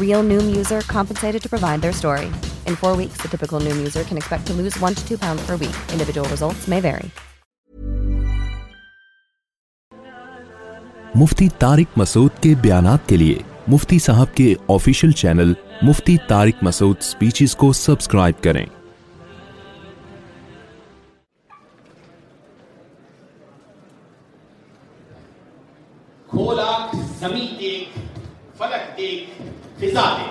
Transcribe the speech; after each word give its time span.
Real 0.00 0.24
Noom 0.26 0.46
Noom 0.48 0.54
user 0.56 0.60
user 0.60 0.80
compensated 0.90 1.42
to 1.44 1.48
to 1.48 1.48
to 1.48 1.52
provide 1.54 1.82
their 1.84 1.94
story. 1.98 2.28
In 2.70 2.76
four 2.82 2.90
weeks, 3.00 3.20
the 3.22 3.28
typical 3.28 3.62
can 4.10 4.20
expect 4.22 4.48
lose 4.60 4.78
one 4.84 4.94
two 5.10 5.18
pounds 5.18 5.46
per 5.50 5.56
week. 5.62 5.76
Individual 5.98 6.28
results 6.36 6.66
may 6.74 6.80
vary. 6.90 7.10
مفتی 11.22 11.48
مسعود 11.96 12.42
کے 12.42 12.54
بیانات 12.62 13.08
کے 13.08 13.16
لیے 13.16 13.38
مفتی 13.72 13.98
صاحب 14.06 14.34
کے 14.36 14.54
official 14.74 15.12
channel 15.22 15.52
Mufti 15.82 16.16
Tariq 16.28 16.62
Masood 16.62 17.00
speeches 17.12 17.54
کو 17.62 17.72
subscribe 17.86 18.42
کریں 18.44 18.64
زمین 27.20 27.58
فضا 29.80 30.02
دے 30.16 30.28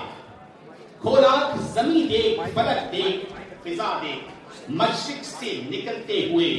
خوراک 1.04 1.56
زمین 1.74 2.10
دیکھ 2.10 2.40
فلک 2.54 2.92
دیکھ 2.92 3.34
فضا 3.64 3.88
دیکھ 4.02 4.72
مشرق 4.80 5.24
سے 5.26 5.54
نکلتے 5.70 6.20
ہوئے 6.32 6.50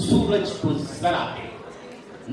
سورج 0.00 0.50
کو 0.62 0.72
ذرا 1.00 1.24
دے 1.36 1.46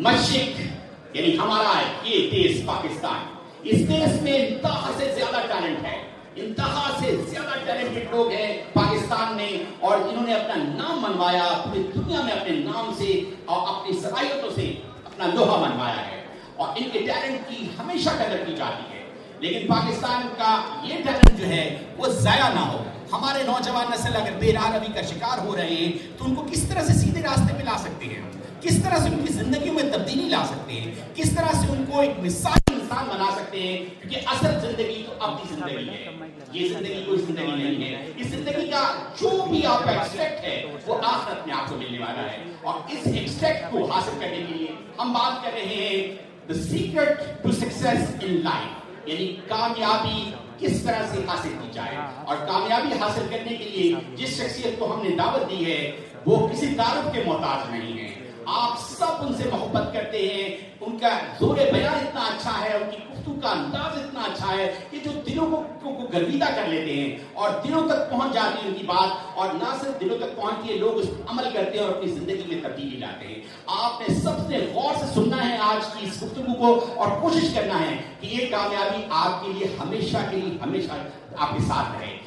مشرق 0.07 1.15
یعنی 1.15 1.37
ہمارا 1.37 1.71
یہ 2.07 2.57
پاکستان 2.65 3.29
اس 3.75 3.79
میں 4.23 4.35
انتہا 4.47 4.91
سے 4.97 5.11
زیادہ 5.15 5.39
ٹیلنٹ 5.47 5.85
ہے 5.85 5.97
انتہا 6.43 6.83
سے 6.99 7.15
زیادہ 7.29 7.57
ٹیلنٹڈ 7.65 8.13
لوگ 8.15 8.31
ہیں 8.31 8.53
پاکستان 8.73 9.35
میں 9.37 9.51
اور 9.87 9.97
انہوں 9.99 10.25
نے 10.27 10.33
اپنا 10.35 10.61
نام 10.77 11.01
منوایا 11.01 11.47
پوری 11.65 11.83
دنیا 11.95 12.21
میں 12.25 12.33
اپنے 12.33 12.55
نام 12.69 12.93
سے 13.03 13.09
اور 13.53 13.67
اپنی 13.75 13.99
صلاحیتوں 14.03 14.49
سے 14.55 14.71
اپنا 15.05 15.27
لوہا 15.35 15.59
منوایا 15.67 16.05
ہے 16.07 16.23
اور 16.55 16.77
ان 16.77 16.89
کے 16.93 16.99
ٹیلنٹ 16.99 17.49
کی 17.49 17.67
ہمیشہ 17.79 18.09
قدر 18.23 18.43
کی 18.45 18.55
جاتی 18.57 18.95
ہے 18.95 18.99
لیکن 19.41 19.65
پاکستان 19.67 20.27
کا 20.37 20.49
یہ 20.87 20.97
ٹیلنٹ 21.03 21.37
جو 21.39 21.47
ہے 21.47 21.63
وہ 21.97 22.07
ضائع 22.23 22.47
نہ 22.53 22.65
ہو 22.71 22.83
ہمارے 23.11 23.43
نوجوان 23.43 23.85
نسل 23.91 24.15
اگر 24.15 24.33
بے 24.39 24.51
راہ 24.53 24.69
روی 24.75 24.91
کا 24.95 25.01
شکار 25.11 25.37
ہو 25.45 25.55
رہے 25.55 25.75
ہیں 25.75 25.91
تو 26.17 26.25
ان 26.25 26.35
کو 26.35 26.45
کس 26.51 26.63
طرح 26.69 26.83
سے 26.87 26.93
سیدھے 26.97 27.21
راستے 27.21 27.53
پہ 27.57 27.63
لا 27.69 27.77
سکتے 27.83 28.05
ہیں 28.11 28.19
کس 28.63 28.77
طرح 28.83 28.97
سے 29.03 29.09
ان 29.09 29.25
کی 29.25 29.33
زندگیوں 29.33 29.73
میں 29.75 29.83
تبدیلی 29.93 30.27
لا 30.29 30.43
سکتے 30.49 30.73
ہیں 30.81 30.91
کس 31.15 31.31
طرح 31.35 31.51
سے 31.61 31.71
ان 31.73 31.83
کو 31.91 32.01
ایک 32.01 32.19
مثال 32.25 32.73
انسان 32.73 33.07
بنا 33.13 33.29
سکتے 33.35 33.61
ہیں 33.63 33.77
کیونکہ 34.01 34.27
اصل 34.33 34.59
زندگی 34.67 35.01
تو 35.05 35.13
اب 35.27 35.41
کی 35.41 35.53
زندگی 35.55 35.87
ہے 35.87 36.11
یہ 36.51 36.67
زندگی 36.73 37.01
کوئی 37.05 37.19
زندگی 37.25 37.55
نہیں 37.61 37.95
ہے 37.95 38.05
اس 38.17 38.27
زندگی 38.35 38.67
کا 38.71 38.83
جو 39.21 39.29
بھی 39.49 39.65
آپ 39.71 39.83
کا 39.85 39.91
ایکسٹریکٹ 39.91 40.43
ہے 40.43 40.61
وہ 40.87 40.97
آخرت 41.13 41.47
میں 41.47 41.55
آپ 41.61 41.69
کو 41.69 41.77
ملنے 41.79 41.99
والا 42.03 42.31
ہے 42.31 42.37
اور 42.61 42.79
اس 42.97 43.07
ایکسٹریکٹ 43.13 43.71
کو 43.71 43.85
حاصل 43.91 44.19
کرنے 44.19 44.43
کے 44.47 44.53
لیے 44.59 44.67
ہم 44.99 45.13
بات 45.19 45.43
کر 45.43 45.51
رہے 45.53 45.75
ہیں 45.81 46.29
the 46.51 46.55
secret 46.59 47.19
to 47.43 47.51
success 47.61 48.07
in 48.27 48.39
life 48.49 48.80
یعنی 49.05 49.25
کامیابی 49.49 50.31
کس 50.61 50.81
طرح 50.83 51.05
سے 51.11 51.21
حاصل 51.27 51.49
کی 51.61 51.67
جائے 51.73 51.95
اور 52.25 52.37
کامیابی 52.47 52.97
حاصل 53.01 53.27
کرنے 53.29 53.55
کے 53.57 53.69
لیے 53.69 53.93
جس 54.17 54.35
شخصیت 54.37 54.77
کو 54.79 54.93
ہم 54.93 55.01
نے 55.07 55.15
دعوت 55.17 55.49
دی 55.49 55.65
ہے 55.65 55.77
وہ 56.25 56.47
کسی 56.47 56.67
تعارف 56.77 57.13
کے 57.13 57.23
محتاج 57.25 57.69
نہیں 57.75 57.97
ہے 57.99 58.09
آپ 58.61 58.77
سب 58.89 59.25
ان 59.25 59.33
سے 59.41 59.49
محبت 59.51 59.93
کرتے 59.93 60.27
ہیں 60.33 60.47
ان 60.85 60.97
کا 60.99 61.17
زور 61.39 61.55
بیان 61.71 62.05
اتنا 62.05 62.25
اچھا 62.35 62.53
ہے 62.61 62.73
ان 62.77 62.89
کی 62.91 62.97
گفتگو 63.21 63.33
کا 63.41 63.49
انداز 63.49 63.97
اتنا 63.97 64.21
اچھا 64.25 64.53
ہے 64.57 64.71
کہ 64.91 64.97
جو 65.05 65.11
دلوں 65.25 65.45
کو, 65.81 65.89
گرویدہ 66.13 66.45
کر 66.55 66.67
لیتے 66.67 66.93
ہیں 66.93 67.17
اور 67.33 67.49
دلوں 67.63 67.87
تک 67.89 68.09
پہنچ 68.09 68.33
جاتی 68.33 68.63
ہے 68.63 68.69
ان 68.69 68.73
کی 68.77 68.83
بات 68.85 69.37
اور 69.39 69.53
نہ 69.53 69.73
صرف 69.81 69.99
دلوں 69.99 70.17
تک 70.17 70.35
پہنچتی 70.35 70.69
ہے 70.69 70.75
لوگ 70.79 70.97
اس 70.99 71.07
پر 71.17 71.29
عمل 71.31 71.43
کرتے 71.53 71.77
ہیں 71.77 71.83
اور 71.85 71.93
اپنی 71.95 72.11
زندگی 72.11 72.53
میں 72.55 72.61
تبدیلی 72.63 72.97
لاتے 72.99 73.27
ہیں 73.27 73.41
آپ 73.83 74.01
نے 74.01 74.13
سب 74.23 74.39
سے 74.47 74.65
غور 74.73 74.93
سے 74.99 75.05
سننا 75.13 75.47
ہے 75.49 75.57
آج 75.67 75.85
کی 75.95 76.07
اس 76.07 76.21
گفتگو 76.23 76.53
کو 76.63 76.73
اور 77.03 77.19
کوشش 77.21 77.53
کرنا 77.55 77.79
ہے 77.85 77.95
کہ 78.21 78.27
یہ 78.35 78.49
کامیابی 78.55 79.01
آپ 79.25 79.45
کے 79.45 79.53
لیے 79.57 79.75
ہمیشہ 79.81 80.25
کے 80.31 80.35
لیے 80.37 80.57
ہمیشہ 80.63 81.01
آپ 81.37 81.53
کے 81.57 81.61
ساتھ 81.67 81.95
رہے 81.99 82.17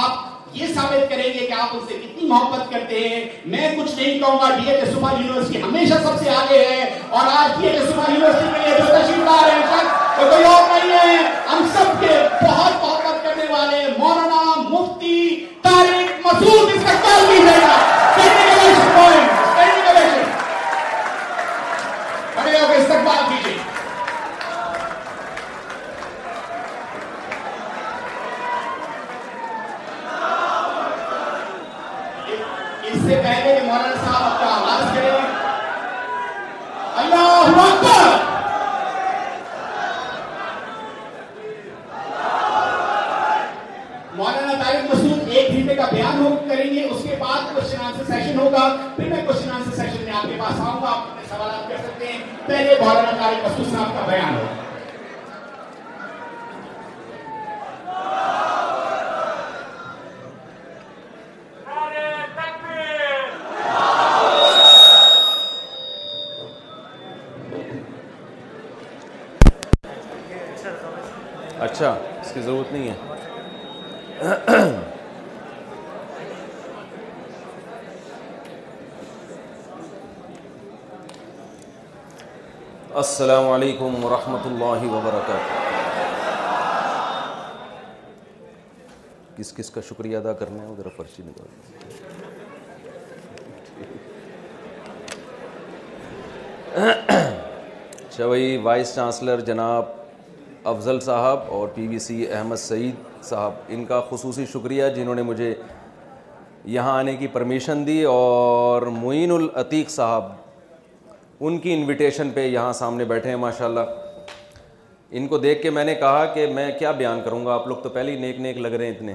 آپ 0.00 0.28
یہ 0.54 0.72
ثابت 0.74 1.10
کریں 1.10 1.24
گے 1.24 1.46
کہ 1.46 1.52
آپ 1.62 1.74
ان 1.76 1.80
سے 1.88 1.98
کتنی 1.98 2.28
محبت 2.28 2.72
کرتے 2.72 3.08
ہیں 3.08 3.20
میں 3.52 3.68
کچھ 3.76 3.94
نہیں 3.94 4.18
کہوں 4.20 4.38
گا 4.40 4.48
ڈی 4.58 4.70
ایچ 4.70 4.84
ایس 4.86 4.96
یونیورسٹی 5.02 5.62
ہمیشہ 5.62 6.00
سب 6.02 6.18
سے 6.24 6.30
آگے 6.34 6.64
ہے 6.70 6.82
اور 7.10 7.26
آج 7.38 7.60
ڈی 7.60 7.68
ایچ 7.68 7.80
ایس 7.80 8.08
یونیورسٹی 8.08 8.50
میں 8.52 8.68
یہ 8.68 8.78
جو 8.78 8.86
تشریف 8.92 9.24
لا 9.24 9.36
رہے 9.46 9.58
ہیں 9.74 9.98
کوئی 10.28 10.44
اور 10.44 10.62
نہیں 10.72 10.92
ہے 10.96 11.22
ہم 11.52 11.66
سب 11.76 11.92
کے 12.00 12.18
بہت 12.42 12.72
محبت 12.82 13.24
کرنے 13.24 13.50
والے 13.52 13.80
مولانا 13.98 14.60
مفتی 14.70 15.46
تاریخ 15.68 16.26
مسعود 16.26 16.72
اس 16.76 16.82
کا 17.04 17.18
بھی 17.28 17.38
ہے 17.46 17.79
السلام 83.20 83.48
علیکم 83.50 83.94
ورحمۃ 84.04 84.44
اللہ 84.46 84.84
وبرکاتہ 84.90 85.66
کس 89.36 89.52
کس 89.56 89.70
کا 89.70 89.80
شکریہ 89.88 90.16
ادا 90.16 90.32
کرنا 90.42 90.62
ہے 90.68 90.74
ذرا 90.76 90.88
فرضی 90.96 91.22
شوئی 98.16 98.46
اچھا 98.46 98.64
وائس 98.68 98.94
چانسلر 98.94 99.40
جناب 99.50 99.90
افضل 100.74 101.00
صاحب 101.10 101.52
اور 101.58 101.68
پی 101.74 101.86
وی 101.88 101.98
سی 102.08 102.24
احمد 102.30 102.60
سعید 102.68 103.22
صاحب 103.30 103.60
ان 103.76 103.84
کا 103.92 104.00
خصوصی 104.10 104.46
شکریہ 104.52 104.88
جنہوں 104.96 105.14
نے 105.14 105.22
مجھے 105.32 105.54
یہاں 106.78 106.96
آنے 106.98 107.16
کی 107.16 107.26
پرمیشن 107.40 107.86
دی 107.86 108.02
اور 108.18 108.90
معین 109.02 109.30
العتیق 109.40 109.90
صاحب 110.00 110.36
ان 111.48 111.58
کی 111.58 111.72
انویٹیشن 111.74 112.30
پہ 112.34 112.40
یہاں 112.46 112.72
سامنے 112.78 113.04
بیٹھے 113.12 113.28
ہیں 113.30 113.36
ماشاء 113.40 113.64
اللہ 113.64 114.24
ان 115.18 115.26
کو 115.28 115.38
دیکھ 115.38 115.62
کے 115.62 115.70
میں 115.70 115.84
نے 115.84 115.94
کہا 115.94 116.24
کہ 116.34 116.46
میں 116.54 116.70
کیا 116.78 116.90
بیان 116.98 117.20
کروں 117.24 117.44
گا 117.46 117.54
آپ 117.54 117.66
لوگ 117.68 117.76
تو 117.82 117.88
پہلے 117.90 118.12
ہی 118.12 118.16
نیک 118.20 118.40
نیک 118.40 118.56
لگ 118.58 118.68
رہے 118.72 118.86
ہیں 118.86 118.94
اتنے 118.94 119.14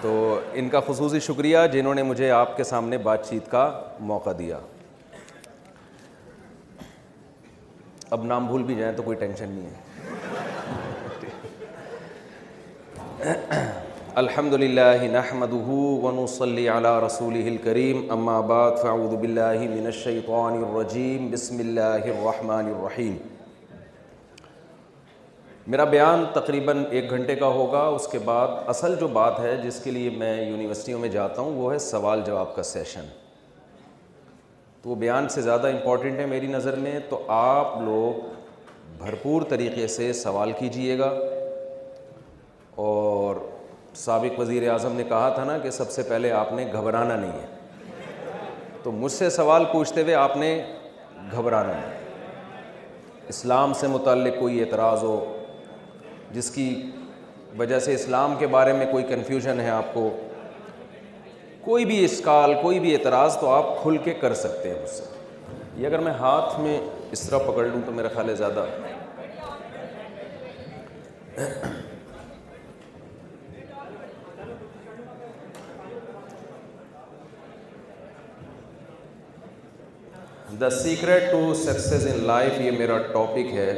تو 0.00 0.38
ان 0.58 0.68
کا 0.70 0.80
خصوصی 0.86 1.20
شکریہ 1.20 1.58
جنہوں 1.72 1.94
نے 1.94 2.02
مجھے 2.02 2.30
آپ 2.30 2.56
کے 2.56 2.64
سامنے 2.64 2.98
بات 3.08 3.26
چیت 3.28 3.48
کا 3.50 3.70
موقع 4.10 4.30
دیا 4.38 4.58
اب 8.10 8.24
نام 8.26 8.46
بھول 8.46 8.62
بھی 8.62 8.74
جائیں 8.74 8.96
تو 8.96 9.02
کوئی 9.02 9.16
ٹینشن 9.16 9.48
نہیں 9.50 9.70
ہے 9.70 9.78
الحمد 14.18 14.54
للہ 14.60 15.06
نحمد 15.10 15.52
صلی 16.28 16.68
علیہ 16.68 16.92
رسول 17.04 17.34
الکریم 17.46 18.00
بعد 18.46 18.72
فاعوذ 18.82 19.12
باللہ 19.20 19.58
من 19.60 19.84
الشیطان 19.86 20.52
الرجیم 20.64 21.28
بسم 21.30 21.58
اللہ 21.60 22.04
الرحمن 22.06 22.72
الرحیم 22.74 23.14
میرا 25.66 25.84
بیان 25.90 26.24
تقریباً 26.34 26.82
ایک 26.90 27.10
گھنٹے 27.10 27.36
کا 27.36 27.46
ہوگا 27.58 27.82
اس 28.00 28.08
کے 28.12 28.18
بعد 28.24 28.56
اصل 28.74 28.96
جو 29.00 29.08
بات 29.20 29.38
ہے 29.40 29.56
جس 29.64 29.78
کے 29.84 29.90
لیے 29.90 30.10
میں 30.16 30.34
یونیورسٹیوں 30.48 30.98
میں 31.00 31.08
جاتا 31.18 31.42
ہوں 31.42 31.54
وہ 31.62 31.72
ہے 31.72 31.78
سوال 31.86 32.22
جواب 32.26 32.54
کا 32.56 32.62
سیشن 32.72 33.04
تو 34.82 34.90
وہ 34.90 34.94
بیان 35.04 35.28
سے 35.34 35.42
زیادہ 35.42 35.68
امپورٹنٹ 35.72 36.18
ہے 36.20 36.26
میری 36.34 36.46
نظر 36.58 36.76
میں 36.88 36.98
تو 37.10 37.22
آپ 37.38 37.78
لوگ 37.84 38.24
بھرپور 39.04 39.42
طریقے 39.48 39.86
سے 39.98 40.12
سوال 40.24 40.52
کیجئے 40.60 40.98
گا 40.98 41.14
اور 42.88 43.36
سابق 43.98 44.38
وزیر 44.38 44.68
اعظم 44.70 44.92
نے 44.96 45.04
کہا 45.08 45.28
تھا 45.34 45.44
نا 45.44 45.56
کہ 45.62 45.70
سب 45.70 45.90
سے 45.90 46.02
پہلے 46.08 46.30
آپ 46.32 46.52
نے 46.52 46.66
گھبرانا 46.72 47.14
نہیں 47.16 47.32
ہے 47.32 47.46
تو 48.82 48.92
مجھ 48.92 49.12
سے 49.12 49.30
سوال 49.30 49.64
پوچھتے 49.72 50.02
ہوئے 50.02 50.14
آپ 50.14 50.36
نے 50.36 50.56
گھبرانا 51.32 51.72
نہیں 51.80 51.98
اسلام 53.28 53.72
سے 53.80 53.86
متعلق 53.86 54.38
کوئی 54.38 54.60
اعتراض 54.62 55.02
ہو 55.02 55.16
جس 56.32 56.50
کی 56.50 56.68
وجہ 57.58 57.78
سے 57.84 57.94
اسلام 57.94 58.34
کے 58.38 58.46
بارے 58.46 58.72
میں 58.72 58.86
کوئی 58.90 59.04
کنفیوژن 59.08 59.60
ہے 59.60 59.70
آپ 59.70 59.92
کو 59.94 60.08
کوئی 61.64 61.84
بھی 61.84 62.04
اسکال 62.04 62.54
کوئی 62.62 62.78
بھی 62.80 62.94
اعتراض 62.94 63.36
تو 63.40 63.48
آپ 63.52 63.80
کھل 63.82 63.96
کے 64.04 64.14
کر 64.20 64.34
سکتے 64.34 64.70
ہیں 64.70 64.80
مجھ 64.80 64.90
سے 64.90 65.04
یہ 65.76 65.86
اگر 65.86 65.98
میں 66.08 66.12
ہاتھ 66.20 66.58
میں 66.60 66.78
اس 67.12 67.20
طرح 67.28 67.38
پکڑ 67.50 67.64
لوں 67.66 67.80
تو 67.86 67.92
میرا 67.92 68.08
خیال 68.14 68.28
ہے 68.28 68.34
زیادہ 68.36 68.64
the 80.58 80.68
secret 80.70 81.22
to 81.30 81.52
success 81.54 82.06
in 82.06 82.22
life 82.26 82.60
یہ 82.60 82.70
میرا 82.78 82.96
ٹاپک 83.12 83.52
ہے 83.54 83.72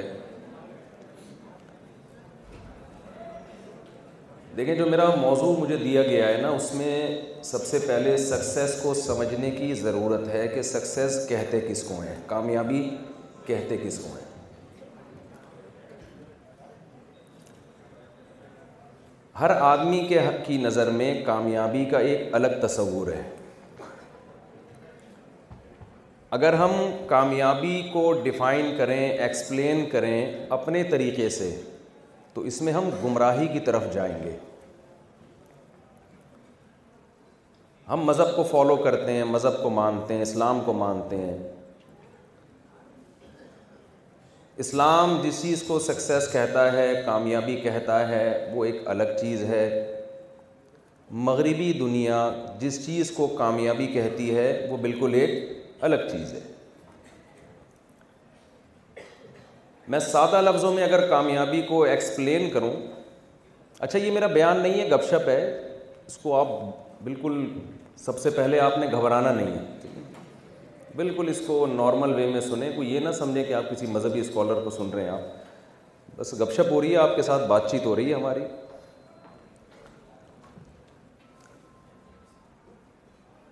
دیکھیں 4.57 4.75
جو 4.77 4.87
میرا 4.89 5.09
موضوع 5.21 5.55
مجھے 5.59 5.77
دیا 5.77 6.03
گیا 6.03 6.29
ہے 6.29 6.37
نا 6.43 6.49
اس 6.57 6.75
میں 6.75 7.21
سب 7.45 7.65
سے 7.67 7.79
پہلے 7.87 8.17
سکسیز 8.27 8.75
کو 8.83 8.95
سمجھنے 8.95 9.51
کی 9.51 9.73
ضرورت 9.75 10.27
ہے 10.35 10.47
کہ 10.55 10.63
سکسیز 10.71 11.19
کہتے 11.29 11.61
کس 11.69 11.83
کو 11.89 12.01
ہیں 12.01 12.15
کامیابی 12.27 12.89
کہتے 13.47 13.77
کس 13.83 13.99
کو 13.99 14.09
ہیں 14.17 14.31
ہر 19.41 19.51
آدمی 19.71 20.05
کے 20.09 20.19
حق 20.27 20.45
کی 20.47 20.57
نظر 20.63 20.91
میں 20.97 21.15
کامیابی 21.27 21.85
کا 21.91 21.99
ایک 22.11 22.35
الگ 22.35 22.61
تصور 22.67 23.07
ہے 23.13 23.23
اگر 26.37 26.53
ہم 26.55 26.71
کامیابی 27.07 27.81
کو 27.93 28.03
ڈیفائن 28.23 28.71
کریں 28.77 28.99
ایکسپلین 29.01 29.85
کریں 29.91 30.31
اپنے 30.57 30.83
طریقے 30.91 31.29
سے 31.31 31.49
تو 32.35 32.41
اس 32.51 32.61
میں 32.67 32.73
ہم 32.73 32.89
گمراہی 33.03 33.47
کی 33.53 33.61
طرف 33.67 33.83
جائیں 33.95 34.15
گے 34.23 34.33
ہم 37.89 38.05
مذہب 38.13 38.35
کو 38.37 38.43
فالو 38.51 38.77
کرتے 38.85 39.13
ہیں 39.13 39.25
مذہب 39.35 39.63
کو 39.63 39.71
مانتے 39.81 40.15
ہیں 40.15 40.23
اسلام 40.23 40.61
کو 40.65 40.73
مانتے 40.87 41.17
ہیں 41.27 41.37
اسلام 44.67 45.17
جس 45.25 45.43
چیز 45.43 45.63
کو 45.69 45.79
سکسیس 45.93 46.33
کہتا 46.33 46.71
ہے 46.73 46.89
کامیابی 47.07 47.57
کہتا 47.63 48.09
ہے 48.09 48.25
وہ 48.55 48.65
ایک 48.65 48.83
الگ 48.95 49.17
چیز 49.21 49.43
ہے 49.55 49.65
مغربی 51.31 51.73
دنیا 51.87 52.29
جس 52.59 52.85
چیز 52.87 53.11
کو 53.17 53.27
کامیابی 53.39 53.87
کہتی 53.99 54.35
ہے 54.37 54.51
وہ 54.71 54.77
بالکل 54.87 55.15
ایک 55.21 55.43
الگ 55.87 56.03
چیز 56.11 56.33
ہے 56.33 56.41
میں 59.93 59.99
سادہ 60.01 60.41
لفظوں 60.41 60.73
میں 60.75 60.83
اگر 60.85 61.09
کامیابی 61.11 61.63
کو 61.69 61.83
ایکسپلین 61.85 62.49
کروں 62.51 62.71
اچھا 63.87 63.99
یہ 63.99 64.11
میرا 64.11 64.27
بیان 64.35 64.61
نہیں 64.63 64.79
ہے 64.81 64.89
گپ 64.91 65.05
شپ 65.11 65.29
ہے 65.29 65.41
اس 66.07 66.17
کو 66.23 66.35
آپ 66.41 66.49
بالکل 67.05 67.45
سب 68.05 68.19
سے 68.19 68.31
پہلے 68.37 68.61
آپ 68.61 68.79
نے 68.79 68.87
گھبرانا 68.93 69.33
نہیں 69.41 69.57
ہے 69.57 70.97
بالکل 70.97 71.29
اس 71.31 71.41
کو 71.47 71.67
نارمل 71.75 72.15
وے 72.15 72.27
میں 72.33 72.41
سنیں 72.41 72.71
کوئی 72.77 72.95
یہ 72.95 73.01
نہ 73.01 73.11
سمجھیں 73.19 73.43
کہ 73.45 73.53
آپ 73.55 73.71
کسی 73.71 73.87
مذہبی 73.97 74.21
اسکالر 74.21 74.63
کو 74.65 74.71
سن 74.79 74.91
رہے 74.95 75.03
ہیں 75.03 75.11
آپ 75.11 76.17
بس 76.19 76.35
گپ 76.41 76.53
شپ 76.57 76.73
ہو 76.73 76.81
رہی 76.81 76.93
ہے 76.93 76.97
آپ 77.09 77.17
کے 77.17 77.23
ساتھ 77.31 77.47
بات 77.55 77.71
چیت 77.71 77.87
ہو 77.87 77.97
رہی 77.97 78.09
ہے 78.11 78.15
ہماری 78.21 78.45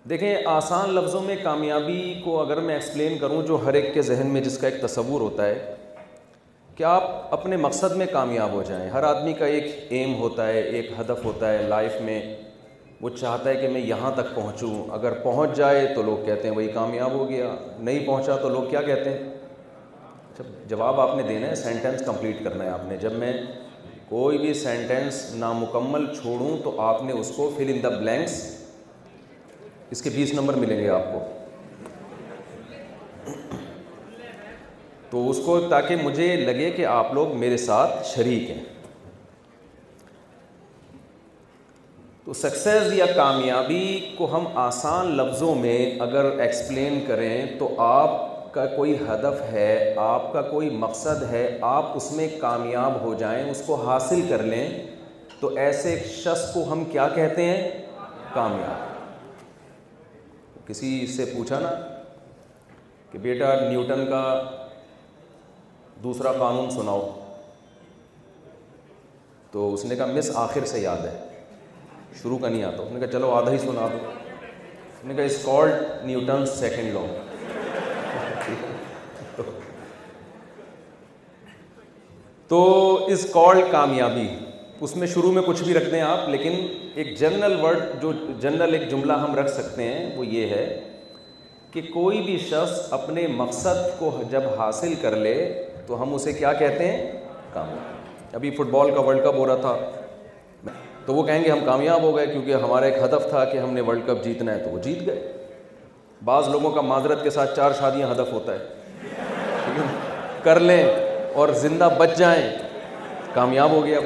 دیکھیں 0.09 0.35
آسان 0.49 0.89
لفظوں 0.93 1.19
میں 1.21 1.35
کامیابی 1.43 2.13
کو 2.23 2.39
اگر 2.41 2.59
میں 2.67 2.73
ایکسپلین 2.75 3.17
کروں 3.21 3.41
جو 3.47 3.57
ہر 3.65 3.73
ایک 3.73 3.93
کے 3.93 4.01
ذہن 4.01 4.27
میں 4.33 4.41
جس 4.41 4.57
کا 4.57 4.67
ایک 4.67 4.81
تصور 4.81 5.21
ہوتا 5.21 5.45
ہے 5.45 5.75
کہ 6.75 6.83
آپ 6.93 7.33
اپنے 7.33 7.57
مقصد 7.57 7.95
میں 7.97 8.05
کامیاب 8.11 8.51
ہو 8.51 8.61
جائیں 8.67 8.89
ہر 8.91 9.03
آدمی 9.03 9.33
کا 9.39 9.45
ایک 9.45 9.67
ایم 9.93 10.13
ہوتا 10.19 10.47
ہے 10.47 10.61
ایک 10.61 10.91
ہدف 10.99 11.23
ہوتا 11.25 11.51
ہے 11.51 11.57
لائف 11.69 11.99
میں 12.03 12.21
وہ 13.01 13.09
چاہتا 13.09 13.49
ہے 13.49 13.55
کہ 13.55 13.67
میں 13.73 13.81
یہاں 13.81 14.11
تک 14.15 14.33
پہنچوں 14.35 14.69
اگر 14.93 15.13
پہنچ 15.23 15.55
جائے 15.57 15.85
تو 15.95 16.01
لوگ 16.05 16.25
کہتے 16.25 16.47
ہیں 16.47 16.55
وہی 16.55 16.67
کامیاب 16.73 17.11
ہو 17.13 17.27
گیا 17.29 17.49
نہیں 17.79 18.05
پہنچا 18.07 18.35
تو 18.41 18.49
لوگ 18.49 18.69
کیا 18.69 18.81
کہتے 18.85 19.09
ہیں 19.09 19.19
جب 19.19 20.33
اچھا، 20.45 20.63
جواب 20.69 20.99
آپ 21.01 21.15
نے 21.17 21.23
دینا 21.27 21.47
ہے 21.49 21.55
سینٹینس 21.55 22.05
کمپلیٹ 22.05 22.43
کرنا 22.43 22.63
ہے 22.63 22.69
آپ 22.69 22.85
نے 22.89 22.97
جب 23.01 23.13
میں 23.19 23.33
کوئی 24.09 24.37
بھی 24.37 24.53
سینٹینس 24.63 25.21
نامکمل 25.39 26.05
چھوڑوں 26.21 26.55
تو 26.63 26.79
آپ 26.87 27.03
نے 27.03 27.11
اس 27.19 27.31
کو 27.35 27.49
فل 27.57 27.71
ان 27.75 27.83
دا 27.83 27.89
بلینکس 27.97 28.41
اس 29.91 30.01
کے 30.01 30.09
بیس 30.15 30.33
نمبر 30.33 30.53
ملیں 30.55 30.77
گے 30.79 30.89
آپ 30.89 31.11
کو 31.13 31.19
تو 35.09 35.29
اس 35.29 35.39
کو 35.45 35.59
تاکہ 35.69 35.95
مجھے 36.03 36.35
لگے 36.45 36.69
کہ 36.75 36.85
آپ 36.85 37.13
لوگ 37.13 37.35
میرے 37.37 37.55
ساتھ 37.63 38.05
شریک 38.07 38.49
ہیں 38.49 38.63
تو 42.25 42.33
سکسیز 42.41 42.93
یا 42.97 43.05
کامیابی 43.15 43.81
کو 44.17 44.27
ہم 44.35 44.47
آسان 44.65 45.07
لفظوں 45.17 45.53
میں 45.61 45.77
اگر 46.01 46.31
ایکسپلین 46.39 46.99
کریں 47.07 47.45
تو 47.59 47.69
آپ 47.87 48.13
کا 48.53 48.65
کوئی 48.75 48.95
ہدف 49.07 49.41
ہے 49.51 49.93
آپ 50.05 50.31
کا 50.33 50.41
کوئی 50.49 50.69
مقصد 50.85 51.23
ہے 51.31 51.45
آپ 51.75 51.91
اس 51.97 52.11
میں 52.17 52.27
کامیاب 52.41 53.01
ہو 53.01 53.13
جائیں 53.19 53.49
اس 53.49 53.61
کو 53.65 53.75
حاصل 53.83 54.21
کر 54.29 54.43
لیں 54.53 54.67
تو 55.39 55.53
ایسے 55.65 55.97
شخص 56.15 56.53
کو 56.53 56.63
ہم 56.71 56.83
کیا 56.91 57.07
کہتے 57.15 57.45
ہیں 57.49 57.69
کامیاب 58.33 58.89
کسی 60.67 61.05
سے 61.15 61.25
پوچھا 61.37 61.59
نا 61.59 61.71
کہ 63.11 63.19
بیٹا 63.21 63.53
نیوٹن 63.69 64.05
کا 64.09 64.23
دوسرا 66.03 66.31
قانون 66.39 66.69
سناؤ 66.71 67.07
تو 69.51 69.73
اس 69.73 69.83
نے 69.85 69.95
کہا 69.95 70.05
مس 70.17 70.31
آخر 70.43 70.65
سے 70.65 70.79
یاد 70.79 71.05
ہے 71.05 71.17
شروع 72.21 72.37
کا 72.41 72.49
نہیں 72.49 72.63
آتا 72.63 72.83
اس 72.83 72.91
نے 72.93 72.99
کہا 72.99 73.11
چلو 73.11 73.31
آدھا 73.33 73.51
ہی 73.51 73.57
سنا 73.57 73.87
دو 73.93 73.97
اس 73.97 74.99
اس 74.99 75.05
نے 75.05 75.13
کہا 75.15 75.27
کالڈ 75.43 76.05
نیوٹن 76.05 76.45
سیکنڈ 76.55 76.93
لا 76.93 77.05
تو 82.47 82.63
اس 83.11 83.25
کالڈ 83.33 83.71
کامیابی 83.71 84.27
اس 84.85 84.95
میں 84.97 85.07
شروع 85.07 85.31
میں 85.31 85.41
کچھ 85.45 85.61
بھی 85.63 85.73
رکھ 85.73 85.89
دیں 85.89 85.99
آپ 86.01 86.27
لیکن 86.29 86.53
ایک 87.01 87.17
جنرل 87.17 87.55
ورڈ 87.61 87.79
جو 88.01 88.11
جنرل 88.41 88.73
ایک 88.73 88.89
جملہ 88.91 89.13
ہم 89.23 89.35
رکھ 89.39 89.49
سکتے 89.53 89.83
ہیں 89.87 90.05
وہ 90.17 90.25
یہ 90.25 90.47
ہے 90.55 90.63
کہ 91.71 91.81
کوئی 91.93 92.21
بھی 92.21 92.37
شخص 92.49 92.93
اپنے 92.93 93.25
مقصد 93.41 93.83
کو 93.99 94.09
جب 94.31 94.43
حاصل 94.59 94.93
کر 95.01 95.15
لے 95.25 95.35
تو 95.87 96.01
ہم 96.01 96.13
اسے 96.13 96.33
کیا 96.33 96.53
کہتے 96.63 96.87
ہیں 96.91 97.11
کامیاب 97.53 98.33
ابھی 98.35 98.49
فٹ 98.57 98.71
بال 98.71 98.91
کا 98.95 99.01
ورلڈ 99.09 99.23
کپ 99.25 99.35
ہو 99.37 99.45
رہا 99.47 99.55
تھا 99.67 100.69
تو 101.05 101.13
وہ 101.15 101.23
کہیں 101.27 101.43
گے 101.43 101.51
ہم 101.51 101.59
کامیاب 101.65 102.01
ہو 102.03 102.15
گئے 102.17 102.25
کیونکہ 102.31 102.53
ہمارا 102.67 102.85
ایک 102.85 102.97
ہدف 103.03 103.29
تھا 103.29 103.45
کہ 103.51 103.57
ہم 103.57 103.73
نے 103.73 103.81
ورلڈ 103.87 104.07
کپ 104.07 104.23
جیتنا 104.23 104.53
ہے 104.53 104.63
تو 104.63 104.69
وہ 104.69 104.79
جیت 104.83 105.05
گئے 105.07 105.21
بعض 106.31 106.49
لوگوں 106.55 106.71
کا 106.71 106.81
معذرت 106.89 107.23
کے 107.23 107.29
ساتھ 107.37 107.55
چار 107.55 107.71
شادیاں 107.79 108.07
ہدف 108.11 108.33
ہوتا 108.33 108.53
ہے 108.59 109.87
کر 110.43 110.59
لیں 110.59 110.83
اور 111.41 111.49
زندہ 111.61 111.89
بچ 111.97 112.17
جائیں 112.17 112.49
کامیاب 113.33 113.71
ہو 113.71 113.85
گیا 113.85 113.99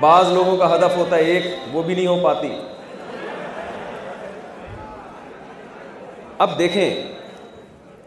بعض 0.00 0.28
لوگوں 0.32 0.56
کا 0.56 0.74
ہدف 0.74 0.96
ہوتا 0.96 1.16
ہے 1.16 1.22
ایک 1.32 1.44
وہ 1.74 1.82
بھی 1.82 1.94
نہیں 1.94 2.06
ہو 2.06 2.18
پاتی 2.22 2.48
اب 6.46 6.58
دیکھیں 6.58 7.02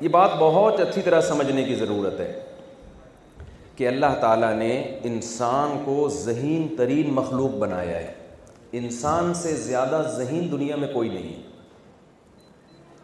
یہ 0.01 0.07
بات 0.10 0.31
بہت 0.39 0.79
اچھی 0.79 1.01
طرح 1.05 1.21
سمجھنے 1.29 1.63
کی 1.63 1.75
ضرورت 1.75 2.19
ہے 2.19 2.31
کہ 3.75 3.88
اللہ 3.88 4.15
تعالیٰ 4.21 4.53
نے 4.57 4.71
انسان 5.10 5.77
کو 5.86 6.07
ذہین 6.24 6.67
ترین 6.77 7.13
مخلوق 7.13 7.51
بنایا 7.60 8.00
ہے 8.00 8.13
انسان 8.79 9.33
سے 9.41 9.55
زیادہ 9.63 10.01
ذہین 10.15 10.51
دنیا 10.51 10.75
میں 10.83 10.88
کوئی 10.93 11.10
نہیں 11.10 11.41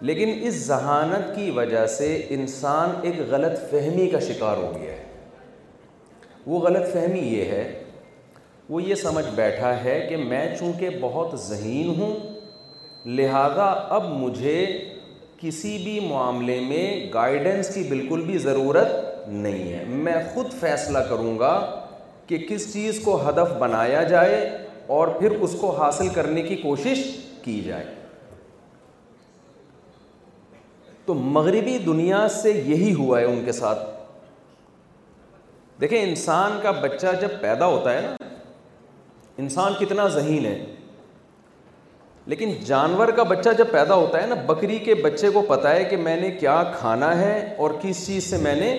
لیکن 0.09 0.31
اس 0.47 0.55
ذہانت 0.67 1.35
کی 1.35 1.49
وجہ 1.51 1.85
سے 1.97 2.09
انسان 2.37 2.89
ایک 3.09 3.19
غلط 3.29 3.59
فہمی 3.71 4.07
کا 4.11 4.19
شکار 4.27 4.57
ہو 4.57 4.71
گیا 4.79 4.91
ہے 4.91 5.05
وہ 6.47 6.59
غلط 6.67 6.91
فہمی 6.93 7.19
یہ 7.33 7.45
ہے 7.51 7.65
وہ 8.69 8.81
یہ 8.83 8.95
سمجھ 9.01 9.25
بیٹھا 9.35 9.75
ہے 9.83 9.99
کہ 10.09 10.17
میں 10.17 10.45
چونکہ 10.59 10.97
بہت 11.01 11.39
ذہین 11.41 11.89
ہوں 11.99 12.15
لہذا 13.17 13.65
اب 13.95 14.09
مجھے 14.19 14.55
کسی 15.41 15.77
بھی 15.83 15.99
معاملے 16.09 16.59
میں 16.67 16.83
گائیڈنس 17.13 17.73
کی 17.73 17.83
بالکل 17.89 18.21
بھی 18.25 18.37
ضرورت 18.47 19.27
نہیں 19.29 19.71
ہے 19.73 19.83
میں 19.87 20.15
خود 20.33 20.51
فیصلہ 20.59 20.99
کروں 21.09 21.37
گا 21.39 21.53
کہ 22.27 22.37
کس 22.49 22.71
چیز 22.73 22.99
کو 23.03 23.17
ہدف 23.29 23.51
بنایا 23.59 24.03
جائے 24.13 24.39
اور 24.97 25.07
پھر 25.19 25.31
اس 25.43 25.55
کو 25.61 25.69
حاصل 25.79 26.09
کرنے 26.13 26.41
کی 26.41 26.55
کوشش 26.55 27.03
کی 27.43 27.59
جائے 27.65 27.85
تو 31.05 31.13
مغربی 31.37 31.77
دنیا 31.85 32.27
سے 32.41 32.51
یہی 32.51 32.93
ہوا 32.93 33.19
ہے 33.19 33.25
ان 33.25 33.43
کے 33.45 33.51
ساتھ 33.61 33.85
دیکھیں 35.81 36.01
انسان 36.03 36.59
کا 36.63 36.71
بچہ 36.81 37.07
جب 37.21 37.41
پیدا 37.41 37.65
ہوتا 37.65 37.93
ہے 37.93 38.01
نا 38.01 38.16
انسان 39.43 39.73
کتنا 39.79 40.07
ذہین 40.17 40.45
ہے 40.45 40.57
لیکن 42.31 42.53
جانور 42.65 43.07
کا 43.15 43.23
بچہ 43.23 43.49
جب 43.57 43.67
پیدا 43.71 43.95
ہوتا 43.95 44.21
ہے 44.21 44.27
نا 44.27 44.35
بکری 44.45 44.77
کے 44.85 44.95
بچے 45.03 45.29
کو 45.33 45.41
پتہ 45.49 45.67
ہے 45.67 45.83
کہ 45.89 45.97
میں 45.97 46.15
نے 46.21 46.31
کیا 46.39 46.61
کھانا 46.77 47.17
ہے 47.19 47.37
اور 47.65 47.71
کس 47.81 48.05
چیز 48.05 48.29
سے 48.29 48.37
میں 48.41 48.55
نے 48.55 48.71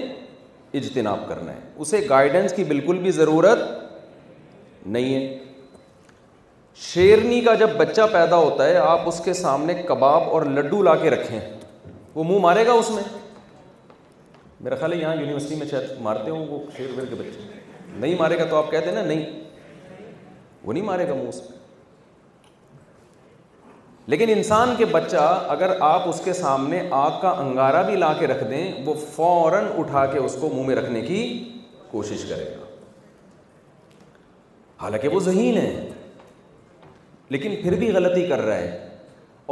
اجتناب 0.78 1.18
کرنا 1.28 1.52
ہے 1.52 1.60
اسے 1.84 2.00
گائیڈنس 2.08 2.52
کی 2.56 2.64
بالکل 2.72 2.98
بھی 3.02 3.10
ضرورت 3.20 3.58
نہیں 4.96 5.14
ہے 5.14 5.36
شیرنی 6.88 7.40
کا 7.44 7.54
جب 7.60 7.70
بچہ 7.76 8.00
پیدا 8.12 8.36
ہوتا 8.36 8.66
ہے 8.68 8.76
آپ 8.78 9.08
اس 9.08 9.20
کے 9.24 9.32
سامنے 9.34 9.74
کباب 9.86 10.28
اور 10.32 10.42
لڈو 10.58 10.82
لا 10.82 10.94
کے 11.02 11.10
رکھیں 11.10 11.38
وہ 12.14 12.24
منہ 12.24 12.38
مارے 12.40 12.66
گا 12.66 12.72
اس 12.82 12.90
میں 12.90 13.02
میرا 14.66 14.74
خیال 14.76 14.92
ہے 14.92 14.98
یہاں 14.98 15.14
یونیورسٹی 15.16 15.54
میں 15.54 15.66
شاید 15.70 16.00
مارتے 16.02 16.30
ہوں 16.30 16.46
وہ 16.48 16.58
شیر 16.76 16.90
ویر 16.96 17.04
کے 17.10 17.14
بچے 17.18 17.58
نہیں 17.96 18.14
مارے 18.18 18.38
گا 18.38 18.44
تو 18.50 18.56
آپ 18.56 18.70
کہتے 18.70 18.88
ہیں 18.88 18.94
نا 18.96 19.02
نہیں 19.02 19.47
وہ 20.64 20.72
نہیں 20.72 20.84
مارے 20.84 21.06
گا 21.08 21.14
منہ 21.14 21.28
اس 21.28 21.40
پہ 21.48 21.56
لیکن 24.10 24.28
انسان 24.36 24.74
کے 24.76 24.84
بچہ 24.90 25.22
اگر 25.50 25.70
آپ 25.86 26.08
اس 26.08 26.20
کے 26.24 26.32
سامنے 26.32 26.80
آگ 26.98 27.20
کا 27.20 27.28
انگارہ 27.38 27.82
بھی 27.86 27.96
لا 27.96 28.12
کے 28.18 28.26
رکھ 28.26 28.44
دیں 28.50 28.66
وہ 28.84 28.94
فوراً 29.14 29.64
اٹھا 29.78 30.04
کے 30.12 30.18
اس 30.18 30.36
کو 30.40 30.48
منہ 30.54 30.66
میں 30.66 30.76
رکھنے 30.76 31.00
کی 31.02 31.18
کوشش 31.90 32.24
کرے 32.28 32.44
گا 32.56 32.64
حالانکہ 34.82 35.08
وہ 35.08 35.20
ذہین 35.20 35.56
ہے 35.56 35.88
لیکن 37.34 37.54
پھر 37.62 37.74
بھی 37.78 37.90
غلطی 37.92 38.26
کر 38.28 38.40
رہا 38.44 38.58
ہے 38.58 38.86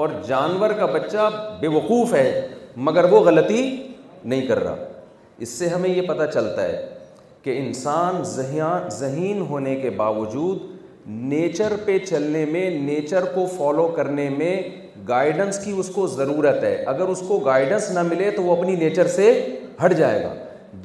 اور 0.02 0.08
جانور 0.28 0.70
کا 0.78 0.86
بچہ 0.94 1.28
بے 1.60 1.68
وقوف 1.76 2.12
ہے 2.14 2.24
مگر 2.88 3.04
وہ 3.12 3.18
غلطی 3.24 3.60
نہیں 4.24 4.46
کر 4.46 4.58
رہا 4.62 4.76
اس 5.44 5.48
سے 5.58 5.68
ہمیں 5.68 5.88
یہ 5.88 6.02
پتہ 6.08 6.30
چلتا 6.32 6.62
ہے 6.62 6.86
کہ 7.42 7.58
انسان 7.60 8.22
ذہین 8.90 9.40
ہونے 9.48 9.74
کے 9.80 9.90
باوجود 10.02 10.58
نیچر 11.08 11.72
پہ 11.86 11.96
چلنے 12.08 12.44
میں 12.52 12.68
نیچر 12.84 13.24
کو 13.34 13.46
فالو 13.56 13.86
کرنے 13.96 14.28
میں 14.38 14.54
گائیڈنس 15.08 15.58
کی 15.64 15.72
اس 15.78 15.88
کو 15.94 16.06
ضرورت 16.14 16.62
ہے 16.64 16.74
اگر 16.88 17.08
اس 17.08 17.22
کو 17.28 17.38
گائیڈنس 17.44 17.90
نہ 17.94 18.02
ملے 18.08 18.30
تو 18.36 18.42
وہ 18.42 18.56
اپنی 18.56 18.74
نیچر 18.76 19.08
سے 19.08 19.30
ہٹ 19.84 19.92
جائے 19.96 20.22
گا 20.22 20.34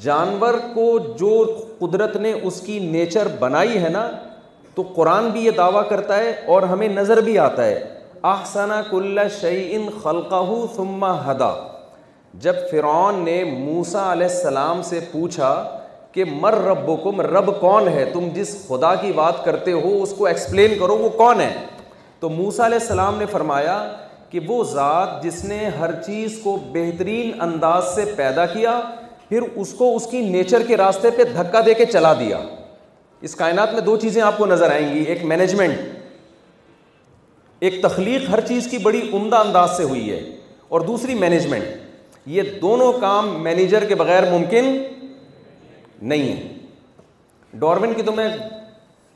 جانور 0.04 0.54
کو 0.74 0.88
جو 1.20 1.44
قدرت 1.80 2.16
نے 2.22 2.34
اس 2.44 2.60
کی 2.66 2.78
نیچر 2.92 3.28
بنائی 3.40 3.84
ہے 3.84 3.90
نا 3.94 4.10
تو 4.76 4.84
قرآن 4.96 5.30
بھی 5.30 5.46
یہ 5.46 5.52
دعویٰ 5.58 5.88
کرتا 5.90 6.18
ہے 6.18 6.32
اور 6.54 6.64
ہمیں 6.74 6.88
نظر 6.90 7.22
بھی 7.22 7.38
آتا 7.40 7.66
ہے 7.66 7.80
احسنا 8.34 8.82
کل 8.90 9.20
شعی 9.40 9.82
خلقہ 10.04 10.44
ثم 10.76 11.06
ہدا 11.30 11.52
جب 12.44 12.56
فرعون 12.72 13.24
نے 13.26 13.44
موسا 13.58 14.12
علیہ 14.12 14.28
السلام 14.28 14.82
سے 14.90 15.00
پوچھا 15.12 15.54
کہ 16.14 16.24
مر 16.40 16.54
رب 16.66 16.90
و 16.90 16.96
کم 17.04 17.22
رب 17.22 17.50
کون 17.60 17.88
ہے 17.94 18.06
تم 18.14 18.28
جس 18.36 18.56
خدا 18.68 18.94
کی 19.02 19.12
بات 19.16 19.44
کرتے 19.46 19.72
ہو 19.72 20.02
اس 20.04 20.14
کو 20.18 20.26
ایکسپلین 20.28 20.78
کرو 20.80 20.98
وہ 20.98 21.10
کون 21.18 21.42
ہے 21.42 21.54
تو 22.20 22.30
موسا 22.30 22.66
علیہ 22.66 22.78
السلام 22.82 23.18
نے 23.20 23.26
فرمایا 23.32 23.78
کہ 24.30 24.40
وہ 24.48 24.64
ذات 24.72 25.24
جس 25.24 25.44
نے 25.46 25.58
ہر 25.80 25.92
چیز 26.06 26.40
کو 26.44 26.56
بہترین 26.74 27.32
انداز 27.42 27.84
سے 27.96 28.06
پیدا 28.16 28.46
کیا 28.54 28.80
پھر 29.30 29.42
اس 29.62 29.74
کو 29.78 29.96
اس 29.96 30.08
کی 30.12 30.22
نیچر 30.30 30.64
کے 30.68 30.78
راستے 30.78 31.10
پہ 31.18 31.24
دھکا 31.36 31.62
دے 31.66 31.74
کے 31.74 31.86
چلا 31.92 32.14
دیا 32.20 32.38
اس 33.28 33.36
کائنات 33.36 33.74
میں 33.74 33.82
دو 33.82 33.96
چیزیں 33.98 34.22
آپ 34.22 34.38
کو 34.38 34.46
نظر 34.46 34.72
آئیں 34.72 34.94
گی 34.94 35.04
ایک 35.14 35.24
مینجمنٹ 35.32 35.78
ایک 37.68 37.82
تخلیق 37.84 38.30
ہر 38.30 38.42
چیز 38.48 38.68
کی 38.72 38.78
بڑی 38.84 39.02
عمدہ 39.14 39.36
انداز 39.46 39.76
سے 39.78 39.84
ہوئی 39.84 40.10
ہے 40.12 40.22
اور 40.70 40.82
دوسری 40.82 41.16
مینجمنٹ 41.16 42.28
یہ 42.38 42.52
دونوں 42.62 42.92
کام 43.02 43.40
مینیجر 43.44 43.84
کے 43.90 43.96
بغیر 43.96 44.24
ممکن 44.32 44.76
نہیں 46.10 46.28
ہے 46.34 47.58
ڈورمنٹ 47.60 47.96
کی 47.96 48.04
تو 48.04 48.12
میں 48.16 48.28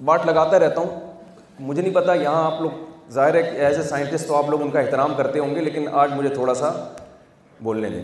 بات 0.05 0.25
لگاتا 0.25 0.59
رہتا 0.59 0.81
ہوں 0.81 1.11
مجھے 1.59 1.81
نہیں 1.81 1.93
پتا 1.93 2.13
یہاں 2.13 2.43
آپ 2.45 2.61
لوگ 2.61 2.83
ظاہر 3.13 3.35
ہے 3.35 3.41
ایز 3.65 3.77
اے 3.77 3.83
سائنٹسٹ 3.83 4.27
تو 4.27 4.35
آپ 4.35 4.49
لوگ 4.49 4.61
ان 4.61 4.71
کا 4.71 4.79
احترام 4.79 5.13
کرتے 5.17 5.39
ہوں 5.39 5.55
گے 5.55 5.61
لیکن 5.61 5.87
آج 6.01 6.11
مجھے 6.15 6.29
تھوڑا 6.33 6.53
سا 6.55 6.69
بولنے 7.63 7.89
دیں 7.89 8.03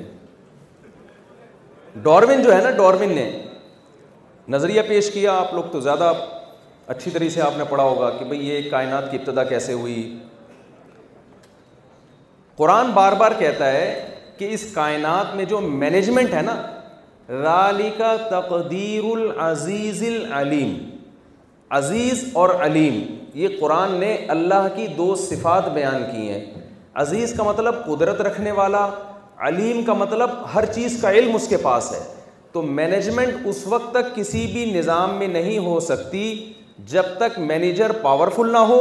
ڈارون 2.04 2.42
جو 2.44 2.54
ہے 2.56 2.62
نا 2.64 2.72
ڈارون 2.78 3.14
نے 3.16 3.30
نظریہ 4.50 4.82
پیش 4.88 5.12
کیا 5.14 5.34
آپ 5.38 5.54
لوگ 5.54 5.64
تو 5.72 5.80
زیادہ 5.80 6.12
اچھی 6.96 7.12
طرح 7.12 7.30
سے 7.34 7.42
آپ 7.42 7.58
نے 7.58 7.64
پڑھا 7.70 7.84
ہوگا 7.84 8.10
کہ 8.18 8.26
بھائی 8.26 8.48
یہ 8.50 8.70
کائنات 8.72 9.10
کی 9.12 9.18
ابتدا 9.18 9.44
کیسے 9.54 9.74
ہوئی 9.82 9.96
قرآن 12.58 12.90
بار 12.94 13.12
بار 13.20 13.32
کہتا 13.40 13.72
ہے 13.72 13.88
کہ 14.38 14.48
اس 14.54 14.66
کائنات 14.74 15.36
میں 15.36 15.46
جو 15.54 15.60
مینجمنٹ 15.62 16.34
ہے 16.34 16.42
نا 16.42 16.56
کا 17.98 18.16
تقدیر 18.30 19.04
العزیز 19.12 20.02
العلیم 20.08 20.74
عزیز 21.78 22.24
اور 22.42 22.50
علیم 22.64 23.02
یہ 23.42 23.48
قرآن 23.60 23.92
نے 24.00 24.14
اللہ 24.30 24.68
کی 24.76 24.88
دو 24.98 25.14
صفات 25.22 25.70
بیان 25.74 26.04
کی 26.12 26.28
ہیں 26.30 26.44
عزیز 27.02 27.34
کا 27.38 27.44
مطلب 27.44 27.76
قدرت 27.86 28.22
رکھنے 28.28 28.52
والا 28.56 28.88
علیم 29.48 29.84
کا 29.86 29.94
مطلب 30.04 30.30
ہر 30.54 30.66
چیز 30.74 30.98
کا 31.02 31.12
علم 31.20 31.36
اس 31.36 31.48
کے 31.48 31.58
پاس 31.62 31.92
ہے 31.94 32.00
تو 32.54 32.62
مینجمنٹ 32.80 33.48
اس 33.48 33.66
وقت 33.68 33.94
تک 33.94 34.16
کسی 34.16 34.46
بھی 34.54 34.72
نظام 34.72 35.16
میں 35.20 35.28
نہیں 35.38 35.58
ہو 35.66 35.80
سکتی 35.90 36.24
جب 36.90 37.04
تک 37.20 37.38
مینیجر 37.40 37.92
پاورفل 38.02 38.52
نہ 38.52 38.58
ہو 38.68 38.80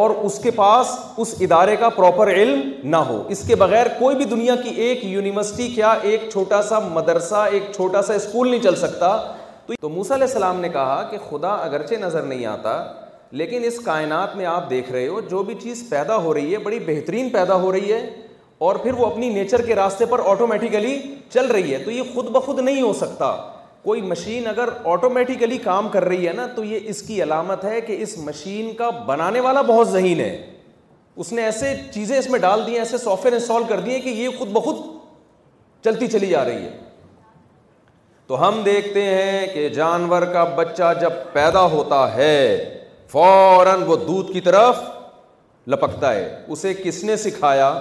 اور 0.00 0.10
اس 0.24 0.38
کے 0.42 0.50
پاس 0.50 0.90
اس 1.22 1.34
ادارے 1.42 1.74
کا 1.76 1.88
پراپر 1.96 2.28
علم 2.32 2.60
نہ 2.90 2.96
ہو 3.08 3.22
اس 3.34 3.42
کے 3.46 3.54
بغیر 3.56 3.86
کوئی 3.98 4.16
بھی 4.16 4.24
دنیا 4.24 4.54
کی 4.62 4.68
ایک 4.82 5.04
یونیورسٹی 5.04 5.68
کیا 5.74 5.90
ایک 6.02 6.22
چھوٹا 6.32 6.60
سا 6.68 6.78
مدرسہ 6.92 7.44
ایک 7.50 7.62
چھوٹا 7.74 8.02
سا 8.02 8.14
اسکول 8.14 8.48
نہیں 8.50 8.62
چل 8.62 8.76
سکتا 8.76 9.16
تو 9.80 9.88
موسیٰ 9.88 10.16
علیہ 10.16 10.26
السلام 10.26 10.60
نے 10.60 10.68
کہا 10.72 11.02
کہ 11.10 11.18
خدا 11.28 11.50
اگرچہ 11.64 11.94
نظر 12.00 12.22
نہیں 12.22 12.44
آتا 12.46 12.80
لیکن 13.38 13.64
اس 13.66 13.78
کائنات 13.84 14.36
میں 14.36 14.44
آپ 14.46 14.68
دیکھ 14.70 14.90
رہے 14.92 15.06
ہو 15.08 15.20
جو 15.30 15.42
بھی 15.42 15.54
چیز 15.62 15.84
پیدا 15.90 16.16
ہو 16.22 16.34
رہی 16.34 16.52
ہے 16.54 16.58
بڑی 16.64 16.78
بہترین 16.86 17.28
پیدا 17.30 17.54
ہو 17.62 17.72
رہی 17.72 17.92
ہے 17.92 18.06
اور 18.66 18.76
پھر 18.82 18.94
وہ 18.98 19.06
اپنی 19.06 19.28
نیچر 19.34 19.62
کے 19.66 19.74
راستے 19.76 20.06
پر 20.10 20.20
آٹومیٹیکلی 20.30 20.98
چل 21.34 21.46
رہی 21.56 21.74
ہے 21.74 21.82
تو 21.84 21.90
یہ 21.90 22.02
خود 22.14 22.30
بخود 22.34 22.58
نہیں 22.60 22.82
ہو 22.82 22.92
سکتا 23.00 23.34
کوئی 23.86 24.00
مشین 24.02 24.46
اگر 24.48 24.68
آٹومیٹیکلی 24.92 25.56
کام 25.64 25.88
کر 25.88 26.04
رہی 26.04 26.26
ہے 26.28 26.32
نا 26.36 26.46
تو 26.54 26.62
یہ 26.64 26.86
اس 26.90 27.02
کی 27.08 27.22
علامت 27.22 27.64
ہے 27.64 27.80
کہ 27.80 27.96
اس 28.02 28.16
مشین 28.18 28.72
کا 28.78 28.88
بنانے 29.06 29.40
والا 29.40 29.60
بہت 29.68 29.88
ذہین 29.88 30.20
ہے 30.20 30.32
اس 31.24 31.30
نے 31.32 31.42
ایسے 31.44 31.74
چیزیں 31.94 32.16
اس 32.18 32.28
میں 32.30 32.38
ڈال 32.46 32.66
دی 32.66 32.72
ہیں 32.72 32.78
ایسے 32.78 32.98
سافٹ 33.04 33.24
ویئر 33.24 33.32
انسٹال 33.34 33.64
کر 33.68 33.80
دیے 33.84 33.98
کہ 34.00 34.08
یہ 34.08 34.28
خود 34.38 34.48
بخود 34.56 34.80
چلتی 35.84 36.06
چلی 36.16 36.28
جا 36.30 36.44
رہی 36.48 36.64
ہے 36.64 36.70
تو 38.26 38.46
ہم 38.48 38.60
دیکھتے 38.64 39.04
ہیں 39.04 39.46
کہ 39.54 39.68
جانور 39.78 40.22
کا 40.32 40.44
بچہ 40.56 40.92
جب 41.00 41.12
پیدا 41.32 41.64
ہوتا 41.76 42.04
ہے 42.14 42.34
فوراً 43.12 43.82
وہ 43.86 43.96
دودھ 44.06 44.32
کی 44.32 44.40
طرف 44.50 44.80
لپکتا 45.74 46.14
ہے 46.14 46.26
اسے 46.56 46.74
کس 46.82 47.02
نے 47.04 47.16
سکھایا 47.28 47.72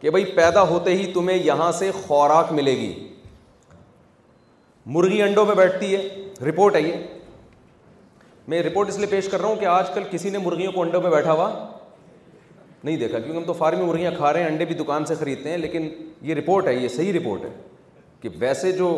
کہ 0.00 0.10
بھائی 0.10 0.24
پیدا 0.36 0.62
ہوتے 0.68 0.94
ہی 1.02 1.12
تمہیں 1.12 1.36
یہاں 1.38 1.70
سے 1.78 1.90
خوراک 2.06 2.52
ملے 2.52 2.76
گی 2.76 2.92
مرغی 4.94 5.20
انڈوں 5.22 5.44
پہ 5.46 5.54
بیٹھتی 5.54 5.94
ہے 5.94 6.08
رپورٹ 6.48 6.76
ہے 6.76 6.80
یہ 6.82 6.92
میں 8.48 8.62
رپورٹ 8.62 8.88
اس 8.88 8.96
لیے 8.98 9.06
پیش 9.10 9.28
کر 9.30 9.40
رہا 9.40 9.48
ہوں 9.48 9.56
کہ 9.56 9.64
آج 9.66 9.90
کل 9.94 10.02
کسی 10.10 10.30
نے 10.30 10.38
مرغیوں 10.44 10.72
کو 10.72 10.80
انڈوں 10.82 11.00
پہ 11.00 11.08
بیٹھا 11.08 11.32
ہوا 11.32 11.50
نہیں 12.84 12.96
دیکھا 12.96 13.18
کیونکہ 13.18 13.36
ہم 13.38 13.44
تو 13.46 13.52
فارمی 13.52 13.84
مرغیاں 13.84 14.10
کھا 14.16 14.32
رہے 14.32 14.42
ہیں 14.42 14.48
انڈے 14.50 14.64
بھی 14.66 14.74
دکان 14.74 15.04
سے 15.06 15.14
خریدتے 15.18 15.50
ہیں 15.50 15.58
لیکن 15.58 15.88
یہ 16.28 16.34
رپورٹ 16.34 16.66
ہے 16.68 16.74
یہ 16.74 16.88
صحیح 16.96 17.12
رپورٹ 17.18 17.44
ہے 17.44 17.50
کہ 18.20 18.28
ویسے 18.38 18.72
جو 18.72 18.96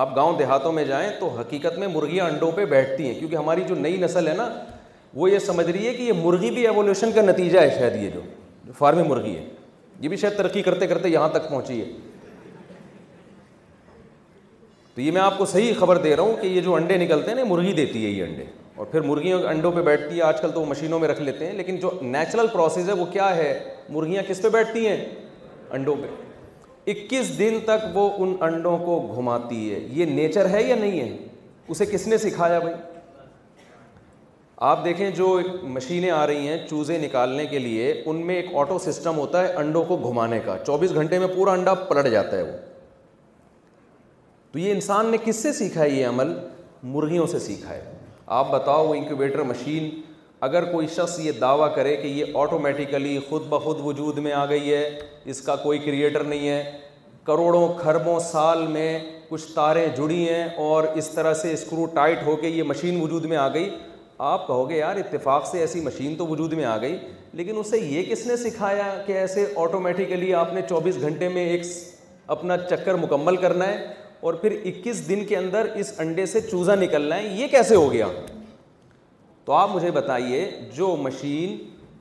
آپ 0.00 0.16
گاؤں 0.16 0.38
دیہاتوں 0.38 0.72
میں 0.72 0.84
جائیں 0.84 1.10
تو 1.18 1.28
حقیقت 1.38 1.78
میں 1.78 1.88
مرغیاں 1.92 2.24
انڈوں 2.30 2.50
پہ 2.56 2.64
بیٹھتی 2.72 3.06
ہیں 3.06 3.14
کیونکہ 3.18 3.36
ہماری 3.36 3.62
جو 3.68 3.74
نئی 3.74 3.96
نسل 4.02 4.28
ہے 4.28 4.34
نا 4.36 4.48
وہ 5.14 5.30
یہ 5.30 5.38
سمجھ 5.38 5.68
رہی 5.70 5.86
ہے 5.86 5.92
کہ 5.94 6.02
یہ 6.02 6.12
مرغی 6.22 6.50
بھی 6.50 6.66
ایولیوشن 6.68 7.12
کا 7.14 7.22
نتیجہ 7.22 7.58
ہے 7.60 7.70
شاید 7.78 8.02
یہ 8.02 8.10
جو 8.14 8.20
فارمی 8.78 9.02
مرغی 9.08 9.36
ہے 9.36 9.46
یہ 10.00 10.08
بھی 10.08 10.16
شاید 10.16 10.36
ترقی 10.36 10.62
کرتے 10.62 10.86
کرتے 10.86 11.08
یہاں 11.08 11.28
تک 11.28 11.48
پہنچی 11.50 11.80
ہے 11.80 11.86
تو 14.98 15.02
یہ 15.02 15.12
میں 15.12 15.20
آپ 15.22 15.36
کو 15.38 15.44
صحیح 15.46 15.72
خبر 15.78 15.96
دے 16.02 16.14
رہا 16.16 16.22
ہوں 16.22 16.36
کہ 16.40 16.46
یہ 16.46 16.60
جو 16.60 16.72
انڈے 16.74 16.96
نکلتے 16.98 17.30
ہیں 17.30 17.34
نا 17.38 17.42
مرغی 17.48 17.72
دیتی 17.72 18.04
ہے 18.04 18.08
یہ 18.10 18.22
انڈے 18.22 18.44
اور 18.76 18.86
پھر 18.90 19.00
مرغیوں 19.00 19.40
انڈوں 19.48 19.70
پہ 19.72 19.82
بیٹھتی 19.88 20.16
ہے 20.18 20.22
آج 20.22 20.40
کل 20.40 20.50
تو 20.54 20.60
وہ 20.60 20.66
مشینوں 20.66 20.98
میں 21.00 21.08
رکھ 21.08 21.20
لیتے 21.22 21.46
ہیں 21.46 21.52
لیکن 21.56 21.76
جو 21.80 21.90
نیچرل 22.02 22.46
پروسیز 22.52 22.88
ہے 22.88 22.94
وہ 23.00 23.04
کیا 23.12 23.28
ہے 23.36 23.52
مرغیاں 23.94 24.22
کس 24.28 24.42
پہ 24.42 24.48
بیٹھتی 24.52 24.86
ہیں 24.86 24.96
انڈوں 25.76 25.94
پہ 26.00 26.90
اکیس 26.90 27.38
دن 27.38 27.58
تک 27.64 27.86
وہ 27.96 28.08
ان 28.24 28.34
انڈوں 28.46 28.76
کو 28.86 28.98
گھماتی 29.16 29.72
ہے 29.74 29.78
یہ 30.00 30.04
نیچر 30.14 30.48
ہے 30.54 30.62
یا 30.68 30.76
نہیں 30.80 31.00
ہے 31.00 31.16
اسے 31.68 31.86
کس 31.92 32.06
نے 32.08 32.18
سکھایا 32.18 32.58
بھائی 32.64 32.74
آپ 34.72 34.84
دیکھیں 34.84 35.10
جو 35.16 35.38
مشینیں 35.76 36.10
آ 36.10 36.26
رہی 36.26 36.48
ہیں 36.48 36.56
چوزے 36.70 36.98
نکالنے 37.04 37.46
کے 37.50 37.58
لیے 37.58 37.92
ان 38.04 38.26
میں 38.26 38.34
ایک 38.36 38.54
آٹو 38.60 38.78
سسٹم 38.90 39.18
ہوتا 39.18 39.46
ہے 39.46 39.52
انڈوں 39.64 39.82
کو 39.88 39.96
گھمانے 40.10 40.40
کا 40.46 40.56
چوبیس 40.66 40.94
گھنٹے 40.94 41.18
میں 41.18 41.28
پورا 41.36 41.52
انڈا 41.52 41.74
پلٹ 41.88 42.10
جاتا 42.12 42.36
ہے 42.36 42.42
وہ 42.42 42.56
تو 44.52 44.58
یہ 44.58 44.70
انسان 44.72 45.06
نے 45.10 45.16
کس 45.24 45.36
سے 45.42 45.52
سیکھا 45.52 45.82
ہے 45.82 45.88
یہ 45.88 46.06
عمل 46.06 46.32
مرغیوں 46.92 47.26
سے 47.32 47.38
سیکھا 47.46 47.74
ہے 47.74 47.80
آپ 48.36 48.50
بتاؤ 48.50 48.86
وہ 48.88 48.94
انکیوبیٹر 48.94 49.42
مشین 49.48 49.88
اگر 50.46 50.64
کوئی 50.72 50.86
شخص 50.94 51.18
یہ 51.20 51.32
دعویٰ 51.40 51.74
کرے 51.74 51.96
کہ 52.02 52.06
یہ 52.08 52.36
آٹومیٹیکلی 52.42 53.18
خود 53.28 53.46
بخود 53.48 53.80
وجود 53.84 54.18
میں 54.26 54.32
آ 54.32 54.44
گئی 54.50 54.72
ہے 54.72 54.82
اس 55.32 55.40
کا 55.46 55.56
کوئی 55.62 55.78
کریٹر 55.84 56.24
نہیں 56.24 56.48
ہے 56.48 56.62
کروڑوں 57.26 57.66
کھربوں 57.80 58.18
سال 58.30 58.66
میں 58.72 58.98
کچھ 59.28 59.44
تاریں 59.54 59.84
جڑی 59.96 60.28
ہیں 60.28 60.44
اور 60.66 60.84
اس 60.96 61.08
طرح 61.14 61.34
سے 61.42 61.52
اسکرو 61.52 61.84
ٹائٹ 61.94 62.22
ہو 62.26 62.36
کے 62.40 62.48
یہ 62.48 62.62
مشین 62.68 63.00
وجود 63.02 63.24
میں 63.32 63.36
آ 63.36 63.48
گئی 63.54 63.68
آپ 64.30 64.46
کہو 64.46 64.68
گے 64.70 64.76
یار 64.78 64.96
اتفاق 64.96 65.46
سے 65.46 65.58
ایسی 65.60 65.80
مشین 65.80 66.14
تو 66.16 66.26
وجود 66.26 66.52
میں 66.52 66.64
آ 66.64 66.76
گئی 66.80 66.96
لیکن 67.40 67.58
اسے 67.58 67.78
یہ 67.80 68.10
کس 68.12 68.26
نے 68.26 68.36
سکھایا 68.36 68.92
کہ 69.06 69.12
ایسے 69.18 69.46
آٹومیٹیکلی 69.64 70.32
آپ 70.34 70.52
نے 70.54 70.60
چوبیس 70.68 71.00
گھنٹے 71.00 71.28
میں 71.34 71.44
ایک 71.48 71.62
اپنا 72.36 72.56
چکر 72.70 72.94
مکمل 73.02 73.36
کرنا 73.44 73.66
ہے 73.66 73.76
اور 74.20 74.34
پھر 74.34 74.52
اکیس 74.66 75.08
دن 75.08 75.24
کے 75.26 75.36
اندر 75.36 75.66
اس 75.80 75.92
انڈے 76.00 76.24
سے 76.26 76.40
چوزا 76.50 76.74
نکلنا 76.74 77.16
ہے 77.16 77.24
یہ 77.38 77.46
کیسے 77.48 77.74
ہو 77.76 77.92
گیا 77.92 78.06
تو 79.44 79.52
آپ 79.54 79.70
مجھے 79.74 79.90
بتائیے 79.90 80.50
جو 80.76 80.94
مشین 81.00 81.56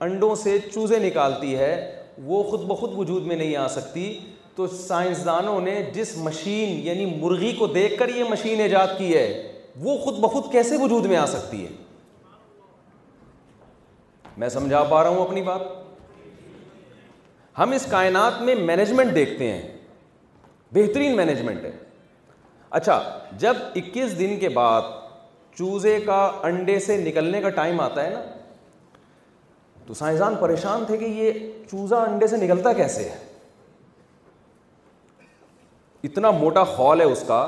انڈوں 0.06 0.34
سے 0.44 0.58
چوزے 0.74 1.00
نکالتی 1.00 1.56
ہے 1.58 1.72
وہ 2.26 2.42
خود 2.50 2.64
بخود 2.68 2.94
وجود 2.98 3.26
میں 3.28 3.36
نہیں 3.36 3.56
آ 3.56 3.68
سکتی 3.76 4.08
تو 4.56 4.68
سائنسدانوں 4.68 5.60
نے 5.62 5.82
جس 5.94 6.14
مشین 6.18 6.80
یعنی 6.86 7.06
مرغی 7.20 7.52
کو 7.58 7.68
دیکھ 7.74 7.98
کر 8.00 8.10
یہ 8.16 8.24
مشین 8.30 8.62
ایجاد 8.62 8.98
کی 8.98 9.14
ہے 9.16 9.26
وہ 9.84 9.98
خود 10.04 10.18
بخود 10.20 10.52
کیسے 10.52 10.78
وجود 10.84 11.06
میں 11.06 11.18
آ 11.18 11.26
سکتی 11.34 11.64
ہے 11.64 11.72
میں 14.42 14.50
سمجھا 14.50 14.84
پا 14.90 15.02
رہا 15.04 15.10
ہوں 15.10 15.22
اپنی 15.26 15.42
بات 15.42 15.62
ہم 17.58 17.72
اس 17.76 17.86
کائنات 17.90 18.42
میں 18.46 18.56
مینجمنٹ 18.56 19.16
دیکھتے 19.16 19.52
ہیں 19.52 19.62
بہترین 20.74 21.16
مینجمنٹ 21.18 21.64
ہے 21.66 21.72
اچھا 22.70 23.02
جب 23.40 23.54
اکیس 23.76 24.18
دن 24.20 24.38
کے 24.40 24.50
بعد 24.50 24.82
چوزے 25.58 26.00
کا 26.06 26.18
انڈے 26.48 26.80
سے 26.80 26.98
نکلنے 27.04 27.42
کا 27.42 27.50
ٹائم 27.60 27.80
آتا 27.82 28.04
ہے 28.06 28.10
نا 28.10 28.22
تو 29.88 29.94
سائنسدان 29.94 30.36
پریشان 30.40 30.84
تھے 30.88 30.98
کہ 30.98 31.06
یہ 31.06 31.40
چوزا 31.72 31.98
انڈے 32.04 32.28
سے 32.28 32.38
نکلتا 32.38 32.74
کیسے 32.74 33.04
ہے 33.10 33.18
اتنا 36.04 36.32
موٹا 36.32 36.62
ہال 36.78 37.00
ہے 37.02 37.06
اس 37.12 37.24
کا 37.28 37.44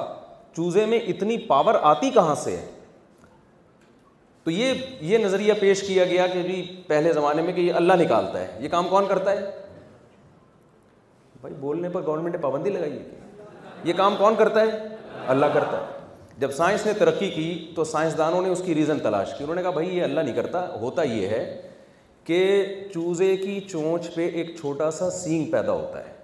چوزے 0.55 0.85
میں 0.91 0.99
اتنی 1.13 1.37
پاور 1.47 1.75
آتی 1.91 2.09
کہاں 2.13 2.35
سے 2.43 2.55
ہے 2.55 2.65
تو 4.43 4.51
یہ 4.51 4.73
یہ 5.01 5.17
نظریہ 5.25 5.53
پیش 5.59 5.81
کیا 5.87 6.03
گیا 6.05 6.27
کہ 6.27 6.41
جی 6.43 6.61
پہلے 6.87 7.11
زمانے 7.13 7.41
میں 7.41 7.53
کہ 7.53 7.61
یہ 7.61 7.73
اللہ 7.73 7.93
نکالتا 8.01 8.39
ہے 8.39 8.57
یہ 8.59 8.69
کام 8.69 8.87
کون 8.89 9.05
کرتا 9.07 9.31
ہے 9.31 9.49
بھائی 11.41 11.55
بولنے 11.59 11.89
پر 11.89 12.05
گورنمنٹ 12.05 12.35
نے 12.35 12.41
پابندی 12.41 12.69
لگائی 12.69 12.91
ہے 12.91 13.07
یہ 13.83 13.93
کام 13.97 14.15
کون 14.19 14.35
کرتا 14.39 14.61
ہے 14.61 14.97
اللہ 15.31 15.45
کرتا 15.53 15.77
ہے 15.77 15.97
جب 16.41 16.51
سائنس 16.57 16.85
نے 16.85 16.93
ترقی 16.99 17.29
کی 17.29 17.47
تو 17.75 17.83
سائنسدانوں 17.83 18.41
نے 18.41 18.49
اس 18.49 18.61
کی 18.65 18.75
ریزن 18.75 18.99
تلاش 18.99 19.33
کی 19.37 19.43
انہوں 19.43 19.55
نے 19.55 19.61
کہا 19.63 19.71
بھائی 19.71 19.97
یہ 19.97 20.03
اللہ 20.03 20.19
نہیں 20.21 20.35
کرتا 20.35 20.65
ہوتا 20.81 21.03
یہ 21.03 21.27
ہے 21.35 21.41
کہ 22.29 22.39
چوزے 22.93 23.35
کی 23.37 23.59
چونچ 23.71 24.13
پہ 24.15 24.27
ایک 24.39 24.55
چھوٹا 24.59 24.89
سا 24.99 25.09
سینگ 25.19 25.45
پیدا 25.51 25.71
ہوتا 25.81 25.99
ہے 26.05 26.17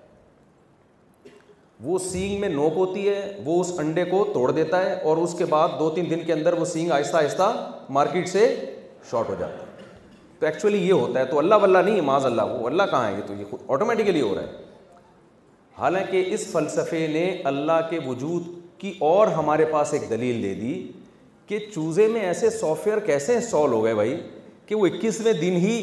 وہ 1.85 1.97
سینگ 1.99 2.39
میں 2.41 2.49
نوک 2.49 2.73
ہوتی 2.75 3.07
ہے 3.07 3.19
وہ 3.45 3.59
اس 3.61 3.71
انڈے 3.79 4.03
کو 4.11 4.23
توڑ 4.33 4.49
دیتا 4.59 4.83
ہے 4.85 4.93
اور 5.09 5.17
اس 5.23 5.33
کے 5.37 5.45
بعد 5.53 5.77
دو 5.79 5.89
تین 5.95 6.09
دن 6.09 6.23
کے 6.25 6.33
اندر 6.33 6.53
وہ 6.59 6.65
سینگ 6.73 6.91
آہستہ 6.97 7.17
آہستہ 7.17 7.51
مارکیٹ 7.99 8.29
سے 8.35 8.47
شارٹ 9.11 9.29
ہو 9.29 9.35
جاتا 9.39 9.63
ہے 9.67 9.73
تو 10.39 10.45
ایکچولی 10.45 10.77
یہ 10.87 10.93
ہوتا 10.93 11.19
ہے 11.19 11.25
تو 11.25 11.39
اللہ 11.39 11.61
واللہ 11.63 11.77
نہیں 11.89 12.01
معاذ 12.11 12.25
اللہ 12.25 12.53
وہ 12.59 12.67
اللہ 12.67 12.89
کہاں 12.91 13.07
ہے 13.09 13.15
یہ 13.15 13.21
تو 13.27 13.33
یہ 13.33 13.43
خود 13.49 13.59
آٹومیٹیکلی 13.75 14.21
ہو 14.21 14.33
رہا 14.35 14.41
ہے 14.51 14.63
حالانکہ 15.79 16.23
اس 16.33 16.47
فلسفے 16.51 17.05
نے 17.13 17.27
اللہ 17.53 17.81
کے 17.89 17.99
وجود 18.05 18.47
کی 18.77 18.93
اور 19.11 19.27
ہمارے 19.37 19.65
پاس 19.71 19.93
ایک 19.93 20.09
دلیل 20.09 20.41
دے 20.43 20.53
دی 20.61 20.73
کہ 21.47 21.59
چوزے 21.73 22.07
میں 22.13 22.21
ایسے 22.25 22.49
سافٹ 22.49 22.87
ویئر 22.87 22.99
کیسے 23.05 23.33
انسٹال 23.35 23.71
ہو 23.73 23.83
گئے 23.83 23.93
بھائی 23.95 24.15
کہ 24.65 24.75
وہ 24.75 24.85
اکیسویں 24.87 25.31
دن 25.33 25.55
ہی 25.65 25.77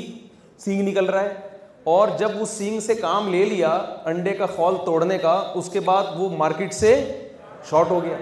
سینگ 0.65 0.89
نکل 0.89 1.05
رہا 1.11 1.23
ہے 1.23 1.51
اور 1.93 2.09
جب 2.19 2.41
وہ 2.41 2.45
سینگ 2.47 2.81
سے 2.87 2.95
کام 2.95 3.29
لے 3.33 3.45
لیا 3.45 3.69
انڈے 4.07 4.33
کا 4.39 4.47
خول 4.57 4.75
توڑنے 4.87 5.19
کا 5.19 5.33
اس 5.57 5.69
کے 5.73 5.81
بعد 5.85 6.05
وہ 6.17 6.29
مارکیٹ 6.39 6.75
سے 6.75 6.95
شارٹ 7.71 7.91
ہو 7.91 8.03
گیا 8.05 8.17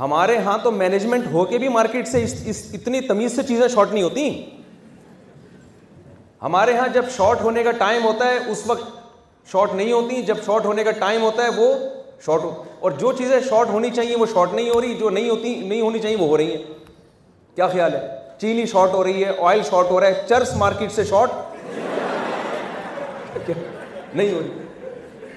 ہمارے 0.00 0.36
ہاں 0.44 0.56
تو 0.62 0.70
مینجمنٹ 0.72 1.26
ہو 1.32 1.44
کے 1.50 1.58
بھی 1.58 1.68
مارکیٹ 1.76 2.08
سے 2.08 2.22
اس 2.22 2.34
اس 2.52 2.66
اتنی 2.74 3.00
تمیز 3.08 3.36
سے 3.36 3.42
چیزیں 3.48 3.66
شارٹ 3.74 3.92
نہیں 3.92 4.02
ہوتی 4.02 4.28
ہمارے 6.42 6.76
ہاں 6.76 6.86
جب 6.94 7.04
شارٹ 7.16 7.40
ہونے 7.42 7.62
کا 7.64 7.70
ٹائم 7.84 8.04
ہوتا 8.04 8.28
ہے 8.30 8.38
اس 8.50 8.62
وقت 8.66 9.50
شارٹ 9.52 9.74
نہیں 9.74 9.92
ہوتی 9.92 10.22
جب 10.30 10.36
شارٹ 10.46 10.64
ہونے 10.64 10.84
کا 10.84 10.90
ٹائم 11.00 11.22
ہوتا 11.22 11.44
ہے 11.44 11.48
وہ 11.60 11.72
شارٹ 12.26 12.42
اور 12.80 12.90
جو 12.98 13.12
چیزیں 13.18 13.38
شارٹ 13.48 13.68
ہونی 13.72 13.90
چاہیے 13.96 14.16
وہ 14.16 14.26
شارٹ 14.32 14.52
نہیں 14.54 14.68
ہو 14.70 14.80
رہی 14.80 14.94
جو 14.98 15.10
نہیں 15.10 15.30
ہوتی 15.30 15.54
نہیں 15.60 15.80
ہونی 15.80 15.98
چاہیے 15.98 16.16
وہ 16.20 16.26
ہو 16.28 16.36
رہی 16.36 16.56
ہیں 16.56 16.62
کیا 17.56 17.66
خیال 17.68 17.94
ہے 17.94 18.00
چینی 18.40 18.66
شارٹ 18.66 18.92
ہو 18.94 19.02
رہی 19.04 19.24
ہے 19.24 19.30
آئل 19.40 19.62
شارٹ 19.62 19.70
شارٹ 19.70 19.86
ہو 19.90 19.94
ہو 19.94 20.00
رہا 20.00 20.06
ہے 20.08 20.22
چرس 20.28 20.54
مارکیٹ 20.56 20.92
سے 20.92 21.02
نہیں 24.14 24.30
رہی 24.30 24.48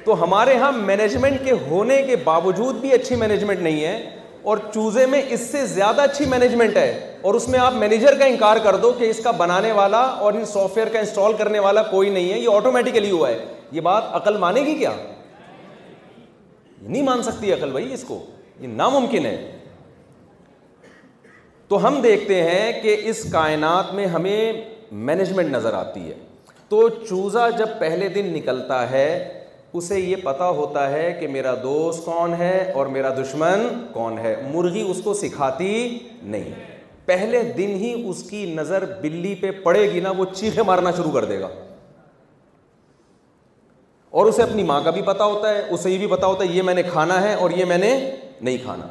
تو 0.06 0.22
ہمارے 0.24 0.56
ہاں 0.58 0.72
مینجمنٹ 0.72 1.40
کے 1.40 1.46
کے 1.46 1.56
ہونے 1.70 2.00
باوجود 2.24 2.76
بھی 2.82 2.92
اچھی 2.94 3.16
مینجمنٹ 3.16 3.60
نہیں 3.62 3.84
ہے 3.86 4.14
اور 4.52 4.58
چوزے 4.74 5.06
میں 5.12 5.22
اس 5.34 5.40
سے 5.52 5.66
زیادہ 5.76 6.02
اچھی 6.02 6.26
مینجمنٹ 6.34 6.78
ہے 6.78 6.90
اور 7.22 7.34
اس 7.36 7.48
میں 7.50 7.60
آپ 7.60 7.74
مینیجر 7.76 8.18
کا 8.20 8.26
انکار 8.26 8.58
کر 8.64 8.76
دو 8.84 8.92
کہ 8.98 9.10
اس 9.10 9.20
کا 9.24 9.32
بنانے 9.44 9.72
والا 9.82 10.00
اور 10.02 10.34
ان 10.34 10.46
سافٹ 10.54 10.78
ویئر 10.78 10.90
کا 10.94 11.00
انسٹال 11.00 11.34
کرنے 11.38 11.60
والا 11.68 11.84
کوئی 11.92 12.10
نہیں 12.10 12.32
ہے 12.34 12.40
یہ 12.40 12.50
آٹومیٹیکلی 12.56 13.12
ہوا 13.12 13.30
ہے 13.30 13.38
یہ 13.72 13.82
بات 13.90 14.04
عقل 14.16 14.38
مانے 14.46 14.62
گی 14.66 14.76
کیا 14.80 14.92
نہیں 16.90 17.02
مان 17.04 17.22
سکتی 17.24 17.52
عقل 17.54 17.72
بھائی 17.72 17.94
اس 17.94 18.04
کو 18.08 18.20
یہ 18.60 18.68
ناممکن 18.68 19.26
ہے 19.26 19.38
تو 21.68 21.86
ہم 21.88 22.00
دیکھتے 22.02 22.42
ہیں 22.44 22.72
کہ 22.82 22.96
اس 23.10 23.24
کائنات 23.32 23.94
میں 23.94 24.06
ہمیں 24.14 24.54
مینجمنٹ 25.08 25.50
نظر 25.56 25.74
آتی 25.80 26.10
ہے 26.10 26.14
تو 26.70 26.88
چوزا 27.10 27.50
جب 27.58 27.70
پہلے 27.80 28.08
دن 28.10 28.34
نکلتا 28.34 28.90
ہے 28.92 29.08
اسے 29.80 30.00
یہ 30.00 30.16
پتا 30.24 30.48
ہوتا 30.60 30.90
ہے 30.92 31.12
کہ 31.20 31.28
میرا 31.28 31.54
دوست 31.64 32.06
کون 32.06 32.34
ہے 32.42 32.56
اور 32.76 32.86
میرا 32.96 33.10
دشمن 33.22 33.68
کون 33.94 34.18
ہے 34.24 34.36
مرغی 34.54 34.82
اس 34.92 35.02
کو 35.04 35.14
سکھاتی 35.22 35.76
نہیں 36.22 36.52
پہلے 37.06 37.42
دن 37.58 37.76
ہی 37.82 37.94
اس 38.10 38.24
کی 38.30 38.46
نظر 38.56 38.86
بلی 39.02 39.36
پہ 39.42 39.52
پڑے 39.64 39.90
گی 39.92 40.00
نا 40.08 40.12
وہ 40.18 40.26
چیخے 40.36 40.64
مارنا 40.68 40.92
شروع 40.98 41.12
کر 41.12 41.26
دے 41.26 41.40
گا 41.42 41.48
اور 44.12 44.26
اسے 44.26 44.42
اپنی 44.44 44.64
ماں 44.64 44.80
کا 44.84 44.90
بھی 44.98 45.02
پتہ 45.06 45.24
ہوتا 45.24 45.50
ہے 45.56 45.64
اسے 45.74 45.90
یہ 45.92 45.98
بھی 45.98 46.08
پتا 46.08 46.28
ہوتا 46.28 46.44
ہے 46.44 46.50
یہ 46.54 46.62
میں 46.64 46.74
نے 46.74 46.84
کھانا 46.92 47.22
ہے 47.22 47.34
اور 47.46 47.52
یہ 47.56 47.66
میں 47.66 47.78
نے 47.78 47.90
نہیں 48.42 48.58
کھانا 48.64 48.88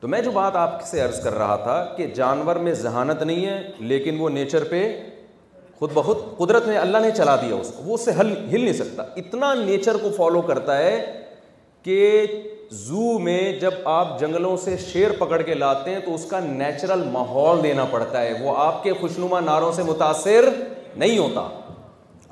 تو 0.00 0.08
میں 0.08 0.20
جو 0.22 0.30
بات 0.34 0.56
آپ 0.56 0.80
سے 0.86 1.00
عرض 1.00 1.20
کر 1.22 1.34
رہا 1.38 1.56
تھا 1.62 1.84
کہ 1.96 2.06
جانور 2.16 2.56
میں 2.66 2.72
ذہانت 2.74 3.22
نہیں 3.22 3.44
ہے 3.46 3.60
لیکن 3.88 4.20
وہ 4.20 4.28
نیچر 4.36 4.64
پہ 4.70 4.80
خود 5.78 5.92
بخود 5.94 6.16
قدرت 6.36 6.66
نے 6.66 6.76
اللہ 6.78 6.98
نے 7.02 7.10
چلا 7.16 7.34
دیا 7.42 7.54
اس 7.54 7.70
کو 7.76 7.82
وہ 7.88 7.94
اسے 7.94 8.12
ہل 8.18 8.32
ہل 8.52 8.60
نہیں 8.60 8.72
سکتا 8.78 9.02
اتنا 9.24 9.52
نیچر 9.64 9.96
کو 10.02 10.10
فالو 10.16 10.40
کرتا 10.48 10.78
ہے 10.78 10.96
کہ 11.82 12.00
زو 12.86 13.18
میں 13.18 13.40
جب 13.60 13.74
آپ 13.92 14.18
جنگلوں 14.20 14.56
سے 14.64 14.76
شیر 14.86 15.10
پکڑ 15.18 15.40
کے 15.42 15.54
لاتے 15.54 15.90
ہیں 15.94 16.00
تو 16.04 16.14
اس 16.14 16.24
کا 16.30 16.40
نیچرل 16.40 17.02
ماحول 17.12 17.62
دینا 17.62 17.84
پڑتا 17.90 18.20
ہے 18.22 18.32
وہ 18.42 18.56
آپ 18.64 18.82
کے 18.82 18.92
خوشنما 19.00 19.40
نعروں 19.44 19.72
سے 19.76 19.82
متاثر 19.86 20.48
نہیں 20.96 21.18
ہوتا 21.18 21.48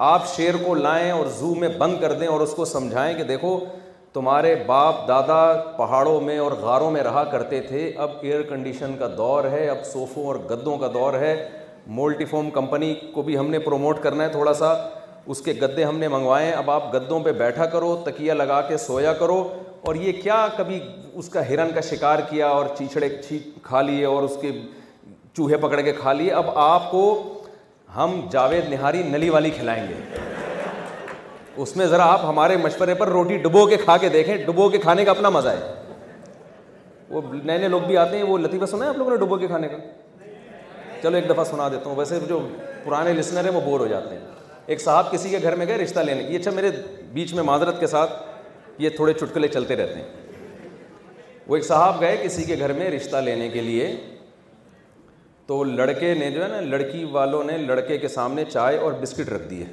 آپ 0.06 0.26
شیر 0.34 0.54
کو 0.64 0.74
لائیں 0.74 1.10
اور 1.12 1.26
زو 1.38 1.54
میں 1.60 1.68
بند 1.78 2.00
کر 2.00 2.12
دیں 2.18 2.26
اور 2.28 2.40
اس 2.40 2.52
کو 2.56 2.64
سمجھائیں 2.64 3.16
کہ 3.18 3.22
دیکھو 3.28 3.58
تمہارے 4.12 4.54
باپ 4.66 5.06
دادا 5.08 5.38
پہاڑوں 5.76 6.20
میں 6.20 6.36
اور 6.38 6.52
غاروں 6.60 6.90
میں 6.90 7.02
رہا 7.02 7.22
کرتے 7.32 7.60
تھے 7.68 7.90
اب 8.04 8.10
ایئر 8.22 8.42
کنڈیشن 8.50 8.94
کا 8.98 9.06
دور 9.16 9.44
ہے 9.52 9.68
اب 9.70 9.84
صوفوں 9.92 10.26
اور 10.26 10.36
گدوں 10.50 10.76
کا 10.78 10.88
دور 10.94 11.14
ہے 11.20 11.34
مولٹی 11.96 12.24
فوم 12.30 12.50
کمپنی 12.50 12.94
کو 13.14 13.22
بھی 13.22 13.36
ہم 13.38 13.50
نے 13.50 13.58
پروموٹ 13.64 14.02
کرنا 14.02 14.24
ہے 14.24 14.28
تھوڑا 14.32 14.52
سا 14.54 14.72
اس 15.34 15.40
کے 15.42 15.52
گدے 15.62 15.84
ہم 15.84 15.98
نے 15.98 16.06
ہیں 16.14 16.52
اب 16.52 16.70
آپ 16.70 16.94
گدوں 16.94 17.18
پہ 17.24 17.32
بیٹھا 17.38 17.66
کرو 17.74 17.94
تکیہ 18.04 18.32
لگا 18.32 18.60
کے 18.68 18.76
سویا 18.86 19.12
کرو 19.20 19.42
اور 19.88 19.94
یہ 19.94 20.20
کیا 20.22 20.46
کبھی 20.56 20.78
اس 21.14 21.28
کا 21.28 21.48
ہرن 21.48 21.72
کا 21.74 21.80
شکار 21.90 22.18
کیا 22.30 22.48
اور 22.48 22.66
چیچڑے 22.78 23.08
کھا 23.62 23.82
لیے 23.82 24.04
اور 24.04 24.22
اس 24.22 24.36
کے 24.40 24.50
چوہے 25.36 25.56
پکڑ 25.66 25.80
کے 25.80 25.92
کھا 26.00 26.12
لیے 26.12 26.32
اب 26.32 26.50
آپ 26.58 26.90
کو 26.90 27.02
ہم 27.98 28.20
جاوید 28.30 28.68
نہاری 28.72 29.02
نلی 29.02 29.28
والی 29.30 29.50
کھلائیں 29.50 29.86
گے 29.88 29.94
اس 31.62 31.76
میں 31.76 31.86
ذرا 31.92 32.04
آپ 32.12 32.24
ہمارے 32.24 32.56
مشورے 32.64 32.94
پر 32.98 33.08
روٹی 33.12 33.36
ڈبو 33.42 33.66
کے 33.66 33.76
کھا 33.84 33.96
کے 34.02 34.08
دیکھیں 34.08 34.36
ڈبو 34.46 34.68
کے 34.70 34.78
کھانے 34.82 35.04
کا 35.04 35.10
اپنا 35.10 35.28
مزہ 35.36 35.48
ہے 35.48 35.96
وہ 37.10 37.20
نئے 37.32 37.56
نئے 37.58 37.68
لوگ 37.68 37.80
بھی 37.86 37.96
آتے 38.02 38.16
ہیں 38.16 38.22
وہ 38.24 38.36
لطیفہ 38.38 38.64
سنا 38.72 38.84
ہے 38.84 38.88
آپ 38.90 38.96
لوگوں 38.98 39.10
نے 39.10 39.16
ڈبو 39.24 39.36
کے 39.38 39.46
کھانے 39.52 39.68
کا 39.68 39.76
چلو 41.02 41.16
ایک 41.16 41.28
دفعہ 41.30 41.44
سنا 41.44 41.68
دیتا 41.68 41.88
ہوں 41.90 41.96
ویسے 41.96 42.18
جو 42.28 42.38
پرانے 42.84 43.12
لسنر 43.12 43.44
ہیں 43.44 43.52
وہ 43.54 43.60
بور 43.64 43.80
ہو 43.80 43.86
جاتے 43.94 44.14
ہیں 44.14 44.24
ایک 44.66 44.80
صاحب 44.80 45.10
کسی 45.12 45.28
کے 45.30 45.38
گھر 45.42 45.54
میں 45.56 45.66
گئے 45.66 45.78
رشتہ 45.78 46.00
لینے 46.10 46.22
یہ 46.28 46.38
اچھا 46.38 46.50
میرے 46.54 46.70
بیچ 47.12 47.32
میں 47.34 47.42
معذرت 47.48 47.80
کے 47.80 47.86
ساتھ 47.94 48.12
یہ 48.82 48.90
تھوڑے 48.96 49.12
چٹکلے 49.20 49.48
چلتے 49.56 49.76
رہتے 49.82 50.00
ہیں 50.00 51.46
وہ 51.46 51.56
ایک 51.56 51.64
صاحب 51.66 52.00
گئے 52.00 52.16
کسی 52.22 52.42
کے 52.44 52.56
گھر 52.58 52.72
میں 52.78 52.90
رشتہ 52.90 53.16
لینے 53.30 53.48
کے 53.48 53.60
لیے 53.70 53.86
تو 55.48 55.62
لڑکے 55.64 56.12
نے 56.14 56.30
جو 56.30 56.42
ہے 56.42 56.46
نا 56.48 56.60
لڑکی 56.60 57.02
والوں 57.10 57.44
نے 57.50 57.56
لڑکے 57.58 57.96
کے 57.98 58.08
سامنے 58.14 58.42
چائے 58.48 58.76
اور 58.86 58.92
بسکٹ 59.00 59.28
رکھ 59.32 59.46
دیے 59.50 59.64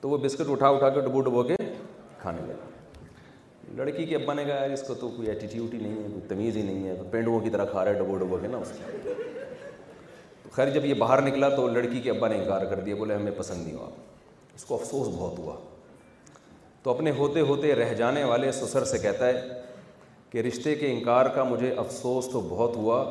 تو 0.00 0.08
وہ 0.08 0.18
بسکٹ 0.18 0.50
اٹھا 0.50 0.68
اٹھا 0.76 0.88
کے 0.90 1.00
ڈبو 1.08 1.20
ڈبو 1.22 1.42
کے 1.48 1.56
کھانے 2.20 2.40
لگے 2.46 3.76
لڑکی 3.78 4.04
کے 4.06 4.14
ابا 4.16 4.34
نے 4.34 4.44
کہا 4.44 4.54
یار 4.60 4.70
اس 4.72 4.82
کو 4.86 4.94
تو 5.00 5.08
کوئی 5.16 5.28
ایٹیٹیوٹ 5.30 5.74
ہی 5.74 5.78
نہیں 5.78 5.96
ہے 6.02 6.06
کوئی 6.12 6.20
تمیز 6.28 6.56
ہی 6.56 6.62
نہیں 6.62 6.86
ہے 6.88 6.94
پینڈوؤں 7.10 7.40
کی 7.40 7.50
طرح 7.50 7.64
کھا 7.72 7.84
رہا 7.84 7.92
ہے 7.92 7.98
ڈبو 7.98 8.16
ڈبو 8.18 8.38
کے 8.42 8.48
نا 8.48 8.58
اس 8.58 8.72
خیر 10.54 10.70
جب 10.74 10.84
یہ 10.84 10.94
باہر 11.02 11.22
نکلا 11.26 11.48
تو 11.56 11.66
لڑکی 11.68 12.00
کے 12.00 12.10
ابا 12.10 12.28
نے 12.28 12.38
انکار 12.38 12.64
کر 12.70 12.80
دیا 12.86 12.94
بولے 12.98 13.14
ہمیں 13.14 13.30
پسند 13.38 13.64
نہیں 13.66 13.74
ہوا 13.76 13.88
اس 14.54 14.64
کو 14.64 14.74
افسوس 14.74 15.08
بہت 15.16 15.38
ہوا 15.38 15.56
تو 16.82 16.90
اپنے 16.94 17.10
ہوتے 17.18 17.40
ہوتے 17.52 17.74
رہ 17.74 17.94
جانے 18.02 18.24
والے 18.32 18.52
سسر 18.52 18.84
سے 18.94 18.98
کہتا 19.04 19.26
ہے 19.26 19.62
کہ 20.30 20.40
رشتے 20.48 20.74
کے 20.74 20.92
انکار 20.92 21.26
کا 21.34 21.44
مجھے 21.52 21.74
افسوس 21.78 22.28
تو 22.32 22.40
بہت 22.50 22.76
ہوا 22.76 23.02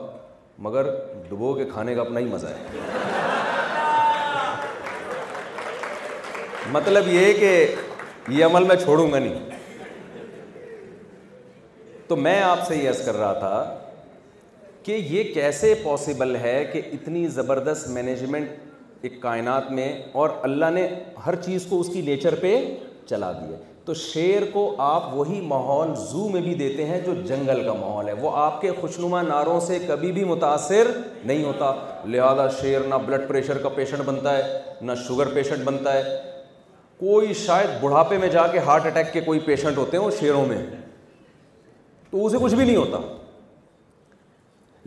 مگر 0.61 0.83
ڈبو 1.29 1.53
کے 1.55 1.65
کھانے 1.73 1.93
کا 1.95 2.01
اپنا 2.01 2.19
ہی 2.19 2.25
مزہ 2.25 2.47
ہے 2.47 3.01
مطلب 6.71 7.07
یہ 7.13 7.33
کہ 7.39 7.65
یہ 8.31 8.45
عمل 8.45 8.63
میں 8.67 8.75
چھوڑوں 8.83 9.11
گا 9.11 9.19
نہیں 9.19 9.49
تو 12.07 12.15
میں 12.15 12.41
آپ 12.41 12.59
سے 12.67 12.75
یس 12.77 13.05
کر 13.05 13.15
رہا 13.17 13.33
تھا 13.39 13.79
کہ 14.83 14.91
یہ 15.09 15.33
کیسے 15.33 15.73
پاسبل 15.83 16.35
ہے 16.41 16.63
کہ 16.73 16.81
اتنی 16.93 17.27
زبردست 17.39 17.87
مینجمنٹ 17.89 18.49
ایک 19.05 19.21
کائنات 19.21 19.71
میں 19.77 19.91
اور 20.21 20.29
اللہ 20.43 20.69
نے 20.73 20.87
ہر 21.25 21.35
چیز 21.45 21.65
کو 21.69 21.79
اس 21.79 21.89
کی 21.93 22.01
نیچر 22.01 22.35
پہ 22.41 22.55
چلا 23.09 23.31
دیا 23.39 23.57
تو 23.85 23.93
شعر 23.99 24.43
کو 24.51 24.61
آپ 24.81 25.03
وہی 25.13 25.39
ماحول 25.45 25.87
زو 26.11 26.27
میں 26.33 26.41
بھی 26.41 26.53
دیتے 26.55 26.85
ہیں 26.87 26.99
جو 27.05 27.13
جنگل 27.27 27.63
کا 27.65 27.73
ماحول 27.79 28.07
ہے 28.07 28.13
وہ 28.21 28.29
آپ 28.37 28.61
کے 28.61 28.71
خوشنما 28.79 29.21
نعروں 29.21 29.59
سے 29.67 29.79
کبھی 29.87 30.11
بھی 30.11 30.23
متاثر 30.25 30.91
نہیں 31.23 31.43
ہوتا 31.43 31.71
لہذا 32.11 32.47
شعر 32.61 32.87
نہ 32.89 32.95
بلڈ 33.05 33.27
پریشر 33.27 33.57
کا 33.63 33.69
پیشنٹ 33.75 34.05
بنتا 34.05 34.37
ہے 34.37 34.43
نہ 34.81 34.91
شوگر 35.07 35.33
پیشنٹ 35.33 35.63
بنتا 35.65 35.93
ہے 35.93 36.03
کوئی 36.99 37.33
شاید 37.45 37.79
بڑھاپے 37.81 38.17
میں 38.17 38.27
جا 38.37 38.45
کے 38.51 38.59
ہارٹ 38.65 38.85
اٹیک 38.85 39.13
کے 39.13 39.21
کوئی 39.21 39.39
پیشنٹ 39.45 39.77
ہوتے 39.77 39.97
ہیں 39.97 40.03
وہ 40.03 40.11
شعروں 40.19 40.45
میں 40.49 40.63
تو 42.11 42.25
اسے 42.25 42.37
کچھ 42.41 42.55
بھی 42.55 42.65
نہیں 42.65 42.75
ہوتا 42.75 42.99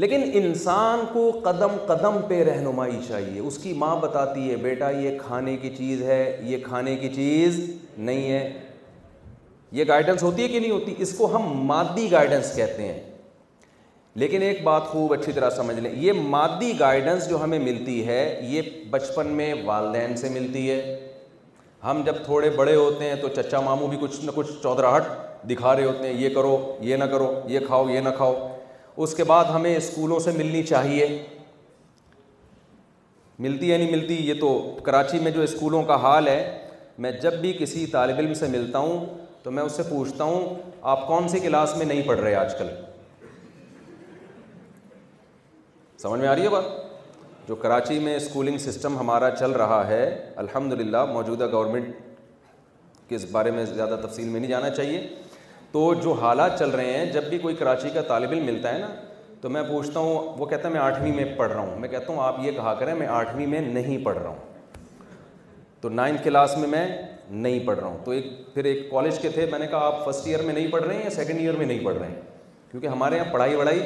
لیکن 0.04 0.22
انسان 0.44 1.00
کو 1.12 1.30
قدم 1.44 1.76
قدم 1.86 2.16
پہ 2.28 2.42
رہنمائی 2.44 2.98
چاہیے 3.06 3.40
اس 3.40 3.56
کی 3.58 3.72
ماں 3.82 3.94
بتاتی 4.00 4.50
ہے 4.50 4.56
بیٹا 4.62 4.88
یہ 5.00 5.18
کھانے 5.26 5.56
کی 5.62 5.70
چیز 5.76 6.02
ہے 6.02 6.18
یہ 6.44 6.58
کھانے 6.64 6.96
کی 7.00 7.08
چیز 7.14 7.60
نہیں 7.98 8.30
ہے 8.32 8.50
یہ 9.72 9.84
گائیڈنس 9.88 10.22
ہوتی 10.22 10.42
ہے 10.42 10.48
کہ 10.48 10.58
نہیں 10.60 10.70
ہوتی 10.70 10.94
اس 11.02 11.16
کو 11.18 11.34
ہم 11.36 11.50
مادی 11.66 12.10
گائیڈنس 12.12 12.54
کہتے 12.56 12.92
ہیں 12.92 13.00
لیکن 14.20 14.42
ایک 14.42 14.62
بات 14.64 14.84
خوب 14.88 15.12
اچھی 15.12 15.32
طرح 15.32 15.50
سمجھ 15.56 15.78
لیں 15.78 15.90
یہ 16.02 16.12
مادی 16.34 16.72
گائیڈنس 16.80 17.28
جو 17.30 17.42
ہمیں 17.42 17.58
ملتی 17.58 18.06
ہے 18.06 18.20
یہ 18.50 18.70
بچپن 18.90 19.28
میں 19.36 19.52
والدین 19.64 20.16
سے 20.16 20.28
ملتی 20.32 20.70
ہے 20.70 20.98
ہم 21.84 22.00
جب 22.06 22.22
تھوڑے 22.24 22.50
بڑے 22.50 22.74
ہوتے 22.74 23.08
ہیں 23.08 23.14
تو 23.22 23.28
چچا 23.40 23.60
ماموں 23.60 23.88
بھی 23.88 23.96
کچھ 24.00 24.24
نہ 24.24 24.30
کچھ 24.34 24.50
چودراہٹ 24.62 25.04
دکھا 25.50 25.74
رہے 25.76 25.84
ہوتے 25.84 26.06
ہیں 26.08 26.14
یہ 26.20 26.28
کرو 26.34 26.56
یہ 26.82 26.96
نہ 26.96 27.04
کرو 27.10 27.32
یہ 27.48 27.60
کھاؤ 27.66 27.88
یہ 27.88 28.00
نہ 28.04 28.08
کھاؤ 28.16 28.48
اس 29.02 29.14
کے 29.14 29.24
بعد 29.24 29.44
ہمیں 29.54 29.74
اسکولوں 29.76 30.18
سے 30.20 30.30
ملنی 30.36 30.62
چاہیے 30.62 31.06
ملتی 33.44 33.68
یا 33.68 33.76
نہیں 33.78 33.90
ملتی 33.90 34.14
یہ 34.28 34.34
تو 34.40 34.56
کراچی 34.84 35.18
میں 35.22 35.30
جو 35.30 35.42
اسکولوں 35.42 35.82
کا 35.86 35.96
حال 36.02 36.28
ہے 36.28 36.40
میں 37.04 37.12
جب 37.22 37.34
بھی 37.40 37.52
کسی 37.58 37.86
طالب 37.92 38.18
علم 38.18 38.34
سے 38.34 38.46
ملتا 38.50 38.78
ہوں 38.78 39.04
تو 39.46 39.50
میں 39.56 39.62
اس 39.62 39.72
سے 39.76 39.82
پوچھتا 39.88 40.24
ہوں 40.24 40.54
آپ 40.92 41.06
کون 41.06 41.28
سی 41.28 41.38
کلاس 41.40 41.74
میں 41.76 41.84
نہیں 41.86 42.00
پڑھ 42.06 42.18
رہے 42.20 42.34
آج 42.34 42.54
کل 42.58 42.68
سمجھ 46.02 46.20
میں 46.20 46.28
آ 46.28 46.34
رہی 46.36 46.42
ہے 46.44 46.48
بات 46.50 46.64
جو 47.48 47.54
کراچی 47.66 47.98
میں 48.04 48.16
اسکولنگ 48.16 48.58
سسٹم 48.66 48.96
ہمارا 48.98 49.30
چل 49.38 49.50
رہا 49.60 49.86
ہے 49.88 50.02
الحمد 50.44 50.72
للہ 50.80 51.04
موجودہ 51.12 51.46
گورنمنٹ 51.52 51.94
کے 53.08 53.16
اس 53.16 53.26
بارے 53.32 53.50
میں 53.58 53.64
زیادہ 53.66 54.00
تفصیل 54.06 54.28
میں 54.28 54.40
نہیں 54.40 54.50
جانا 54.50 54.70
چاہیے 54.70 55.06
تو 55.72 55.92
جو 56.02 56.12
حالات 56.22 56.58
چل 56.58 56.70
رہے 56.78 56.96
ہیں 56.98 57.06
جب 57.12 57.28
بھی 57.30 57.38
کوئی 57.46 57.54
کراچی 57.62 57.90
کا 57.94 58.02
طالب 58.08 58.30
علم 58.32 58.44
ملتا 58.46 58.74
ہے 58.74 58.78
نا 58.78 58.88
تو 59.40 59.50
میں 59.56 59.62
پوچھتا 59.68 60.00
ہوں 60.00 60.38
وہ 60.38 60.46
کہتا 60.46 60.68
ہے 60.68 60.72
میں 60.74 60.80
آٹھویں 60.82 61.12
میں 61.14 61.24
پڑھ 61.36 61.52
رہا 61.52 61.60
ہوں 61.60 61.78
میں 61.80 61.88
کہتا 61.88 62.12
ہوں 62.12 62.20
آپ 62.24 62.36
یہ 62.44 62.52
کہا 62.56 62.74
کریں 62.80 62.94
میں 62.94 63.06
آٹھویں 63.20 63.46
میں 63.46 63.60
نہیں 63.60 64.04
پڑھ 64.04 64.18
رہا 64.18 64.28
ہوں 64.28 65.54
تو 65.80 65.88
نائنتھ 66.02 66.24
کلاس 66.24 66.56
میں 66.58 66.68
میں 66.68 66.86
نہیں 67.30 67.58
پڑھ 67.66 67.78
رہا 67.78 67.86
ہوں 67.86 67.98
تو 68.04 68.10
ایک 68.10 68.26
پھر 68.54 68.64
ایک 68.64 68.90
کالج 68.90 69.18
کے 69.22 69.28
تھے 69.34 69.46
میں 69.50 69.58
نے 69.58 69.66
کہا 69.66 69.86
آپ 69.86 70.04
فرسٹ 70.04 70.26
ایئر 70.26 70.42
میں 70.42 70.54
نہیں 70.54 70.68
پڑھ 70.72 70.82
رہے 70.82 70.94
ہیں 70.96 71.02
یا 71.04 71.10
سیکنڈ 71.10 71.40
ایئر 71.40 71.56
میں 71.56 71.66
نہیں 71.66 71.84
پڑھ 71.84 71.96
رہے 71.98 72.06
ہیں 72.08 72.20
کیونکہ 72.70 72.86
ہمارے 72.88 73.16
یہاں 73.16 73.32
پڑھائی 73.32 73.54
وڑھائی 73.56 73.80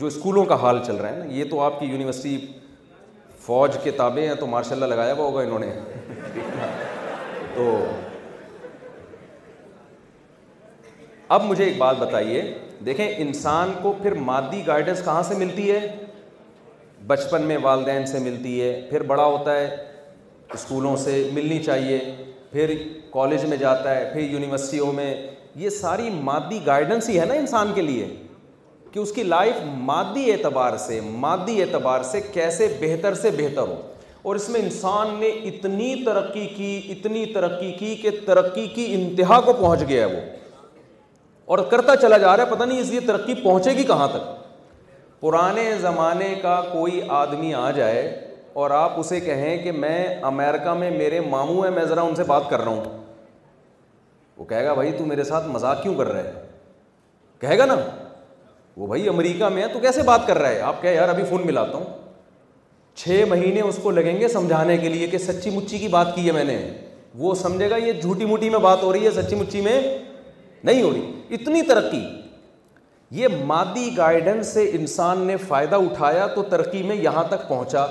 جو 0.00 0.06
اسکولوں 0.06 0.44
کا 0.44 0.54
حال 0.62 0.78
چل 0.86 0.96
رہا 0.96 1.08
ہے 1.12 1.18
نا 1.18 1.24
یہ 1.34 1.44
تو 1.50 1.60
آپ 1.60 1.78
کی 1.80 1.86
یونیورسٹی 1.86 2.36
فوج 3.46 3.76
کے 3.82 3.90
تابے 4.00 4.26
ہیں 4.28 4.34
تو 4.40 4.46
ماشاء 4.46 4.74
اللہ 4.74 4.86
لگایا 4.94 5.12
ہوا 5.12 5.24
ہوگا 5.24 5.40
انہوں 5.42 5.58
نے 5.58 5.72
تو 7.54 7.74
اب 11.34 11.44
مجھے 11.44 11.64
ایک 11.64 11.76
بات 11.78 11.96
بتائیے 11.98 12.42
دیکھیں 12.86 13.08
انسان 13.16 13.72
کو 13.82 13.92
پھر 14.02 14.14
مادی 14.30 14.66
گائیڈنس 14.66 15.04
کہاں 15.04 15.22
سے 15.22 15.34
ملتی 15.38 15.70
ہے 15.70 15.80
بچپن 17.06 17.42
میں 17.46 17.56
والدین 17.62 18.06
سے 18.06 18.18
ملتی 18.18 18.60
ہے 18.62 18.80
پھر 18.90 19.02
بڑا 19.12 19.24
ہوتا 19.24 19.54
ہے 19.60 19.68
اسکولوں 20.54 20.96
سے 20.96 21.22
ملنی 21.34 21.62
چاہیے 21.62 21.98
پھر 22.52 22.70
کالج 23.12 23.44
میں 23.48 23.56
جاتا 23.56 23.94
ہے 23.94 24.08
پھر 24.12 24.20
یونیورسٹیوں 24.20 24.92
میں 24.92 25.14
یہ 25.56 25.68
ساری 25.70 26.08
مادی 26.28 26.58
گائیڈنس 26.66 27.08
ہی 27.08 27.18
ہے 27.20 27.24
نا 27.26 27.34
انسان 27.34 27.72
کے 27.74 27.82
لیے 27.82 28.06
کہ 28.92 28.98
اس 28.98 29.12
کی 29.12 29.22
لائف 29.22 29.60
مادی 29.90 30.30
اعتبار 30.32 30.76
سے 30.86 31.00
مادی 31.24 31.60
اعتبار 31.62 32.02
سے 32.10 32.20
کیسے 32.32 32.66
بہتر 32.80 33.14
سے 33.22 33.30
بہتر 33.36 33.68
ہو 33.68 33.80
اور 34.22 34.36
اس 34.36 34.48
میں 34.48 34.60
انسان 34.60 35.14
نے 35.18 35.28
اتنی 35.50 35.94
ترقی 36.06 36.46
کی 36.56 36.80
اتنی 36.92 37.24
ترقی 37.34 37.70
کی 37.78 37.94
کہ 38.02 38.10
ترقی 38.26 38.66
کی 38.74 38.86
انتہا 38.94 39.40
کو 39.44 39.52
پہنچ 39.60 39.88
گیا 39.88 40.06
ہے 40.06 40.14
وہ 40.14 40.20
اور 41.54 41.58
کرتا 41.70 41.96
چلا 41.96 42.16
جا 42.18 42.36
رہا 42.36 42.44
ہے 42.48 42.54
پتہ 42.54 42.64
نہیں 42.64 42.80
اس 42.80 42.90
لیے 42.90 43.00
ترقی 43.06 43.34
پہنچے 43.44 43.70
گی 43.76 43.82
کہاں 43.84 44.08
تک 44.12 44.28
پرانے 45.20 45.72
زمانے 45.80 46.34
کا 46.42 46.60
کوئی 46.72 47.00
آدمی 47.22 47.54
آ 47.54 47.70
جائے 47.76 48.02
اور 48.58 48.70
آپ 48.74 48.98
اسے 49.00 49.18
کہیں 49.20 49.56
کہ 49.62 49.72
میں 49.72 49.98
امیرکا 50.26 50.72
میں 50.74 50.90
میرے 50.90 51.20
ماموں 51.30 51.62
ہیں 51.64 51.70
میں 51.74 51.84
ذرا 51.84 52.02
ان 52.02 52.14
سے 52.16 52.24
بات 52.26 52.48
کر 52.50 52.60
رہا 52.60 52.70
ہوں 52.72 52.98
وہ 54.36 54.44
کہے 54.44 54.64
گا 54.64 54.72
بھائی 54.74 54.92
تو 54.98 55.04
میرے 55.06 55.24
ساتھ 55.24 55.46
مزاق 55.48 55.82
کیوں 55.82 55.94
کر 55.94 56.06
رہے 56.12 56.32
کہے 57.40 57.58
گا 57.58 57.64
نا 57.66 57.76
وہ 58.76 58.86
بھائی 58.86 59.08
امریکہ 59.08 59.48
میں 59.54 59.62
ہے 59.62 59.68
تو 59.72 59.78
کیسے 59.80 60.02
بات 60.02 60.26
کر 60.26 60.38
رہا 60.38 60.48
ہے 60.48 60.60
آپ 60.60 60.82
کہے 60.82 60.94
یار 60.94 61.08
ابھی 61.08 61.24
فون 61.28 61.46
ملاتا 61.46 61.78
ہوں 61.78 61.98
چھ 63.00 63.22
مہینے 63.28 63.60
اس 63.60 63.78
کو 63.82 63.90
لگیں 63.90 64.18
گے 64.20 64.28
سمجھانے 64.28 64.76
کے 64.78 64.88
لیے 64.88 65.06
کہ 65.06 65.18
سچی 65.18 65.50
مچی 65.56 65.78
کی 65.78 65.88
بات 65.88 66.14
کی 66.14 66.26
ہے 66.26 66.32
میں 66.32 66.44
نے 66.44 66.56
وہ 67.18 67.34
سمجھے 67.34 67.68
گا 67.70 67.76
یہ 67.76 68.00
جھوٹی 68.00 68.24
موٹی 68.24 68.50
میں 68.50 68.58
بات 68.58 68.82
ہو 68.82 68.92
رہی 68.92 69.06
ہے 69.06 69.10
سچی 69.22 69.36
مچی 69.36 69.60
میں 69.60 69.80
نہیں 70.64 70.82
ہو 70.82 70.92
رہی 70.92 71.34
اتنی 71.40 71.62
ترقی 71.68 72.04
یہ 73.20 73.28
مادی 73.44 73.88
گائیڈنس 73.96 74.52
سے 74.54 74.68
انسان 74.78 75.26
نے 75.26 75.36
فائدہ 75.48 75.76
اٹھایا 75.90 76.26
تو 76.34 76.42
ترقی 76.50 76.82
میں 76.88 76.96
یہاں 76.96 77.24
تک 77.28 77.48
پہنچا 77.48 77.86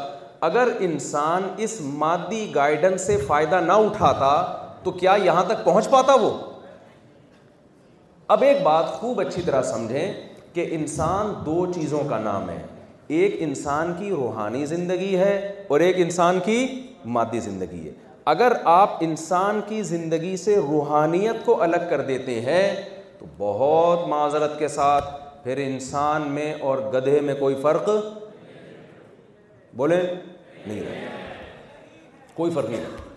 اگر 0.47 0.67
انسان 0.87 1.47
اس 1.63 1.79
مادی 1.99 2.45
گائیڈنس 2.55 3.05
سے 3.07 3.17
فائدہ 3.27 3.59
نہ 3.65 3.73
اٹھاتا 3.87 4.29
تو 4.83 4.91
کیا 4.99 5.15
یہاں 5.23 5.43
تک 5.47 5.63
پہنچ 5.63 5.89
پاتا 5.89 6.13
وہ 6.21 6.29
اب 8.35 8.43
ایک 8.43 8.61
بات 8.63 8.85
خوب 8.99 9.19
اچھی 9.21 9.41
طرح 9.45 9.61
سمجھیں 9.73 10.13
کہ 10.53 10.65
انسان 10.75 11.33
دو 11.45 11.65
چیزوں 11.73 12.03
کا 12.09 12.19
نام 12.19 12.49
ہے 12.49 12.61
ایک 13.17 13.35
انسان 13.39 13.93
کی 13.99 14.09
روحانی 14.11 14.65
زندگی 14.65 15.15
ہے 15.17 15.33
اور 15.67 15.79
ایک 15.81 15.95
انسان 15.99 16.39
کی 16.45 16.57
مادی 17.15 17.39
زندگی 17.39 17.85
ہے 17.87 17.91
اگر 18.33 18.53
آپ 18.75 18.97
انسان 19.01 19.59
کی 19.67 19.81
زندگی 19.83 20.35
سے 20.37 20.55
روحانیت 20.69 21.45
کو 21.45 21.61
الگ 21.63 21.89
کر 21.89 22.01
دیتے 22.07 22.39
ہیں 22.41 22.69
تو 23.19 23.25
بہت 23.37 24.07
معذرت 24.07 24.57
کے 24.59 24.67
ساتھ 24.77 25.09
پھر 25.43 25.57
انسان 25.65 26.27
میں 26.31 26.53
اور 26.69 26.77
گدھے 26.93 27.19
میں 27.23 27.33
کوئی 27.39 27.55
فرق 27.61 27.89
بولیں 29.77 30.01
نہیں 30.67 30.81
رہے 30.83 31.07
کوئی 32.33 32.51
فرق 32.51 32.69
نہیں 32.69 32.81
رہتا 32.83 33.07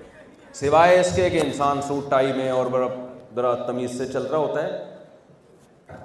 سوائے 0.55 0.99
اس 1.01 1.15
کے 1.17 1.29
کہ 1.31 1.41
انسان 1.45 1.81
سوٹ 1.89 2.11
ٹائی 2.11 2.33
میں 2.37 2.49
اور 2.51 2.67
بڑا 2.71 2.89
ذرا 3.37 3.55
تمیز 3.67 3.97
سے 3.99 4.07
چل 4.13 4.23
رہا 4.23 4.39
ہوتا 4.39 4.63
ہے 4.65 5.97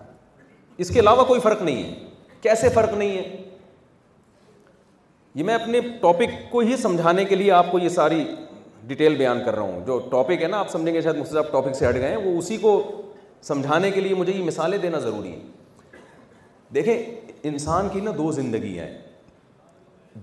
اس 0.85 0.89
کے 0.93 0.99
علاوہ 0.99 1.23
کوئی 1.27 1.39
فرق 1.41 1.61
نہیں 1.61 1.83
ہے 1.83 2.39
کیسے 2.41 2.69
فرق 2.73 2.93
نہیں 2.97 3.17
ہے 3.17 3.37
یہ 5.35 5.43
میں 5.43 5.53
اپنے 5.55 5.79
ٹاپک 6.01 6.29
کو 6.51 6.59
ہی 6.67 6.77
سمجھانے 6.81 7.25
کے 7.25 7.35
لیے 7.35 7.51
آپ 7.51 7.71
کو 7.71 7.79
یہ 7.79 7.89
ساری 7.89 8.23
ڈیٹیل 8.87 9.15
بیان 9.17 9.43
کر 9.45 9.55
رہا 9.55 9.61
ہوں 9.63 9.85
جو 9.85 9.97
ٹاپک 10.11 10.41
ہے 10.43 10.47
نا 10.47 10.59
آپ 10.59 10.69
سمجھیں 10.71 10.93
گے 10.93 11.01
شاید 11.01 11.35
آپ 11.37 11.51
ٹاپک 11.51 11.75
سے 11.75 11.87
ہٹ 11.89 11.95
گئے 11.95 12.09
ہیں 12.09 12.17
وہ 12.23 12.37
اسی 12.39 12.57
کو 12.57 12.81
سمجھانے 13.47 13.91
کے 13.91 14.01
لیے 14.01 14.13
مجھے 14.15 14.31
یہ 14.33 14.43
مثالیں 14.43 14.77
دینا 14.77 14.97
ضروری 14.99 15.31
ہے 15.31 15.39
دیکھیں 16.75 16.97
انسان 17.49 17.89
کی 17.93 17.99
نا 18.03 18.11
دو 18.17 18.31
زندگیاں 18.31 18.85
ہیں 18.85 18.97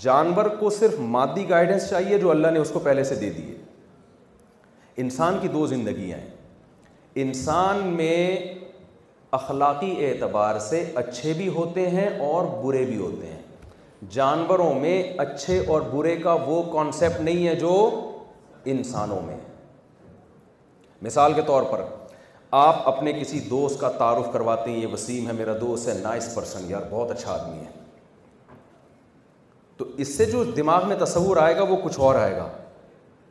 جانور 0.01 0.45
کو 0.61 0.71
صرف 0.79 0.99
مادی 1.15 1.49
گائیڈنس 1.49 1.89
چاہیے 1.91 2.19
جو 2.19 2.31
اللہ 2.31 2.51
نے 2.53 2.59
اس 2.59 2.71
کو 2.73 2.79
پہلے 2.85 3.05
سے 3.05 3.15
دے 3.15 3.31
دیے 3.31 3.55
انسان 5.03 5.39
کی 5.43 5.49
دو 5.49 5.67
زندگیاں 5.67 6.19
ہیں 6.19 6.31
انسان 7.23 7.87
میں 7.97 8.37
اخلاقی 9.39 9.95
اعتبار 10.07 10.59
سے 10.69 10.85
اچھے 11.03 11.33
بھی 11.37 11.49
ہوتے 11.57 11.89
ہیں 11.91 12.09
اور 12.29 12.45
برے 12.65 12.85
بھی 12.87 12.97
ہوتے 12.97 13.27
ہیں 13.27 13.43
جانوروں 14.15 14.73
میں 14.81 15.03
اچھے 15.21 15.59
اور 15.69 15.81
برے 15.93 16.17
کا 16.23 16.33
وہ 16.47 16.63
کانسیپٹ 16.73 17.21
نہیں 17.21 17.47
ہے 17.47 17.55
جو 17.61 17.73
انسانوں 18.75 19.21
میں 19.27 19.37
مثال 21.03 21.33
کے 21.35 21.43
طور 21.47 21.63
پر 21.71 21.83
آپ 22.63 22.89
اپنے 22.89 23.13
کسی 23.21 23.39
دوست 23.51 23.81
کا 23.81 23.89
تعارف 23.99 24.33
کرواتے 24.33 24.71
ہیں 24.71 24.81
یہ 24.83 24.87
وسیم 24.93 25.27
ہے 25.29 25.33
میرا 25.39 25.53
دوست 25.61 25.89
ہے 25.89 25.95
نائس 26.03 26.35
پرسن 26.35 26.71
یار 26.71 26.83
بہت 26.91 27.11
اچھا 27.11 27.33
آدمی 27.33 27.59
ہے 27.65 27.84
تو 29.77 29.85
اس 30.03 30.17
سے 30.17 30.25
جو 30.31 30.43
دماغ 30.57 30.87
میں 30.89 30.97
تصور 30.99 31.37
آئے 31.43 31.57
گا 31.57 31.63
وہ 31.69 31.77
کچھ 31.85 31.99
اور 32.09 32.15
آئے 32.17 32.37
گا 32.37 32.47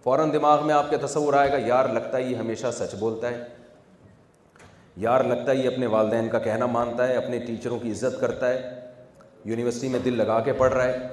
فوراً 0.04 0.30
دماغ 0.34 0.66
میں 0.68 0.74
آپ 0.76 0.90
کا 0.92 0.98
تصور 1.06 1.34
آئے 1.42 1.52
گا 1.52 1.58
یار 1.68 1.86
لگتا 1.94 2.18
ہے 2.18 2.24
یہ 2.24 2.36
ہمیشہ 2.38 2.72
سچ 2.80 2.96
بولتا 3.00 3.30
ہے 3.32 3.44
یار 5.04 5.24
لگتا 5.24 5.52
ہے 5.52 5.56
یہ 5.58 5.68
اپنے 5.68 5.86
والدین 5.94 6.28
کا 6.30 6.40
کہنا 6.40 6.66
مانتا 6.74 7.08
ہے 7.08 7.16
اپنے 7.18 7.40
ٹیچروں 7.46 7.80
کی 7.84 7.92
عزت 7.92 8.20
کرتا 8.22 8.50
ہے 8.50 8.80
یونیورسٹی 9.52 9.88
میں 9.90 10.00
دل 10.06 10.18
لگا 10.18 10.40
کے 10.46 10.54
پڑھ 10.58 10.74
رہا 10.74 10.86
ہے 10.88 11.08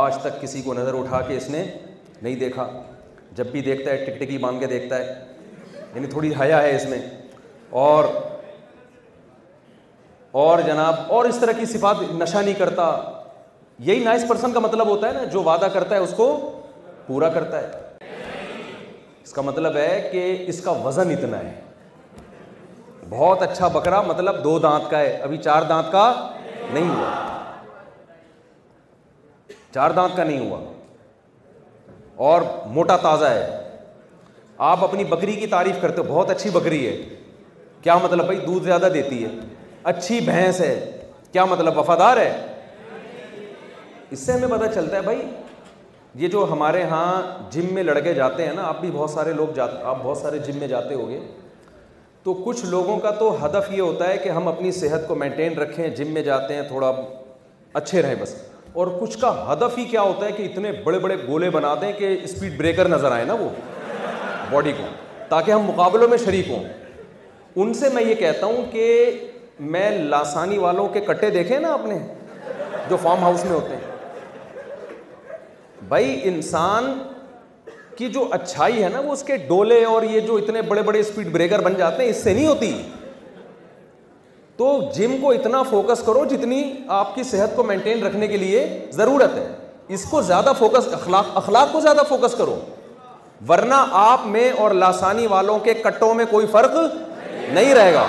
آج 0.00 0.16
تک 0.22 0.40
کسی 0.40 0.62
کو 0.62 0.74
نظر 0.74 0.98
اٹھا 0.98 1.20
کے 1.28 1.36
اس 1.36 1.48
نے 1.50 1.64
نہیں 2.22 2.34
دیکھا 2.40 2.68
جب 3.36 3.46
بھی 3.52 3.60
دیکھتا 3.62 3.90
ہے 3.90 4.04
ٹک 4.04 4.18
ٹکی 4.22 4.36
مانگ 4.38 4.60
کے 4.60 4.66
دیکھتا 4.66 4.98
ہے 4.98 5.14
یعنی 5.94 6.06
تھوڑی 6.10 6.32
حیا 6.40 6.62
ہے 6.62 6.74
اس 6.76 6.84
میں 6.88 6.98
اور 7.86 8.04
اور 10.44 10.58
جناب 10.66 10.94
اور 11.14 11.24
اس 11.24 11.38
طرح 11.40 11.52
کی 11.58 11.66
صفات 11.72 11.96
نشہ 12.20 12.38
نہیں 12.38 12.54
کرتا 12.58 12.90
یہی 13.80 14.02
نائس 14.04 14.24
پرسن 14.28 14.52
کا 14.52 14.60
مطلب 14.60 14.88
ہوتا 14.88 15.08
ہے 15.08 15.12
نا 15.12 15.22
جو 15.32 15.42
وعدہ 15.42 15.66
کرتا 15.72 15.94
ہے 15.94 16.00
اس 16.00 16.12
کو 16.16 16.24
پورا 17.06 17.28
کرتا 17.34 17.60
ہے 17.62 17.82
اس 19.22 19.32
کا 19.32 19.42
مطلب 19.42 19.76
ہے 19.76 20.08
کہ 20.12 20.44
اس 20.48 20.60
کا 20.64 20.70
وزن 20.84 21.10
اتنا 21.10 21.38
ہے 21.40 21.54
بہت 23.08 23.42
اچھا 23.42 23.68
بکرا 23.68 24.00
مطلب 24.06 24.42
دو 24.44 24.58
دانت 24.58 24.90
کا 24.90 24.98
ہے 25.00 25.16
ابھی 25.24 25.36
چار 25.36 25.62
دانت 25.68 25.90
کا 25.92 26.12
نہیں 26.72 26.88
ہوا 26.88 27.10
چار 29.74 29.90
دانت 29.90 30.16
کا 30.16 30.24
نہیں 30.24 30.46
ہوا 30.48 30.60
اور 32.28 32.42
موٹا 32.74 32.96
تازہ 33.02 33.24
ہے 33.34 33.46
آپ 34.70 34.84
اپنی 34.84 35.04
بکری 35.04 35.32
کی 35.36 35.46
تعریف 35.54 35.80
کرتے 35.80 36.00
ہو 36.00 36.06
بہت 36.14 36.30
اچھی 36.30 36.50
بکری 36.54 36.86
ہے 36.86 36.96
کیا 37.82 37.96
مطلب 38.02 38.24
بھائی 38.24 38.38
دودھ 38.46 38.64
زیادہ 38.64 38.88
دیتی 38.94 39.22
ہے 39.24 39.28
اچھی 39.94 40.20
بھینس 40.24 40.60
ہے 40.60 40.74
کیا 41.32 41.44
مطلب 41.44 41.78
وفادار 41.78 42.16
ہے 42.16 42.32
اس 44.14 44.20
سے 44.26 44.32
ہمیں 44.32 44.48
پتہ 44.58 44.66
چلتا 44.74 44.96
ہے 44.96 45.00
بھائی 45.02 45.22
یہ 46.22 46.28
جو 46.32 46.46
ہمارے 46.50 46.82
ہاں 46.90 47.06
جم 47.52 47.72
میں 47.74 47.82
لڑکے 47.82 48.12
جاتے 48.14 48.46
ہیں 48.46 48.52
نا 48.54 48.62
آپ 48.72 48.80
بھی 48.80 48.90
بہت 48.92 49.10
سارے 49.10 49.32
لوگ 49.36 49.48
جاتے 49.54 49.76
آپ 49.92 49.96
بہت 50.02 50.18
سارے 50.18 50.38
جم 50.48 50.58
میں 50.60 50.66
جاتے 50.72 50.94
ہوگے 50.94 51.14
گے 51.14 52.20
تو 52.24 52.34
کچھ 52.44 52.64
لوگوں 52.74 52.96
کا 53.06 53.10
تو 53.18 53.30
ہدف 53.44 53.70
یہ 53.70 53.80
ہوتا 53.80 54.08
ہے 54.08 54.18
کہ 54.24 54.28
ہم 54.36 54.48
اپنی 54.48 54.70
صحت 54.72 55.06
کو 55.08 55.14
مینٹین 55.22 55.58
رکھیں 55.58 55.88
جم 55.96 56.12
میں 56.16 56.22
جاتے 56.28 56.54
ہیں 56.54 56.62
تھوڑا 56.68 56.90
اچھے 57.80 58.02
رہیں 58.02 58.14
بس 58.20 58.34
اور 58.82 58.86
کچھ 59.00 59.16
کا 59.20 59.32
ہدف 59.52 59.78
ہی 59.78 59.84
کیا 59.94 60.02
ہوتا 60.08 60.24
ہے 60.26 60.32
کہ 60.36 60.42
اتنے 60.42 60.70
بڑے 60.84 60.98
بڑے 61.06 61.16
گولے 61.26 61.48
بنا 61.56 61.74
دیں 61.80 61.92
کہ 61.98 62.16
اسپیڈ 62.28 62.56
بریکر 62.58 62.88
نظر 62.92 63.12
آئے 63.12 63.24
نا 63.30 63.34
وہ 63.40 63.48
باڈی 64.52 64.72
کو 64.76 64.84
تاکہ 65.28 65.50
ہم 65.52 65.62
مقابلوں 65.70 66.08
میں 66.12 66.18
شریک 66.24 66.48
ہوں 66.50 66.62
ان 67.62 67.74
سے 67.82 67.88
میں 67.94 68.02
یہ 68.04 68.14
کہتا 68.24 68.46
ہوں 68.52 68.70
کہ 68.72 68.86
میں 69.74 69.90
لاسانی 70.14 70.58
والوں 70.66 70.88
کے 70.94 71.00
کٹے 71.08 71.30
دیکھیں 71.38 71.58
نا 71.66 71.72
آپ 71.78 71.86
نے 71.92 71.98
جو 72.90 72.96
فارم 73.02 73.22
ہاؤس 73.24 73.44
میں 73.44 73.52
ہوتے 73.52 73.76
ہیں 73.76 73.83
بھائی 75.88 76.18
انسان 76.28 76.92
کی 77.96 78.08
جو 78.10 78.26
اچھائی 78.32 78.82
ہے 78.82 78.88
نا 78.92 79.00
وہ 79.00 79.12
اس 79.12 79.22
کے 79.22 79.36
ڈولے 79.48 79.84
اور 79.84 80.02
یہ 80.02 80.20
جو 80.26 80.36
اتنے 80.36 80.62
بڑے 80.68 80.82
بڑے 80.82 81.00
اسپیڈ 81.00 81.28
بریکر 81.32 81.60
بن 81.64 81.74
جاتے 81.78 82.02
ہیں 82.02 82.10
اس 82.10 82.22
سے 82.24 82.32
نہیں 82.34 82.46
ہوتی 82.46 82.72
تو 84.56 84.68
جم 84.94 85.16
کو 85.22 85.30
اتنا 85.32 85.62
فوکس 85.70 86.02
کرو 86.06 86.24
جتنی 86.30 86.62
آپ 87.00 87.14
کی 87.14 87.22
صحت 87.30 87.54
کو 87.56 87.62
مینٹین 87.70 88.02
رکھنے 88.06 88.26
کے 88.28 88.36
لیے 88.36 88.66
ضرورت 88.92 89.34
ہے 89.38 89.46
اس 89.94 90.04
کو 90.10 90.20
زیادہ 90.32 90.52
فوکس 90.58 90.88
اخلاق 90.94 91.36
اخلاق 91.36 91.72
کو 91.72 91.80
زیادہ 91.86 92.02
فوکس 92.08 92.34
کرو 92.38 92.58
ورنہ 93.48 93.84
آپ 94.02 94.26
میں 94.34 94.50
اور 94.58 94.70
لاسانی 94.84 95.26
والوں 95.30 95.58
کے 95.64 95.74
کٹوں 95.84 96.12
میں 96.14 96.24
کوئی 96.30 96.46
فرق 96.52 96.76
نہیں 97.52 97.74
رہے 97.74 97.92
گا 97.94 98.06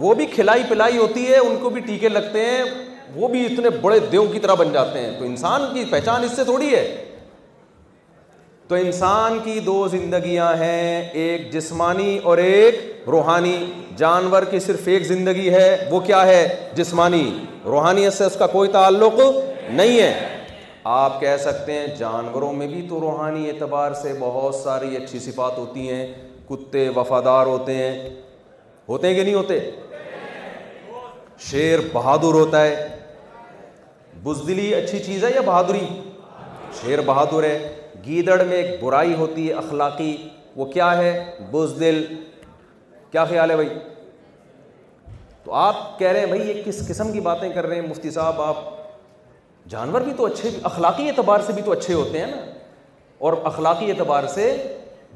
وہ 0.00 0.14
بھی 0.14 0.26
کھلائی 0.34 0.62
پلائی 0.68 0.98
ہوتی 0.98 1.26
ہے 1.26 1.36
ان 1.38 1.56
کو 1.62 1.70
بھی 1.70 1.80
ٹیکے 1.86 2.08
لگتے 2.08 2.44
ہیں 2.46 2.62
وہ 3.14 3.28
بھی 3.28 3.44
اتنے 3.46 3.70
بڑے 3.80 3.98
دیو 4.12 4.24
کی 4.32 4.38
طرح 4.40 4.54
بن 4.58 4.72
جاتے 4.72 5.00
ہیں 5.00 5.10
تو 5.18 5.24
انسان 5.24 5.62
کی 5.74 5.84
پہچان 5.90 6.24
اس 6.24 6.32
سے 6.36 6.44
تھوڑی 6.44 6.74
ہے 6.74 6.84
تو 8.68 8.74
انسان 8.76 9.38
کی 9.44 9.58
دو 9.66 9.86
زندگیاں 9.92 10.52
ہیں 10.56 11.02
ایک 11.02 11.16
ایک 11.16 11.40
ایک 11.40 11.52
جسمانی 11.52 12.04
جسمانی 12.16 12.18
اور 12.30 12.38
روحانی 13.12 13.54
جانور 13.96 14.42
کی 14.50 14.58
صرف 14.66 14.88
زندگی 15.06 15.48
ہے 15.50 15.58
ہے 15.60 15.76
وہ 15.92 16.00
کیا 16.00 16.20
سے 18.16 18.24
اس 18.24 18.36
کا 18.38 18.46
کوئی 18.52 18.70
تعلق 18.72 19.20
نہیں 19.20 19.98
ہے 19.98 20.38
آپ 20.98 21.18
کہہ 21.20 21.36
سکتے 21.44 21.72
ہیں 21.72 21.86
جانوروں 21.98 22.52
میں 22.60 22.66
بھی 22.66 22.86
تو 22.88 23.00
روحانی 23.00 23.48
اعتبار 23.50 23.92
سے 24.02 24.12
بہت 24.18 24.54
ساری 24.54 24.96
اچھی 24.96 25.18
صفات 25.26 25.58
ہوتی 25.58 25.88
ہیں 25.88 26.06
کتے 26.50 26.88
وفادار 26.96 27.46
ہوتے 27.54 27.74
ہیں 27.82 27.98
ہوتے 28.88 29.08
ہیں 29.08 29.14
کہ 29.14 29.22
نہیں 29.24 29.34
ہوتے 29.34 29.58
شیر 31.50 31.78
بہادر 31.92 32.34
ہوتا 32.42 32.62
ہے 32.64 32.98
بزدلی 34.24 34.74
اچھی 34.74 34.98
چیز 35.04 35.24
ہے 35.24 35.30
یا 35.34 35.40
بہادری 35.44 35.80
شیر 36.80 37.00
بہادر 37.06 37.42
ہے 37.44 37.58
گیدڑ 38.06 38.42
میں 38.48 38.56
ایک 38.56 38.82
برائی 38.82 39.14
ہوتی 39.18 39.46
ہے 39.48 39.52
اخلاقی 39.54 40.16
وہ 40.56 40.64
کیا 40.72 40.96
ہے 40.98 41.10
بزدل 41.50 42.04
کیا 43.12 43.24
خیال 43.30 43.50
ہے 43.50 43.56
بھائی 43.56 43.68
تو 45.44 45.52
آپ 45.60 45.98
کہہ 45.98 46.08
رہے 46.12 46.20
ہیں 46.20 46.26
بھائی 46.26 46.48
یہ 46.48 46.62
کس 46.64 46.86
قسم 46.88 47.12
کی 47.12 47.20
باتیں 47.20 47.48
کر 47.54 47.66
رہے 47.66 47.80
ہیں 47.80 47.86
مفتی 47.88 48.10
صاحب 48.16 48.40
آپ 48.42 48.56
جانور 49.68 50.00
بھی 50.00 50.12
تو 50.16 50.26
اچھے 50.26 50.50
اخلاقی 50.72 51.08
اعتبار 51.08 51.40
سے 51.46 51.52
بھی 51.52 51.62
تو 51.64 51.72
اچھے 51.72 51.94
ہوتے 51.94 52.18
ہیں 52.18 52.26
نا 52.30 52.44
اور 53.28 53.32
اخلاقی 53.52 53.90
اعتبار 53.90 54.26
سے 54.34 54.50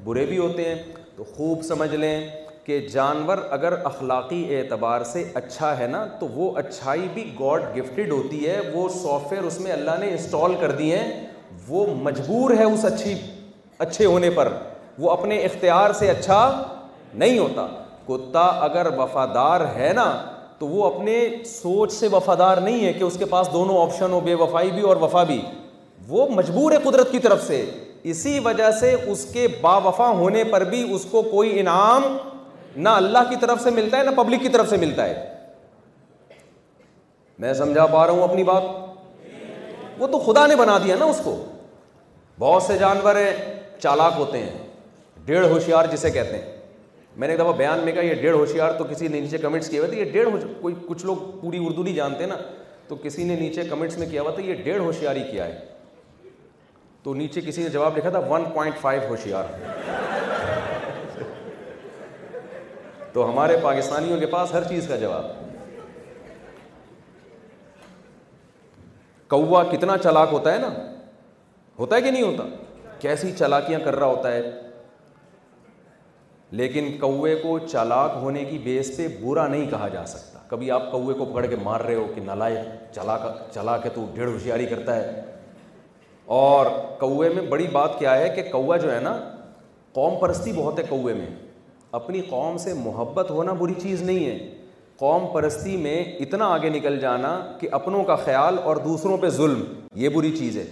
برے 0.04 0.24
بھی 0.26 0.38
ہوتے 0.38 0.68
ہیں 0.68 0.82
تو 1.16 1.24
خوب 1.36 1.62
سمجھ 1.68 1.94
لیں 1.94 2.16
کہ 2.66 2.78
جانور 2.92 3.38
اگر 3.54 3.72
اخلاقی 3.84 4.44
اعتبار 4.56 5.02
سے 5.04 5.22
اچھا 5.40 5.76
ہے 5.78 5.86
نا 5.86 6.04
تو 6.20 6.28
وہ 6.34 6.50
اچھائی 6.58 7.06
بھی 7.14 7.24
گاڈ 7.40 7.62
گفٹڈ 7.76 8.12
ہوتی 8.12 8.46
ہے 8.48 8.58
وہ 8.74 8.88
سافٹ 8.94 9.32
ویئر 9.32 9.42
اس 9.46 9.58
میں 9.60 9.72
اللہ 9.72 9.98
نے 10.00 10.08
انسٹال 10.10 10.54
کر 10.60 10.72
دی 10.78 10.92
ہیں 10.92 11.08
وہ 11.68 11.84
مجبور 12.02 12.50
ہے 12.58 12.64
اس 12.70 12.84
اچھی 12.92 13.14
اچھے 13.86 14.04
ہونے 14.06 14.30
پر 14.34 14.52
وہ 14.98 15.10
اپنے 15.10 15.38
اختیار 15.44 15.92
سے 15.98 16.10
اچھا 16.10 16.40
نہیں 17.22 17.38
ہوتا 17.38 17.66
کتا 18.06 18.44
اگر 18.68 18.86
وفادار 18.98 19.60
ہے 19.76 19.92
نا 19.96 20.08
تو 20.58 20.66
وہ 20.68 20.84
اپنے 20.86 21.18
سوچ 21.46 21.92
سے 21.92 22.08
وفادار 22.12 22.56
نہیں 22.64 22.84
ہے 22.84 22.92
کہ 22.92 23.04
اس 23.04 23.16
کے 23.18 23.24
پاس 23.30 23.52
دونوں 23.52 23.80
آپشن 23.82 24.12
ہو 24.12 24.20
بے 24.24 24.34
وفائی 24.42 24.70
بھی 24.74 24.82
اور 24.88 24.96
وفا 25.00 25.22
بھی 25.30 25.40
وہ 26.08 26.26
مجبور 26.34 26.72
ہے 26.72 26.76
قدرت 26.84 27.10
کی 27.12 27.18
طرف 27.26 27.46
سے 27.46 27.64
اسی 28.12 28.38
وجہ 28.44 28.70
سے 28.80 28.94
اس 29.10 29.24
کے 29.32 29.46
با 29.60 29.76
وفا 29.86 30.08
ہونے 30.18 30.42
پر 30.52 30.64
بھی 30.72 30.82
اس 30.94 31.04
کو 31.10 31.22
کوئی 31.30 31.58
انعام 31.60 32.16
نہ 32.76 32.88
اللہ 33.00 33.28
کی 33.30 33.36
طرف 33.40 33.60
سے 33.62 33.70
ملتا 33.70 33.98
ہے 33.98 34.02
نہ 34.02 34.10
پبلک 34.16 34.40
کی 34.42 34.48
طرف 34.52 34.68
سے 34.70 34.76
ملتا 34.76 35.04
ہے 35.08 35.24
میں 37.40 37.52
سمجھا 37.54 37.86
پا 37.86 38.06
رہا 38.06 38.12
ہوں 38.14 38.22
اپنی 38.22 38.44
بات 38.44 38.62
وہ 39.98 40.06
تو 40.12 40.18
خدا 40.26 40.46
نے 40.46 40.56
بنا 40.56 40.78
دیا 40.84 40.96
نا 40.98 41.04
اس 41.04 41.20
کو 41.24 41.36
بہت 42.38 42.62
سے 42.62 42.76
جانور 42.78 43.16
ہیں 43.16 43.32
چالاک 43.82 44.12
ہوتے 44.16 44.38
ہیں 44.42 44.58
ڈیڑھ 45.24 45.46
ہوشیار 45.46 45.86
جسے 45.92 46.10
کہتے 46.10 46.38
ہیں 46.38 46.52
میں 47.16 47.28
نے 47.28 47.34
ایک 47.34 47.40
دفعہ 47.40 47.52
بیان 47.56 47.80
میں 47.84 47.92
کہا 47.92 48.02
یہ 48.04 48.14
ڈیڑھ 48.22 48.36
ہوشیار 48.36 48.72
تو 48.78 48.84
کسی 48.90 49.08
نے 49.08 49.20
نیچے 49.20 49.38
کمنٹس 49.38 49.68
کیا 49.70 49.80
ہوا 49.80 49.88
تھا 49.90 49.96
یہ 49.98 50.10
ڈیڑھ 50.12 50.28
کوئی 50.60 50.74
کچھ 50.86 51.04
لوگ 51.06 51.16
پوری 51.40 51.58
اردو 51.66 51.82
نہیں 51.82 51.94
جانتے 51.94 52.26
نا 52.26 52.36
تو 52.88 52.96
کسی 53.02 53.24
نے 53.24 53.36
نیچے 53.40 53.64
کمنٹس 53.68 53.98
میں 53.98 54.06
کیا 54.10 54.22
ہوا 54.22 54.30
تھا 54.34 54.42
یہ 54.42 54.54
ڈیڑھ 54.64 54.82
ہوشیاری 54.82 55.22
کیا 55.30 55.46
ہے 55.46 55.58
تو 57.02 57.14
نیچے 57.14 57.40
کسی 57.46 57.62
نے 57.62 57.68
جواب 57.68 57.96
لکھا 57.98 58.10
تھا 58.10 58.18
ون 58.28 58.44
پوائنٹ 58.54 58.78
فائیو 58.80 59.00
ہوشیار 59.08 59.44
تو 63.14 63.28
ہمارے 63.28 63.56
پاکستانیوں 63.62 64.18
کے 64.20 64.26
پاس 64.26 64.52
ہر 64.54 64.64
چیز 64.68 64.86
کا 64.88 64.96
جواب 65.00 65.24
کوا 69.30 69.62
کتنا 69.70 69.96
چلاک 69.98 70.28
ہوتا 70.32 70.52
ہے 70.52 70.58
نا 70.58 70.68
ہوتا 71.78 71.96
ہے 71.96 72.00
کہ 72.02 72.10
نہیں 72.10 72.22
ہوتا 72.22 72.44
کیسی 73.00 73.30
چلاکیاں 73.38 73.78
کر 73.84 73.96
رہا 73.96 74.06
ہوتا 74.06 74.32
ہے 74.32 74.40
لیکن 76.60 76.90
کوے 77.00 77.34
کو 77.42 77.58
چلاک 77.66 78.16
ہونے 78.22 78.44
کی 78.50 78.58
بیس 78.64 78.96
پہ 78.96 79.06
برا 79.20 79.46
نہیں 79.46 79.70
کہا 79.70 79.88
جا 79.92 80.04
سکتا 80.06 80.38
کبھی 80.48 80.70
آپ 80.70 80.90
کوے 80.92 81.14
کو 81.18 81.24
پکڑ 81.24 81.46
کے 81.46 81.56
مار 81.62 81.80
رہے 81.80 81.94
ہو 81.94 82.06
کہ 82.14 82.20
نالائے 82.24 82.62
چلا 82.94 83.16
چلا 83.54 83.76
کے 83.82 83.88
تو 83.94 84.06
ڈیڑھ 84.14 84.28
ہوشیاری 84.30 84.66
کرتا 84.74 84.96
ہے 84.96 85.22
اور 86.40 86.66
کوے 87.00 87.28
میں 87.34 87.42
بڑی 87.48 87.66
بات 87.72 87.98
کیا 87.98 88.16
ہے 88.18 88.28
کہ 88.36 88.42
کوا 88.50 88.76
جو 88.84 88.94
ہے 88.94 89.00
نا 89.08 89.16
قوم 90.00 90.18
پرستی 90.20 90.52
بہت 90.56 90.78
ہے 90.78 90.84
کوے 90.88 91.14
میں 91.14 91.26
اپنی 91.94 92.20
قوم 92.30 92.56
سے 92.58 92.72
محبت 92.74 93.28
ہونا 93.30 93.52
بری 93.58 93.74
چیز 93.82 94.00
نہیں 94.02 94.24
ہے 94.26 94.38
قوم 94.98 95.26
پرستی 95.32 95.76
میں 95.84 95.94
اتنا 96.24 96.46
آگے 96.54 96.68
نکل 96.76 96.98
جانا 97.00 97.30
کہ 97.60 97.68
اپنوں 97.78 98.02
کا 98.04 98.16
خیال 98.24 98.56
اور 98.70 98.76
دوسروں 98.86 99.16
پہ 99.24 99.28
ظلم 99.36 99.62
یہ 100.02 100.08
بری 100.16 100.30
چیز 100.36 100.56
ہے 100.58 100.64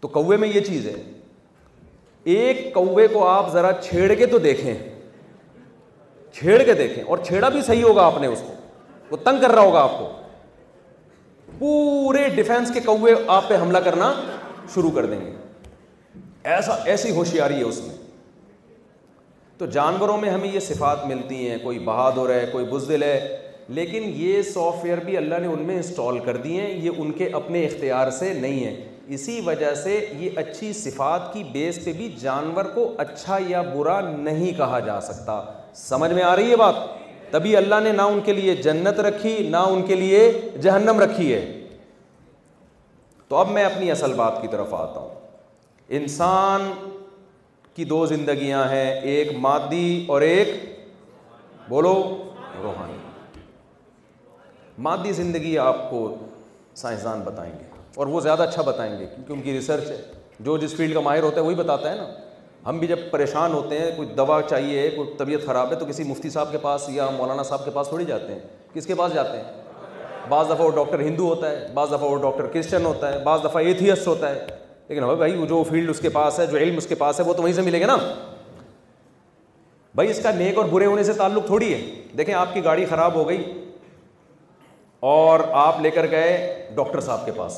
تو 0.00 0.08
کوے 0.16 0.36
میں 0.44 0.48
یہ 0.48 0.60
چیز 0.68 0.86
ہے 0.88 0.94
ایک 2.36 2.66
کوے 2.74 3.06
کو 3.12 3.24
آپ 3.26 3.52
ذرا 3.52 3.72
چھیڑ 3.82 4.12
کے 4.18 4.26
تو 4.34 4.38
دیکھیں 4.48 4.74
چھیڑ 6.40 6.62
کے 6.64 6.74
دیکھیں 6.82 7.02
اور 7.04 7.18
چھیڑا 7.28 7.48
بھی 7.56 7.62
صحیح 7.70 7.84
ہوگا 7.84 8.04
آپ 8.12 8.20
نے 8.20 8.26
اس 8.34 8.42
کو 8.46 8.52
وہ 9.10 9.16
تنگ 9.24 9.40
کر 9.46 9.50
رہا 9.54 9.62
ہوگا 9.70 9.82
آپ 9.82 9.98
کو 9.98 10.10
پورے 11.58 12.28
ڈیفینس 12.34 12.70
کے 12.74 12.80
کوے 12.90 13.14
آپ 13.38 13.48
پہ 13.48 13.56
حملہ 13.62 13.78
کرنا 13.88 14.12
شروع 14.74 14.90
کر 14.94 15.06
دیں 15.12 15.20
گے 15.26 15.32
ایسا 16.54 16.76
ایسی 16.94 17.10
ہوشیاری 17.16 17.58
ہے 17.58 17.64
اس 17.74 17.80
میں 17.86 17.94
تو 19.58 19.66
جانوروں 19.78 20.16
میں 20.20 20.30
ہمیں 20.30 20.48
یہ 20.48 20.60
صفات 20.60 21.04
ملتی 21.06 21.48
ہیں 21.50 21.56
کوئی 21.62 21.78
بہادر 21.86 22.30
ہے 22.34 22.44
کوئی 22.52 22.64
بزدل 22.66 23.02
ہے 23.02 23.38
لیکن 23.78 24.10
یہ 24.16 24.40
سافٹ 24.42 24.82
ویئر 24.84 24.98
بھی 25.04 25.16
اللہ 25.16 25.38
نے 25.40 25.46
ان 25.46 25.62
میں 25.66 25.74
انسٹال 25.76 26.18
کر 26.24 26.36
دی 26.36 26.58
ہیں 26.60 26.72
یہ 26.84 26.98
ان 27.00 27.12
کے 27.18 27.28
اپنے 27.34 27.64
اختیار 27.66 28.10
سے 28.20 28.32
نہیں 28.40 28.64
ہیں 28.64 28.76
اسی 29.14 29.40
وجہ 29.44 29.74
سے 29.82 29.94
یہ 30.18 30.38
اچھی 30.38 30.72
صفات 30.72 31.32
کی 31.32 31.42
بیس 31.52 31.78
پہ 31.84 31.92
بھی 31.92 32.08
جانور 32.20 32.64
کو 32.74 32.90
اچھا 33.04 33.38
یا 33.48 33.62
برا 33.74 34.00
نہیں 34.10 34.56
کہا 34.58 34.78
جا 34.86 35.00
سکتا 35.10 35.40
سمجھ 35.74 36.12
میں 36.12 36.22
آ 36.22 36.34
رہی 36.36 36.50
ہے 36.50 36.56
بات 36.56 36.74
تبھی 37.30 37.56
اللہ 37.56 37.80
نے 37.84 37.92
نہ 37.92 38.02
ان 38.12 38.20
کے 38.24 38.32
لیے 38.32 38.54
جنت 38.62 39.00
رکھی 39.00 39.36
نہ 39.50 39.56
ان 39.76 39.82
کے 39.86 39.94
لیے 39.94 40.30
جہنم 40.62 41.00
رکھی 41.00 41.32
ہے 41.32 41.40
تو 43.28 43.36
اب 43.36 43.50
میں 43.50 43.64
اپنی 43.64 43.90
اصل 43.90 44.12
بات 44.16 44.40
کی 44.42 44.48
طرف 44.50 44.74
آتا 44.74 45.00
ہوں 45.00 45.10
انسان 45.98 46.70
کی 47.74 47.84
دو 47.88 48.04
زندگیاں 48.06 48.64
ہیں 48.70 48.90
ایک 49.10 49.30
مادی 49.40 50.04
اور 50.10 50.20
ایک 50.22 50.48
بولو 51.68 51.92
روحانی 52.62 52.96
مادی 54.86 55.12
زندگی 55.12 55.56
آپ 55.58 55.88
کو 55.90 56.00
سائنسدان 56.76 57.20
بتائیں 57.24 57.52
گے 57.58 57.70
اور 58.00 58.06
وہ 58.06 58.20
زیادہ 58.20 58.42
اچھا 58.42 58.62
بتائیں 58.66 58.92
گے 58.98 59.06
کیونکہ 59.14 59.32
ان 59.32 59.42
کی 59.42 59.52
ریسرچ 59.52 59.90
ہے 59.90 60.00
جو 60.44 60.56
جس 60.58 60.74
فیلڈ 60.76 60.94
کا 60.94 61.00
ماہر 61.00 61.22
ہوتا 61.22 61.40
ہے 61.40 61.44
وہی 61.46 61.54
بتاتا 61.54 61.90
ہے 61.90 61.96
نا 61.96 62.06
ہم 62.68 62.78
بھی 62.78 62.86
جب 62.86 62.98
پریشان 63.10 63.52
ہوتے 63.52 63.78
ہیں 63.78 63.90
کوئی 63.96 64.08
دوا 64.16 64.40
چاہیے 64.50 64.88
کوئی 64.96 65.08
طبیعت 65.18 65.46
خراب 65.46 65.70
ہے 65.72 65.76
تو 65.76 65.86
کسی 65.86 66.04
مفتی 66.06 66.30
صاحب 66.30 66.52
کے 66.52 66.58
پاس 66.62 66.88
یا 66.92 67.08
مولانا 67.16 67.42
صاحب 67.42 67.64
کے 67.64 67.70
پاس 67.74 67.88
تھوڑی 67.88 68.04
جاتے 68.04 68.32
ہیں 68.32 68.40
کس 68.74 68.86
کے 68.86 68.94
پاس 68.98 69.14
جاتے 69.14 69.36
ہیں 69.36 70.24
بعض 70.28 70.46
دفعہ 70.50 70.64
وہ 70.66 70.70
ڈاکٹر 70.70 71.00
ہندو 71.00 71.28
ہوتا 71.28 71.50
ہے 71.50 71.66
بعض 71.74 71.88
دفعہ 71.92 72.08
وہ 72.10 72.16
ڈاکٹر 72.22 72.46
کرسچن 72.52 72.84
ہوتا 72.86 73.12
ہے 73.12 73.18
بعض 73.24 73.44
دفعہ 73.44 73.62
ایتھیسٹ 73.62 74.06
ہوتا 74.06 74.30
ہے 74.34 74.46
لیکن 74.92 75.04
ابھی 75.04 75.16
بھائی 75.16 75.36
وہ 75.36 75.44
جو 75.46 75.62
فیلڈ 75.68 75.90
اس 75.90 75.98
کے 76.00 76.08
پاس 76.14 76.38
ہے 76.38 76.46
جو 76.46 76.56
علم 76.58 76.76
اس 76.76 76.86
کے 76.86 76.94
پاس 77.02 77.20
ہے 77.20 77.24
وہ 77.24 77.34
تو 77.34 77.42
وہیں 77.42 77.52
سے 77.54 77.62
ملے 77.62 77.80
گا 77.80 77.86
نا 77.86 77.96
بھائی 79.94 80.10
اس 80.10 80.20
کا 80.22 80.30
نیک 80.38 80.58
اور 80.58 80.64
برے 80.72 80.86
ہونے 80.86 81.02
سے 81.02 81.12
تعلق 81.20 81.46
تھوڑی 81.46 81.72
ہے 81.72 81.80
دیکھیں 82.18 82.34
آپ 82.40 82.52
کی 82.54 82.64
گاڑی 82.64 82.84
خراب 82.90 83.14
ہو 83.14 83.28
گئی 83.28 83.38
اور 85.12 85.40
آپ 85.62 85.80
لے 85.86 85.90
کر 85.96 86.10
گئے 86.10 86.36
ڈاکٹر 86.74 87.00
صاحب 87.08 87.24
کے 87.26 87.32
پاس 87.36 87.56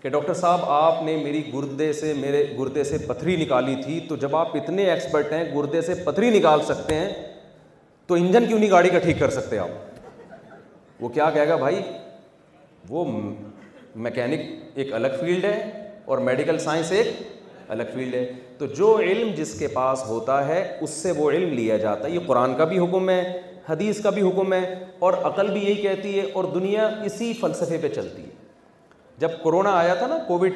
کہ 0.00 0.08
ڈاکٹر 0.16 0.34
صاحب 0.42 0.64
آپ 0.80 1.02
نے 1.04 1.16
میری 1.22 1.42
گردے 1.54 1.92
سے 2.02 2.12
میرے 2.26 2.44
گردے 2.58 2.84
سے 2.92 2.98
پتھری 3.06 3.36
نکالی 3.44 3.74
تھی 3.84 3.98
تو 4.08 4.16
جب 4.26 4.36
آپ 4.42 4.56
اتنے 4.62 4.90
ایکسپرٹ 4.90 5.32
ہیں 5.32 5.44
گردے 5.54 5.80
سے 5.90 5.94
پتھری 6.04 6.30
نکال 6.38 6.62
سکتے 6.74 6.94
ہیں 7.00 7.08
تو 8.06 8.14
انجن 8.22 8.46
کیوں 8.46 8.58
نہیں 8.58 8.70
گاڑی 8.70 8.88
کا 8.88 8.98
ٹھیک 9.08 9.18
کر 9.20 9.30
سکتے 9.40 9.58
آپ 9.68 11.02
وہ 11.02 11.08
کیا 11.18 11.30
کہے 11.34 11.48
گا 11.48 11.56
بھائی 11.66 11.80
وہ 12.88 13.04
میکینک 14.08 14.54
ایک 14.78 14.92
الگ 14.94 15.20
فیلڈ 15.20 15.44
ہے 15.44 15.87
اور 16.08 16.18
میڈیکل 16.26 16.58
سائنس 16.58 16.90
ایک 16.92 17.06
الگ 17.72 17.88
فیلڈ 17.94 18.14
ہے 18.14 18.24
تو 18.58 18.66
جو 18.76 18.96
علم 18.98 19.30
جس 19.36 19.52
کے 19.58 19.66
پاس 19.72 20.04
ہوتا 20.08 20.36
ہے 20.48 20.62
اس 20.82 20.90
سے 20.90 21.10
وہ 21.16 21.30
علم 21.30 21.52
لیا 21.54 21.76
جاتا 21.78 22.06
ہے 22.06 22.10
یہ 22.12 22.18
قرآن 22.26 22.54
کا 22.58 22.64
بھی 22.70 22.78
حکم 22.78 23.08
ہے 23.10 23.20
حدیث 23.68 24.00
کا 24.02 24.10
بھی 24.10 24.22
حکم 24.28 24.52
ہے 24.52 24.60
اور 25.06 25.14
عقل 25.30 25.50
بھی 25.52 25.64
یہی 25.64 25.82
کہتی 25.82 26.18
ہے 26.18 26.24
اور 26.40 26.44
دنیا 26.54 26.86
اسی 27.06 27.32
فلسفے 27.40 27.78
پہ 27.82 27.88
چلتی 27.94 28.22
ہے 28.22 28.36
جب 29.24 29.30
کرونا 29.44 29.72
آیا 29.78 29.94
تھا 29.94 30.06
نا 30.06 30.18
کووڈ 30.28 30.52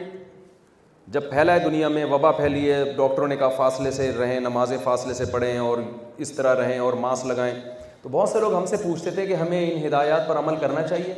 جب 1.17 1.29
پھیلا 1.31 1.55
ہے 1.55 1.59
دنیا 1.69 1.89
میں 1.99 2.05
وبا 2.13 2.31
پھیلی 2.41 2.71
ہے 2.73 2.83
ڈاکٹروں 2.97 3.29
نے 3.29 3.37
کہا 3.43 3.49
فاصلے 3.57 3.91
سے 3.99 4.11
رہیں 4.19 4.39
نمازیں 4.41 4.77
فاصلے 4.85 5.15
سے 5.15 5.25
پڑھیں 5.33 5.59
اور 5.59 5.79
اس 6.27 6.33
طرح 6.33 6.55
رہیں 6.63 6.79
اور 6.87 6.93
ماسک 7.05 7.27
لگائیں 7.27 7.55
تو 8.03 8.09
بہت 8.13 8.29
سے 8.29 8.41
لوگ 8.41 8.55
ہم 8.55 8.67
سے 8.67 8.77
پوچھتے 8.83 9.11
تھے 9.17 9.27
کہ 9.27 9.35
ہمیں 9.43 9.59
ان 9.67 9.87
ہدایات 9.87 10.27
پر 10.29 10.39
عمل 10.39 10.57
کرنا 10.61 10.83
چاہیے 10.89 11.15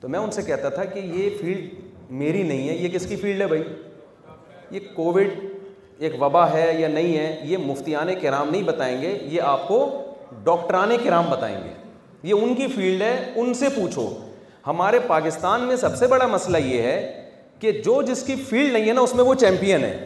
تو 0.00 0.08
میں 0.08 0.18
ان 0.20 0.30
سے 0.30 0.42
کہتا 0.48 0.68
تھا 0.78 0.84
کہ 0.84 0.98
یہ 0.98 1.28
فیلڈ 1.40 1.86
میری 2.10 2.42
نہیں 2.42 2.68
ہے 2.68 2.74
یہ 2.74 2.88
کس 2.96 3.06
کی 3.06 3.16
فیلڈ 3.16 3.40
ہے 3.42 3.46
بھائی 3.46 3.62
یہ 4.70 4.80
کووڈ 4.94 5.46
ایک 6.06 6.20
وبا 6.22 6.48
ہے 6.52 6.72
یا 6.80 6.88
نہیں 6.88 7.16
ہے 7.18 7.36
یہ 7.44 7.56
مفتیان 7.66 8.08
کرام 8.22 8.50
نہیں 8.50 8.62
بتائیں 8.62 9.00
گے 9.02 9.16
یہ 9.30 9.40
آپ 9.42 9.66
کو 9.68 9.78
ڈاکٹران 10.44 10.92
کرام 11.04 11.24
بتائیں 11.30 11.56
گے 11.64 11.72
یہ 12.28 12.32
ان 12.42 12.54
کی 12.54 12.66
فیلڈ 12.74 13.02
ہے 13.02 13.14
ان 13.36 13.52
سے 13.54 13.68
پوچھو 13.74 14.06
ہمارے 14.66 14.98
پاکستان 15.06 15.60
میں 15.66 15.76
سب 15.76 15.96
سے 15.96 16.06
بڑا 16.06 16.26
مسئلہ 16.26 16.56
یہ 16.64 16.82
ہے 16.82 17.24
کہ 17.60 17.72
جو 17.84 18.00
جس 18.06 18.22
کی 18.26 18.34
فیلڈ 18.48 18.72
نہیں 18.72 18.88
ہے 18.88 18.92
نا 18.92 19.00
اس 19.00 19.14
میں 19.14 19.24
وہ 19.24 19.34
چیمپئن 19.40 19.84
ہے 19.84 19.96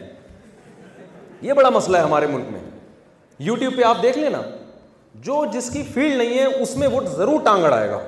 یہ 1.43 1.53
بڑا 1.53 1.71
مسئلہ 1.71 1.97
ہے 1.97 2.03
ہمارے 2.03 2.27
ملک 2.33 2.51
میں 2.53 2.61
یوٹیوب 3.47 3.77
پہ 3.77 3.83
آپ 3.85 4.03
دیکھ 4.03 4.19
لیں 4.19 4.31
نا 4.31 4.43
جو 5.27 5.45
جس 5.53 5.71
کی 5.73 5.83
فیلڈ 5.95 6.17
نہیں 6.17 6.39
ہے 6.39 6.45
اس 6.63 6.77
میں 6.77 6.89
وہ 6.89 7.01
ضرور 7.17 7.41
ٹانگڑ 7.45 7.73
آئے 7.73 7.89
گا 7.91 7.99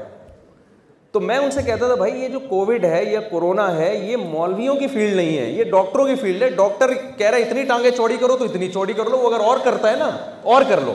تو 1.15 1.21
میں 1.21 1.37
ان 1.39 1.51
سے 1.51 1.63
کہتا 1.63 1.87
تھا 1.87 1.95
بھائی 1.95 2.13
یہ 2.23 2.29
جو 2.29 2.39
کووڈ 2.49 2.85
ہے 2.85 3.03
یا 3.11 3.19
کورونا 3.31 3.67
ہے 3.77 3.95
یہ 3.97 4.17
مولویوں 4.31 4.75
کی 4.77 4.87
فیلڈ 4.93 5.15
نہیں 5.17 5.37
ہے 5.39 5.45
یہ 5.51 5.65
ڈاکٹروں 5.71 6.07
کی 6.07 6.15
فیلڈ 6.21 6.43
ہے 6.43 6.49
ڈاکٹر 6.57 6.93
کہہ 7.19 7.29
رہا 7.31 7.39
ہے 7.39 7.43
اتنی 7.43 7.63
ٹانگیں 7.65 7.91
چوڑی 7.97 8.17
کرو 8.21 8.37
تو 8.37 8.45
اتنی 8.45 8.69
چوڑی 8.73 8.93
کر 8.93 9.11
لو 9.11 9.21
اگر 9.27 9.41
اور 9.45 9.59
کرتا 9.65 9.91
ہے 9.91 9.97
نا 9.97 10.09
اور 10.55 10.63
کر 10.69 10.81
لو 10.87 10.95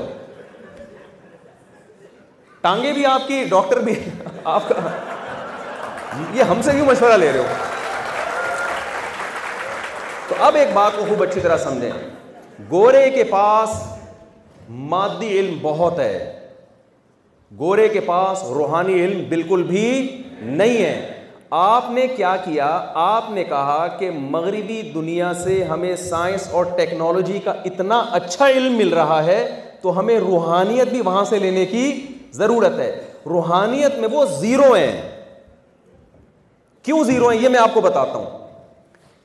ٹانگیں 2.61 2.91
بھی 2.93 3.05
آپ 3.11 3.27
کی 3.27 3.43
ڈاکٹر 3.49 3.79
بھی 3.83 3.93
آپ 4.53 4.67
کا 4.69 4.75
یہ 6.37 6.43
ہم 6.49 6.61
سے 6.65 6.71
کیوں 6.71 6.85
مشورہ 6.85 7.17
لے 7.17 7.31
رہے 7.33 7.39
ہو 7.39 7.45
تو 10.29 10.43
اب 10.47 10.55
ایک 10.61 10.73
بات 10.73 10.97
کو 10.99 11.05
خوب 11.09 11.23
اچھی 11.23 11.41
طرح 11.41 11.57
سمجھیں 11.63 11.89
گورے 12.71 13.09
کے 13.15 13.23
پاس 13.31 13.81
مادی 14.91 15.29
علم 15.39 15.57
بہت 15.61 15.99
ہے 15.99 16.38
گورے 17.57 17.87
کے 17.89 17.99
پاس 18.05 18.43
روحانی 18.55 18.93
علم 19.05 19.23
بالکل 19.29 19.63
بھی 19.67 19.89
نہیں 20.45 20.77
ہے 20.83 21.15
آپ 21.59 21.89
نے 21.91 22.05
کیا 22.15 22.35
کیا 22.43 22.65
آپ 23.03 23.29
نے 23.33 23.43
کہا 23.43 23.87
کہ 23.99 24.09
مغربی 24.15 24.81
دنیا 24.93 25.31
سے 25.43 25.63
ہمیں 25.69 25.95
سائنس 26.01 26.47
اور 26.53 26.65
ٹیکنالوجی 26.77 27.39
کا 27.43 27.51
اتنا 27.65 27.97
اچھا 28.19 28.49
علم 28.49 28.75
مل 28.77 28.93
رہا 28.93 29.23
ہے 29.25 29.43
تو 29.81 29.97
ہمیں 29.99 30.17
روحانیت 30.19 30.89
بھی 30.89 31.01
وہاں 31.05 31.23
سے 31.29 31.39
لینے 31.39 31.65
کی 31.65 31.91
ضرورت 32.33 32.79
ہے 32.79 32.91
روحانیت 33.29 33.97
میں 33.99 34.09
وہ 34.11 34.25
زیرو 34.39 34.73
ہیں 34.73 35.01
کیوں 36.83 37.03
زیرو 37.03 37.29
ہیں 37.29 37.41
یہ 37.41 37.49
میں 37.49 37.59
آپ 37.59 37.73
کو 37.73 37.81
بتاتا 37.81 38.17
ہوں 38.17 38.37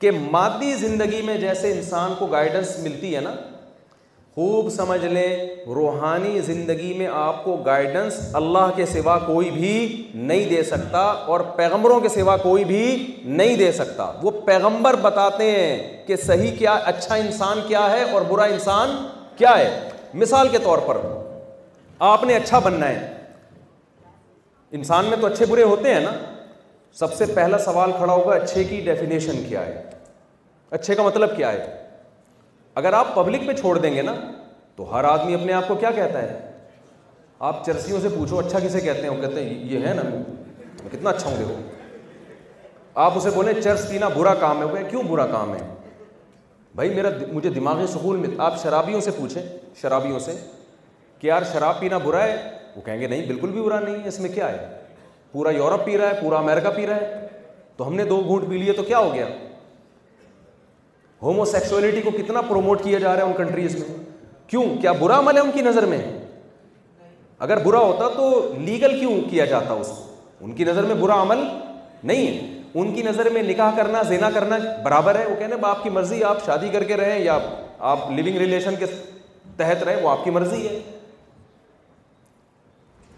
کہ 0.01 0.11
مادی 0.31 0.73
زندگی 0.75 1.21
میں 1.25 1.37
جیسے 1.41 1.71
انسان 1.71 2.13
کو 2.19 2.25
گائیڈنس 2.31 2.77
ملتی 2.83 3.15
ہے 3.15 3.21
نا 3.21 3.33
خوب 4.37 4.69
سمجھ 4.71 5.05
لیں 5.05 5.45
روحانی 5.75 6.39
زندگی 6.45 6.91
میں 6.97 7.05
آپ 7.15 7.43
کو 7.43 7.55
گائیڈنس 7.65 8.15
اللہ 8.35 8.71
کے 8.75 8.85
سوا 8.85 9.17
کوئی 9.25 9.51
بھی 9.51 9.69
نہیں 10.13 10.49
دے 10.49 10.61
سکتا 10.69 10.99
اور 11.35 11.39
پیغمبروں 11.55 11.99
کے 12.05 12.09
سوا 12.15 12.35
کوئی 12.37 12.63
بھی 12.71 12.81
نہیں 13.37 13.55
دے 13.57 13.71
سکتا 13.77 14.11
وہ 14.23 14.31
پیغمبر 14.45 14.95
بتاتے 15.01 15.49
ہیں 15.51 15.77
کہ 16.07 16.15
صحیح 16.25 16.55
کیا 16.57 16.73
اچھا 16.93 17.15
انسان 17.15 17.59
کیا 17.67 17.89
ہے 17.91 18.01
اور 18.11 18.21
برا 18.29 18.43
انسان 18.57 18.91
کیا 19.37 19.57
ہے 19.57 19.71
مثال 20.23 20.47
کے 20.51 20.57
طور 20.63 20.77
پر 20.87 20.97
آپ 22.09 22.23
نے 22.31 22.35
اچھا 22.35 22.59
بننا 22.67 22.89
ہے 22.89 23.13
انسان 24.81 25.05
میں 25.09 25.17
تو 25.21 25.27
اچھے 25.27 25.45
برے 25.53 25.63
ہوتے 25.73 25.93
ہیں 25.93 26.01
نا 26.09 26.11
سب 26.99 27.13
سے 27.17 27.25
پہلا 27.35 27.57
سوال 27.71 27.91
کھڑا 27.97 28.13
ہوگا 28.13 28.35
اچھے 28.35 28.63
کی 28.63 28.81
ڈیفینیشن 28.91 29.41
کیا 29.47 29.65
ہے 29.65 29.81
اچھے 30.79 30.95
کا 30.95 31.03
مطلب 31.03 31.35
کیا 31.37 31.51
ہے 31.53 31.67
اگر 32.79 32.93
آپ 32.93 33.13
پبلک 33.15 33.45
پہ 33.47 33.53
چھوڑ 33.59 33.77
دیں 33.79 33.93
گے 33.95 34.01
نا 34.01 34.13
تو 34.75 34.93
ہر 34.95 35.03
آدمی 35.09 35.33
اپنے 35.33 35.53
آپ 35.53 35.67
کو 35.67 35.75
کیا 35.83 35.91
کہتا 35.95 36.21
ہے 36.21 36.39
آپ 37.49 37.65
چرسیوں 37.65 37.99
سے 38.01 38.09
پوچھو 38.15 38.39
اچھا 38.39 38.59
کسے 38.63 38.79
کہتے 38.81 39.01
ہیں 39.01 39.09
وہ 39.09 39.21
کہتے 39.21 39.43
ہیں 39.43 39.53
یہ 39.71 39.85
ہے 39.87 39.93
نا 39.93 40.01
میں 40.09 40.89
کتنا 40.91 41.09
اچھا 41.09 41.29
ہوں 41.29 41.37
گے 41.39 41.43
وہ 41.45 41.53
آپ 43.05 43.17
اسے 43.17 43.29
بولیں 43.35 43.53
چرس 43.61 43.87
پینا 43.89 44.07
برا 44.17 44.33
کام 44.39 44.59
ہے 44.59 44.65
وہ 44.73 44.77
کیوں 44.89 45.03
برا 45.09 45.25
کام 45.31 45.53
ہے 45.55 45.59
بھائی 46.75 46.89
میرا 46.95 47.09
مجھے 47.31 47.49
دماغی 47.49 47.87
سکون 47.93 48.19
مل 48.21 48.33
آپ 48.45 48.61
شرابیوں 48.61 49.01
سے 49.01 49.11
پوچھیں 49.17 49.41
شرابیوں 49.81 50.19
سے 50.25 50.33
کہ 51.19 51.27
یار 51.27 51.41
شراب 51.51 51.79
پینا 51.79 51.97
برا 52.03 52.23
ہے 52.23 52.35
وہ 52.75 52.81
کہیں 52.85 52.99
گے 53.01 53.07
نہیں 53.07 53.25
بالکل 53.27 53.51
بھی 53.51 53.61
برا 53.61 53.79
نہیں 53.79 54.01
ہے 54.03 54.07
اس 54.07 54.19
میں 54.19 54.29
کیا 54.33 54.51
ہے 54.51 54.67
پورا 55.31 55.49
یورپ 55.55 55.85
پی 55.85 55.97
رہا 55.97 56.07
ہے 56.09 56.19
پورا 56.21 56.37
امریکہ 56.37 56.69
پی 56.75 56.87
رہا 56.87 56.95
ہے 57.01 57.27
تو 57.77 57.87
ہم 57.87 57.95
نے 57.95 58.03
دو 58.05 58.19
گھونٹ 58.25 58.49
پی 58.49 58.57
لیے 58.57 58.73
تو 58.73 58.83
کیا 58.83 58.97
ہو 58.99 59.13
گیا 59.13 59.25
ہومو 61.25 61.45
سیکسولیٹی 61.51 62.01
کو 62.01 62.11
کتنا 62.17 62.41
پروموٹ 62.47 62.81
کیا 62.83 62.97
جا 62.99 63.15
رہا 63.15 63.21
ہے 63.21 63.27
ان 63.27 63.31
ان 63.31 63.37
کنٹریز 63.45 63.75
میں 63.79 63.87
میں 63.87 64.03
کیوں 64.49 64.63
کیا 64.81 64.91
برا 64.99 65.17
عمل 65.19 65.37
ہے 65.37 65.41
کی 65.53 65.61
نظر 65.67 65.85
اگر 67.45 67.57
برا 67.63 67.79
ہوتا 67.79 68.07
تو 68.17 68.25
لیگل 68.65 68.99
کیوں 68.99 69.13
کیا 69.29 69.45
جاتا 69.53 69.73
اس 69.79 69.87
کو 69.95 70.45
ان 70.45 70.51
کی 70.55 70.63
نظر 70.65 70.83
میں 70.91 70.95
برا 70.95 71.21
عمل 71.21 71.39
نہیں 72.11 72.27
ہے 72.27 72.53
ان 72.81 72.93
کی 72.95 73.01
نظر 73.03 73.29
میں 73.33 73.41
نکاح 73.43 73.75
کرنا 73.77 74.01
زینا 74.09 74.29
کرنا 74.33 74.57
برابر 74.83 75.15
ہے 75.19 75.25
وہ 75.61 76.25
آپ 76.27 76.45
شادی 76.45 76.69
کر 76.73 76.83
کے 76.91 76.97
رہیں 76.97 77.19
یا 77.23 77.37
آپ 77.95 78.09
لیونگ 78.19 78.37
ریلیشن 78.45 78.75
کے 78.79 78.85
تحت 79.57 79.83
رہیں 79.87 80.01
وہ 80.03 80.09
آپ 80.09 80.23
کی 80.23 80.29
مرضی 80.39 80.63
ہے 80.67 80.79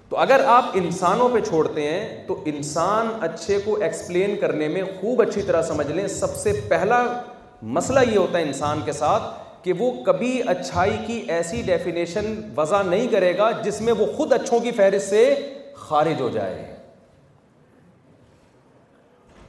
تو 0.09 0.17
اگر 0.23 0.41
آپ 0.57 0.75
انسانوں 0.83 1.29
پہ 1.33 1.39
چھوڑتے 1.47 1.89
ہیں 1.91 2.25
تو 2.27 2.41
انسان 2.53 3.07
اچھے 3.29 3.57
کو 3.65 3.75
ایکسپلین 3.83 4.35
کرنے 4.41 4.67
میں 4.75 4.83
خوب 4.99 5.21
اچھی 5.21 5.41
طرح 5.49 5.61
سمجھ 5.75 5.91
لیں 5.91 6.07
سب 6.21 6.35
سے 6.43 6.53
پہلا 6.69 7.03
مسئلہ 7.75 7.99
یہ 8.09 8.17
ہوتا 8.17 8.37
ہے 8.37 8.43
انسان 8.43 8.79
کے 8.85 8.91
ساتھ 8.93 9.23
کہ 9.63 9.73
وہ 9.79 9.91
کبھی 10.05 10.41
اچھائی 10.47 10.97
کی 11.05 11.13
ایسی 11.35 11.61
ڈیفینیشن 11.65 12.33
وضع 12.57 12.81
نہیں 12.89 13.07
کرے 13.11 13.37
گا 13.37 13.49
جس 13.63 13.79
میں 13.81 13.93
وہ 13.97 14.05
خود 14.17 14.33
اچھوں 14.33 14.59
کی 14.63 14.71
فہرست 14.75 15.09
سے 15.09 15.33
خارج 15.87 16.21
ہو 16.21 16.29
جائے 16.33 16.65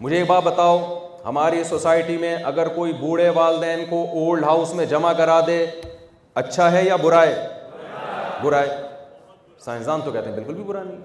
مجھے 0.01 0.17
ایک 0.17 0.27
بات 0.29 0.43
بتاؤ 0.45 0.79
ہماری 1.25 1.63
سوسائٹی 1.69 2.17
میں 2.19 2.35
اگر 2.47 2.69
کوئی 2.75 2.93
بوڑھے 3.01 3.29
والدین 3.35 3.85
کو 3.91 4.03
اولڈ 4.21 4.45
ہاؤس 4.45 4.75
میں 4.75 4.85
جمع 4.91 5.13
کرا 5.19 5.41
دے 5.47 5.65
اچھا 6.43 6.71
ہے 6.73 6.83
یا 6.85 6.97
برائے 7.03 7.35
برائے 8.43 8.69
سائنسدان 9.65 10.01
تو 10.05 10.11
کہتے 10.13 10.29
ہیں 10.29 10.37
بالکل 10.37 10.55
بھی 10.55 10.63
برا 10.65 10.83
نہیں 10.83 10.99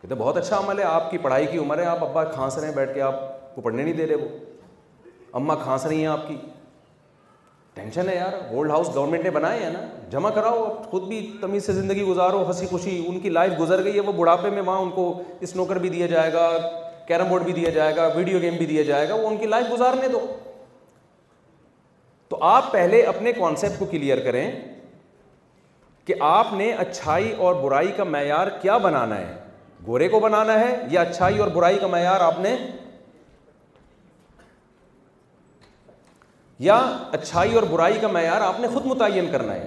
کہتے 0.00 0.14
بہت 0.18 0.36
اچھا 0.36 0.58
عمل 0.58 0.78
ہے 0.78 0.84
آپ 0.84 1.10
کی 1.10 1.18
پڑھائی 1.22 1.46
کی 1.50 1.58
عمر 1.58 1.78
ہے 1.78 1.84
آپ 1.86 2.04
ابا 2.04 2.24
کھانس 2.32 2.58
رہے 2.58 2.68
ہیں 2.68 2.74
بیٹھ 2.74 2.94
کے 2.94 3.02
آپ 3.02 3.54
کو 3.54 3.60
پڑھنے 3.60 3.82
نہیں 3.82 3.94
دے 3.94 4.06
رہے 4.06 4.14
وہ 4.14 4.28
اما 5.36 5.54
کھانس 5.62 5.84
رہی 5.86 6.00
ہیں 6.00 6.06
آپ 6.08 6.20
کی 6.28 6.34
ٹینشن 7.74 8.08
ہے 8.08 8.14
یار 8.16 8.32
ہولڈ 8.50 8.70
ہاؤس 8.70 8.94
گورنمنٹ 8.94 9.24
نے 9.24 9.30
بنائے 9.30 9.58
ہیں 9.62 9.70
نا 9.70 9.80
جمع 10.10 10.28
کراؤ 10.34 10.62
خود 10.90 11.02
بھی 11.08 11.18
تمیز 11.40 11.66
سے 11.66 11.72
زندگی 11.78 12.02
گزارو 12.04 12.42
ہنسی 12.46 12.66
خوشی 12.70 12.94
ان 13.08 13.18
کی 13.20 13.28
لائف 13.30 13.52
گزر 13.58 13.82
گئی 13.84 13.94
ہے 13.96 14.00
وہ 14.06 14.12
بڑھاپے 14.20 14.50
میں 14.50 14.62
وہاں 14.66 14.78
ان 14.82 14.90
کو 14.90 15.04
اسنوکر 15.48 15.78
بھی 15.82 15.88
دیا 15.96 16.06
جائے 16.12 16.32
گا 16.32 16.46
کیرم 17.08 17.28
بورڈ 17.28 17.42
بھی 17.48 17.52
دیا 17.58 17.70
جائے 17.74 17.96
گا 17.96 18.08
ویڈیو 18.14 18.38
گیم 18.42 18.56
بھی 18.58 18.66
دیا 18.70 18.82
جائے 18.92 19.08
گا 19.08 19.14
وہ 19.14 19.26
ان 19.28 19.36
کی 19.42 19.46
لائف 19.56 19.66
گزارنے 19.72 20.08
دو 20.12 20.20
تو 22.28 22.38
آپ 22.52 22.72
پہلے 22.72 23.02
اپنے 23.12 23.32
کانسیپٹ 23.40 23.78
کو 23.78 23.86
کلیئر 23.90 24.24
کریں 24.30 24.50
کہ 26.06 26.14
آپ 26.30 26.52
نے 26.62 26.72
اچھائی 26.86 27.30
اور 27.44 27.54
برائی 27.66 27.92
کا 27.96 28.04
معیار 28.16 28.46
کیا 28.62 28.76
بنانا 28.88 29.16
ہے 29.18 29.36
گورے 29.86 30.08
کو 30.08 30.20
بنانا 30.20 30.58
ہے 30.60 30.74
یا 30.90 31.00
اچھائی 31.00 31.38
اور 31.38 31.48
برائی 31.58 31.78
کا 31.80 31.86
معیار 31.96 32.20
آپ 32.30 32.40
نے 32.40 32.56
یا 36.64 36.76
اچھائی 37.12 37.54
اور 37.54 37.62
برائی 37.70 37.98
کا 38.00 38.08
معیار 38.08 38.40
آپ 38.40 38.60
نے 38.60 38.68
خود 38.74 38.86
متعین 38.86 39.26
کرنا 39.30 39.54
ہے 39.54 39.66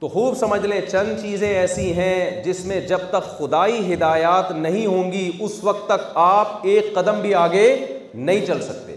تو 0.00 0.08
خوب 0.08 0.36
سمجھ 0.38 0.64
لیں 0.66 0.80
چند 0.90 1.20
چیزیں 1.20 1.48
ایسی 1.48 1.92
ہیں 1.92 2.42
جس 2.44 2.64
میں 2.66 2.80
جب 2.88 2.98
تک 3.10 3.30
خدائی 3.38 3.92
ہدایات 3.92 4.50
نہیں 4.52 4.86
ہوں 4.86 5.10
گی 5.12 5.30
اس 5.44 5.62
وقت 5.64 5.86
تک 5.88 6.06
آپ 6.24 6.66
ایک 6.72 6.94
قدم 6.94 7.20
بھی 7.20 7.34
آگے 7.34 7.66
نہیں 8.14 8.46
چل 8.46 8.60
سکتے 8.62 8.94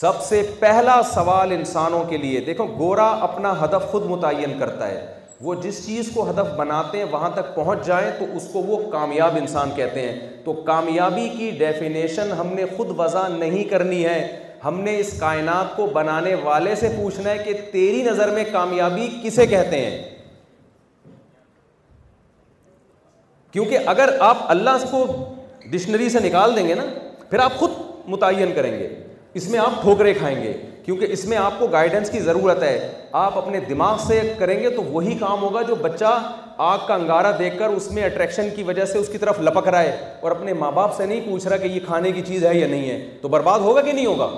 سب 0.00 0.20
سے 0.28 0.42
پہلا 0.60 1.00
سوال 1.14 1.50
انسانوں 1.52 2.02
کے 2.08 2.16
لیے 2.16 2.40
دیکھو 2.44 2.66
گورا 2.78 3.08
اپنا 3.22 3.52
ہدف 3.64 3.90
خود 3.90 4.04
متعین 4.10 4.58
کرتا 4.58 4.88
ہے 4.88 5.04
وہ 5.44 5.54
جس 5.62 5.84
چیز 5.86 6.08
کو 6.14 6.28
ہدف 6.30 6.52
بناتے 6.56 6.98
ہیں 6.98 7.04
وہاں 7.10 7.28
تک 7.34 7.54
پہنچ 7.54 7.86
جائیں 7.86 8.10
تو 8.18 8.24
اس 8.36 8.48
کو 8.52 8.62
وہ 8.62 8.78
کامیاب 8.90 9.36
انسان 9.40 9.70
کہتے 9.76 10.08
ہیں 10.08 10.14
تو 10.44 10.52
کامیابی 10.68 11.28
کی 11.36 11.50
ڈیفینیشن 11.58 12.32
ہم 12.40 12.52
نے 12.56 12.64
خود 12.76 12.90
وضع 12.98 13.26
نہیں 13.36 13.64
کرنی 13.70 14.04
ہے 14.04 14.18
ہم 14.64 14.80
نے 14.80 14.96
اس 15.00 15.12
کائنات 15.20 15.76
کو 15.76 15.86
بنانے 15.92 16.34
والے 16.42 16.74
سے 16.80 16.88
پوچھنا 16.96 17.30
ہے 17.30 17.38
کہ 17.44 17.52
تیری 17.72 18.02
نظر 18.02 18.30
میں 18.34 18.44
کامیابی 18.52 19.08
کسے 19.22 19.46
کہتے 19.52 19.84
ہیں 19.84 20.00
کیونکہ 23.52 23.88
اگر 23.94 24.16
آپ 24.26 24.44
اللہ 24.50 24.70
اس 24.70 24.84
کو 24.90 25.04
ڈکشنری 25.70 26.08
سے 26.10 26.20
نکال 26.24 26.56
دیں 26.56 26.66
گے 26.68 26.74
نا 26.74 26.84
پھر 27.30 27.38
آپ 27.38 27.56
خود 27.58 27.70
متعین 28.10 28.52
کریں 28.54 28.70
گے 28.78 28.88
اس 29.40 29.48
میں 29.50 29.58
آپ 29.60 29.80
ٹھوکرے 29.82 30.12
کھائیں 30.14 30.42
گے 30.42 30.52
کیونکہ 30.84 31.12
اس 31.12 31.24
میں 31.28 31.36
آپ 31.38 31.58
کو 31.58 31.66
گائیڈنس 31.72 32.10
کی 32.10 32.20
ضرورت 32.20 32.62
ہے 32.62 32.76
آپ 33.20 33.36
اپنے 33.38 33.60
دماغ 33.68 33.98
سے 34.06 34.20
کریں 34.38 34.58
گے 34.62 34.70
تو 34.76 34.82
وہی 34.82 35.14
کام 35.20 35.42
ہوگا 35.42 35.62
جو 35.68 35.74
بچہ 35.82 36.18
آگ 36.70 36.78
کا 36.86 36.94
انگارہ 36.94 37.32
دیکھ 37.38 37.58
کر 37.58 37.68
اس 37.76 37.90
میں 37.92 38.02
اٹریکشن 38.04 38.48
کی 38.56 38.62
وجہ 38.62 38.84
سے 38.92 38.98
اس 38.98 39.08
کی 39.12 39.18
طرف 39.18 39.40
لپک 39.40 39.68
رہا 39.68 39.82
ہے 39.82 39.96
اور 40.20 40.30
اپنے 40.30 40.52
ماں 40.62 40.70
باپ 40.72 40.96
سے 40.96 41.06
نہیں 41.06 41.20
پوچھ 41.26 41.46
رہا 41.46 41.56
کہ 41.56 41.66
یہ 41.68 41.80
کھانے 41.86 42.12
کی 42.12 42.22
چیز 42.26 42.44
ہے 42.46 42.54
یا 42.58 42.66
نہیں 42.66 42.88
ہے 42.90 43.16
تو 43.22 43.28
برباد 43.36 43.60
ہوگا 43.68 43.80
کہ 43.80 43.92
نہیں 43.92 44.06
ہوگا 44.06 44.28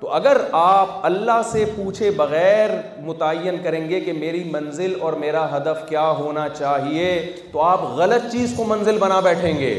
تو 0.00 0.08
اگر 0.16 0.36
آپ 0.58 0.88
اللہ 1.06 1.40
سے 1.50 1.64
پوچھے 1.76 2.10
بغیر 2.16 2.70
متعین 3.04 3.56
کریں 3.62 3.88
گے 3.88 4.00
کہ 4.00 4.12
میری 4.18 4.42
منزل 4.50 4.92
اور 5.02 5.12
میرا 5.22 5.46
ہدف 5.56 5.88
کیا 5.88 6.06
ہونا 6.18 6.48
چاہیے 6.58 7.08
تو 7.52 7.62
آپ 7.62 7.82
غلط 7.96 8.30
چیز 8.32 8.52
کو 8.56 8.64
منزل 8.64 8.98
بنا 8.98 9.18
بیٹھیں 9.20 9.58
گے 9.60 9.72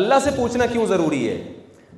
اللہ 0.00 0.18
سے 0.24 0.30
پوچھنا 0.36 0.66
کیوں 0.66 0.86
ضروری 0.86 1.28
ہے 1.28 1.42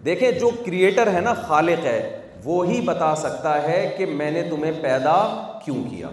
دیکھیں 0.04 0.30
جو 0.40 0.50
کریٹر 0.66 1.12
ہے 1.14 1.20
نا 1.20 1.34
خالق 1.46 1.84
ہے 1.84 2.00
وہی 2.44 2.80
بتا 2.86 3.14
سکتا 3.16 3.60
ہے 3.68 3.78
کہ 3.98 4.06
میں 4.06 4.30
نے 4.30 4.42
تمہیں 4.50 4.72
پیدا 4.82 5.16
کیوں 5.64 5.82
کیا 5.90 6.08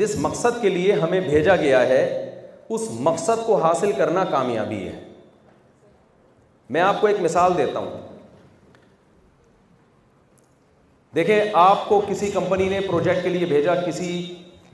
جس 0.00 0.14
مقصد 0.20 0.60
کے 0.62 0.68
لیے 0.68 0.92
ہمیں 1.02 1.20
بھیجا 1.28 1.56
گیا 1.56 1.86
ہے 1.88 2.02
اس 2.74 2.88
مقصد 3.08 3.46
کو 3.46 3.56
حاصل 3.62 3.92
کرنا 3.98 4.24
کامیابی 4.30 4.86
ہے 4.86 5.03
میں 6.74 6.80
آپ 6.82 7.00
کو 7.00 7.06
ایک 7.06 7.20
مثال 7.22 7.52
دیتا 7.56 7.78
ہوں 7.80 7.90
دیکھیں 11.14 11.50
آپ 11.64 11.88
کو 11.88 11.98
کسی 12.06 12.30
کمپنی 12.34 12.68
نے 12.68 12.78
پروجیکٹ 12.86 13.22
کے 13.22 13.28
لیے 13.34 13.46
بھیجا 13.50 13.74
کسی 13.86 14.08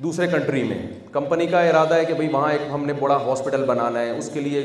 دوسرے 0.02 0.26
کنٹری 0.34 0.62
میں 0.68 0.78
کمپنی 1.12 1.46
کا 1.54 1.60
ارادہ 1.70 1.94
ہے 1.94 2.04
کہ 2.10 2.14
بھائی 2.20 2.28
وہاں 2.32 2.52
ایک 2.52 2.60
ہم 2.74 2.84
نے 2.86 2.92
بڑا 3.00 3.16
ہاسپٹل 3.24 3.64
بنانا 3.70 4.00
ہے 4.04 4.10
اس 4.18 4.30
کے 4.34 4.40
لیے 4.40 4.62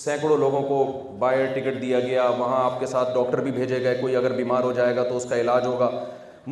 سینکڑوں 0.00 0.36
لوگوں 0.38 0.62
کو 0.70 0.78
بائی 1.18 1.46
ٹکٹ 1.54 1.80
دیا 1.82 2.00
گیا 2.06 2.24
وہاں 2.38 2.62
آپ 2.64 2.80
کے 2.80 2.86
ساتھ 2.94 3.14
ڈاکٹر 3.14 3.40
بھی 3.48 3.52
بھیجے 3.60 3.80
گئے 3.82 3.94
کوئی 4.00 4.16
اگر 4.22 4.32
بیمار 4.40 4.62
ہو 4.68 4.72
جائے 4.80 4.96
گا 4.96 5.02
تو 5.08 5.16
اس 5.16 5.24
کا 5.30 5.36
علاج 5.40 5.66
ہوگا 5.66 5.90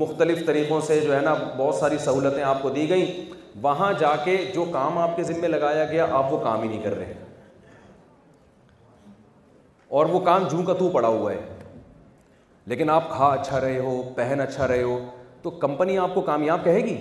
مختلف 0.04 0.44
طریقوں 0.46 0.80
سے 0.90 1.00
جو 1.06 1.14
ہے 1.14 1.20
نا 1.22 1.32
بہت 1.56 1.74
ساری 1.80 1.98
سہولتیں 2.04 2.42
آپ 2.52 2.62
کو 2.62 2.70
دی 2.78 2.88
گئیں 2.90 3.06
وہاں 3.62 3.92
جا 4.00 4.14
کے 4.24 4.36
جو 4.54 4.64
کام 4.78 4.98
آپ 5.06 5.16
کے 5.16 5.22
ذمے 5.32 5.48
لگایا 5.48 5.84
گیا 5.92 6.06
آپ 6.22 6.32
وہ 6.32 6.38
کام 6.44 6.62
ہی 6.62 6.68
نہیں 6.68 6.82
کر 6.84 6.94
رہے 6.98 7.12
اور 9.98 10.06
وہ 10.06 10.18
کام 10.24 10.44
جوں 10.50 10.62
کا 10.62 10.72
تو 10.78 10.88
پڑا 10.92 11.08
ہوا 11.08 11.32
ہے 11.32 11.38
لیکن 12.72 12.90
آپ 12.90 13.08
کھا 13.10 13.26
اچھا 13.38 13.60
رہے 13.60 13.78
ہو 13.84 14.02
پہن 14.16 14.40
اچھا 14.40 14.68
رہے 14.68 14.82
ہو 14.82 14.98
تو 15.42 15.50
کمپنی 15.64 15.96
آپ 15.98 16.14
کو 16.14 16.20
کامیاب 16.28 16.60
کہے 16.64 16.80
گی 16.84 16.96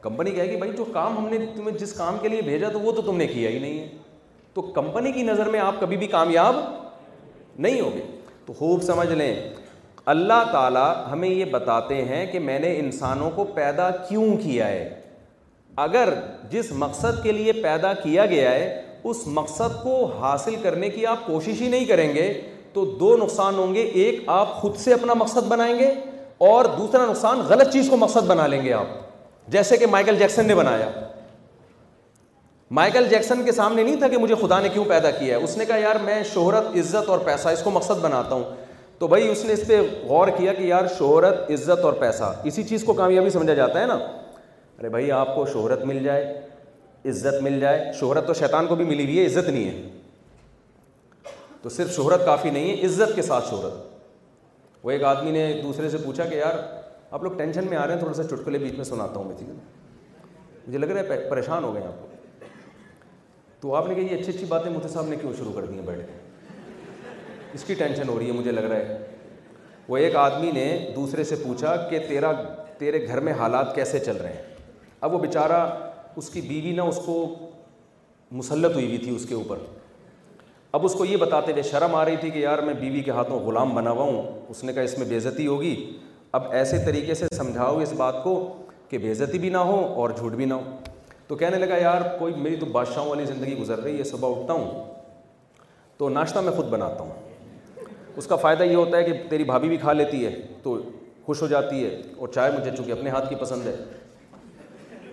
کمپنی 0.00 0.30
کہے 0.30 0.48
گی 0.50 0.56
بھائی 0.56 0.72
جو 0.76 0.84
کام 0.92 1.16
ہم 1.18 1.28
نے 1.30 1.38
تمہیں 1.56 1.76
جس 1.78 1.92
کام 1.96 2.16
کے 2.22 2.28
لیے 2.28 2.42
بھیجا 2.42 2.68
تو 2.72 2.80
وہ 2.80 2.92
تو 2.96 3.02
تم 3.10 3.16
نے 3.16 3.26
کیا 3.26 3.50
ہی 3.50 3.58
نہیں 3.58 3.78
ہے 3.78 3.88
تو 4.54 4.62
کمپنی 4.78 5.12
کی 5.12 5.22
نظر 5.22 5.48
میں 5.50 5.60
آپ 5.60 5.80
کبھی 5.80 5.96
بھی 5.96 6.06
کامیاب 6.16 6.56
نہیں 7.66 7.80
ہوگے 7.80 8.02
تو 8.46 8.52
خوب 8.58 8.82
سمجھ 8.82 9.10
لیں 9.12 9.34
اللہ 10.14 10.42
تعالیٰ 10.52 10.90
ہمیں 11.10 11.28
یہ 11.28 11.44
بتاتے 11.52 12.04
ہیں 12.04 12.24
کہ 12.32 12.38
میں 12.48 12.58
نے 12.58 12.74
انسانوں 12.78 13.30
کو 13.34 13.44
پیدا 13.54 13.90
کیوں 14.08 14.34
کیا 14.44 14.68
ہے 14.68 14.88
اگر 15.86 16.08
جس 16.50 16.72
مقصد 16.78 17.22
کے 17.22 17.32
لیے 17.32 17.52
پیدا 17.62 17.92
کیا 18.02 18.26
گیا 18.30 18.50
ہے 18.50 18.89
اس 19.08 19.20
مقصد 19.34 19.82
کو 19.82 20.04
حاصل 20.20 20.56
کرنے 20.62 20.88
کی 20.90 21.06
آپ 21.06 21.26
کوشش 21.26 21.60
ہی 21.60 21.68
نہیں 21.68 21.84
کریں 21.86 22.14
گے 22.14 22.32
تو 22.72 22.84
دو 23.00 23.16
نقصان 23.20 23.54
ہوں 23.58 23.74
گے 23.74 23.82
ایک 24.02 24.20
آپ 24.32 24.54
خود 24.60 24.76
سے 24.78 24.92
اپنا 24.94 25.14
مقصد 25.18 25.46
بنائیں 25.48 25.78
گے 25.78 25.86
اور 26.48 26.64
دوسرا 26.78 27.04
نقصان 27.06 27.40
غلط 27.48 27.72
چیز 27.72 27.88
کو 27.90 27.96
مقصد 27.96 28.26
بنا 28.26 28.46
لیں 28.46 28.62
گے 28.64 28.72
آپ 28.72 28.98
جیسے 29.52 29.76
کہ 29.76 29.86
مائیکل 29.90 30.16
جیکسن 30.18 30.46
نے 30.46 30.54
بنایا 30.54 30.88
مائیکل 32.78 33.08
جیکسن 33.10 33.42
کے 33.44 33.52
سامنے 33.52 33.82
نہیں 33.82 33.96
تھا 33.98 34.08
کہ 34.08 34.18
مجھے 34.18 34.34
خدا 34.40 34.60
نے 34.60 34.68
کیوں 34.72 34.84
پیدا 34.88 35.10
کیا 35.10 35.36
ہے 35.38 35.42
اس 35.44 35.56
نے 35.58 35.64
کہا 35.66 35.76
یار 35.76 35.96
میں 36.02 36.22
شہرت 36.32 36.76
عزت 36.80 37.08
اور 37.10 37.18
پیسہ 37.24 37.48
اس 37.48 37.62
کو 37.64 37.70
مقصد 37.70 38.00
بناتا 38.02 38.34
ہوں 38.34 38.42
تو 38.98 39.06
بھائی 39.08 39.28
اس 39.28 39.44
نے 39.44 39.52
اس 39.52 39.66
پہ 39.66 39.80
غور 40.08 40.28
کیا 40.36 40.52
کہ 40.52 40.62
یار 40.62 40.86
شہرت 40.98 41.50
عزت 41.50 41.84
اور 41.84 41.92
پیسہ 42.00 42.32
اسی 42.50 42.62
چیز 42.68 42.84
کو 42.86 42.92
کامیابی 42.92 43.30
سمجھا 43.30 43.54
جاتا 43.54 43.80
ہے 43.80 43.86
نا 43.86 43.94
ارے 43.94 44.88
بھائی 44.88 45.10
آپ 45.12 45.34
کو 45.34 45.44
شہرت 45.52 45.84
مل 45.84 46.02
جائے 46.04 46.24
عزت 47.08 47.40
مل 47.42 47.58
جائے 47.60 47.90
شہرت 48.00 48.26
تو 48.26 48.34
شیطان 48.34 48.66
کو 48.66 48.74
بھی 48.76 48.84
ملی 48.84 49.04
ہوئی 49.04 49.18
ہے 49.18 49.26
عزت 49.26 49.48
نہیں 49.48 49.64
ہے 49.64 49.88
تو 51.62 51.68
صرف 51.68 51.94
شہرت 51.96 52.24
کافی 52.24 52.50
نہیں 52.50 52.70
ہے 52.76 52.86
عزت 52.86 53.14
کے 53.14 53.22
ساتھ 53.22 53.48
شہرت 53.50 53.88
وہ 54.84 54.90
ایک 54.90 55.02
آدمی 55.04 55.30
نے 55.30 55.52
دوسرے 55.62 55.88
سے 55.90 55.98
پوچھا 56.04 56.24
کہ 56.26 56.34
یار 56.34 56.54
آپ 57.10 57.22
لوگ 57.22 57.32
ٹینشن 57.38 57.64
میں 57.68 57.76
آ 57.76 57.84
رہے 57.86 57.92
ہیں 57.94 58.00
تھوڑا 58.00 58.14
سا 58.14 58.24
چٹکلے 58.24 58.58
بیچ 58.58 58.74
میں 58.76 58.84
سناتا 58.84 59.18
ہوں 59.20 59.24
میں 59.32 59.52
مجھے 60.66 60.78
لگ 60.78 60.86
رہا 60.90 61.14
ہے 61.14 61.28
پریشان 61.30 61.64
ہو 61.64 61.74
گئے 61.74 61.82
آپ 61.86 62.00
کو 62.00 62.06
تو 63.60 63.74
آپ 63.74 63.88
نے 63.88 63.94
کہا 63.94 64.02
یہ 64.12 64.18
اچھی 64.20 64.32
اچھی 64.32 64.46
باتیں 64.48 64.70
مجھے 64.72 64.88
صاحب 64.88 65.06
نے 65.08 65.16
کیوں 65.20 65.32
شروع 65.38 65.52
کر 65.52 65.64
دی 65.66 65.74
ہیں 65.74 65.84
بیٹھ 65.86 66.06
کے 66.06 66.18
اس 67.54 67.64
کی 67.66 67.74
ٹینشن 67.74 68.08
ہو 68.08 68.18
رہی 68.18 68.26
ہے 68.28 68.32
مجھے 68.32 68.52
لگ 68.52 68.64
رہا 68.70 68.76
ہے 68.76 68.98
وہ 69.88 69.96
ایک 69.96 70.16
آدمی 70.16 70.50
نے 70.54 70.68
دوسرے 70.96 71.24
سے 71.24 71.36
پوچھا 71.42 71.74
کہ 71.90 71.98
تیرا 72.08 72.32
تیرے 72.78 73.06
گھر 73.06 73.20
میں 73.20 73.32
حالات 73.38 73.74
کیسے 73.74 73.98
چل 73.98 74.16
رہے 74.16 74.32
ہیں 74.32 74.54
اب 75.00 75.14
وہ 75.14 75.18
بیچارہ 75.18 75.64
اس 76.18 76.28
کی 76.30 76.40
بیوی 76.40 76.72
نہ 76.76 76.82
اس 76.90 76.98
کو 77.06 77.22
مسلط 78.38 78.74
ہوئی 78.74 78.86
ہوئی 78.86 78.98
تھی 78.98 79.14
اس 79.16 79.26
کے 79.28 79.34
اوپر 79.34 79.58
اب 80.78 80.84
اس 80.84 80.92
کو 80.98 81.04
یہ 81.04 81.16
بتاتے 81.16 81.52
ہوئے 81.52 81.62
شرم 81.70 81.94
آ 81.94 82.04
رہی 82.04 82.16
تھی 82.20 82.30
کہ 82.30 82.38
یار 82.38 82.58
میں 82.66 82.74
بیوی 82.80 83.00
کے 83.02 83.10
ہاتھوں 83.10 83.38
غلام 83.44 83.74
بنا 83.74 83.90
ہوا 83.90 84.04
ہوں 84.04 84.32
اس 84.48 84.62
نے 84.64 84.72
کہا 84.72 84.82
اس 84.82 84.96
میں 84.98 85.06
بےزتی 85.08 85.46
ہوگی 85.46 85.74
اب 86.38 86.50
ایسے 86.54 86.78
طریقے 86.86 87.14
سے 87.14 87.26
سمجھاؤ 87.36 87.78
اس 87.82 87.92
بات 87.96 88.22
کو 88.24 88.34
کہ 88.88 88.98
بےزتی 89.02 89.38
بھی 89.38 89.48
نہ 89.50 89.58
ہو 89.70 89.76
اور 90.02 90.10
جھوٹ 90.16 90.32
بھی 90.32 90.44
نہ 90.44 90.54
ہو 90.54 90.76
تو 91.26 91.36
کہنے 91.36 91.58
لگا 91.58 91.76
یار 91.80 92.00
کوئی 92.18 92.34
میری 92.44 92.56
تو 92.60 92.66
بادشاہوں 92.72 93.08
والی 93.08 93.24
زندگی 93.24 93.56
گزر 93.58 93.78
رہی 93.82 93.98
ہے 93.98 94.04
صبح 94.04 94.30
اٹھتا 94.38 94.52
ہوں 94.52 94.86
تو 95.98 96.08
ناشتہ 96.08 96.38
میں 96.44 96.52
خود 96.56 96.66
بناتا 96.70 97.04
ہوں 97.04 97.88
اس 98.16 98.26
کا 98.26 98.36
فائدہ 98.36 98.62
یہ 98.62 98.74
ہوتا 98.76 98.96
ہے 98.96 99.02
کہ 99.04 99.12
تیری 99.30 99.44
بھابھی 99.44 99.68
بھی 99.68 99.76
کھا 99.76 99.92
لیتی 99.92 100.24
ہے 100.24 100.30
تو 100.62 100.78
خوش 101.26 101.42
ہو 101.42 101.46
جاتی 101.46 101.84
ہے 101.84 101.90
اور 102.16 102.28
چائے 102.34 102.52
مجھے 102.58 102.70
چونکہ 102.76 102.92
اپنے 102.92 103.10
ہاتھ 103.10 103.28
کی 103.28 103.34
پسند 103.40 103.66
ہے 103.66 103.74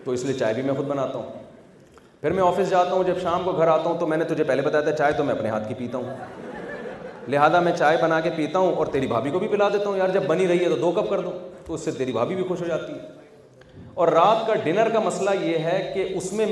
تو 0.07 0.13
اس 0.13 0.23
لیے 0.23 0.33
چائے 0.39 0.53
بھی 0.53 0.61
میں 0.63 0.73
خود 0.73 0.85
بناتا 0.87 1.17
ہوں 1.19 2.19
پھر 2.21 2.31
میں 2.33 2.43
آفس 2.43 2.69
جاتا 2.69 2.91
ہوں 2.91 3.03
جب 3.07 3.19
شام 3.21 3.43
کو 3.43 3.51
گھر 3.51 3.67
آتا 3.67 3.89
ہوں 3.89 3.97
تو 3.99 4.05
میں 4.07 4.17
نے 4.17 4.23
تجھے 4.27 4.43
پہلے 4.43 4.61
بتایا 4.67 4.83
تھا 4.83 4.91
چائے 5.01 5.13
تو 5.17 5.23
میں 5.23 5.33
اپنے 5.35 5.49
ہاتھ 5.49 5.67
کی 5.67 5.73
پیتا 5.77 5.97
ہوں 5.97 7.29
لہٰذا 7.33 7.59
میں 7.65 7.71
چائے 7.77 7.97
بنا 8.01 8.19
کے 8.19 8.29
پیتا 8.35 8.59
ہوں 8.59 8.73
اور 8.75 8.85
تیری 8.93 9.07
بھابھی 9.07 9.31
کو 9.31 9.39
بھی 9.39 9.47
پلا 9.47 9.67
دیتا 9.73 9.89
ہوں 9.89 9.97
یار 9.97 10.09
جب 10.13 10.25
بنی 10.27 10.47
رہی 10.47 10.63
ہے 10.63 10.69
تو 10.69 10.75
دو 10.81 10.91
کپ 11.01 11.09
کر 11.09 11.21
دو 11.21 11.31
تو 11.65 11.73
اس 11.73 11.81
سے 11.85 11.91
تیری 11.97 12.11
بھابھی 12.17 12.35
بھی 12.35 12.43
خوش 12.47 12.61
ہو 12.61 12.67
جاتی 12.67 12.93
ہے 12.93 13.83
اور 14.03 14.07
رات 14.17 14.45
کا 14.47 14.55
ڈنر 14.63 14.89
کا 14.93 14.99
مسئلہ 15.05 15.29
یہ 15.41 15.57
ہے 15.71 15.77
کہ 15.93 16.07
اس 16.17 16.31
میں 16.33 16.45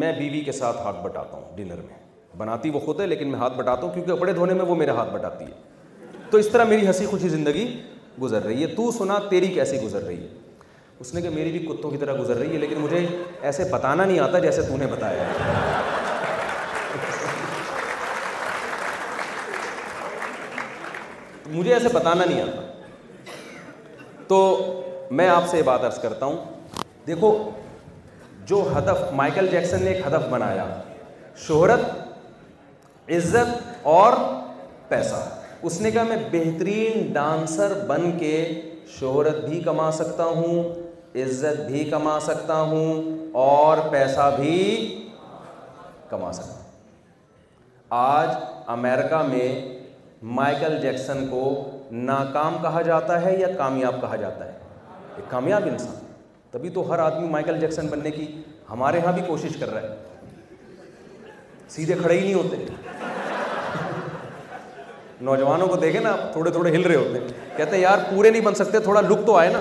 میں 0.00 0.12
بیوی 0.18 0.40
کے 0.46 0.52
ساتھ 0.60 0.78
ہاتھ 0.84 1.02
بٹاتا 1.04 1.36
ہوں 1.36 1.56
ڈنر 1.56 1.80
میں 1.88 1.98
بناتی 2.42 2.70
وہ 2.76 2.80
خود 2.86 3.00
ہے 3.00 3.06
لیکن 3.14 3.28
میں 3.32 3.38
ہاتھ 3.38 3.56
بٹاتا 3.58 3.86
ہوں 3.86 3.92
کیونکہ 3.94 4.14
کپڑے 4.14 4.32
دھونے 4.38 4.54
میں 4.54 4.64
وہ 4.70 4.74
میرے 4.84 4.90
ہاتھ 5.00 5.12
بٹاتی 5.14 5.44
ہے 5.44 6.20
تو 6.30 6.38
اس 6.38 6.48
طرح 6.52 6.64
میری 6.68 6.86
ہنسی 6.86 7.06
خوشی 7.12 7.28
زندگی 7.36 7.66
گزر 8.22 8.42
رہی 8.46 8.62
ہے 8.62 8.66
تو 8.76 8.90
سنا 8.98 9.18
تیری 9.28 9.46
کیسی 9.58 9.82
گزر 9.82 10.02
رہی 10.06 10.22
ہے 10.22 10.40
اس 11.02 11.12
نے 11.14 11.20
کہا 11.20 11.30
میری 11.34 11.50
بھی 11.50 11.58
کتوں 11.66 11.90
کی 11.90 11.96
طرح 11.98 12.14
گزر 12.18 12.36
رہی 12.38 12.52
ہے 12.54 12.58
لیکن 12.58 12.78
مجھے 12.80 12.98
ایسے 13.48 13.64
بتانا 13.70 14.04
نہیں 14.04 14.18
آتا 14.20 14.38
جیسے 14.38 14.62
تو 14.68 14.76
نے 14.78 14.86
بتایا 14.90 15.22
مجھے 21.54 21.72
ایسے 21.74 21.88
بتانا 21.92 22.24
نہیں 22.24 22.40
آتا 22.42 22.62
تو 24.28 24.38
میں 25.20 25.28
آپ 25.28 25.48
سے 25.50 25.56
یہ 25.58 25.62
بات 25.66 25.84
عرض 25.84 25.98
کرتا 26.02 26.26
ہوں 26.26 26.36
دیکھو 27.06 27.32
جو 28.50 28.62
ہدف 28.76 29.02
مائیکل 29.22 29.48
جیکسن 29.50 29.82
نے 29.84 29.90
ایک 29.92 30.06
ہدف 30.06 30.28
بنایا 30.34 30.66
شہرت 31.46 33.10
عزت 33.16 33.86
اور 33.96 34.12
پیسہ 34.88 35.24
اس 35.70 35.80
نے 35.80 35.90
کہا 35.90 36.02
میں 36.14 36.22
بہترین 36.30 37.12
ڈانسر 37.20 37.72
بن 37.88 38.10
کے 38.18 38.32
شہرت 39.00 39.44
بھی 39.48 39.60
کما 39.66 39.90
سکتا 40.00 40.24
ہوں 40.38 40.72
عزت 41.20 41.60
بھی 41.70 41.84
کما 41.90 42.18
سکتا 42.22 42.60
ہوں 42.70 43.02
اور 43.38 43.78
پیسہ 43.90 44.30
بھی 44.38 44.52
کما 46.10 46.32
سکتا 46.32 46.50
ہوں 46.54 46.60
آج 48.04 48.28
امریکہ 48.74 49.22
میں 49.28 49.48
مائیکل 50.38 50.78
جیکسن 50.82 51.26
کو 51.30 51.40
ناکام 51.92 52.56
کہا 52.62 52.82
جاتا 52.82 53.20
ہے 53.24 53.36
یا 53.38 53.46
کامیاب 53.56 54.00
کہا 54.00 54.16
جاتا 54.16 54.44
ہے 54.46 54.58
ایک 55.16 55.30
کامیاب 55.30 55.66
انسان 55.72 56.10
تبھی 56.50 56.68
تو 56.70 56.88
ہر 56.92 56.98
آدمی 57.08 57.28
مائیکل 57.28 57.60
جیکسن 57.60 57.86
بننے 57.90 58.10
کی 58.10 58.26
ہمارے 58.70 59.00
ہاں 59.04 59.12
بھی 59.12 59.22
کوشش 59.26 59.56
کر 59.60 59.72
رہا 59.72 59.80
ہے 59.80 59.96
سیدھے 61.74 61.94
کھڑے 62.00 62.18
ہی 62.18 62.22
نہیں 62.32 62.34
ہوتے 62.34 62.64
نوجوانوں 65.28 65.66
کو 65.68 65.76
دیکھیں 65.80 66.00
نا 66.02 66.16
تھوڑے 66.32 66.50
تھوڑے 66.52 66.70
ہل 66.74 66.82
رہے 66.86 66.96
ہوتے 66.96 67.18
ہیں 67.20 67.56
کہتے 67.56 67.74
ہیں 67.76 67.82
یار 67.82 67.98
پورے 68.10 68.30
نہیں 68.30 68.42
بن 68.44 68.54
سکتے 68.54 68.78
تھوڑا 68.88 69.00
لک 69.00 69.26
تو 69.26 69.36
آئے 69.36 69.50
نا 69.52 69.60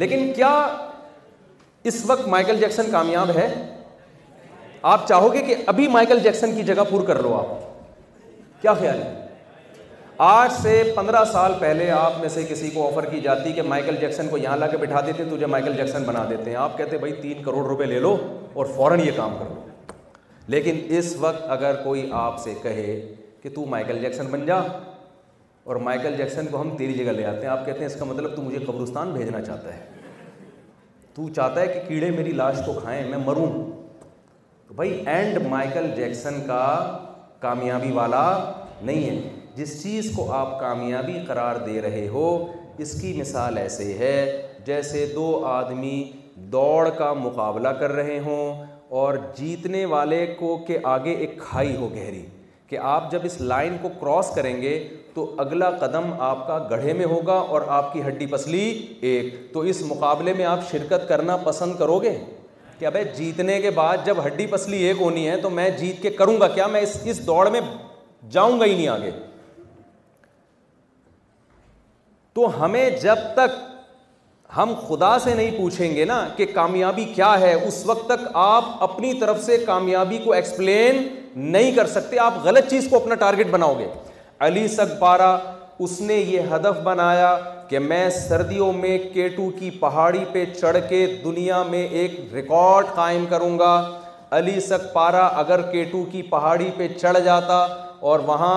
لیکن 0.00 0.32
کیا 0.36 0.50
اس 1.90 2.00
وقت 2.06 2.26
مائیکل 2.34 2.58
جیکسن 2.60 2.90
کامیاب 2.92 3.30
ہے 3.36 3.48
آپ 4.92 5.06
چاہو 5.08 5.32
گے 5.32 5.38
کہ 5.48 5.54
ابھی 5.72 5.86
مائیکل 5.96 6.18
جیکسن 6.26 6.54
کی 6.56 6.62
جگہ 6.70 6.84
پور 6.90 7.04
کر 7.06 7.18
لو 7.22 7.34
آپ 7.38 8.62
کیا 8.62 8.72
خیال 8.80 9.02
ہے 9.02 10.18
آج 10.28 10.50
سے 10.60 10.72
پندرہ 10.96 11.24
سال 11.32 11.52
پہلے 11.58 11.90
آپ 11.98 12.18
میں 12.20 12.28
سے 12.36 12.44
کسی 12.48 12.70
کو 12.74 12.86
آفر 12.86 13.04
کی 13.10 13.20
جاتی 13.26 13.52
کہ 13.58 13.62
مائیکل 13.74 13.96
جیکسن 14.00 14.28
کو 14.28 14.38
یہاں 14.38 14.56
لا 14.56 14.66
کے 14.74 14.76
بٹھا 14.84 15.00
دیتے 15.06 15.24
تجھے 15.36 15.46
مائیکل 15.54 15.76
جیکسن 15.76 16.02
بنا 16.06 16.24
دیتے 16.30 16.50
ہیں 16.50 16.56
آپ 16.66 16.76
کہتے 16.78 16.98
بھائی 17.04 17.12
تین 17.22 17.42
کروڑ 17.42 17.66
روپے 17.66 17.86
لے 17.92 17.98
لو 18.06 18.16
اور 18.54 18.66
فوراً 18.76 19.00
یہ 19.06 19.10
کام 19.16 19.36
کر 19.38 19.52
لو 19.54 20.48
لیکن 20.56 20.80
اس 20.98 21.14
وقت 21.26 21.50
اگر 21.58 21.82
کوئی 21.84 22.08
آپ 22.26 22.38
سے 22.44 22.54
کہے 22.62 23.00
کہ 23.42 23.50
تو 23.54 23.64
مائیکل 23.74 23.98
جیکسن 24.00 24.26
بن 24.32 24.46
جا 24.46 24.60
اور 25.64 25.76
مائیکل 25.86 26.16
جیکسن 26.16 26.46
کو 26.50 26.60
ہم 26.60 26.76
تیری 26.76 26.92
جگہ 26.94 27.12
لے 27.12 27.24
آتے 27.26 27.40
ہیں 27.40 27.48
آپ 27.52 27.64
کہتے 27.66 27.78
ہیں 27.78 27.86
اس 27.86 27.96
کا 27.98 28.04
مطلب 28.04 28.36
تو 28.36 28.42
مجھے 28.42 28.58
قبرستان 28.66 29.10
بھیجنا 29.12 29.40
چاہتا 29.42 29.74
ہے 29.76 29.84
تو 31.14 31.28
چاہتا 31.36 31.60
ہے 31.60 31.66
کہ 31.72 31.80
کیڑے 31.88 32.10
میری 32.16 32.32
لاش 32.40 32.56
کو 32.66 32.72
کھائیں 32.82 33.08
میں 33.08 33.18
مروں 33.24 33.46
تو 34.68 34.74
بھائی 34.74 35.02
اینڈ 35.06 35.38
مائیکل 35.48 35.90
جیکسن 35.96 36.40
کا 36.46 36.60
کامیابی 37.40 37.90
والا 37.92 38.24
نہیں 38.82 39.08
ہے 39.10 39.28
جس 39.54 39.82
چیز 39.82 40.10
کو 40.16 40.30
آپ 40.32 40.58
کامیابی 40.60 41.18
قرار 41.26 41.56
دے 41.66 41.80
رہے 41.82 42.06
ہو 42.08 42.26
اس 42.84 43.00
کی 43.00 43.12
مثال 43.20 43.58
ایسے 43.58 43.92
ہے 43.98 44.16
جیسے 44.66 45.06
دو 45.14 45.30
آدمی 45.46 45.98
دوڑ 46.52 46.88
کا 46.98 47.12
مقابلہ 47.12 47.68
کر 47.80 47.92
رہے 47.92 48.18
ہوں 48.26 48.64
اور 49.00 49.14
جیتنے 49.36 49.84
والے 49.94 50.26
کو 50.38 50.56
کے 50.66 50.78
آگے 50.92 51.12
ایک 51.12 51.38
کھائی 51.40 51.74
ہو 51.76 51.88
گہری 51.94 52.24
کہ 52.68 52.78
آپ 52.94 53.10
جب 53.10 53.20
اس 53.24 53.40
لائن 53.40 53.76
کو 53.82 53.88
کراس 54.00 54.30
کریں 54.34 54.60
گے 54.62 54.72
تو 55.14 55.24
اگلا 55.42 55.70
قدم 55.80 56.12
آپ 56.22 56.46
کا 56.46 56.58
گڑھے 56.70 56.92
میں 56.92 57.04
ہوگا 57.12 57.34
اور 57.54 57.62
آپ 57.78 57.92
کی 57.92 58.02
ہڈی 58.06 58.26
پسلی 58.32 58.64
ایک 59.10 59.32
تو 59.52 59.60
اس 59.72 59.80
مقابلے 59.88 60.32
میں 60.38 60.44
آپ 60.44 60.70
شرکت 60.70 61.08
کرنا 61.08 61.36
پسند 61.44 61.76
کرو 61.78 61.98
گے 62.02 62.16
کیا 62.78 62.90
بھائی 62.90 63.04
جیتنے 63.16 63.60
کے 63.60 63.70
بعد 63.78 63.96
جب 64.04 64.24
ہڈی 64.26 64.46
پسلی 64.50 64.82
ایک 64.86 64.96
ہونی 65.00 65.28
ہے 65.28 65.36
تو 65.40 65.50
میں 65.60 65.68
جیت 65.78 66.02
کے 66.02 66.10
کروں 66.20 66.38
گا 66.40 66.48
کیا 66.48 66.66
میں 66.76 66.80
اس 66.80 67.26
دوڑ 67.26 67.48
میں 67.56 67.60
جاؤں 68.36 68.60
گا 68.60 68.64
ہی 68.66 68.74
نہیں 68.76 68.88
آگے 68.88 69.10
تو 72.34 72.48
ہمیں 72.62 72.88
جب 73.02 73.18
تک 73.34 73.58
ہم 74.56 74.72
خدا 74.86 75.18
سے 75.24 75.34
نہیں 75.34 75.50
پوچھیں 75.56 75.94
گے 75.96 76.04
نا 76.04 76.26
کہ 76.36 76.46
کامیابی 76.54 77.04
کیا 77.14 77.38
ہے 77.40 77.52
اس 77.66 77.84
وقت 77.86 78.06
تک 78.08 78.26
آپ 78.44 78.64
اپنی 78.82 79.12
طرف 79.20 79.42
سے 79.44 79.58
کامیابی 79.66 80.18
کو 80.24 80.32
ایکسپلین 80.32 81.06
نہیں 81.52 81.70
کر 81.76 81.86
سکتے 81.86 82.18
آپ 82.20 82.38
غلط 82.44 82.70
چیز 82.70 82.86
کو 82.90 82.96
اپنا 82.96 83.14
ٹارگیٹ 83.24 83.50
بناؤ 83.50 83.78
گے 83.78 83.86
علی 84.46 84.66
سگ 84.74 84.92
پارا 84.98 85.30
اس 85.84 86.00
نے 86.00 86.14
یہ 86.16 86.42
ہدف 86.54 86.78
بنایا 86.84 87.36
کہ 87.68 87.78
میں 87.78 88.08
سردیوں 88.10 88.72
میں 88.72 88.96
کیٹو 89.12 89.48
کی 89.58 89.68
پہاڑی 89.80 90.24
پہ 90.32 90.44
چڑھ 90.60 90.76
کے 90.88 91.04
دنیا 91.24 91.62
میں 91.70 91.82
ایک 92.02 92.12
ریکارڈ 92.34 92.86
قائم 92.94 93.26
کروں 93.30 93.58
گا 93.58 93.74
علی 94.38 94.58
سگ 94.68 94.86
پارا 94.92 95.26
اگر 95.42 95.62
کیٹو 95.72 96.02
کی 96.12 96.22
پہاڑی 96.32 96.70
پہ 96.76 96.88
چڑھ 97.00 97.18
جاتا 97.24 97.56
اور 98.10 98.18
وہاں 98.26 98.56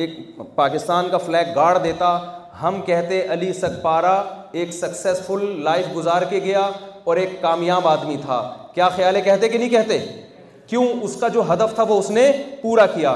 ایک 0.00 0.10
پاکستان 0.54 1.08
کا 1.10 1.18
فلیگ 1.26 1.54
گارڈ 1.56 1.84
دیتا 1.84 2.16
ہم 2.62 2.80
کہتے 2.86 3.20
علی 3.32 3.52
سگ 3.60 3.80
پارا 3.82 4.14
ایک 4.58 4.72
سکسیزفل 4.74 5.44
لائف 5.64 5.94
گزار 5.96 6.22
کے 6.30 6.40
گیا 6.44 6.60
اور 7.04 7.16
ایک 7.24 7.40
کامیاب 7.42 7.88
آدمی 7.88 8.16
تھا 8.26 8.42
کیا 8.74 8.88
خیال 8.96 9.16
ہے 9.16 9.20
کہتے 9.22 9.48
کہ 9.48 9.58
نہیں 9.58 9.68
کہتے 9.70 9.98
کیوں 10.66 10.86
اس 11.02 11.16
کا 11.20 11.28
جو 11.38 11.52
ہدف 11.52 11.74
تھا 11.74 11.82
وہ 11.88 11.98
اس 11.98 12.10
نے 12.10 12.30
پورا 12.62 12.86
کیا 12.94 13.14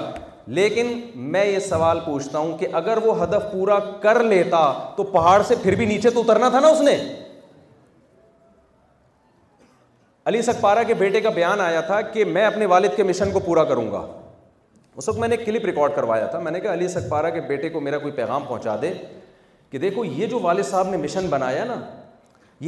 لیکن 0.56 0.92
میں 1.32 1.44
یہ 1.44 1.58
سوال 1.60 1.98
پوچھتا 2.04 2.38
ہوں 2.38 2.56
کہ 2.58 2.66
اگر 2.74 2.98
وہ 3.04 3.22
ہدف 3.22 3.50
پورا 3.52 3.78
کر 4.02 4.22
لیتا 4.24 4.60
تو 4.96 5.02
پہاڑ 5.12 5.40
سے 5.48 5.54
پھر 5.62 5.74
بھی 5.76 5.86
نیچے 5.86 6.10
تو 6.10 6.20
اترنا 6.20 6.48
تھا 6.50 6.60
نا 6.60 6.68
اس 6.68 6.80
نے 6.82 6.96
علی 10.26 10.40
سکپارہ 10.42 10.82
کے 10.86 10.94
بیٹے 10.94 11.20
کا 11.20 11.30
بیان 11.34 11.60
آیا 11.60 11.80
تھا 11.80 12.00
کہ 12.00 12.24
میں 12.24 12.44
اپنے 12.46 12.66
والد 12.74 12.96
کے 12.96 13.02
مشن 13.02 13.30
کو 13.32 13.40
پورا 13.44 13.64
کروں 13.64 13.90
گا 13.92 14.00
اس 14.96 15.08
وقت 15.08 15.18
میں 15.18 15.28
نے 15.28 15.36
کلپ 15.36 15.64
ریکارڈ 15.66 15.94
کروایا 15.96 16.26
تھا 16.26 16.38
میں 16.44 16.52
نے 16.52 16.60
کہا 16.60 16.72
علی 16.74 16.88
سکپارہ 16.88 17.30
کے 17.34 17.40
بیٹے 17.48 17.68
کو 17.70 17.80
میرا 17.80 17.98
کوئی 17.98 18.12
پیغام 18.12 18.44
پہنچا 18.48 18.76
دے 18.82 18.92
کہ 19.70 19.78
دیکھو 19.78 20.04
یہ 20.04 20.26
جو 20.26 20.38
والد 20.42 20.64
صاحب 20.70 20.88
نے 20.90 20.96
مشن 21.02 21.26
بنایا 21.30 21.64
نا 21.64 21.76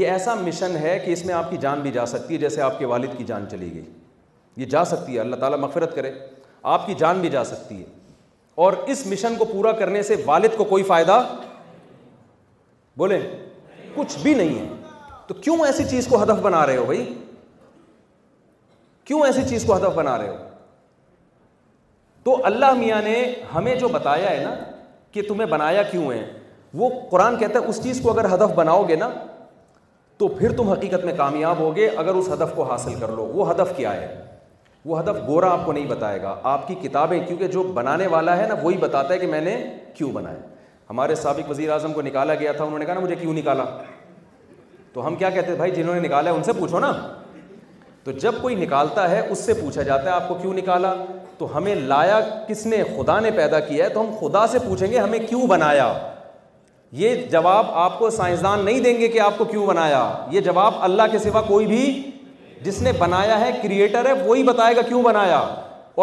یہ 0.01 0.09
ایسا 0.11 0.35
مشن 0.43 0.77
ہے 0.83 0.99
کہ 1.05 1.11
اس 1.13 1.25
میں 1.27 1.35
آپ 1.35 1.51
کی 1.51 1.57
جان 1.61 1.81
بھی 1.83 1.91
جا 1.93 2.05
سکتی 2.07 2.35
ہے 2.35 2.39
جیسے 2.39 2.61
آپ 2.63 2.79
کے 2.79 2.87
والد 2.93 3.17
کی 3.19 3.25
جان 3.29 3.47
چلی 3.51 3.73
گئی 3.75 3.83
یہ 4.57 4.67
جا 4.77 4.85
سکتی 4.85 5.15
ہے 5.15 5.21
اللہ 5.21 5.37
تعالیٰ 5.37 5.59
مغفرت 5.59 5.95
کرے 5.95 6.13
آپ 6.63 6.87
کی 6.87 6.95
جان 6.99 7.21
بھی 7.21 7.29
جا 7.31 7.45
سکتی 7.45 7.79
ہے 7.79 7.85
اور 8.63 8.73
اس 8.93 9.07
مشن 9.07 9.37
کو 9.39 9.45
پورا 9.53 9.73
کرنے 9.73 10.03
سے 10.03 10.17
والد 10.27 10.57
کو 10.57 10.65
کوئی 10.73 10.83
فائدہ 10.85 11.21
بولیں 12.99 13.21
کچھ 13.95 14.19
بھی 14.23 14.35
نہیں 14.35 14.59
ہے 14.59 14.67
تو 15.27 15.35
کیوں 15.35 15.57
ایسی 15.67 15.85
چیز 15.91 16.07
کو 16.11 16.23
ہدف 16.23 16.41
بنا 16.43 16.65
رہے 16.67 16.77
ہو 16.77 16.85
بھائی 16.87 17.15
کیوں 19.05 19.21
ایسی 19.27 19.43
چیز 19.49 19.65
کو 19.67 19.77
ہدف 19.77 19.95
بنا 19.95 20.17
رہے 20.19 20.29
ہو 20.29 20.37
تو 22.25 22.37
اللہ 22.47 22.73
میاں 22.79 23.01
نے 23.03 23.17
ہمیں 23.55 23.75
جو 23.75 23.89
بتایا 23.89 24.31
ہے 24.31 24.45
نا 24.45 24.55
کہ 25.13 25.23
تمہیں 25.29 25.49
بنایا 25.51 25.83
کیوں 25.91 26.11
ہے 26.13 26.25
وہ 26.81 26.89
قرآن 27.11 27.37
کہتا 27.39 27.59
ہے 27.59 27.65
اس 27.69 27.83
چیز 27.83 28.01
کو 28.03 28.11
اگر 28.11 28.25
ہدف 28.35 28.53
بناؤ 28.55 28.85
گے 28.89 28.97
نا 28.97 29.09
تو 30.19 30.29
پھر 30.29 30.57
تم 30.57 30.69
حقیقت 30.71 31.05
میں 31.05 31.13
کامیاب 31.17 31.59
ہوگے 31.59 31.89
اگر 31.97 32.15
اس 32.15 32.29
ہدف 32.33 32.55
کو 32.57 32.63
حاصل 32.71 32.95
کر 33.01 33.09
لو 33.17 33.25
وہ 33.35 33.51
ہدف 33.51 33.73
کیا 33.77 33.93
ہے 33.95 34.17
وہ 34.85 34.99
ہدف 34.99 35.17
گورا 35.27 35.51
آپ 35.53 35.65
کو 35.65 35.73
نہیں 35.73 35.87
بتائے 35.87 36.21
گا 36.23 36.35
آپ 36.51 36.67
کی 36.69 36.75
کتابیں 36.83 37.19
کیونکہ 37.27 37.47
جو 37.53 37.63
بنانے 37.75 38.07
والا 38.15 38.37
ہے 38.37 38.47
نا 38.49 38.55
وہی 38.63 38.77
بتاتا 38.81 39.13
ہے 39.15 39.19
کہ 39.19 39.27
میں 39.27 39.41
نے 39.41 39.57
کیوں 39.95 40.11
بنایا 40.13 40.39
ہمارے 40.91 41.15
سابق 41.15 41.49
وزیر 41.51 41.71
اعظم 41.71 41.93
کو 41.93 42.03
نکالا 42.03 42.35
گیا 42.35 42.53
تھا 42.53 42.65
انہوں 42.65 42.79
نے 42.79 42.85
کہا 42.85 42.95
نا 42.95 43.01
مجھے 43.01 43.15
کیوں 43.17 43.33
نکالا 43.35 43.65
تو 44.93 45.07
ہم 45.07 45.17
کیا 45.17 45.31
کہتے 45.31 45.49
ہیں 45.51 45.57
بھائی 45.57 45.71
جنہوں 45.73 45.95
نے 45.95 46.01
نکالا 46.07 46.31
ہے 46.31 46.37
ان 46.37 46.43
سے 46.43 46.53
پوچھو 46.59 46.79
نا 46.81 46.93
تو 48.05 48.13
جب 48.21 48.35
کوئی 48.43 48.55
نکالتا 48.57 49.11
ہے 49.11 49.21
اس 49.31 49.39
سے 49.47 49.55
پوچھا 49.55 49.83
جاتا 49.83 50.05
ہے 50.05 50.11
آپ 50.15 50.29
کو 50.29 50.35
کیوں 50.41 50.53
نکالا 50.55 50.95
تو 51.39 51.57
ہمیں 51.57 51.75
لایا 51.75 52.21
کس 52.49 52.65
نے 52.67 52.83
خدا 52.97 53.19
نے 53.21 53.31
پیدا 53.37 53.61
کیا 53.69 53.85
ہے 53.85 53.89
تو 53.91 54.01
ہم 54.01 54.07
خدا 54.21 54.47
سے 54.53 54.59
پوچھیں 54.67 54.91
گے 54.93 54.99
ہمیں 54.99 55.19
کیوں 55.29 55.47
بنایا 55.49 55.93
یہ 57.01 57.25
جواب 57.31 57.67
آپ 57.83 57.99
کو 57.99 58.09
سائنسدان 58.11 58.65
نہیں 58.65 58.81
دیں 58.85 58.99
گے 59.01 59.09
کہ 59.09 59.21
آپ 59.21 59.37
کو 59.39 59.45
کیوں 59.51 59.67
بنایا 59.67 60.03
یہ 60.31 60.41
جواب 60.49 60.75
اللہ 60.85 61.03
کے 61.13 61.19
سوا 61.19 61.41
کوئی 61.49 61.67
بھی 61.67 61.81
جس 62.65 62.81
نے 62.83 62.93
بنایا 62.99 63.41
ہے 63.41 63.51
کریٹر 63.63 64.07
ہے 64.07 64.13
وہی 64.25 64.43
بتائے 64.45 64.77
گا 64.77 64.83
کیوں 64.89 65.03
بنایا 65.03 65.41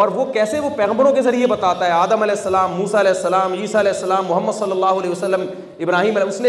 اور 0.00 0.08
وہ 0.14 0.24
کیسے 0.32 0.58
وہ 0.60 0.68
پیغمبروں 0.76 1.12
کے 1.12 1.22
ذریعے 1.22 1.46
بتاتا 1.46 1.86
ہے 1.86 1.90
آدم 1.90 2.22
علیہ 2.22 2.34
السلام 2.36 2.72
موسا 2.78 2.98
علیہ 3.00 3.10
السلام 3.10 3.52
عیسیٰ 3.52 3.78
علیہ 3.80 3.92
السلام 3.92 4.24
محمد 4.28 4.52
صلی 4.58 4.70
اللہ 4.72 4.98
علیہ 5.00 5.10
وسلم 5.10 5.44
ابراہیم 5.82 6.16
علیہ 6.16 6.28
اس 6.28 6.40
نے 6.40 6.48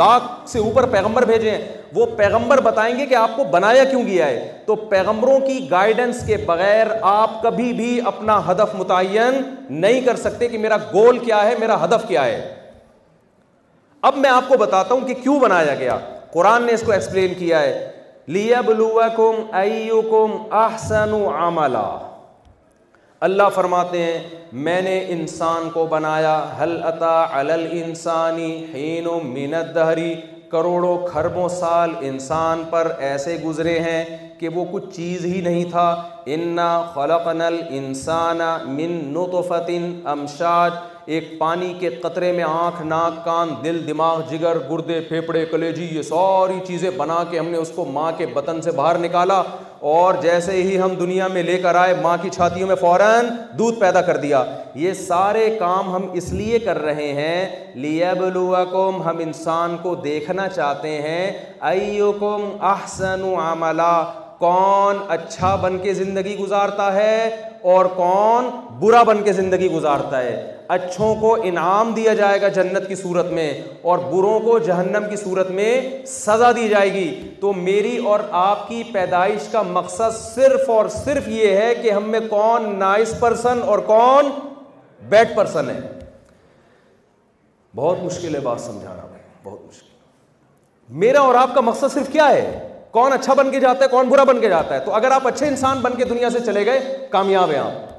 لاکھ 0.00 0.24
سے 0.48 0.58
اوپر 0.58 0.86
پیغمبر 0.90 1.24
بھیجے 1.26 1.50
ہیں 1.50 1.58
وہ 1.94 2.06
پیغمبر 2.16 2.60
بتائیں 2.64 2.98
گے 2.98 3.06
کہ 3.06 3.14
آپ 3.14 3.30
کو 3.36 3.44
بنایا 3.50 3.84
کیوں 3.90 4.04
گیا 4.06 4.26
ہے 4.26 4.52
تو 4.66 4.74
پیغمبروں 4.92 5.38
کی 5.46 5.58
گائیڈنس 5.70 6.22
کے 6.26 6.36
بغیر 6.46 6.86
آپ 7.12 7.42
کبھی 7.42 7.72
بھی 7.80 7.98
اپنا 8.06 8.40
ہدف 8.50 8.74
متعین 8.78 9.40
نہیں 9.80 10.00
کر 10.06 10.16
سکتے 10.26 10.48
کہ 10.48 10.58
میرا 10.58 10.76
گول 10.92 11.18
کیا 11.24 11.44
ہے 11.46 11.54
میرا 11.60 11.84
ہدف 11.84 12.06
کیا 12.08 12.24
ہے 12.24 12.42
اب 14.10 14.16
میں 14.18 14.30
آپ 14.30 14.48
کو 14.48 14.56
بتاتا 14.58 14.94
ہوں 14.94 15.06
کہ 15.08 15.14
کیوں 15.22 15.38
بنایا 15.40 15.74
گیا 15.74 15.98
قرآن 16.32 16.62
نے 16.66 16.72
اس 16.74 16.82
کو 16.86 16.92
ایکسپلین 16.92 17.34
کیا 17.38 17.60
ہے 17.60 17.72
لیبلوکم 18.32 19.52
احسن 20.58 21.12
عملا 21.38 21.84
اللہ 23.26 23.48
فرماتے 23.54 24.02
ہیں 24.02 24.38
میں 24.64 24.80
نے 24.82 24.98
انسان 25.16 25.68
کو 25.72 25.84
بنایا 25.90 26.38
حل 26.60 27.50
انسانی 27.60 28.54
ہین 28.74 29.06
و 29.06 29.18
منت 29.24 29.74
دہری 29.74 30.14
کروڑوں 30.50 30.96
خربوں 31.12 31.48
سال 31.48 31.90
انسان 32.10 32.62
پر 32.70 32.90
ایسے 33.10 33.36
گزرے 33.44 33.78
ہیں 33.88 34.04
کہ 34.40 34.48
وہ 34.54 34.64
کچھ 34.72 34.90
چیز 34.96 35.24
ہی 35.24 35.40
نہیں 35.44 35.70
تھا 35.70 35.88
انا 36.36 36.68
خلق 36.94 37.26
نل 37.36 37.56
انسان 37.78 38.40
امشاد 40.12 40.82
ایک 41.12 41.24
پانی 41.38 41.72
کے 41.80 41.88
قطرے 42.02 42.30
میں 42.32 42.44
آنکھ 42.46 42.80
ناک 42.86 43.24
کان 43.24 43.48
دل 43.64 43.80
دماغ 43.88 44.20
جگر 44.30 44.56
گردے 44.70 45.00
پھیپڑے 45.08 45.44
کلیجی 45.46 45.88
یہ 45.96 46.02
ساری 46.02 46.58
چیزیں 46.66 46.90
بنا 46.96 47.22
کے 47.30 47.38
ہم 47.38 47.48
نے 47.50 47.58
اس 47.58 47.72
کو 47.76 47.84
ماں 47.92 48.10
کے 48.18 48.26
بطن 48.34 48.60
سے 48.62 48.70
باہر 48.76 48.98
نکالا 48.98 49.42
اور 49.94 50.14
جیسے 50.22 50.52
ہی 50.62 50.78
ہم 50.80 50.94
دنیا 50.98 51.26
میں 51.32 51.42
لے 51.42 51.56
کر 51.62 51.74
آئے 51.76 51.94
ماں 52.02 52.16
کی 52.22 52.28
چھاتیوں 52.36 52.68
میں 52.68 52.76
فوراً 52.80 53.26
دودھ 53.58 53.78
پیدا 53.80 54.00
کر 54.02 54.16
دیا 54.16 54.42
یہ 54.84 54.92
سارے 55.06 55.48
کام 55.58 55.90
ہم 55.96 56.06
اس 56.20 56.32
لیے 56.32 56.58
کر 56.58 56.78
رہے 56.82 57.12
ہیں 57.20 57.46
لیبلوکم 57.82 59.02
ہم 59.08 59.18
انسان 59.26 59.76
کو 59.82 59.94
دیکھنا 60.04 60.48
چاہتے 60.54 61.00
ہیں 61.02 61.30
ایوکم 61.74 62.48
احسن 62.70 63.32
آحسن 63.42 63.78
کون 64.38 64.96
اچھا 65.18 65.54
بن 65.62 65.78
کے 65.82 65.94
زندگی 65.94 66.36
گزارتا 66.38 66.92
ہے 66.94 67.18
اور 67.74 67.84
کون 67.96 68.48
برا 68.80 69.02
بن 69.12 69.22
کے 69.24 69.32
زندگی 69.32 69.68
گزارتا 69.74 70.22
ہے 70.22 70.53
اچھوں 70.72 71.14
کو 71.20 71.34
انعام 71.44 71.92
دیا 71.94 72.12
جائے 72.14 72.40
گا 72.40 72.48
جنت 72.48 72.86
کی 72.88 72.94
صورت 72.96 73.26
میں 73.32 73.50
اور 73.92 73.98
بروں 74.12 74.38
کو 74.40 74.58
جہنم 74.66 75.06
کی 75.10 75.16
صورت 75.22 75.50
میں 75.58 75.72
سزا 76.08 76.50
دی 76.56 76.68
جائے 76.68 76.92
گی 76.92 77.10
تو 77.40 77.52
میری 77.52 77.96
اور 78.08 78.20
آپ 78.42 78.66
کی 78.68 78.82
پیدائش 78.92 79.48
کا 79.52 79.62
مقصد 79.72 80.16
صرف 80.22 80.70
اور 80.70 80.88
صرف 80.94 81.28
یہ 81.28 81.56
ہے 81.56 81.74
کہ 81.82 81.90
ہم 81.90 82.08
میں 82.10 82.20
کون 82.30 82.74
نائس 82.78 83.14
پرسن 83.20 83.60
اور 83.66 83.78
کون 83.92 84.30
بیڈ 85.08 85.34
پرسن 85.36 85.70
ہے 85.70 85.80
بہت 87.76 88.02
مشکل 88.02 88.34
ہے 88.34 88.40
بات 88.40 88.60
سمجھانا 88.60 89.06
بہت 89.42 89.64
مشکل 89.68 89.92
میرا 91.02 91.20
اور 91.20 91.34
آپ 91.34 91.54
کا 91.54 91.60
مقصد 91.60 91.92
صرف 91.92 92.12
کیا 92.12 92.28
ہے 92.30 92.44
کون 92.90 93.12
اچھا 93.12 93.34
بن 93.34 93.50
کے 93.50 93.60
جاتا 93.60 93.84
ہے 93.84 93.88
کون 93.90 94.08
برا 94.08 94.24
بن 94.24 94.40
کے 94.40 94.48
جاتا 94.48 94.74
ہے 94.74 94.80
تو 94.84 94.92
اگر 94.94 95.10
آپ 95.10 95.26
اچھے 95.28 95.46
انسان 95.46 95.78
بن 95.82 95.96
کے 95.96 96.04
دنیا 96.04 96.28
سے 96.30 96.38
چلے 96.46 96.64
گئے 96.66 96.80
کامیاب 97.10 97.50
ہیں 97.50 97.58
آپ 97.58 97.92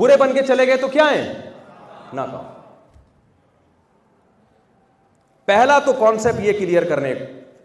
برے 0.00 0.16
بن 0.16 0.32
کے 0.34 0.42
چلے 0.46 0.66
گئے 0.66 0.76
تو 0.76 0.88
کیا 0.88 1.04
ہیں 1.14 1.22
نہ 2.12 2.20
پہلا 5.46 5.78
تو 5.84 5.92
کانسیپٹ 5.98 6.40
یہ 6.44 6.52
کلیئر 6.58 6.82
کرنے 6.88 7.14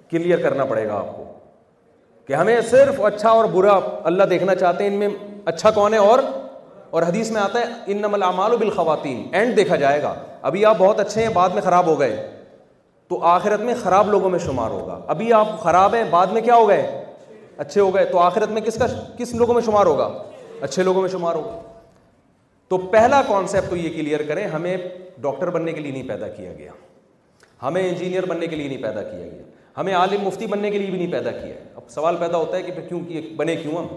کلیئر 0.09 0.37
کرنا 0.43 0.65
پڑے 0.65 0.87
گا 0.87 0.93
آپ 0.97 1.15
کو 1.15 1.23
کہ 2.27 2.33
ہمیں 2.33 2.59
صرف 2.69 2.99
اچھا 3.05 3.29
اور 3.29 3.45
برا 3.53 3.77
اللہ 4.11 4.23
دیکھنا 4.29 4.55
چاہتے 4.55 4.83
ہیں 4.83 4.91
ان 4.91 4.97
میں 4.99 5.07
اچھا 5.53 5.71
کون 5.71 5.93
ہے 5.93 5.97
اور 5.99 6.19
اور 6.97 7.03
حدیث 7.03 7.31
میں 7.31 7.41
آتا 7.41 7.59
ہے 7.59 7.65
ان 7.93 7.97
نملام 8.01 8.39
و 8.39 8.55
بالخواتین 8.57 9.25
اینڈ 9.35 9.55
دیکھا 9.57 9.75
جائے 9.75 10.01
گا 10.03 10.13
ابھی 10.49 10.65
آپ 10.65 10.75
بہت 10.79 10.99
اچھے 10.99 11.21
ہیں 11.25 11.33
بعد 11.33 11.49
میں 11.53 11.61
خراب 11.61 11.85
ہو 11.87 11.99
گئے 11.99 12.25
تو 13.09 13.21
آخرت 13.33 13.61
میں 13.61 13.73
خراب 13.83 14.09
لوگوں 14.11 14.29
میں 14.29 14.39
شمار 14.45 14.69
ہوگا 14.71 14.99
ابھی 15.15 15.31
آپ 15.33 15.59
خراب 15.63 15.95
ہیں 15.95 16.03
بعد 16.09 16.27
میں 16.33 16.41
کیا 16.41 16.55
ہو 16.55 16.67
گئے 16.69 17.03
اچھے 17.57 17.81
ہو 17.81 17.93
گئے 17.95 18.05
تو 18.11 18.19
آخرت 18.19 18.49
میں 18.51 18.61
کس 18.61 18.77
کا 18.79 18.85
کس 19.17 19.33
لوگوں 19.35 19.53
میں 19.53 19.61
شمار 19.65 19.85
ہوگا 19.85 20.09
اچھے 20.61 20.83
لوگوں 20.83 21.01
میں 21.01 21.09
شمار 21.09 21.35
ہوگا 21.35 21.57
تو 22.69 22.77
پہلا 22.91 23.21
کانسیپٹ 23.27 23.69
تو 23.69 23.75
یہ 23.75 23.89
کلیئر 23.95 24.21
کریں 24.27 24.45
ہمیں 24.47 24.75
ڈاکٹر 25.21 25.49
بننے 25.55 25.71
کے 25.73 25.79
لیے 25.81 25.91
نہیں 25.91 26.07
پیدا 26.07 26.27
کیا 26.27 26.53
گیا 26.57 26.71
ہمیں 27.63 27.87
انجینئر 27.87 28.25
بننے 28.29 28.47
کے 28.47 28.55
لیے 28.55 28.67
نہیں 28.67 28.81
پیدا 28.83 29.03
کیا 29.03 29.19
گیا 29.25 29.43
ہمیں 29.77 29.93
عالم 29.95 30.21
مفتی 30.25 30.47
بننے 30.47 30.69
کے 30.71 30.77
لیے 30.79 30.89
بھی 30.91 30.97
نہیں 30.99 31.11
پیدا 31.11 31.31
کیا 31.31 31.53
ہے 31.53 31.63
اب 31.75 31.89
سوال 31.89 32.15
پیدا 32.19 32.37
ہوتا 32.37 32.57
ہے 32.57 32.61
کہ 32.63 32.81
کیوں 32.87 32.99
بنے 33.37 33.55
کیوں 33.55 33.77
ہم 33.77 33.87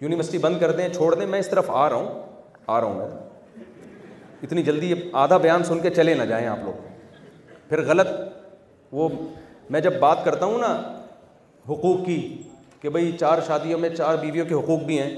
یونیورسٹی 0.00 0.38
بند 0.44 0.58
کر 0.60 0.70
دیں 0.76 0.88
چھوڑ 0.92 1.14
دیں 1.14 1.26
میں 1.34 1.38
اس 1.40 1.48
طرف 1.48 1.70
آ 1.70 1.88
رہا 1.90 1.96
ہوں 1.96 2.22
آ 2.66 2.80
رہا 2.80 2.86
ہوں 2.86 2.98
میں 2.98 3.60
اتنی 4.46 4.62
جلدی 4.62 4.92
آدھا 5.24 5.36
بیان 5.42 5.64
سن 5.64 5.80
کے 5.80 5.90
چلے 5.94 6.14
نہ 6.14 6.22
جائیں 6.28 6.46
آپ 6.48 6.64
لوگ 6.64 6.80
پھر 7.68 7.82
غلط 7.88 8.08
وہ 8.92 9.08
میں 9.70 9.80
جب 9.80 9.98
بات 10.00 10.24
کرتا 10.24 10.46
ہوں 10.46 10.58
نا 10.58 10.72
حقوق 11.68 12.04
کی 12.06 12.20
کہ 12.80 12.88
بھائی 12.90 13.12
چار 13.20 13.38
شادیوں 13.46 13.78
میں 13.78 13.88
چار 13.96 14.16
بیویوں 14.20 14.46
کے 14.46 14.54
حقوق 14.54 14.80
بھی 14.84 14.98
ہیں 15.00 15.10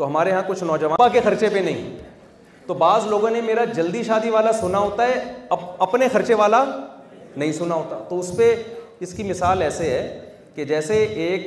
تو 0.00 0.06
ہمارے 0.06 0.30
یہاں 0.30 0.42
کچھ 0.46 0.62
نوجوان 0.64 1.10
کے 1.12 1.20
خرچے 1.24 1.48
پہ 1.52 1.58
نہیں 1.64 1.96
تو 2.66 2.74
بعض 2.82 3.06
لوگوں 3.06 3.30
نے 3.30 3.40
میرا 3.46 3.64
جلدی 3.74 4.02
شادی 4.02 4.30
والا 4.30 4.52
سنا 4.60 4.78
ہوتا 4.78 5.06
ہے 5.08 5.20
اپنے 5.86 6.06
خرچے 6.12 6.34
والا 6.40 6.62
نہیں 7.36 7.50
سنا 7.58 7.74
ہوتا 7.74 7.98
تو 8.08 8.18
اس 8.20 8.30
پہ 8.36 8.54
اس 9.06 9.12
کی 9.14 9.22
مثال 9.30 9.62
ایسے 9.62 9.90
ہے 9.90 10.30
کہ 10.54 10.64
جیسے 10.70 10.94
ایک 11.24 11.46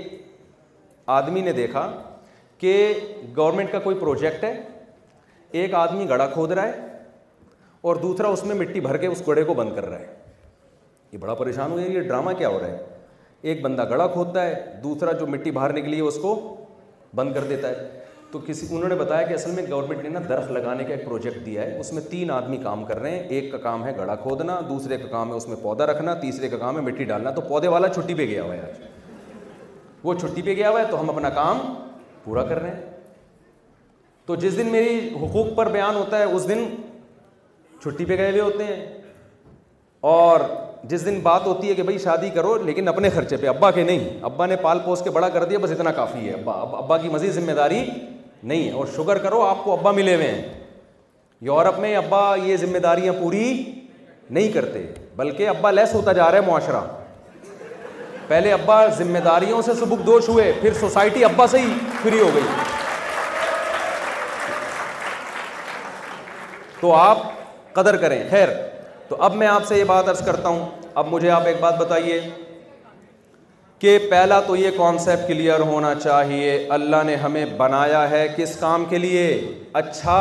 آدمی 1.16 1.42
نے 1.42 1.52
دیکھا 1.62 1.88
کہ 2.64 2.76
گورنمنٹ 3.38 3.72
کا 3.72 3.80
کوئی 3.88 3.96
پروجیکٹ 4.00 4.44
ہے 4.44 4.54
ایک 5.62 5.74
آدمی 5.82 6.08
گڑا 6.10 6.28
کھود 6.34 6.52
رہا 6.52 6.68
ہے 6.68 6.88
اور 7.90 7.96
دوسرا 8.06 8.28
اس 8.36 8.44
میں 8.52 8.56
مٹی 8.62 8.80
بھر 8.82 8.98
کے 8.98 9.08
اس 9.16 9.24
گڑے 9.28 9.44
کو 9.44 9.54
بند 9.62 9.76
کر 9.76 9.86
رہا 9.90 10.00
ہے 10.00 10.14
یہ 11.12 11.18
بڑا 11.26 11.34
پریشان 11.44 11.72
ہو 11.72 11.78
گیا 11.78 11.92
یہ 11.98 12.02
ڈرامہ 12.08 12.32
کیا 12.38 12.50
ہو 12.50 12.60
رہا 12.60 12.68
ہے 12.72 12.84
ایک 13.52 13.62
بندہ 13.66 13.86
گڑا 13.90 14.08
کھودتا 14.20 14.46
ہے 14.48 14.64
دوسرا 14.84 15.12
جو 15.20 15.28
مٹی 15.34 15.52
باہر 15.60 15.74
نکلی 15.82 15.98
ہے 15.98 16.02
اس 16.12 16.18
کو 16.22 16.36
بند 17.16 17.34
کر 17.34 17.44
دیتا 17.50 17.70
ہے 17.70 18.02
تو 18.34 18.40
کسی 18.46 18.66
انہوں 18.70 18.90
نے 18.90 18.96
بتایا 18.96 19.26
کہ 19.28 19.34
اصل 19.34 19.52
میں 19.56 19.64
گورنمنٹ 19.70 20.04
نے 20.04 20.10
نا 20.10 20.20
درخت 20.30 20.52
لگانے 20.52 20.84
کا 20.84 20.94
ایک 20.94 21.04
پروجیکٹ 21.06 21.46
دیا 21.46 21.62
ہے 21.62 21.80
اس 21.80 21.92
میں 21.94 22.02
تین 22.10 22.30
آدمی 22.32 22.58
کام 22.64 22.84
کر 22.86 23.00
رہے 23.00 23.10
ہیں 23.12 23.28
ایک 23.36 23.52
کا 23.52 23.58
کام 23.66 23.84
ہے 23.86 23.92
گڑا 23.98 24.16
کھودنا 24.22 24.60
دوسرے 24.70 24.98
کا 24.98 25.08
کام 25.08 25.30
ہے 25.32 25.36
اس 25.38 25.48
میں 25.48 25.56
پودا 25.62 25.86
رکھنا 25.86 26.14
تیسرے 26.22 26.48
کا 26.50 26.58
کام 26.58 26.76
ہے 26.78 26.82
مٹی 26.82 27.04
ڈالنا 27.12 27.32
تو 27.36 27.42
پودے 27.50 27.68
والا 27.74 27.88
چھٹی 27.94 28.14
پہ 28.22 28.26
گیا 28.28 28.44
ہوا 28.44 28.56
ہے 28.56 28.72
وہ 30.04 30.14
چھٹی 30.22 30.42
پہ 30.46 30.56
گیا 30.56 30.70
ہوا 30.70 30.80
ہے 30.82 30.86
تو 30.92 31.00
ہم 31.02 31.10
اپنا 31.10 31.30
کام 31.36 31.60
پورا 32.24 32.44
کر 32.48 32.62
رہے 32.62 32.72
ہیں 32.72 32.82
تو 34.26 34.36
جس 34.44 34.58
دن 34.58 34.72
میری 34.72 34.98
حقوق 35.22 35.56
پر 35.58 35.70
بیان 35.76 35.96
ہوتا 35.96 36.20
ہے 36.20 36.24
اس 36.38 36.48
دن 36.50 36.66
چھٹی 37.84 38.06
پہ 38.06 38.18
گئے 38.18 38.30
ہوئے 38.30 38.42
ہوتے 38.42 38.64
ہیں 38.72 38.82
اور 40.16 40.40
جس 40.94 41.06
دن 41.06 41.20
بات 41.24 41.46
ہوتی 41.48 41.70
ہے 41.70 41.74
کہ 41.74 41.84
بھائی 41.84 41.98
شادی 42.08 42.30
کرو 42.36 42.56
لیکن 42.66 42.88
اپنے 42.88 43.10
خرچے 43.10 43.38
پہ 43.42 43.48
ابا 43.48 43.72
کے 43.78 43.84
نہیں 43.92 44.24
ابا 44.32 44.46
نے 44.46 44.56
پال 44.62 44.80
پوس 44.86 45.02
کے 45.04 45.10
بڑا 45.20 45.30
کر 45.38 45.44
دیا 45.54 45.60
بس 45.64 45.72
اتنا 45.72 45.92
کافی 46.02 46.28
ہے 46.28 46.34
ابا 46.34 46.60
ابا 46.80 46.98
کی 47.04 47.10
مزید 47.10 47.32
ذمہ 47.34 47.52
داری 47.58 47.84
نہیں 48.50 48.72
اور 48.78 48.86
شوگر 48.96 49.18
کرو 49.24 49.42
آپ 49.46 49.64
کو 49.64 49.74
ابا 49.74 49.92
ملے 49.92 50.16
ہوئے 50.16 50.28
ہیں 50.28 50.42
یورپ 51.50 51.78
میں 51.80 51.96
ابا 51.98 52.24
یہ 52.44 52.58
ذمہ 52.58 52.78
داریاں 52.84 53.14
پوری 53.20 53.46
نہیں 54.30 54.52
کرتے 54.54 54.82
بلکہ 55.16 55.48
ابا 55.50 55.72
لیس 55.72 55.94
ہوتا 55.94 56.14
جا 56.14 56.30
رہا 56.32 56.38
ہے 56.38 56.48
معاشرہ 56.50 56.82
پہلے 58.28 58.52
ابا 58.54 58.86
ذمہ 58.98 59.20
داریوں 59.26 59.62
سے 59.66 59.74
سبک 59.80 60.06
دوش 60.08 60.30
ہوئے 60.30 60.52
پھر 60.62 60.74
سوسائٹی 60.80 61.24
ابا 61.26 61.48
سے 61.52 61.60
ہی 61.62 61.74
فری 62.02 62.20
ہو 62.20 62.30
گئی 62.36 62.44
تو 66.80 66.94
آپ 66.96 67.18
قدر 67.74 67.98
کریں 67.98 68.22
خیر 68.30 68.50
تو 69.08 69.22
اب 69.24 69.36
میں 69.36 69.48
آپ 69.48 69.66
سے 69.68 69.78
یہ 69.78 69.84
بات 69.88 70.10
عرض 70.10 70.26
کرتا 70.26 70.50
ہوں 70.50 70.66
اب 71.02 71.08
مجھے 71.12 71.30
آپ 71.32 71.46
ایک 71.48 71.60
بات 71.62 71.78
بتائیے 71.80 72.20
کہ 73.84 73.98
پہلا 74.10 74.40
تو 74.48 74.56
یہ 74.56 74.70
کانسیپٹ 74.76 75.28
کلیئر 75.28 75.60
ہونا 75.70 75.94
چاہیے 76.04 76.52
اللہ 76.74 77.02
نے 77.06 77.16
ہمیں 77.24 77.46
بنایا 77.58 78.10
ہے 78.10 78.26
کس 78.36 78.56
کام 78.60 78.84
کے 78.90 78.98
لیے 78.98 79.24
اچھا 79.80 80.20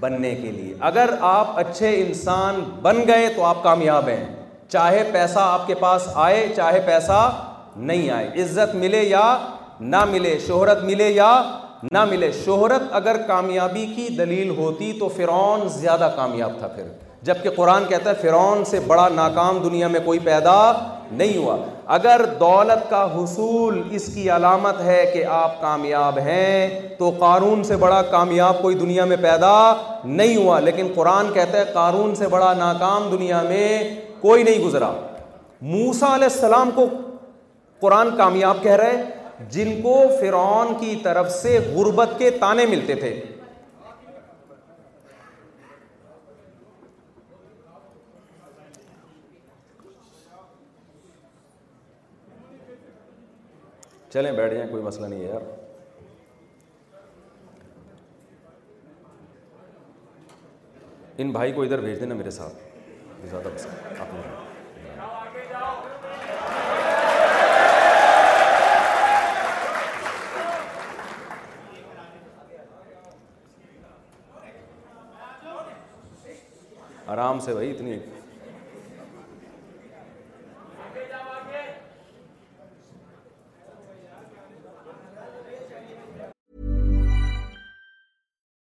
بننے 0.00 0.34
کے 0.34 0.52
لیے 0.52 0.74
اگر 0.90 1.10
آپ 1.30 1.58
اچھے 1.58 1.88
انسان 2.02 2.60
بن 2.82 3.00
گئے 3.08 3.28
تو 3.36 3.44
آپ 3.44 3.62
کامیاب 3.62 4.08
ہیں 4.08 4.24
چاہے 4.72 5.02
پیسہ 5.12 5.38
آپ 5.38 5.66
کے 5.66 5.74
پاس 5.80 6.06
آئے 6.28 6.46
چاہے 6.56 6.80
پیسہ 6.86 7.20
نہیں 7.76 8.08
آئے 8.10 8.30
عزت 8.42 8.74
ملے 8.84 9.02
یا 9.02 9.26
نہ 9.94 10.04
ملے 10.10 10.38
شہرت 10.46 10.82
ملے 10.84 11.08
یا 11.08 11.30
نہ 11.92 12.04
ملے 12.10 12.30
شہرت 12.44 12.88
اگر 13.00 13.16
کامیابی 13.26 13.84
کی 13.96 14.08
دلیل 14.18 14.50
ہوتی 14.58 14.92
تو 15.00 15.08
فرعون 15.16 15.68
زیادہ 15.78 16.10
کامیاب 16.16 16.58
تھا 16.60 16.68
پھر 16.76 16.86
جبکہ 17.26 17.50
قرآن 17.56 17.84
کہتا 17.88 18.10
ہے 18.10 18.14
فرعون 18.20 18.64
سے 18.64 18.80
بڑا 18.86 19.08
ناکام 19.14 19.58
دنیا 19.62 19.88
میں 19.88 20.00
کوئی 20.04 20.18
پیدا 20.24 20.56
نہیں 21.10 21.36
ہوا 21.36 21.56
اگر 21.94 22.24
دولت 22.40 22.88
کا 22.90 23.02
حصول 23.14 23.80
اس 23.96 24.08
کی 24.14 24.28
علامت 24.30 24.80
ہے 24.84 25.04
کہ 25.14 25.24
آپ 25.38 25.60
کامیاب 25.60 26.18
ہیں 26.24 26.68
تو 26.98 27.10
قارون 27.18 27.62
سے 27.64 27.76
بڑا 27.82 28.00
کامیاب 28.10 28.60
کوئی 28.62 28.74
دنیا 28.78 29.04
میں 29.12 29.16
پیدا 29.22 29.54
نہیں 30.04 30.36
ہوا 30.36 30.58
لیکن 30.60 30.92
قرآن 30.94 31.32
کہتا 31.34 31.58
ہے 31.58 31.64
قارون 31.72 32.14
سے 32.14 32.28
بڑا 32.34 32.52
ناکام 32.58 33.08
دنیا 33.12 33.42
میں 33.48 33.82
کوئی 34.20 34.42
نہیں 34.42 34.62
گزرا 34.64 34.90
موسا 35.74 36.14
علیہ 36.14 36.28
السلام 36.32 36.70
کو 36.74 36.86
قرآن 37.80 38.16
کامیاب 38.16 38.62
کہہ 38.62 38.76
رہے 38.76 39.02
جن 39.50 39.80
کو 39.82 39.96
فرعون 40.20 40.72
کی 40.80 40.94
طرف 41.02 41.30
سے 41.42 41.58
غربت 41.74 42.18
کے 42.18 42.30
تانے 42.40 42.64
ملتے 42.66 42.94
تھے 43.00 43.14
چلیں 54.10 54.30
بیٹھ 54.32 54.54
جائیں 54.54 54.68
کوئی 54.70 54.82
مسئلہ 54.82 55.06
نہیں 55.06 55.22
ہے 55.22 55.28
یار 55.28 55.40
ان 61.24 61.30
بھائی 61.32 61.52
کو 61.52 61.62
ادھر 61.62 61.80
بھیج 61.80 62.00
دینا 62.00 62.14
میرے 62.14 62.30
ساتھ 62.30 63.26
زیادہ 63.30 63.48
آرام 77.12 77.38
سے 77.40 77.52
بھائی 77.52 77.70
اتنی 77.70 77.98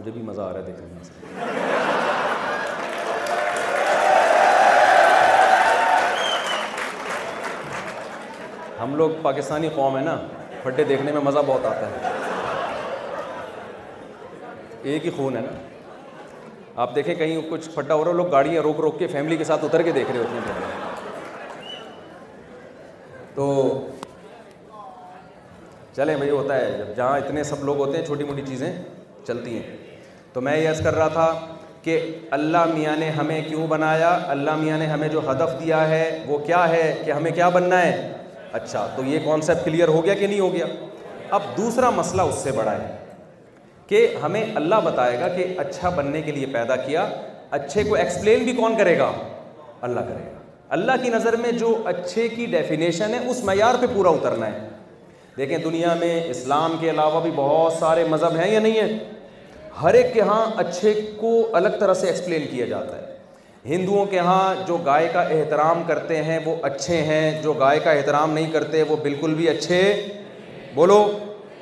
مجھے 0.00 0.10
بھی 0.10 0.20
مزہ 0.22 0.40
آ 0.42 0.52
رہا 0.52 0.58
ہے 0.60 0.66
دیکھنے 0.66 0.86
میں 0.92 1.28
ہم 8.80 8.94
لوگ 8.96 9.10
پاکستانی 9.22 9.68
قوم 9.74 9.96
ہے 9.96 10.02
نا 10.02 10.16
پھٹے 10.62 10.84
دیکھنے 10.90 11.12
میں 11.12 11.20
مزہ 11.24 11.38
بہت 11.46 11.66
آتا 11.70 11.88
ہے 11.90 12.12
ایک 14.92 15.04
ہی 15.06 15.10
خون 15.16 15.36
ہے 15.36 15.42
نا 15.48 15.52
آپ 16.82 16.94
دیکھیں 16.94 17.14
کہیں 17.14 17.36
کچھ 17.50 17.68
پھٹا 17.74 17.94
ہو 17.94 18.04
رہا 18.04 18.10
ہے 18.10 18.16
لوگ 18.16 18.30
گاڑیاں 18.36 18.62
روک 18.68 18.80
روک 18.84 18.98
کے 18.98 19.06
فیملی 19.16 19.36
کے 19.36 19.44
ساتھ 19.50 19.64
اتر 19.64 19.82
کے 19.88 19.92
دیکھ 19.98 20.10
رہے 20.10 20.20
ہوتے 20.20 20.62
ہیں 20.62 20.70
تو 23.34 23.50
چلیں 25.96 26.16
بھائی 26.16 26.30
ہوتا 26.30 26.56
ہے 26.60 26.72
جب 26.78 26.96
جہاں 26.96 27.16
اتنے 27.18 27.44
سب 27.52 27.64
لوگ 27.70 27.78
ہوتے 27.86 27.96
ہیں 27.98 28.04
چھوٹی 28.06 28.24
موٹی 28.24 28.42
چیزیں 28.48 28.72
چلتی 29.26 29.54
ہیں 29.58 29.79
تو 30.32 30.40
میں 30.40 30.56
یہ 30.56 30.68
عرض 30.68 30.80
کر 30.82 30.94
رہا 30.94 31.08
تھا 31.12 31.32
کہ 31.82 31.98
اللہ 32.36 32.64
میاں 32.74 32.96
نے 32.98 33.08
ہمیں 33.18 33.40
کیوں 33.48 33.66
بنایا 33.66 34.10
اللہ 34.30 34.56
میاں 34.56 34.76
نے 34.78 34.86
ہمیں 34.86 35.08
جو 35.08 35.20
ہدف 35.30 35.58
دیا 35.64 35.88
ہے 35.88 36.02
وہ 36.26 36.38
کیا 36.46 36.68
ہے 36.68 36.82
کہ 37.04 37.10
ہمیں 37.10 37.30
کیا 37.30 37.48
بننا 37.56 37.80
ہے 37.82 38.12
اچھا 38.60 38.86
تو 38.96 39.04
یہ 39.04 39.18
کانسیپٹ 39.24 39.64
کلیئر 39.64 39.88
ہو 39.88 40.04
گیا 40.04 40.14
کہ 40.14 40.26
نہیں 40.26 40.40
ہو 40.40 40.52
گیا 40.52 40.66
اب 41.36 41.42
دوسرا 41.56 41.90
مسئلہ 41.96 42.22
اس 42.30 42.34
سے 42.44 42.52
بڑا 42.52 42.72
ہے 42.72 42.96
کہ 43.88 44.06
ہمیں 44.22 44.44
اللہ 44.56 44.80
بتائے 44.84 45.18
گا 45.20 45.28
کہ 45.36 45.44
اچھا 45.58 45.88
بننے 45.96 46.22
کے 46.22 46.32
لیے 46.32 46.46
پیدا 46.52 46.76
کیا 46.86 47.04
اچھے 47.58 47.82
کو 47.84 47.94
ایکسپلین 47.94 48.44
بھی 48.44 48.52
کون 48.56 48.76
کرے 48.78 48.96
گا 48.98 49.10
اللہ 49.88 50.00
کرے 50.08 50.24
گا 50.24 50.38
اللہ 50.76 51.02
کی 51.02 51.08
نظر 51.10 51.36
میں 51.36 51.52
جو 51.52 51.74
اچھے 51.92 52.26
کی 52.34 52.44
ڈیفینیشن 52.50 53.14
ہے 53.14 53.18
اس 53.30 53.42
معیار 53.44 53.74
پہ 53.80 53.86
پورا 53.94 54.08
اترنا 54.18 54.46
ہے 54.46 54.68
دیکھیں 55.36 55.56
دنیا 55.64 55.94
میں 56.00 56.20
اسلام 56.30 56.76
کے 56.80 56.90
علاوہ 56.90 57.20
بھی 57.20 57.30
بہت 57.36 57.72
سارے 57.78 58.04
مذہب 58.08 58.36
ہیں 58.40 58.50
یا 58.52 58.60
نہیں 58.60 58.80
ہیں 58.80 58.98
ہر 59.82 59.94
ایک 59.94 60.12
کے 60.14 60.20
ہاں 60.28 60.44
اچھے 60.60 60.92
کو 61.20 61.32
الگ 61.56 61.78
طرح 61.80 61.94
سے 61.94 62.06
ایکسپلین 62.06 62.46
کیا 62.50 62.66
جاتا 62.66 62.96
ہے 62.98 63.08
ہندوؤں 63.74 64.06
کے 64.10 64.18
ہاں 64.26 64.54
جو 64.66 64.76
گائے 64.86 65.08
کا 65.12 65.20
احترام 65.36 65.82
کرتے 65.86 66.22
ہیں 66.24 66.38
وہ 66.44 66.54
اچھے 66.66 66.96
ہیں 67.10 67.42
جو 67.42 67.52
گائے 67.62 67.78
کا 67.84 67.90
احترام 67.92 68.32
نہیں 68.32 68.50
کرتے 68.52 68.82
وہ 68.88 68.96
بالکل 69.02 69.34
بھی 69.34 69.48
اچھے 69.48 69.80
بولو 70.74 70.98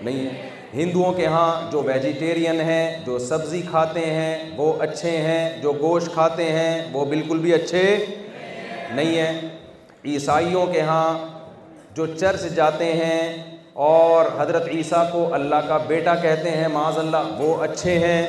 نہیں 0.02 0.28
ہندوؤں 0.74 1.12
کے 1.14 1.26
ہاں 1.26 1.50
جو 1.72 1.82
ویجیٹیرین 1.82 2.60
ہیں 2.70 2.82
جو 3.06 3.18
سبزی 3.28 3.60
کھاتے 3.70 4.00
ہیں 4.06 4.36
وہ 4.56 4.72
اچھے 4.82 5.10
ہیں 5.10 5.50
جو 5.62 5.72
گوشت 5.80 6.12
کھاتے 6.14 6.44
ہیں 6.52 6.72
وہ 6.92 7.04
بالکل 7.14 7.38
بھی 7.44 7.54
اچھے 7.54 7.82
نہیں 8.94 9.16
ہیں 9.18 9.48
عیسائیوں 10.12 10.66
کے 10.72 10.80
ہاں 10.90 11.08
جو 11.96 12.06
چرچ 12.18 12.44
جاتے 12.56 12.92
ہیں 12.92 13.20
اور 13.86 14.24
حضرت 14.38 14.66
عیسیٰ 14.74 15.02
کو 15.10 15.22
اللہ 15.34 15.66
کا 15.66 15.76
بیٹا 15.86 16.14
کہتے 16.22 16.50
ہیں 16.50 16.68
معاذ 16.72 16.96
اللہ 16.98 17.26
وہ 17.40 17.54
اچھے 17.64 17.92
ہیں 18.04 18.22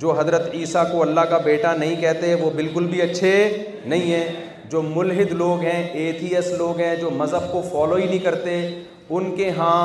جو 0.00 0.12
حضرت 0.18 0.48
عیسیٰ 0.54 0.84
کو 0.92 1.02
اللہ 1.02 1.26
کا 1.30 1.38
بیٹا 1.44 1.74
نہیں 1.78 2.00
کہتے 2.00 2.32
وہ 2.40 2.48
بالکل 2.54 2.86
بھی 2.90 3.02
اچھے 3.02 3.32
نہیں 3.92 4.00
ہیں 4.00 4.28
جو 4.72 4.82
ملحد 4.82 5.32
لوگ 5.42 5.62
ہیں 5.62 5.82
ایتھیس 6.04 6.48
لوگ 6.58 6.80
ہیں 6.80 6.94
جو 7.00 7.10
مذہب 7.16 7.50
کو 7.52 7.60
فالو 7.72 7.96
ہی 7.96 8.04
نہیں 8.06 8.24
کرتے 8.28 8.54
ان 9.18 9.30
کے 9.36 9.50
ہاں 9.58 9.78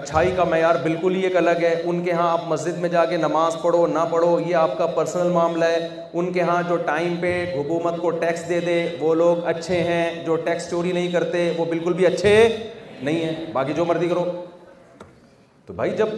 اچھائی 0.00 0.30
کا 0.36 0.44
معیار 0.50 0.74
بالکل 0.82 1.14
ہی 1.16 1.20
ایک 1.24 1.36
الگ 1.42 1.62
ہے 1.62 1.74
ان 1.84 2.02
کے 2.04 2.12
ہاں 2.20 2.30
آپ 2.30 2.48
مسجد 2.52 2.78
میں 2.80 2.88
جا 2.96 3.04
کے 3.12 3.16
نماز 3.26 3.56
پڑھو 3.62 3.86
نہ 3.92 3.98
پڑھو 4.10 4.38
یہ 4.46 4.54
آپ 4.62 4.76
کا 4.78 4.86
پرسنل 4.96 5.30
معاملہ 5.32 5.64
ہے 5.76 5.86
ان 6.12 6.32
کے 6.32 6.42
ہاں 6.50 6.62
جو 6.68 6.76
ٹائم 6.86 7.14
پہ 7.20 7.34
حکومت 7.54 8.00
کو 8.00 8.10
ٹیکس 8.24 8.48
دے 8.48 8.60
دے 8.66 8.82
وہ 9.00 9.14
لوگ 9.24 9.46
اچھے 9.54 9.80
ہیں 9.92 10.04
جو 10.26 10.36
ٹیکس 10.48 10.70
چوری 10.70 10.92
نہیں 10.92 11.10
کرتے 11.18 11.50
وہ 11.58 11.64
بالکل 11.74 11.92
بھی 12.02 12.06
اچھے 12.06 12.34
نہیں 13.04 13.24
ہے 13.24 13.44
باقی 13.52 13.72
جو 13.74 13.84
مرضی 13.84 14.08
کرو 14.08 14.24
تو 15.66 15.72
بھائی 15.72 15.90
جب 15.96 16.08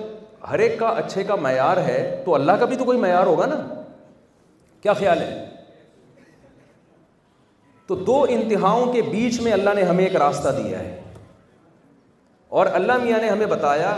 ہر 0.50 0.58
ایک 0.64 0.78
کا 0.78 0.86
اچھے 1.02 1.24
کا 1.28 1.34
معیار 1.36 1.76
ہے 1.86 1.98
تو 2.24 2.34
اللہ 2.34 2.52
کا 2.60 2.64
بھی 2.66 2.76
تو 2.76 2.84
کوئی 2.84 2.98
معیار 2.98 3.26
ہوگا 3.26 3.46
نا 3.46 3.56
کیا 4.82 4.92
خیال 5.00 5.20
ہے 5.22 5.44
تو 7.86 7.94
دو 8.04 8.24
انتہاؤں 8.30 8.92
کے 8.92 9.02
بیچ 9.10 9.40
میں 9.42 9.52
اللہ 9.52 9.70
نے 9.76 9.82
ہمیں 9.82 10.04
ایک 10.04 10.16
راستہ 10.22 10.48
دیا 10.62 10.78
ہے 10.78 10.96
اور 12.58 12.66
اللہ 12.74 12.98
میاں 13.02 13.18
نے 13.20 13.28
ہمیں 13.28 13.46
بتایا 13.46 13.92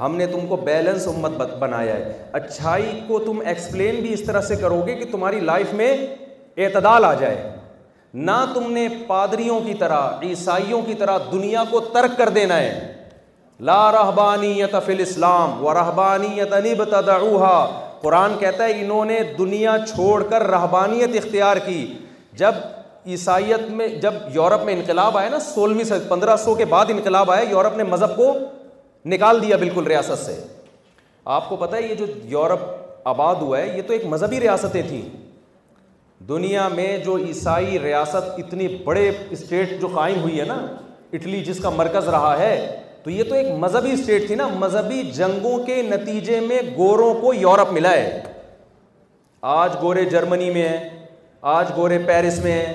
ہم 0.00 0.16
نے 0.16 0.26
تم 0.32 0.46
کو 0.48 0.56
بیلنس 0.64 1.06
امت 1.08 1.54
بنایا 1.58 1.94
ہے 1.94 2.12
اچھائی 2.40 2.98
کو 3.06 3.18
تم 3.24 3.40
ایکسپلین 3.44 4.00
بھی 4.00 4.12
اس 4.12 4.24
طرح 4.26 4.40
سے 4.48 4.56
کرو 4.60 4.80
گے 4.86 4.94
کہ 4.96 5.10
تمہاری 5.12 5.40
لائف 5.52 5.72
میں 5.82 5.90
اعتدال 6.56 7.04
آ 7.04 7.12
جائے 7.20 7.53
نہ 8.14 8.30
تم 8.54 8.70
نے 8.72 8.86
پادریوں 9.06 9.58
کی 9.60 9.72
طرح 9.78 10.02
عیسائیوں 10.22 10.80
کی 10.86 10.94
طرح 10.98 11.16
دنیا 11.30 11.62
کو 11.70 11.80
ترک 11.94 12.16
کر 12.18 12.28
دینا 12.34 12.56
ہے 12.58 12.92
لا 13.68 13.78
رحبانی 13.92 14.52
فی 14.62 14.68
الاسلام 14.92 15.00
اسلام 15.02 15.64
و 15.66 15.74
رہبانی 15.74 16.40
انب 16.40 16.82
نب 16.96 17.44
قرآن 18.00 18.36
کہتا 18.38 18.64
ہے 18.64 18.80
انہوں 18.80 19.04
نے 19.04 19.18
دنیا 19.38 19.76
چھوڑ 19.88 20.22
کر 20.30 20.42
رہبانیت 20.50 21.16
اختیار 21.22 21.56
کی 21.66 21.84
جب 22.42 22.54
عیسائیت 23.06 23.68
میں 23.78 23.86
جب 24.02 24.14
یورپ 24.34 24.64
میں 24.64 24.74
انقلاب 24.74 25.18
آیا 25.18 25.28
نا 25.30 25.38
سولہویں 25.54 26.08
پندرہ 26.08 26.36
سو 26.44 26.54
کے 26.54 26.64
بعد 26.74 26.90
انقلاب 26.90 27.30
آیا 27.30 27.50
یورپ 27.50 27.76
نے 27.76 27.82
مذہب 27.90 28.16
کو 28.16 28.32
نکال 29.12 29.42
دیا 29.42 29.56
بالکل 29.64 29.86
ریاست 29.86 30.24
سے 30.24 30.40
آپ 31.38 31.48
کو 31.48 31.56
پتا 31.56 31.76
ہے 31.76 31.82
یہ 31.82 31.94
جو 31.94 32.06
یورپ 32.36 32.64
آباد 33.08 33.34
ہوا 33.42 33.58
ہے 33.58 33.76
یہ 33.76 33.82
تو 33.86 33.92
ایک 33.92 34.04
مذہبی 34.08 34.40
ریاستیں 34.40 34.82
تھیں 34.88 35.02
دنیا 36.28 36.66
میں 36.74 36.96
جو 37.04 37.16
عیسائی 37.26 37.78
ریاست 37.82 38.38
اتنی 38.38 38.66
بڑے 38.84 39.08
اسٹیٹ 39.30 39.80
جو 39.80 39.88
قائم 39.94 40.20
ہوئی 40.22 40.38
ہے 40.40 40.44
نا 40.48 40.54
اٹلی 41.12 41.40
جس 41.44 41.58
کا 41.62 41.70
مرکز 41.70 42.08
رہا 42.08 42.38
ہے 42.38 42.54
تو 43.04 43.10
یہ 43.10 43.24
تو 43.28 43.34
ایک 43.34 43.46
مذہبی 43.60 43.90
اسٹیٹ 43.92 44.26
تھی 44.26 44.34
نا 44.34 44.46
مذہبی 44.58 45.02
جنگوں 45.14 45.58
کے 45.64 45.80
نتیجے 45.88 46.38
میں 46.40 46.58
گوروں 46.76 47.12
کو 47.20 47.34
یورپ 47.34 47.72
ملا 47.72 47.90
ہے 47.92 48.20
آج 49.54 49.74
گورے 49.80 50.04
جرمنی 50.10 50.50
میں 50.50 50.68
ہیں 50.68 50.88
آج 51.54 51.70
گورے 51.76 51.98
پیرس 52.06 52.38
میں 52.44 52.52
ہیں 52.52 52.72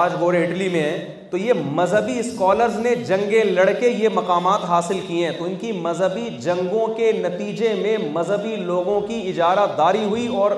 آج 0.00 0.12
گورے 0.20 0.42
اٹلی 0.46 0.68
میں 0.72 0.80
ہیں 0.82 1.08
تو 1.30 1.36
یہ 1.36 1.52
مذہبی 1.74 2.18
اسکالرز 2.18 2.78
نے 2.82 2.94
جنگیں 3.08 3.44
لڑ 3.44 3.68
کے 3.80 3.88
یہ 3.88 4.08
مقامات 4.14 4.64
حاصل 4.68 4.98
کیے 5.06 5.26
ہیں 5.28 5.38
تو 5.38 5.44
ان 5.44 5.54
کی 5.60 5.72
مذہبی 5.82 6.28
جنگوں 6.42 6.86
کے 6.94 7.10
نتیجے 7.22 7.72
میں 7.82 7.96
مذہبی 8.12 8.56
لوگوں 8.70 9.00
کی 9.08 9.20
اجارہ 9.28 9.66
داری 9.78 10.04
ہوئی 10.04 10.26
اور 10.36 10.50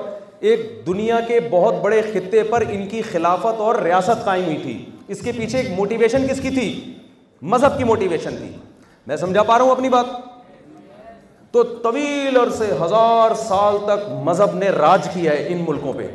ایک 0.49 0.59
دنیا 0.85 1.19
کے 1.27 1.39
بہت 1.51 1.73
بڑے 1.81 2.01
خطے 2.13 2.41
پر 2.49 2.63
ان 2.69 2.87
کی 2.89 3.01
خلافت 3.11 3.59
اور 3.65 3.75
ریاست 3.83 4.23
قائم 4.25 4.43
ہوئی 4.45 4.57
تھی 4.63 4.77
اس 5.13 5.21
کے 5.23 5.31
پیچھے 5.37 5.57
ایک 5.59 5.69
موٹیویشن 5.77 6.27
کس 6.27 6.39
کی 6.41 6.49
تھی 6.55 6.65
مذہب 7.53 7.77
کی 7.77 7.83
موٹیویشن 7.89 8.35
تھی 8.37 8.49
میں 9.07 9.17
سمجھا 9.21 9.43
پا 9.43 9.57
رہا 9.57 9.63
ہوں 9.65 9.71
اپنی 9.71 9.89
بات 9.89 10.05
تو 11.51 11.63
طویل 11.85 12.37
عرصے 12.39 12.67
ہزار 12.81 13.33
سال 13.47 13.77
تک 13.87 14.05
مذہب 14.27 14.55
نے 14.63 14.69
راج 14.77 15.07
کیا 15.13 15.31
ہے 15.31 15.45
ان 15.53 15.63
ملکوں 15.67 15.93
پہ 15.97 16.07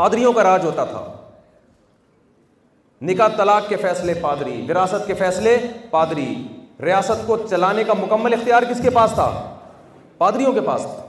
پادریوں 0.00 0.32
کا 0.32 0.42
راج 0.48 0.64
ہوتا 0.64 0.84
تھا 0.90 1.04
نکاح 3.08 3.28
طلاق 3.36 3.68
کے 3.68 3.76
فیصلے 3.86 4.14
پادری 4.20 4.60
وراثت 4.68 5.06
کے 5.06 5.14
فیصلے 5.24 5.56
پادری 5.90 6.28
ریاست 6.84 7.26
کو 7.26 7.36
چلانے 7.50 7.84
کا 7.86 7.94
مکمل 8.02 8.32
اختیار 8.40 8.62
کس 8.70 8.82
کے 8.82 8.90
پاس 9.00 9.12
تھا 9.14 9.30
پادریوں 10.18 10.52
کے 10.52 10.60
پاس 10.72 10.82
تھا 10.94 11.04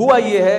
ہوا 0.00 0.18
یہ 0.32 0.42
ہے 0.50 0.58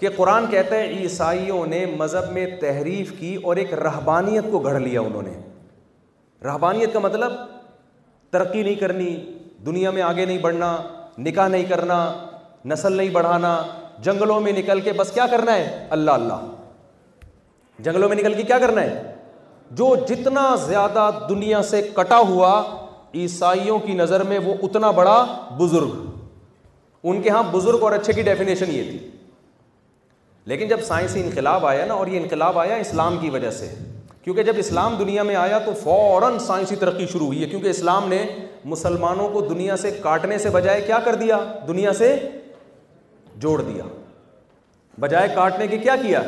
کہ 0.00 0.08
قرآن 0.16 0.44
کہتا 0.50 0.76
ہے 0.76 0.88
عیسائیوں 1.00 1.64
نے 1.66 1.84
مذہب 1.98 2.30
میں 2.32 2.46
تحریف 2.60 3.12
کی 3.18 3.34
اور 3.44 3.56
ایک 3.62 3.72
رہبانیت 3.86 4.44
کو 4.50 4.58
گھڑ 4.58 4.78
لیا 4.80 5.00
انہوں 5.00 5.22
نے 5.22 5.30
رہبانیت 6.44 6.92
کا 6.92 6.98
مطلب 7.06 7.32
ترقی 8.32 8.62
نہیں 8.62 8.74
کرنی 8.82 9.14
دنیا 9.66 9.90
میں 9.96 10.02
آگے 10.02 10.24
نہیں 10.24 10.38
بڑھنا 10.38 10.76
نکاح 11.26 11.48
نہیں 11.48 11.64
کرنا 11.68 11.96
نسل 12.72 12.92
نہیں 12.96 13.10
بڑھانا 13.12 13.52
جنگلوں 14.06 14.40
میں 14.40 14.52
نکل 14.56 14.80
کے 14.80 14.92
بس 14.96 15.10
کیا 15.12 15.26
کرنا 15.30 15.54
ہے 15.54 15.86
اللہ 15.98 16.10
اللہ 16.20 16.46
جنگلوں 17.86 18.08
میں 18.08 18.16
نکل 18.16 18.34
کے 18.34 18.42
کیا 18.42 18.58
کرنا 18.58 18.82
ہے 18.82 19.16
جو 19.80 19.94
جتنا 20.08 20.48
زیادہ 20.66 21.10
دنیا 21.28 21.62
سے 21.70 21.82
کٹا 21.96 22.18
ہوا 22.28 22.52
عیسائیوں 23.22 23.78
کی 23.86 23.92
نظر 23.94 24.22
میں 24.30 24.38
وہ 24.44 24.54
اتنا 24.62 24.90
بڑا 25.00 25.16
بزرگ 25.58 26.06
ان 27.10 27.20
کے 27.22 27.30
ہاں 27.30 27.42
بزرگ 27.52 27.82
اور 27.84 27.92
اچھے 27.92 28.12
کی 28.12 28.22
ڈیفینیشن 28.22 28.70
یہ 28.74 28.82
تھی 28.90 28.98
لیکن 30.48 30.68
جب 30.68 30.80
سائنسی 30.86 31.20
انقلاب 31.22 31.64
آیا 31.66 31.84
نا 31.86 31.94
اور 31.94 32.06
یہ 32.06 32.18
انقلاب 32.20 32.58
آیا 32.58 32.74
اسلام 32.82 33.16
کی 33.20 33.30
وجہ 33.30 33.50
سے 33.56 33.66
کیونکہ 34.24 34.42
جب 34.42 34.54
اسلام 34.58 34.94
دنیا 34.98 35.22
میں 35.30 35.34
آیا 35.36 35.58
تو 35.64 35.72
فوراً 35.82 36.38
سائنسی 36.46 36.76
ترقی 36.84 37.06
شروع 37.12 37.26
ہوئی 37.26 37.40
ہے 37.42 37.46
کیونکہ 37.48 37.68
اسلام 37.68 38.08
نے 38.08 38.22
مسلمانوں 38.74 39.28
کو 39.32 39.40
دنیا 39.48 39.76
سے 39.82 39.90
کاٹنے 40.02 40.38
سے 40.44 40.50
بجائے 40.50 40.80
کیا 40.86 40.98
کر 41.04 41.14
دیا 41.24 41.38
دنیا 41.68 41.92
سے 41.98 42.14
جوڑ 43.44 43.60
دیا 43.62 43.84
بجائے 45.00 45.28
کاٹنے 45.34 45.66
کے 45.68 45.78
کیا 45.78 45.96
کیا 46.02 46.22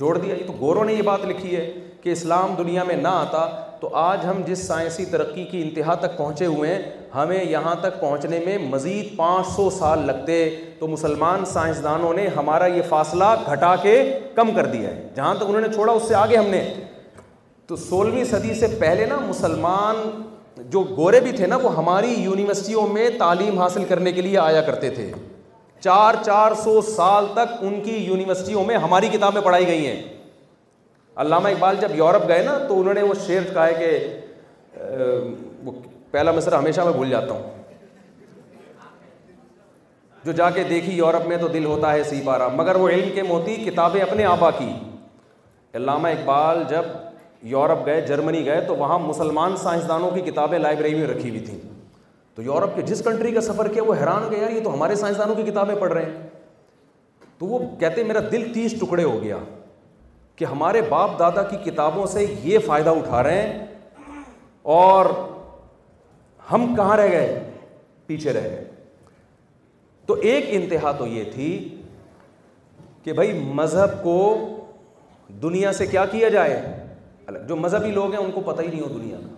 جوڑ 0.00 0.16
دیا 0.18 0.34
یہ 0.34 0.46
تو 0.46 0.52
گورو 0.60 0.84
نے 0.84 0.94
یہ 0.94 1.02
بات 1.12 1.24
لکھی 1.32 1.56
ہے 1.56 1.66
کہ 2.02 2.12
اسلام 2.12 2.54
دنیا 2.58 2.84
میں 2.88 2.96
نہ 2.96 3.08
آتا 3.22 3.46
تو 3.84 3.88
آج 3.98 4.24
ہم 4.26 4.40
جس 4.46 4.58
سائنسی 4.66 5.04
ترقی 5.10 5.44
کی 5.44 5.60
انتہا 5.62 5.94
تک 6.00 6.16
پہنچے 6.16 6.46
ہوئے 6.46 6.72
ہیں 6.74 6.82
ہمیں 7.14 7.42
یہاں 7.44 7.74
تک 7.80 7.98
پہنچنے 8.00 8.38
میں 8.44 8.56
مزید 8.58 9.08
پانچ 9.16 9.46
سو 9.56 9.68
سال 9.78 10.04
لگتے 10.06 10.36
تو 10.78 10.86
مسلمان 10.88 11.44
سائنسدانوں 11.52 12.12
نے 12.14 12.26
ہمارا 12.36 12.66
یہ 12.76 12.80
فاصلہ 12.88 13.24
گھٹا 13.52 13.74
کے 13.82 13.96
کم 14.36 14.50
کر 14.56 14.66
دیا 14.76 14.90
ہے 14.90 15.06
جہاں 15.16 15.34
تک 15.34 15.42
انہوں 15.48 15.60
نے 15.60 15.68
چھوڑا 15.74 15.92
اس 15.92 16.08
سے 16.08 16.14
آگے 16.22 16.36
ہم 16.36 16.46
نے 16.50 16.62
تو 17.66 17.76
سولہویں 17.88 18.24
صدی 18.30 18.54
سے 18.60 18.66
پہلے 18.80 19.06
نا 19.10 19.18
مسلمان 19.28 20.00
جو 20.72 20.82
گورے 20.96 21.20
بھی 21.24 21.32
تھے 21.36 21.46
نا 21.46 21.56
وہ 21.62 21.74
ہماری 21.76 22.14
یونیورسٹیوں 22.22 22.86
میں 22.92 23.08
تعلیم 23.18 23.58
حاصل 23.62 23.84
کرنے 23.88 24.12
کے 24.12 24.22
لیے 24.28 24.38
آیا 24.46 24.60
کرتے 24.70 24.90
تھے 24.96 25.10
چار 25.80 26.22
چار 26.24 26.54
سو 26.64 26.80
سال 26.96 27.26
تک 27.34 27.62
ان 27.62 27.80
کی 27.84 27.96
یونیورسٹیوں 28.08 28.64
میں 28.66 28.76
ہماری 28.88 29.08
کتابیں 29.18 29.40
پڑھائی 29.40 29.66
گئی 29.66 29.86
ہیں 29.86 30.02
علامہ 31.22 31.48
اقبال 31.48 31.76
جب 31.80 31.94
یورپ 31.96 32.26
گئے 32.28 32.42
نا 32.44 32.56
تو 32.68 32.78
انہوں 32.80 32.94
نے 32.94 33.02
وہ 33.02 33.14
شعر 33.26 33.52
کہا 33.52 33.66
ہے 33.66 33.74
کہ 33.74 34.14
پہلا 36.10 36.32
مصر 36.32 36.52
ہمیشہ 36.54 36.80
میں 36.84 36.92
بھول 36.92 37.10
جاتا 37.10 37.34
ہوں 37.34 37.52
جو 40.24 40.32
جا 40.32 40.48
کے 40.50 40.62
دیکھی 40.68 40.92
یورپ 40.96 41.26
میں 41.28 41.36
تو 41.40 41.48
دل 41.48 41.64
ہوتا 41.64 41.92
ہے 41.92 42.02
سی 42.04 42.20
بارہ 42.24 42.48
مگر 42.54 42.76
وہ 42.80 42.88
علم 42.88 43.08
کے 43.14 43.22
موتی 43.22 43.54
کتابیں 43.64 44.00
اپنے 44.02 44.24
آبا 44.24 44.50
کی 44.58 44.70
علامہ 45.78 46.08
اقبال 46.08 46.62
جب 46.70 46.84
یورپ 47.52 47.84
گئے 47.86 48.00
جرمنی 48.06 48.44
گئے 48.44 48.60
تو 48.66 48.76
وہاں 48.76 48.98
مسلمان 48.98 49.56
سائنسدانوں 49.62 50.10
کی 50.10 50.20
کتابیں 50.30 50.58
لائبریری 50.58 50.98
میں 51.00 51.06
رکھی 51.08 51.28
ہوئی 51.28 51.40
تھیں 51.44 51.58
تو 52.34 52.42
یورپ 52.42 52.76
کے 52.76 52.82
جس 52.82 53.02
کنٹری 53.04 53.32
کا 53.32 53.40
سفر 53.40 53.68
کیا 53.72 53.82
وہ 53.86 53.94
حیران 54.00 54.30
گیا 54.30 54.38
یار 54.42 54.50
یہ 54.50 54.62
تو 54.64 54.72
ہمارے 54.74 54.94
سائنسدانوں 55.02 55.34
کی 55.34 55.42
کتابیں 55.50 55.74
پڑھ 55.80 55.92
رہے 55.92 56.04
ہیں 56.04 56.22
تو 57.38 57.46
وہ 57.46 57.58
کہتے 57.80 58.04
میرا 58.04 58.20
دل 58.32 58.52
تیس 58.54 58.72
ٹکڑے 58.80 59.04
ہو 59.04 59.18
گیا 59.22 59.36
کہ 60.36 60.44
ہمارے 60.44 60.80
باپ 60.88 61.18
دادا 61.18 61.42
کی 61.50 61.56
کتابوں 61.70 62.06
سے 62.12 62.24
یہ 62.42 62.58
فائدہ 62.66 62.90
اٹھا 63.00 63.22
رہے 63.22 63.42
ہیں 63.42 63.64
اور 64.78 65.06
ہم 66.52 66.74
کہاں 66.76 66.96
رہ 66.96 67.10
گئے 67.10 67.50
پیچھے 68.06 68.32
رہ 68.32 68.48
گئے 68.50 68.64
تو 70.06 70.14
ایک 70.30 70.44
انتہا 70.56 70.92
تو 70.98 71.06
یہ 71.06 71.24
تھی 71.34 71.46
کہ 73.02 73.12
بھائی 73.12 73.32
مذہب 73.54 74.02
کو 74.02 74.16
دنیا 75.42 75.72
سے 75.72 75.86
کیا 75.86 76.04
کیا 76.06 76.28
جائے 76.28 76.54
الگ 77.26 77.46
جو 77.48 77.56
مذہبی 77.56 77.90
لوگ 77.92 78.12
ہیں 78.14 78.20
ان 78.20 78.30
کو 78.30 78.40
پتہ 78.46 78.62
ہی 78.62 78.66
نہیں 78.68 78.80
ہو 78.80 78.88
دنیا 78.98 79.16
کا 79.22 79.32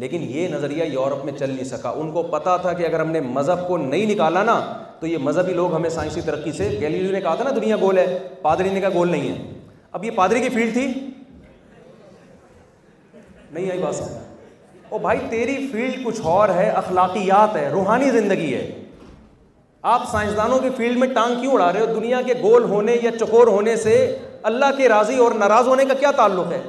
لیکن 0.00 0.22
یہ 0.30 0.48
نظریہ 0.54 0.84
یورپ 0.92 1.24
میں 1.24 1.32
چل 1.38 1.50
نہیں 1.50 1.64
سکا 1.64 1.90
ان 1.96 2.10
کو 2.12 2.22
پتا 2.30 2.56
تھا 2.62 2.72
کہ 2.78 2.86
اگر 2.86 3.00
ہم 3.00 3.10
نے 3.10 3.20
مذہب 3.38 3.66
کو 3.68 3.76
نہیں 3.76 4.06
نکالا 4.12 4.42
نا 4.44 4.58
تو 5.00 5.06
یہ 5.06 5.18
مذہبی 5.22 5.52
لوگ 5.54 5.74
ہمیں 5.74 5.90
سائنسی 5.90 6.20
ترقی 6.26 6.52
سے 6.52 6.68
گیلیلیو 6.80 7.12
نے 7.12 7.20
کہا 7.20 7.34
تھا 7.34 7.44
نا 7.44 7.50
دنیا 7.56 7.76
گول 7.80 7.98
ہے 7.98 8.16
پادری 8.42 8.70
نے 8.74 8.80
کہا 8.80 8.88
گول 8.94 9.10
نہیں 9.10 9.28
ہے 9.28 9.52
اب 9.96 10.04
یہ 10.04 10.10
پادری 10.14 10.40
کی 10.40 10.48
فیلڈ 10.54 10.72
تھی 10.74 10.86
نہیں 13.50 13.70
آئی 13.70 13.78
بات 13.80 14.00
او 14.92 14.98
بھائی 15.04 15.18
تیری 15.30 15.54
فیلڈ 15.72 16.04
کچھ 16.04 16.20
اور 16.30 16.48
ہے 16.54 16.68
اخلاقیات 16.80 17.54
ہے 17.56 17.68
روحانی 17.72 18.10
زندگی 18.16 18.52
ہے 18.54 18.64
آپ 19.92 20.08
سائنسدانوں 20.12 20.58
کی 20.62 20.68
فیلڈ 20.76 20.98
میں 20.98 21.08
ٹانگ 21.14 21.40
کیوں 21.40 21.52
اڑا 21.52 21.72
رہے 21.72 21.80
ہو 21.80 21.86
دنیا 22.00 22.20
کے 22.26 22.34
گول 22.42 22.64
ہونے 22.70 22.96
یا 23.02 23.10
چکور 23.18 23.46
ہونے 23.56 23.76
سے 23.84 23.94
اللہ 24.50 24.74
کے 24.76 24.88
راضی 24.94 25.16
اور 25.24 25.32
ناراض 25.44 25.68
ہونے 25.74 25.84
کا 25.88 25.94
کیا 26.00 26.10
تعلق 26.22 26.52
ہے 26.52 26.60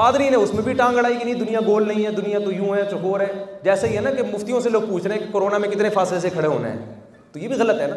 پادری 0.00 0.28
نے 0.30 0.36
اس 0.36 0.54
میں 0.54 0.62
بھی 0.62 0.72
ٹانگ 0.82 0.98
اڑائی 0.98 1.16
کہ 1.16 1.24
نہیں 1.24 1.40
دنیا 1.44 1.60
گول 1.66 1.86
نہیں 1.88 2.04
ہے 2.06 2.10
دنیا 2.20 2.38
تو 2.44 2.52
یوں 2.52 2.74
ہے 2.76 2.82
چکور 2.90 3.20
ہے 3.20 3.32
جیسے 3.64 3.88
ہی 3.88 3.96
ہے 3.96 4.00
نا 4.02 4.10
کہ 4.16 4.22
مفتیوں 4.34 4.60
سے 4.60 4.70
لوگ 4.76 4.82
پوچھ 4.90 5.06
رہے 5.06 5.16
ہیں 5.18 5.26
کہ 5.26 5.32
کورونا 5.32 5.58
میں 5.58 5.68
کتنے 5.68 5.90
فاصلے 6.00 6.20
سے 6.20 6.30
کھڑے 6.30 6.48
ہونے 6.48 6.70
ہیں 6.70 6.86
تو 7.32 7.38
یہ 7.38 7.48
بھی 7.48 7.56
غلط 7.58 7.80
ہے 7.80 7.86
نا 7.88 7.94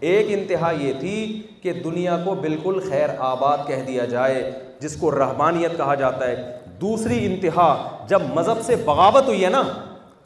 ایک 0.00 0.26
انتہا 0.30 0.70
یہ 0.80 0.92
تھی 1.00 1.42
کہ 1.62 1.72
دنیا 1.84 2.16
کو 2.24 2.34
بالکل 2.40 2.78
خیر 2.88 3.08
آباد 3.32 3.58
کہہ 3.66 3.82
دیا 3.86 4.04
جائے 4.04 4.50
جس 4.80 4.96
کو 5.00 5.10
رحمانیت 5.18 5.76
کہا 5.76 5.94
جاتا 6.02 6.28
ہے 6.28 6.34
دوسری 6.80 7.24
انتہا 7.26 7.74
جب 8.08 8.22
مذہب 8.34 8.60
سے 8.66 8.76
بغاوت 8.84 9.26
ہوئی 9.28 9.44
ہے 9.44 9.50
نا 9.50 9.62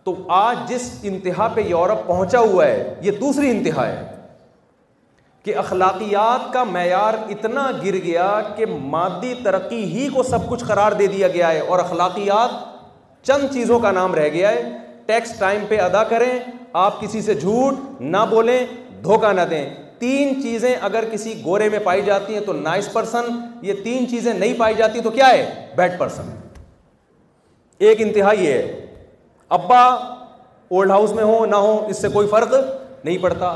تو 0.05 0.15
آج 0.33 0.69
جس 0.69 0.91
انتہا 1.11 1.47
پہ 1.55 1.61
یورپ 1.69 2.07
پہنچا 2.07 2.39
ہوا 2.41 2.67
ہے 2.67 2.95
یہ 3.03 3.11
دوسری 3.21 3.51
انتہا 3.51 3.87
ہے 3.89 4.07
کہ 5.45 5.55
اخلاقیات 5.57 6.53
کا 6.53 6.65
معیار 6.71 7.15
اتنا 7.33 7.71
گر 7.85 7.95
گیا 8.05 8.29
کہ 8.57 8.67
مادی 8.81 9.33
ترقی 9.45 9.83
ہی 9.95 10.09
کو 10.15 10.23
سب 10.23 10.49
کچھ 10.49 10.65
قرار 10.69 10.93
دے 10.99 11.07
دیا 11.15 11.29
گیا 11.35 11.53
ہے 11.53 11.61
اور 11.67 11.79
اخلاقیات 11.79 12.59
چند 13.27 13.53
چیزوں 13.53 13.79
کا 13.81 13.91
نام 13.93 14.15
رہ 14.15 14.29
گیا 14.33 14.51
ہے 14.53 14.63
ٹیکس 15.07 15.33
ٹائم 15.39 15.65
پہ 15.69 15.79
ادا 15.81 16.03
کریں 16.09 16.33
آپ 16.83 17.01
کسی 17.01 17.21
سے 17.23 17.35
جھوٹ 17.35 17.79
نہ 18.01 18.17
بولیں 18.31 18.65
دھوکہ 19.03 19.33
نہ 19.33 19.41
دیں 19.51 19.65
تین 19.99 20.33
چیزیں 20.43 20.75
اگر 20.81 21.05
کسی 21.11 21.33
گورے 21.45 21.69
میں 21.69 21.79
پائی 21.85 22.03
جاتی 22.05 22.35
ہیں 22.35 22.41
تو 22.47 22.53
نائس 22.53 22.93
پرسن 22.93 23.29
یہ 23.63 23.83
تین 23.85 24.09
چیزیں 24.11 24.33
نہیں 24.33 24.55
پائی 24.59 24.75
جاتی 24.75 25.01
تو 25.05 25.11
کیا 25.11 25.29
ہے 25.33 25.45
بیڈ 25.77 25.99
پرسن 25.99 26.31
ایک 27.89 28.01
انتہائی 28.01 28.47
ہے 28.47 28.61
ابا 29.59 29.83
اولڈ 29.85 30.91
ہاؤس 30.91 31.13
میں 31.13 31.25
ہو 31.25 31.45
نہ 31.47 31.57
ہو 31.67 31.79
اس 31.91 32.01
سے 32.03 32.09
کوئی 32.13 32.27
فرق 32.31 32.55
نہیں 33.05 33.19
پڑتا 33.21 33.53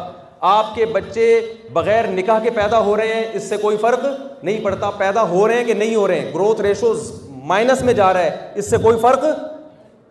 آپ 0.50 0.74
کے 0.74 0.86
بچے 0.94 1.26
بغیر 1.72 2.06
نکاح 2.12 2.38
کے 2.42 2.50
پیدا 2.54 2.78
ہو 2.84 2.96
رہے 2.96 3.14
ہیں 3.14 3.24
اس 3.36 3.48
سے 3.48 3.56
کوئی 3.56 3.76
فرق 3.80 4.04
نہیں 4.44 4.60
پڑتا 4.64 4.90
پیدا 4.98 5.22
ہو 5.28 5.46
رہے 5.48 5.56
ہیں 5.56 5.64
کہ 5.64 5.74
نہیں 5.74 5.94
ہو 5.94 6.06
رہے 6.08 6.20
ہیں 6.20 6.32
گروتھ 6.34 6.60
ریشوز 6.62 7.10
مائنس 7.52 7.82
میں 7.84 7.92
جا 7.94 8.12
رہا 8.12 8.22
ہے 8.22 8.52
اس 8.58 8.70
سے 8.70 8.76
کوئی 8.82 8.98
فرق 9.00 9.24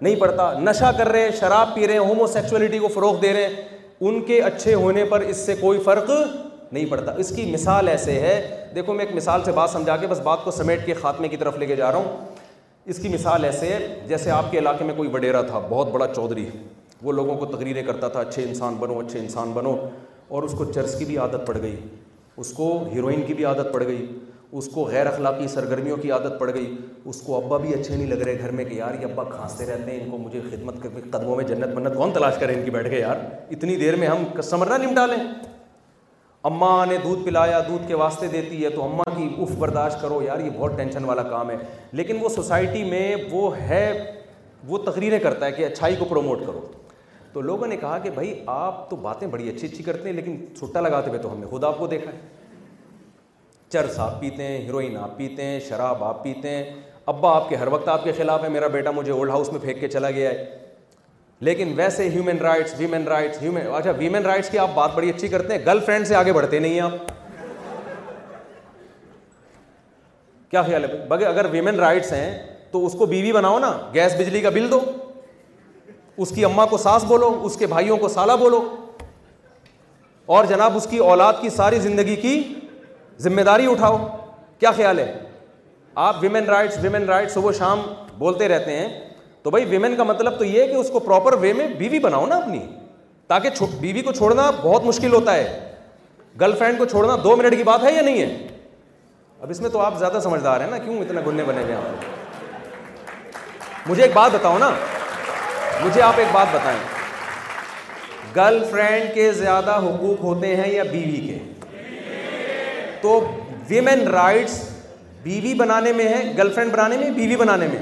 نہیں 0.02 0.16
پڑتا 0.20 0.52
نشہ 0.60 0.92
کر 0.98 1.08
رہے 1.10 1.22
ہیں 1.22 1.30
شراب 1.40 1.74
پی 1.76 1.86
رہے 1.88 1.94
ہیں 1.94 2.00
ہومو 2.10 2.28
سیکچولیٹی 2.28 2.80
کو 2.80 2.88
فروغ 2.94 3.20
دے 3.22 3.34
رہے 3.34 3.46
ہیں 3.48 3.62
ان 4.10 4.20
کے 4.28 4.42
اچھے 4.44 4.74
ہونے 4.74 5.04
پر 5.12 5.22
اس 5.32 5.38
سے 5.46 5.54
کوئی 5.60 5.80
فرق 5.84 6.10
نہیں 6.72 6.86
پڑتا 6.90 7.12
اس 7.24 7.30
کی 7.36 7.44
مثال 7.52 7.88
ایسے 7.90 8.20
ہے 8.20 8.32
دیکھو 8.76 8.94
میں 8.94 9.06
ایک 9.06 9.14
مثال 9.16 9.44
سے 9.44 9.52
بات 9.56 9.70
سمجھا 9.70 9.96
کے 9.98 10.08
بس 10.12 10.20
بات 10.24 10.44
کو 10.44 10.52
سمیٹ 10.52 10.86
کے 10.86 10.94
خاتمے 11.02 11.28
کی 11.30 11.38
طرف 11.44 11.58
لے 11.58 11.66
کے 11.66 11.76
جا 11.76 11.92
رہا 11.92 11.98
ہوں 12.00 12.36
اس 12.94 12.98
کی 13.02 13.10
مثال 13.10 13.46
ایسے 13.46 13.68
ہے 13.74 13.80
جیسے 14.08 14.32
آپ 14.38 14.52
کے 14.52 14.58
علاقے 14.60 14.86
میں 14.86 14.94
کوئی 14.98 15.10
وڈیرا 15.14 15.42
تھا 15.52 15.60
بہت 15.70 15.92
بڑا 15.92 16.08
چودھری 16.16 16.46
وہ 17.04 17.12
لوگوں 17.20 17.38
کو 17.38 17.46
تقریریں 17.56 17.82
کرتا 17.84 18.08
تھا 18.16 18.20
اچھے 18.20 18.44
انسان 18.44 18.76
بنو 18.80 19.00
اچھے 19.00 19.20
انسان 19.20 19.52
بنو 19.60 19.76
اور 20.28 20.44
اس 20.44 20.54
کو 20.58 20.66
چرس 20.72 20.98
کی 21.00 21.06
بھی 21.06 21.18
عادت 21.28 21.48
پڑ 21.48 21.58
گئی 21.62 21.76
اس 22.44 22.52
کو 22.58 22.70
ہیروئن 22.94 23.22
کی 23.28 23.34
بھی 23.40 23.46
عادت 23.46 23.74
پڑ 23.74 23.84
گئی 23.88 24.06
اس 24.58 24.68
کو 24.74 24.84
غیر 24.88 25.06
اخلاقی 25.08 25.48
سرگرمیوں 25.48 25.96
کی 25.98 26.12
عادت 26.12 26.38
پڑ 26.40 26.50
گئی 26.54 26.68
اس 27.12 27.22
کو 27.26 27.36
ابا 27.36 27.58
بھی 27.62 27.74
اچھے 27.74 27.96
نہیں 27.96 28.08
لگ 28.08 28.22
رہے 28.26 28.38
گھر 28.40 28.52
میں 28.58 28.66
کہ 28.66 28.74
یار 28.74 28.94
یہ 29.02 29.06
ابا 29.06 29.24
کھانستے 29.30 29.66
رہتے 29.66 29.92
ہیں 29.92 30.04
ان 30.04 30.10
کو 30.10 30.18
مجھے 30.18 30.42
خدمت 30.50 30.76
کر 30.82 30.90
قدموں 31.12 31.36
میں 31.36 31.44
جنت 31.48 31.74
منت 31.76 31.96
کون 31.98 32.12
تلاش 32.14 32.34
کرے 32.40 32.54
ان 32.56 32.62
کی 32.66 32.72
بیٹھ 32.72 32.90
کے 32.90 33.00
یار 33.00 33.24
اتنی 33.56 33.76
دیر 33.76 33.96
میں 34.04 34.08
ہم 34.08 34.24
کس 34.38 34.54
نہ 34.54 34.76
نمٹا 34.84 35.06
لیں 35.06 35.18
اماں 36.50 36.86
نے 36.86 36.98
دودھ 37.04 37.24
پلایا 37.26 37.60
دودھ 37.68 37.88
کے 37.88 37.96
واسطے 37.96 38.28
دیتی 38.32 38.64
ہے 38.64 38.70
تو 38.70 38.84
اماں 38.84 39.16
کی 39.16 39.28
اف 39.42 39.56
برداشت 39.60 40.02
کرو 40.02 40.22
یار 40.24 40.40
یہ 40.46 40.50
بہت 40.58 40.78
ٹینشن 40.78 41.04
والا 41.12 41.24
کام 41.30 41.50
ہے 41.52 41.56
لیکن 42.00 42.18
وہ 42.22 42.30
سوسائٹی 42.36 42.84
میں 42.90 43.16
وہ 43.32 43.56
ہے 43.58 43.84
وہ 44.68 44.78
تقریریں 44.92 45.20
کرتا 45.24 45.46
ہے 45.46 45.52
کہ 45.52 45.66
اچھائی 45.66 45.96
کو 46.00 46.06
پروموٹ 46.10 46.46
کرو 46.46 46.66
تو 47.34 47.42
لوگوں 47.42 47.68
نے 47.68 47.78
کہا 47.78 47.98
کہ 48.04 48.10
بھائی 48.16 48.34
آپ 48.60 48.90
تو 48.90 48.96
باتیں 49.10 49.28
بڑی 49.28 49.50
اچھی 49.50 49.68
اچھی 49.68 49.84
کرتے 49.84 50.10
ہیں 50.10 50.16
لیکن 50.16 50.36
چھٹا 50.60 50.80
لگاتے 50.82 51.10
ہوئے 51.10 51.22
تو 51.22 51.32
ہم 51.34 51.40
نے 51.40 51.46
خود 51.50 51.64
آپ 51.64 51.78
کو 51.80 51.88
دیکھا 51.96 52.12
ہے 52.12 52.20
چرس 53.74 53.98
آپ 54.00 54.20
پیتے 54.22 54.48
ہیں 54.48 54.58
ہیروئن 54.66 54.98
آپ 54.98 55.16
پیتے 55.18 55.44
ہیں 55.46 55.60
شراب 55.68 56.04
آپ 56.04 56.24
پیتے 56.24 56.50
ہیں 56.50 56.64
ابا 57.14 57.30
آپ 57.36 57.48
کے 57.50 57.56
ہر 57.62 57.68
وقت 57.76 57.88
آپ 57.90 58.04
کے 58.04 58.12
خلاف 58.18 58.44
ہے 58.44 58.50
میرا 58.56 58.68
بیٹا 58.76 58.92
مجھے 58.98 59.12
اولڈ 59.12 59.30
ہاؤس 59.32 59.52
میں 59.52 59.60
پھینک 59.62 59.80
کے 59.80 59.88
چلا 59.96 60.12
گیا 60.18 60.30
ہے 60.32 60.44
لیکن 61.48 61.72
ویسے 61.78 62.08
ہیومن 62.10 62.38
رائٹس 62.42 62.74
رائٹس 63.08 63.42
رائٹس 63.42 63.70
اچھا 63.78 64.38
کی 64.52 64.60
آپ 64.66 64.70
بات 64.76 64.94
بڑی 64.96 65.10
اچھی 65.10 65.28
کرتے 65.28 65.54
ہیں 65.56 65.66
گرل 65.66 65.80
فرینڈ 65.86 66.08
سے 66.08 66.16
آگے 66.16 66.34
بڑھتے 66.34 66.60
نہیں 66.68 66.80
آپ 66.82 67.10
کیا 70.52 70.62
خیال 70.64 70.84
ہے 70.84 71.06
بگے 71.10 71.26
اگر 71.26 71.46
ویمن 71.52 71.80
رائٹس 71.80 72.12
ہیں 72.14 72.32
تو 72.72 72.86
اس 72.86 72.96
کو 72.98 73.06
بیوی 73.16 73.32
بناؤ 73.34 73.60
نا 73.60 73.72
گیس 73.94 74.16
بجلی 74.20 74.42
کا 74.42 74.50
بل 74.60 74.70
دو 74.72 74.80
اس 76.26 76.32
کی 76.36 76.46
اما 76.46 76.66
کو 76.70 76.78
ساس 76.78 77.04
بولو 77.14 77.34
اس 77.46 77.56
کے 77.58 77.68
بھائیوں 77.68 77.98
کو 78.02 78.08
سالہ 78.18 78.32
بولو 78.40 78.62
اور 80.36 80.46
جناب 80.50 80.76
اس 80.78 80.88
کی 80.90 80.98
اولاد 81.10 81.42
کی 81.42 81.50
ساری 81.56 81.80
زندگی 81.86 82.16
کی 82.26 82.36
ذمہ 83.22 83.42
داری 83.46 83.66
اٹھاؤ 83.72 83.98
کیا 84.60 84.72
خیال 84.78 85.00
ہے 85.00 85.12
آپ 86.06 86.16
ویمن 86.22 86.46
رائٹس 86.50 86.78
ویمن 86.82 87.04
رائٹس 87.08 87.34
صبح 87.34 87.52
شام 87.58 87.80
بولتے 88.18 88.48
رہتے 88.48 88.78
ہیں 88.78 88.88
تو 89.44 89.50
بھائی 89.52 89.66
ویمن 89.70 89.96
کا 89.96 90.04
مطلب 90.04 90.38
تو 90.40 90.44
یہ 90.46 90.62
ہے 90.62 90.68
کہ 90.68 90.76
اس 90.76 90.90
کو 90.94 91.00
پراپر 91.00 91.34
وے 91.40 91.52
میں 91.54 91.68
بیوی 91.78 92.00
بناؤ 92.00 92.26
نا 92.26 92.36
اپنی 92.36 92.60
تاکہ 93.28 93.50
بیوی 93.80 94.02
کو 94.02 94.12
چھوڑنا 94.12 94.50
بہت 94.62 94.84
مشکل 94.86 95.14
ہوتا 95.14 95.34
ہے 95.36 95.60
گرل 96.42 96.56
فرینڈ 96.60 96.78
کو 96.78 96.86
چھوڑنا 96.86 97.16
دو 97.24 97.36
منٹ 97.38 97.56
کی 97.58 97.64
بات 97.64 97.84
ہے 97.84 97.92
یا 97.94 98.02
نہیں 98.02 98.22
ہے 98.22 98.48
اب 99.42 99.50
اس 99.52 99.62
میں 99.62 99.70
تو 99.70 99.80
آپ 99.82 99.98
زیادہ 100.00 100.20
سمجھدار 100.24 100.62
ہیں 100.62 100.70
نا 100.72 100.78
کیوں 100.84 100.98
اتنا 101.02 101.22
گننے 101.28 101.44
بنے 101.48 101.64
ہوئے 101.64 101.76
مجھے 103.88 104.04
ایک 104.04 104.12
بات 104.14 104.32
بتاؤ 104.36 104.58
نا 104.58 104.70
مجھے 105.84 106.02
آپ 106.02 106.14
ایک 106.20 106.28
بات 106.34 106.56
بتائیں 106.56 106.80
گرل 108.36 108.64
فرینڈ 108.70 109.14
کے 109.16 109.32
زیادہ 109.32 109.76
حقوق 109.86 110.24
ہوتے 110.24 110.56
ہیں 110.56 110.72
یا 110.74 110.84
بیوی 110.92 111.20
کے 111.28 111.38
تو 113.04 113.20
ویمن 113.70 114.02
رائٹس 114.16 114.58
بیوی 115.24 115.54
بنانے 115.62 115.92
میں 115.94 116.08
ہے 116.08 116.22
گرل 116.38 116.52
فرینڈ 116.54 116.72
بنانے 116.72 116.98
میں 116.98 117.10
بیوی 117.16 117.36
بنانے 117.42 117.68
میں 117.72 117.82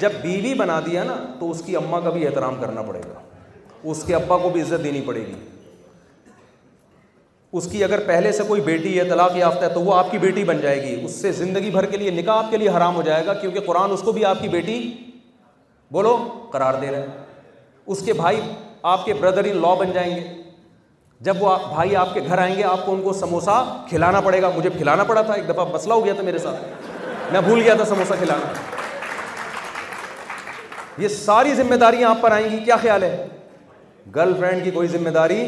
جب 0.00 0.12
بیوی 0.22 0.52
بنا 0.54 0.78
دیا 0.86 1.02
نا 1.04 1.16
تو 1.38 1.50
اس 1.50 1.60
کی 1.66 1.76
اماں 1.76 2.00
کا 2.00 2.10
بھی 2.16 2.26
احترام 2.26 2.54
کرنا 2.60 2.82
پڑے 2.88 3.00
گا 3.08 3.18
اس 3.92 4.02
کے 4.06 4.14
ابا 4.14 4.36
کو 4.44 4.48
بھی 4.54 4.60
عزت 4.62 4.84
دینی 4.84 5.00
پڑے 5.06 5.24
گی 5.26 5.34
اس 7.58 7.68
کی 7.72 7.82
اگر 7.84 8.00
پہلے 8.06 8.32
سے 8.38 8.42
کوئی 8.48 8.60
بیٹی 8.70 8.98
ہے 8.98 9.04
طلاق 9.08 9.36
یافتہ 9.36 9.64
ہے 9.64 9.68
تو 9.74 9.80
وہ 9.82 9.94
آپ 9.94 10.10
کی 10.10 10.18
بیٹی 10.24 10.44
بن 10.50 10.58
جائے 10.60 10.80
گی 10.82 10.96
اس 11.04 11.20
سے 11.20 11.32
زندگی 11.42 11.70
بھر 11.76 11.86
کے 11.92 11.96
لیے 12.04 12.10
نکاح 12.20 12.38
آپ 12.44 12.50
کے 12.50 12.56
لیے 12.64 12.68
حرام 12.76 12.96
ہو 12.96 13.02
جائے 13.02 13.24
گا 13.26 13.34
کیونکہ 13.44 13.60
قرآن 13.66 13.92
اس 13.92 14.02
کو 14.06 14.12
بھی 14.16 14.24
آپ 14.30 14.40
کی 14.42 14.48
بیٹی 14.56 14.78
بولو 15.98 16.16
قرار 16.52 16.80
دے 16.80 16.90
رہے 16.92 17.00
ہیں 17.00 17.92
اس 17.94 18.02
کے 18.04 18.12
بھائی 18.22 18.40
آپ 18.94 19.04
کے 19.04 19.14
بردر 19.20 19.44
ان 19.52 19.56
لا 19.62 19.74
بن 19.82 19.92
جائیں 19.94 20.14
گے 20.14 20.26
جب 21.26 21.42
وہ 21.42 21.54
بھائی 21.74 21.94
آپ 21.96 22.12
کے 22.14 22.20
گھر 22.26 22.38
آئیں 22.38 22.54
گے 22.56 22.62
آپ 22.72 22.84
کو 22.86 22.92
ان 22.94 23.00
کو 23.02 23.12
سموسا 23.20 23.62
کھلانا 23.88 24.20
پڑے 24.24 24.40
گا 24.42 24.50
مجھے 24.56 24.70
کھلانا 24.76 25.04
پڑا 25.04 25.22
تھا 25.22 25.34
ایک 25.34 25.48
دفعہ 25.48 25.64
مسئلہ 25.72 25.94
ہو 25.94 26.04
گیا 26.04 26.12
تھا 26.14 26.22
میرے 26.22 26.38
ساتھ 26.38 27.32
میں 27.32 27.40
بھول 27.44 27.60
گیا 27.62 27.74
تھا 27.76 27.84
سموسا 27.84 28.14
کھلانا 28.18 28.52
یہ 31.02 31.08
ساری 31.16 31.54
ذمہ 31.54 31.74
داریاں 31.80 32.10
آپ 32.10 32.20
پر 32.22 32.30
آئیں 32.32 32.48
گی 32.50 32.58
کیا 32.64 32.76
خیال 32.82 33.02
ہے 33.02 33.26
گرل 34.14 34.34
فرینڈ 34.38 34.64
کی 34.64 34.70
کوئی 34.70 34.88
ذمہ 34.88 35.10
داری 35.16 35.40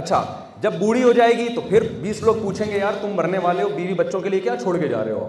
اچھا 0.00 0.24
جب 0.62 0.72
بوڑھی 0.78 1.02
ہو 1.02 1.12
جائے 1.12 1.32
گی 1.36 1.48
تو 1.54 1.60
پھر 1.68 1.82
بیس 2.00 2.22
لوگ 2.22 2.42
پوچھیں 2.42 2.66
گے 2.70 2.78
یار 2.78 2.92
تم 3.00 3.10
مرنے 3.16 3.38
والے 3.42 3.62
ہو 3.62 3.68
بیوی 3.76 3.94
بچوں 4.00 4.20
کے 4.20 4.28
لیے 4.28 4.40
کیا 4.40 4.54
چھوڑ 4.62 4.76
کے 4.78 4.88
جا 4.88 5.04
رہے 5.04 5.12
ہو 5.12 5.28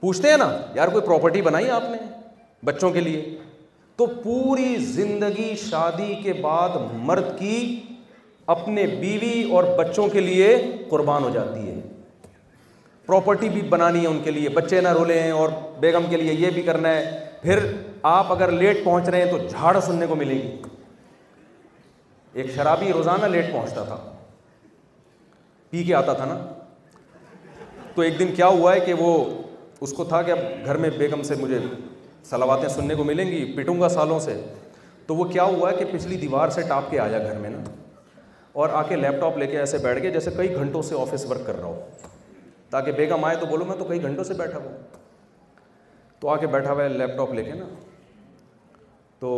پوچھتے 0.00 0.30
ہیں 0.30 0.36
نا 0.36 0.48
یار 0.74 0.88
کوئی 0.94 1.06
پراپرٹی 1.06 1.42
بنائی 1.42 1.70
آپ 1.70 1.90
نے 1.90 1.98
بچوں 2.64 2.90
کے 2.90 3.00
لیے 3.00 3.36
تو 3.96 4.06
پوری 4.22 4.74
زندگی 4.86 5.52
شادی 5.70 6.14
کے 6.22 6.32
بعد 6.42 6.76
مرد 7.04 7.38
کی 7.38 7.56
اپنے 8.54 8.86
بیوی 9.00 9.42
اور 9.56 9.64
بچوں 9.78 10.06
کے 10.08 10.20
لیے 10.20 10.54
قربان 10.90 11.22
ہو 11.24 11.28
جاتی 11.34 11.66
ہے 11.68 11.74
پراپرٹی 13.06 13.48
بھی 13.48 13.60
بنانی 13.70 14.02
ہے 14.02 14.06
ان 14.06 14.18
کے 14.24 14.30
لیے 14.30 14.48
بچے 14.58 14.80
نہ 14.80 14.88
رولے 14.96 15.18
ہیں 15.20 15.30
اور 15.30 15.48
بیگم 15.80 16.04
کے 16.10 16.16
لیے 16.16 16.32
یہ 16.32 16.50
بھی 16.54 16.62
کرنا 16.62 16.88
ہے 16.94 17.24
پھر 17.42 17.58
آپ 18.10 18.32
اگر 18.32 18.50
لیٹ 18.52 18.84
پہنچ 18.84 19.08
رہے 19.08 19.22
ہیں 19.22 19.30
تو 19.30 19.38
جھاڑ 19.48 19.78
سننے 19.86 20.06
کو 20.06 20.16
ملے 20.16 20.34
گی 20.42 20.56
ایک 22.40 22.50
شرابی 22.54 22.92
روزانہ 22.92 23.26
لیٹ 23.36 23.52
پہنچتا 23.52 23.82
تھا 23.84 23.96
پی 25.70 25.82
کے 25.84 25.94
آتا 25.94 26.12
تھا 26.12 26.24
نا 26.24 26.38
تو 27.94 28.02
ایک 28.02 28.18
دن 28.18 28.34
کیا 28.36 28.46
ہوا 28.58 28.74
ہے 28.74 28.80
کہ 28.86 28.94
وہ 28.98 29.12
اس 29.82 29.92
کو 29.92 30.04
تھا 30.08 30.20
کہ 30.22 30.30
اب 30.32 30.38
گھر 30.64 30.76
میں 30.84 30.90
بیگم 30.98 31.22
سے 31.28 31.34
مجھے 31.40 31.58
سلاواتیں 32.30 32.68
سننے 32.68 32.94
کو 32.94 33.04
ملیں 33.04 33.30
گی 33.30 33.44
پٹوں 33.56 33.80
گا 33.80 33.88
سالوں 33.88 34.18
سے 34.20 34.40
تو 35.06 35.14
وہ 35.16 35.24
کیا 35.32 35.42
ہوا 35.44 35.70
ہے 35.70 35.76
کہ 35.76 35.84
پچھلی 35.92 36.16
دیوار 36.26 36.48
سے 36.54 36.62
ٹاپ 36.68 36.90
کے 36.90 36.98
آیا 37.00 37.18
گھر 37.18 37.38
میں 37.38 37.50
نا 37.50 37.58
اور 38.62 38.68
آ 38.74 38.80
کے 38.88 38.96
لیپ 38.96 39.14
ٹاپ 39.20 39.36
لے 39.38 39.46
کے 39.46 39.58
ایسے 39.58 39.78
بیٹھ 39.78 40.00
گئے 40.02 40.10
جیسے 40.10 40.30
کئی 40.36 40.54
گھنٹوں 40.56 40.80
سے 40.82 40.94
آفس 41.00 41.24
ورک 41.30 41.40
کر 41.46 41.56
رہا 41.60 41.66
ہوں 41.66 42.70
تاکہ 42.70 42.92
بیگم 42.98 43.24
آئے 43.24 43.36
تو 43.40 43.46
بولو 43.46 43.64
میں 43.64 43.74
تو 43.78 43.84
کئی 43.84 44.02
گھنٹوں 44.02 44.24
سے 44.24 44.34
بیٹھا 44.34 44.58
ہوں 44.58 44.76
تو 46.20 46.28
آ 46.28 46.36
کے 46.40 46.46
بیٹھا 46.54 46.72
ہوا 46.72 46.82
ہے 46.84 46.88
لیپ 46.88 47.16
ٹاپ 47.16 47.32
لے 47.34 47.42
کے 47.44 47.52
نا 47.54 47.64
تو 49.20 49.32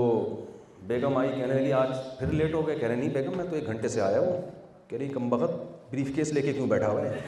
بیگم 0.87 1.17
آئی 1.17 1.31
کہنے 1.31 1.55
لگی 1.55 1.73
آج 1.81 1.89
پھر 2.19 2.33
لیٹ 2.33 2.55
ہو 2.55 2.67
گئے 2.67 2.77
کہہ 2.79 2.89
رہے 2.89 2.97
نہیں 2.97 3.11
بیگم 3.15 3.37
میں 3.37 3.45
تو 3.51 3.55
ایک 3.57 3.67
گھنٹے 3.73 3.89
سے 3.97 4.01
آیا 4.01 4.21
ہوں 4.21 4.41
کہہ 4.89 4.99
رہی 4.99 5.09
کم 5.15 5.29
بخت 5.31 5.57
بریف 5.93 6.15
کیس 6.17 6.33
لے 6.33 6.43
کے 6.43 6.53
کیوں 6.53 6.67
بیٹھا 6.75 6.89
ہوا 6.91 7.05
ہے 7.05 7.19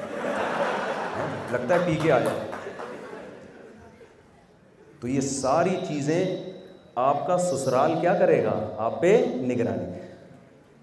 ہاں، 1.17 1.29
لگتا 1.53 1.75
ہے 1.75 1.81
پی 1.87 1.97
کے 2.03 2.13
آیا 2.13 2.37
تو 5.01 5.09
یہ 5.09 5.21
ساری 5.35 5.77
چیزیں 5.89 6.25
آپ 7.09 7.27
کا 7.27 7.39
سسرال 7.39 7.95
کیا 8.01 8.15
کرے 8.19 8.43
گا 8.45 8.55
آپ 8.85 9.01
پہ 9.01 9.17
نگرانی 9.49 9.87
میں 9.91 10.00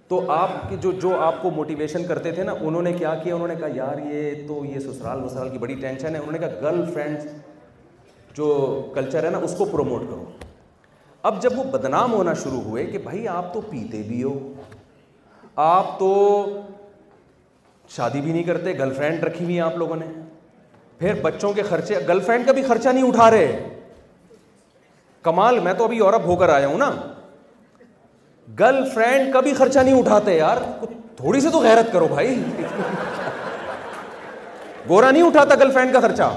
تو 0.09 0.19
آپ 0.31 0.49
کی 0.67 0.75
جو 0.81 0.91
جو 1.01 1.15
آپ 1.21 1.41
کو 1.41 1.49
موٹیویشن 1.51 2.03
کرتے 2.07 2.31
تھے 2.31 2.43
نا 2.43 2.51
انہوں 2.59 2.81
نے 2.81 2.91
کیا 2.93 3.13
کیا 3.23 3.33
انہوں 3.35 3.47
نے 3.47 3.55
کہا 3.59 3.67
یار 3.75 3.97
یہ 4.11 4.47
تو 4.47 4.61
یہ 4.65 4.79
سسرال 4.79 5.23
وسرال 5.23 5.49
کی 5.49 5.57
بڑی 5.57 5.73
ٹینشن 5.81 6.15
ہے 6.15 6.19
انہوں 6.19 6.31
نے 6.31 6.37
کہا 6.39 6.59
گرل 6.61 6.83
فرینڈ 6.93 7.23
جو 8.37 8.45
کلچر 8.95 9.23
ہے 9.25 9.29
نا 9.29 9.37
اس 9.47 9.55
کو 9.57 9.65
پروموٹ 9.71 10.01
کرو 10.09 10.25
اب 11.31 11.41
جب 11.43 11.57
وہ 11.59 11.63
بدنام 11.71 12.13
ہونا 12.13 12.33
شروع 12.43 12.61
ہوئے 12.65 12.85
کہ 12.85 12.97
بھائی 13.03 13.27
آپ 13.27 13.53
تو 13.53 13.61
پیتے 13.69 14.01
بھی 14.07 14.21
ہو 14.23 14.33
آپ 15.65 15.97
تو 15.99 16.13
شادی 17.95 18.21
بھی 18.21 18.31
نہیں 18.31 18.43
کرتے 18.43 18.77
گرل 18.77 18.93
فرینڈ 18.93 19.23
رکھی 19.23 19.43
ہوئی 19.45 19.55
ہیں 19.55 19.63
آپ 19.65 19.77
لوگوں 19.77 19.95
نے 19.95 20.05
پھر 20.99 21.21
بچوں 21.21 21.51
کے 21.53 21.63
خرچے 21.63 21.95
گرل 22.07 22.19
فرینڈ 22.25 22.45
کا 22.45 22.51
بھی 22.59 22.63
خرچہ 22.67 22.89
نہیں 22.89 23.07
اٹھا 23.07 23.29
رہے 23.31 23.73
کمال 25.23 25.59
میں 25.63 25.73
تو 25.77 25.83
ابھی 25.83 25.97
یورپ 25.97 26.25
ہو 26.25 26.35
کر 26.35 26.49
آیا 26.49 26.67
ہوں 26.67 26.77
نا 26.77 26.91
گرل 28.59 28.89
فرینڈ 28.93 29.33
کبھی 29.33 29.53
خرچہ 29.53 29.79
نہیں 29.79 29.99
اٹھاتے 29.99 30.35
یار 30.35 30.57
تھوڑی 31.15 31.39
سی 31.41 31.49
تو 31.51 31.59
غیرت 31.59 31.91
کرو 31.93 32.07
بھائی 32.09 32.35
گورا 34.89 35.09
نہیں 35.11 35.23
اٹھاتا 35.23 35.55
گرل 35.59 35.71
فرینڈ 35.71 35.93
کا 35.93 35.99
خرچہ 35.99 36.29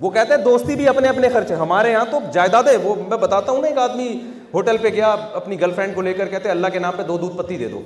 وہ 0.00 0.10
کہتے 0.10 0.34
ہیں 0.34 0.40
دوستی 0.44 0.74
بھی 0.76 0.88
اپنے 0.88 1.08
اپنے 1.08 1.28
خرچے 1.32 1.54
ہمارے 1.54 1.90
یہاں 1.92 2.04
تو 2.10 2.18
جائیداد 2.32 2.64
ہے 2.68 2.76
وہ 2.82 2.94
میں 3.08 3.16
بتاتا 3.18 3.52
ہوں 3.52 3.60
نا 3.62 3.66
ایک 3.68 3.78
آدمی 3.78 4.08
ہوٹل 4.54 4.76
پہ 4.82 4.88
گیا 4.94 5.14
اپنی 5.34 5.60
گرل 5.60 5.72
فرینڈ 5.76 5.94
کو 5.94 6.02
لے 6.02 6.12
کر 6.14 6.28
کہتے 6.28 6.50
اللہ 6.50 6.66
کے 6.72 6.78
نام 6.78 6.96
پہ 6.96 7.02
دو 7.02 7.16
دودھ 7.18 7.36
پتی 7.36 7.56
دے 7.58 7.68
دو 7.68 7.80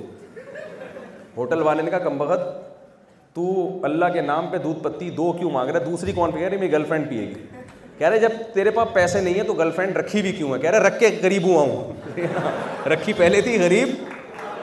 ہوٹل 1.37 1.61
والے 1.63 1.81
نے 1.81 1.89
کہا 1.91 1.99
کم 2.09 2.17
بخت 2.17 2.41
تو 3.35 3.41
اللہ 3.85 4.05
کے 4.13 4.21
نام 4.21 4.47
پہ 4.51 4.57
دودھ 4.63 4.83
پتی 4.83 5.09
دو 5.17 5.31
کیوں 5.33 5.49
مانگ 5.51 5.69
رہا 5.69 5.85
دوسری 5.85 6.11
کون 6.13 6.31
پہ 6.31 6.49
میری 6.49 6.71
گرل 6.71 6.83
فرینڈ 6.87 7.09
پیے 7.09 7.21
گی 7.27 7.60
کہہ 8.01 8.07
رہے 8.09 8.19
جب 8.19 8.31
تیرے 8.53 8.71
پاس 8.75 8.93
پیسے 8.93 9.19
نہیں 9.21 9.33
ہیں 9.33 9.43
تو 9.47 9.53
گرل 9.53 9.71
فرینڈ 9.71 9.97
رکھی 9.97 10.21
بھی 10.21 10.31
کیوں 10.33 10.53
ہے 10.53 10.57
کہہ 10.59 10.69
رہے 10.69 10.79
رکھ 10.79 10.97
کے 10.99 11.07
غریب 11.23 11.43
ہوا 11.47 11.61
ہوں 11.63 12.19
رکھی 12.89 13.13
پہلے 13.17 13.41
تھی 13.47 13.57
غریب 13.61 13.89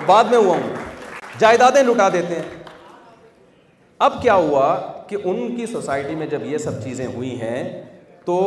بعد 0.07 0.25
میں 0.31 0.39
ہوا 0.39 0.57
ہوں 0.63 0.73
جائیدادیں 1.41 1.83
لٹا 1.83 2.09
دیتے 2.13 2.35
ہیں 2.35 2.65
اب 4.07 4.21
کیا 4.23 4.35
ہوا 4.35 4.65
کہ 5.09 5.17
ان 5.23 5.55
کی 5.57 5.67
سوسائٹی 5.75 6.15
میں 6.15 6.27
جب 6.35 6.47
یہ 6.47 6.59
سب 6.67 6.83
چیزیں 6.85 7.07
ہوئی 7.15 7.31
ہیں 7.41 7.63
تو 8.25 8.39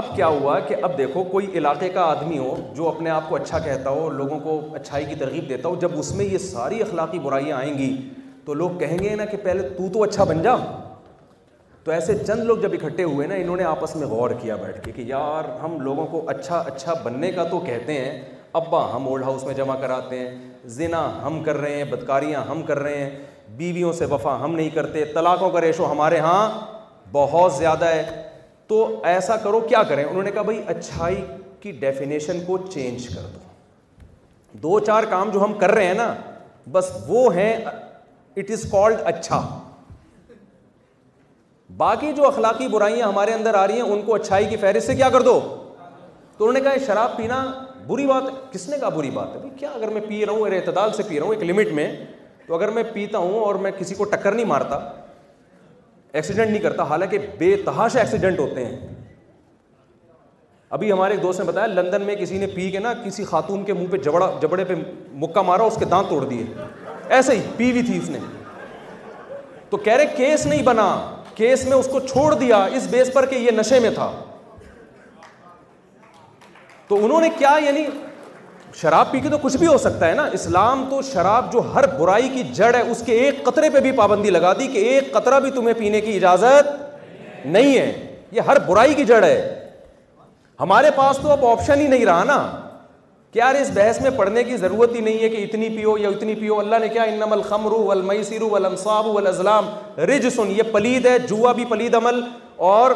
اب 0.00 0.14
کیا 0.16 0.26
ہوا 0.38 0.58
کہ 0.68 0.76
اب 0.82 0.96
دیکھو 0.98 1.24
کوئی 1.36 1.46
علاقے 1.58 1.88
کا 1.98 2.04
آدمی 2.16 2.38
ہو 2.38 2.54
جو 2.76 2.88
اپنے 2.94 3.10
آپ 3.18 3.28
کو 3.28 3.36
اچھا 3.42 3.58
کہتا 3.68 3.90
ہو 3.90 4.08
لوگوں 4.18 4.38
کو 4.48 4.60
اچھائی 4.80 5.04
کی 5.08 5.14
ترغیب 5.26 5.48
دیتا 5.48 5.68
ہو 5.68 5.74
جب 5.86 5.98
اس 5.98 6.12
میں 6.16 6.24
یہ 6.24 6.38
ساری 6.48 6.82
اخلاقی 6.82 7.18
برائیاں 7.28 7.58
آئیں 7.58 7.76
گی 7.78 7.96
تو 8.46 8.54
لوگ 8.62 8.78
کہیں 8.78 8.98
گے 9.02 9.14
نا 9.16 9.24
کہ 9.30 9.36
پہلے 9.44 9.68
تو 9.92 10.02
اچھا 10.02 10.24
بن 10.32 10.42
جا 10.42 10.56
تو 11.88 11.92
ایسے 11.92 12.14
چند 12.26 12.44
لوگ 12.44 12.56
جب 12.60 12.72
اکٹھے 12.80 13.04
ہوئے 13.04 13.26
نا 13.26 13.34
انہوں 13.34 13.56
نے 13.56 13.64
آپس 13.64 13.94
میں 13.96 14.06
غور 14.06 14.30
کیا 14.40 14.56
بیٹھ 14.60 14.78
کے 14.84 14.90
کہ 14.92 15.02
یار 15.06 15.44
ہم 15.62 15.78
لوگوں 15.80 16.04
کو 16.10 16.20
اچھا 16.28 16.56
اچھا 16.72 16.94
بننے 17.02 17.30
کا 17.32 17.44
تو 17.50 17.58
کہتے 17.66 17.92
ہیں 17.98 18.20
ابا 18.58 18.80
ہم 18.94 19.06
اولڈ 19.08 19.24
ہاؤس 19.24 19.44
میں 19.44 19.52
جمع 19.54 19.74
کراتے 19.80 20.18
ہیں 20.18 20.36
زنا 20.74 21.00
ہم 21.24 21.42
کر 21.44 21.56
رہے 21.56 21.74
ہیں 21.76 21.84
بدکاریاں 21.92 22.42
ہم 22.48 22.62
کر 22.66 22.78
رہے 22.78 22.98
ہیں 22.98 23.10
بیویوں 23.56 23.92
سے 23.98 24.06
وفا 24.10 24.34
ہم 24.42 24.54
نہیں 24.54 24.68
کرتے 24.74 25.04
طلاقوں 25.14 25.48
کا 25.50 25.60
ریشو 25.60 25.90
ہمارے 25.92 26.18
ہاں 26.26 26.42
بہت 27.12 27.52
زیادہ 27.54 27.84
ہے 27.94 28.02
تو 28.68 28.84
ایسا 29.12 29.36
کرو 29.44 29.60
کیا 29.68 29.82
کریں 29.88 30.04
انہوں 30.04 30.22
نے 30.22 30.30
کہا 30.30 30.42
بھائی 30.50 30.60
اچھائی 30.76 31.16
کی 31.60 31.72
ڈیفینیشن 31.86 32.40
کو 32.46 32.58
چینج 32.70 33.08
کر 33.14 33.30
دو 33.34 34.58
دو 34.62 34.78
چار 34.86 35.04
کام 35.10 35.30
جو 35.34 35.44
ہم 35.44 35.54
کر 35.60 35.70
رہے 35.78 35.86
ہیں 35.86 35.94
نا 36.02 36.14
بس 36.72 36.92
وہ 37.06 37.34
ہیں 37.36 37.52
اٹ 37.72 38.50
از 38.50 38.66
کالڈ 38.72 39.00
اچھا 39.14 39.40
باقی 41.76 42.12
جو 42.16 42.26
اخلاقی 42.26 42.66
برائیاں 42.68 43.08
ہمارے 43.08 43.32
اندر 43.34 43.54
آ 43.54 43.66
رہی 43.66 43.74
ہیں 43.80 43.88
ان 43.92 44.02
کو 44.02 44.14
اچھائی 44.14 44.44
کی 44.48 44.56
فہرست 44.60 44.86
سے 44.86 44.94
کیا 44.96 45.08
کر 45.12 45.20
دو 45.22 45.40
تو 46.36 46.44
انہوں 46.48 46.52
نے 46.52 46.60
کہا 46.68 46.76
شراب 46.86 47.16
پینا 47.16 47.44
بری 47.86 48.06
بات 48.06 48.22
ہے 48.24 48.30
کس 48.52 48.68
نے 48.68 48.76
کہا 48.78 48.88
بری 48.94 49.10
بات 49.10 49.34
ہے 49.36 49.48
کیا 49.58 49.70
اگر 49.74 49.88
میں 49.92 50.00
پی 50.08 50.24
رہا 50.26 50.32
ہوں 50.32 50.54
اعتدال 50.56 50.92
سے 50.96 51.02
پی 51.08 51.18
رہا 51.18 51.26
ہوں 51.26 51.34
ایک 51.34 51.42
لمٹ 51.50 51.72
میں 51.78 51.90
تو 52.46 52.54
اگر 52.54 52.70
میں 52.70 52.82
پیتا 52.92 53.18
ہوں 53.18 53.38
اور 53.40 53.54
میں 53.64 53.70
کسی 53.78 53.94
کو 53.94 54.04
ٹکر 54.12 54.32
نہیں 54.32 54.46
مارتا 54.46 54.76
ایکسیڈنٹ 56.12 56.50
نہیں 56.50 56.62
کرتا 56.62 56.82
حالانکہ 56.90 57.18
بے 57.38 57.54
تحاش 57.64 57.96
ایکسیڈنٹ 57.96 58.38
ہوتے 58.38 58.64
ہیں 58.64 58.78
ابھی 60.76 60.90
ہمارے 60.92 61.14
ایک 61.14 61.22
دوست 61.22 61.40
نے 61.40 61.44
بتایا 61.46 61.66
لندن 61.66 62.02
میں 62.06 62.14
کسی 62.16 62.38
نے 62.38 62.46
پی 62.54 62.70
کے 62.70 62.78
نا 62.78 62.92
کسی 63.04 63.24
خاتون 63.24 63.64
کے 63.64 63.72
منہ 63.74 63.86
پہ 63.90 63.96
جبڑا 64.06 64.30
جبڑے 64.42 64.64
پہ 64.68 64.74
مکہ 65.20 65.42
مارا 65.46 65.62
اس 65.62 65.76
کے 65.78 65.84
دانت 65.90 66.08
توڑ 66.10 66.24
دیے 66.24 66.44
ایسے 67.16 67.36
ہی 67.36 67.40
پی 67.56 67.70
ہوئی 67.70 67.82
تھی 67.86 67.96
اس 67.98 68.08
نے 68.10 68.18
تو 69.70 69.76
کہہ 69.86 69.94
رہے 69.96 70.06
کیس 70.16 70.46
نہیں 70.46 70.62
بنا 70.64 70.88
کیس 71.38 71.64
میں 71.64 71.76
اس 71.76 71.88
کو 71.90 71.98
چھوڑ 72.12 72.34
دیا 72.34 72.56
اس 72.76 72.86
بیس 72.90 73.12
پر 73.12 73.26
کہ 73.30 73.36
یہ 73.38 73.50
نشے 73.56 73.78
میں 73.80 73.90
تھا 73.94 74.10
تو 76.88 76.96
انہوں 77.04 77.20
نے 77.20 77.28
کیا 77.38 77.50
یعنی 77.64 77.84
شراب 78.80 79.10
پی 79.10 79.20
کے 79.20 79.28
تو 79.28 79.38
کچھ 79.42 79.56
بھی 79.56 79.66
ہو 79.66 79.76
سکتا 79.78 80.08
ہے 80.08 80.14
نا 80.14 80.24
اسلام 80.38 80.84
تو 80.90 81.00
شراب 81.12 81.52
جو 81.52 81.60
ہر 81.74 81.86
برائی 81.98 82.28
کی 82.34 82.42
جڑ 82.54 82.74
ہے 82.74 82.80
اس 82.90 83.02
کے 83.06 83.12
ایک 83.24 83.42
قطرے 83.44 83.70
پہ 83.74 83.80
بھی 83.86 83.92
پابندی 84.02 84.30
لگا 84.30 84.52
دی 84.58 84.66
کہ 84.72 84.78
ایک 84.92 85.12
قطرہ 85.12 85.40
بھی 85.46 85.50
تمہیں 85.50 85.74
پینے 85.78 86.00
کی 86.00 86.16
اجازت 86.16 87.46
نہیں 87.46 87.76
ہے 87.78 87.92
یہ 88.36 88.40
ہر 88.46 88.58
برائی 88.66 88.94
کی 88.94 89.04
جڑ 89.10 89.22
ہے 89.24 89.40
ہمارے 90.60 90.90
پاس 90.96 91.18
تو 91.22 91.30
اب 91.30 91.46
آپشن 91.46 91.80
ہی 91.80 91.86
نہیں 91.88 92.04
رہا 92.06 92.24
نا 92.32 92.40
اس 93.34 93.70
بحث 93.74 94.00
میں 94.00 94.10
پڑھنے 94.16 94.42
کی 94.44 94.56
ضرورت 94.56 94.94
ہی 94.94 95.00
نہیں 95.00 95.18
ہے 95.22 95.28
کہ 95.28 95.42
اتنی 95.44 95.68
پیو 95.76 95.96
یا 95.98 96.08
اتنی 96.08 96.34
پیو 96.34 96.58
اللہ 96.58 96.76
نے 96.80 96.88
کیا 96.88 97.02
انم 97.02 97.32
الخمر 97.32 97.72
والمیسر 97.78 98.42
والانصاب 98.42 99.06
والازلام 99.14 99.68
رج 100.10 100.28
سن 100.36 100.50
یہ 100.56 100.70
پلید 100.72 101.06
ہے 101.06 101.18
جوا 101.28 101.52
بھی 101.52 101.64
پلید 101.70 101.94
عمل 101.94 102.20
اور 102.68 102.90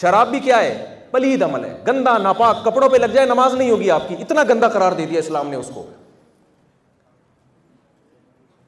شراب 0.00 0.28
بھی 0.30 0.40
کیا 0.40 0.58
ہے 0.62 0.74
پلید 1.10 1.42
عمل 1.42 1.64
ہے 1.64 1.74
گندا 1.86 2.16
ناپاک 2.18 2.64
کپڑوں 2.64 2.88
پہ 2.88 2.96
لگ 2.96 3.12
جائے 3.14 3.26
نماز 3.26 3.54
نہیں 3.54 3.70
ہوگی 3.70 3.90
آپ 3.90 4.08
کی 4.08 4.14
اتنا 4.20 4.42
گندا 4.48 4.68
قرار 4.74 4.92
دے 4.98 5.06
دیا 5.06 5.18
اسلام 5.18 5.48
نے 5.50 5.56
اس 5.56 5.70
کو 5.74 5.86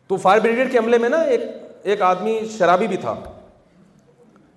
تو 0.08 0.16
فائر 0.22 0.40
بریگیڈ 0.40 0.72
کے 0.72 0.78
عملے 0.78 0.98
میں 0.98 1.08
نا 1.08 1.20
ایک 1.84 2.02
آدمی 2.02 2.38
شرابی 2.56 2.86
بھی 2.86 2.96
تھا 3.04 3.14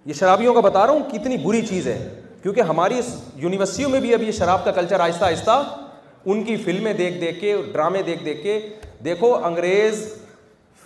یہ 0.05 0.13
شرابیوں 0.19 0.53
کا 0.53 0.59
بتا 0.61 0.85
رہا 0.87 0.93
ہوں 0.93 1.09
کتنی 1.11 1.37
بری 1.45 1.61
چیز 1.65 1.87
ہے 1.87 1.97
کیونکہ 2.41 2.61
ہماری 2.71 2.99
یونیورسٹیوں 3.37 3.89
میں 3.89 3.99
بھی 3.99 4.13
اب 4.13 4.21
یہ 4.23 4.31
شراب 4.31 4.63
کا 4.65 4.71
کلچر 4.71 4.99
آہستہ 4.99 5.25
آہستہ 5.25 5.59
ان 6.27 6.43
کی 6.43 6.55
فلمیں 6.63 6.93
دیکھ 6.93 7.17
دیکھ 7.19 7.39
کے 7.41 7.55
ڈرامے 7.71 8.01
دیکھ 8.05 8.23
دیکھ 8.23 8.41
کے 8.43 8.59
دیکھو 9.05 9.33
انگریز 9.45 10.05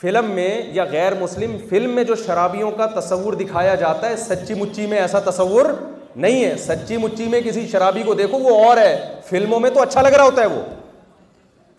فلم 0.02 0.30
میں 0.36 0.50
یا 0.74 0.84
غیر 0.92 1.14
مسلم 1.22 1.56
فلم 1.70 1.90
میں 1.96 2.04
جو 2.04 2.16
شرابیوں 2.26 2.70
کا 2.78 2.86
تصور 3.00 3.34
دکھایا 3.40 3.76
جاتا 3.76 4.10
ہے 4.10 4.18
سچی 4.18 4.54
مچی 4.60 4.86
میں 4.88 4.98
ایسا 5.00 5.20
تصور 5.30 5.66
نہیں 6.16 6.44
ہے 6.44 6.56
سچی 6.66 6.98
مچی 6.98 7.26
میں 7.30 7.42
کسی 7.46 7.66
شرابی 7.72 8.04
کو 8.06 8.14
دیکھو 8.14 8.40
وہ 8.40 8.64
اور 8.66 8.78
ہے 8.78 8.96
فلموں 9.30 9.60
میں 9.60 9.70
تو 9.74 9.82
اچھا 9.82 10.02
لگ 10.02 10.14
رہا 10.18 10.24
ہوتا 10.24 10.42
ہے 10.42 10.48
وہ 10.48 10.62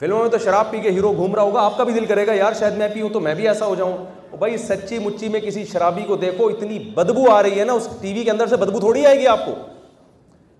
فلموں 0.00 0.20
میں 0.22 0.30
تو 0.30 0.38
شراب 0.44 0.70
پی 0.70 0.80
کے 0.82 0.90
ہیرو 0.92 1.12
گھوم 1.16 1.34
رہا 1.34 1.42
ہوگا 1.42 1.60
آپ 1.64 1.76
کا 1.78 1.84
بھی 1.84 1.92
دل 1.94 2.04
کرے 2.06 2.26
گا 2.26 2.32
یار 2.34 2.52
شاید 2.60 2.74
میں 2.78 2.88
پیوں 2.94 3.08
تو 3.12 3.20
میں 3.20 3.34
بھی 3.34 3.46
ایسا 3.48 3.66
ہو 3.66 3.74
جاؤں 3.74 3.96
بھائی 4.38 4.56
سچی 4.58 4.98
مچی 5.02 5.28
میں 5.28 5.40
کسی 5.40 5.64
شرابی 5.72 6.02
کو 6.06 6.16
دیکھو 6.16 6.46
اتنی 6.48 6.78
بدبو 6.94 7.30
آ 7.30 7.42
رہی 7.42 7.58
ہے 7.58 7.64
نا 7.64 7.72
اس 7.72 7.88
ٹی 8.00 8.12
وی 8.12 8.22
کے 8.24 8.30
اندر 8.30 8.46
سے 8.46 8.56
بدبو 8.56 8.78
تھوڑی 8.80 9.04
آئے 9.06 9.18
گی 9.18 9.26
آپ 9.26 9.44
کو 9.44 9.52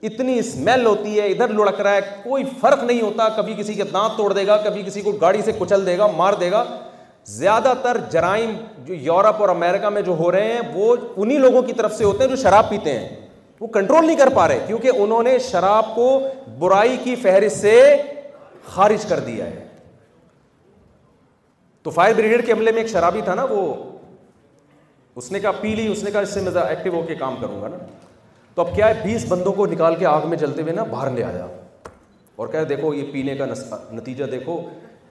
اتنی 0.07 0.39
اسمیل 0.39 0.85
ہوتی 0.87 1.19
ہے 1.21 1.27
ادھر 1.27 1.49
لڑک 1.59 1.81
رہا 1.81 1.93
ہے 1.95 2.01
کوئی 2.23 2.43
فرق 2.61 2.83
نہیں 2.85 3.01
ہوتا 3.01 3.29
کبھی 3.37 3.55
کسی 3.59 3.75
کے 3.75 3.85
دانت 3.93 4.17
توڑ 4.17 4.33
دے 4.33 4.47
گا 4.47 4.57
کبھی 4.65 4.83
کسی 4.87 5.01
کو 5.03 5.13
گاڑی 5.21 5.41
سے 5.43 5.53
کچل 5.59 5.87
دے 5.87 5.97
گا 5.99 6.07
مار 6.17 6.33
دے 6.41 6.51
گا 6.53 6.65
زیادہ 7.37 7.73
تر 7.83 7.97
جرائم 8.13 8.51
جو 8.87 8.95
یورپ 9.05 9.41
اور 9.41 9.49
امیرکا 9.49 9.89
میں 9.95 10.03
جو 10.09 10.13
ہو 10.19 10.31
رہے 10.33 10.53
ہیں 10.53 10.61
وہ 10.73 10.95
انہی 11.17 11.39
لوگوں 11.47 11.63
کی 11.69 11.73
طرف 11.81 11.97
سے 11.99 12.05
ہوتے 12.05 12.23
ہیں 12.25 12.31
جو 12.31 12.37
شراب 12.43 12.69
پیتے 12.71 12.99
ہیں 12.99 13.09
وہ 13.61 13.67
کنٹرول 13.79 14.07
نہیں 14.07 14.17
کر 14.17 14.29
پا 14.35 14.47
رہے 14.49 14.65
کیونکہ 14.67 15.01
انہوں 15.05 15.23
نے 15.23 15.39
شراب 15.51 15.95
کو 15.95 16.11
برائی 16.59 16.97
کی 17.05 17.15
فہرست 17.23 17.61
سے 17.61 17.79
خارج 18.75 19.05
کر 19.09 19.21
دیا 19.33 19.45
ہے 19.51 19.67
تو 21.83 21.91
فائر 21.99 22.15
بریگیڈ 22.17 22.47
کے 22.47 22.53
حملے 22.53 22.73
میں 22.73 22.81
ایک 22.83 22.91
شرابی 22.91 23.21
تھا 23.25 23.35
نا 23.41 23.45
وہ 23.51 23.67
اس 25.17 25.31
نے 25.33 25.41
کہا 25.41 25.51
پی 25.61 25.75
لی 25.77 25.87
اس 25.93 26.03
نے 26.05 26.11
کہا 26.11 26.21
اس 26.21 26.35
سے 26.35 26.41
ایکٹیو 26.69 26.95
ہو 27.01 27.07
کے 27.09 27.15
کام 27.15 27.37
کروں 27.41 27.61
گا 27.63 27.69
نا 27.69 27.77
تو 28.57 28.63
اب 28.63 28.75
کیا 28.75 28.89
ہے 28.89 28.93
بیس 29.05 29.25
بندوں 29.29 29.53
کو 29.53 29.67
نکال 29.67 29.95
کے 29.99 30.07
آگ 30.07 30.27
میں 30.29 30.37
جلتے 30.39 30.63
ہوئے 30.63 30.73
نا 30.73 30.83
باہر 30.91 31.11
لے 31.15 31.23
آیا 31.25 31.47
اور 32.43 32.49
کہہ 32.49 32.65
دیکھو 32.69 32.93
یہ 32.95 33.11
پینے 33.13 33.35
کا 33.37 33.47
نتیجہ 33.93 34.25
دیکھو 34.31 34.59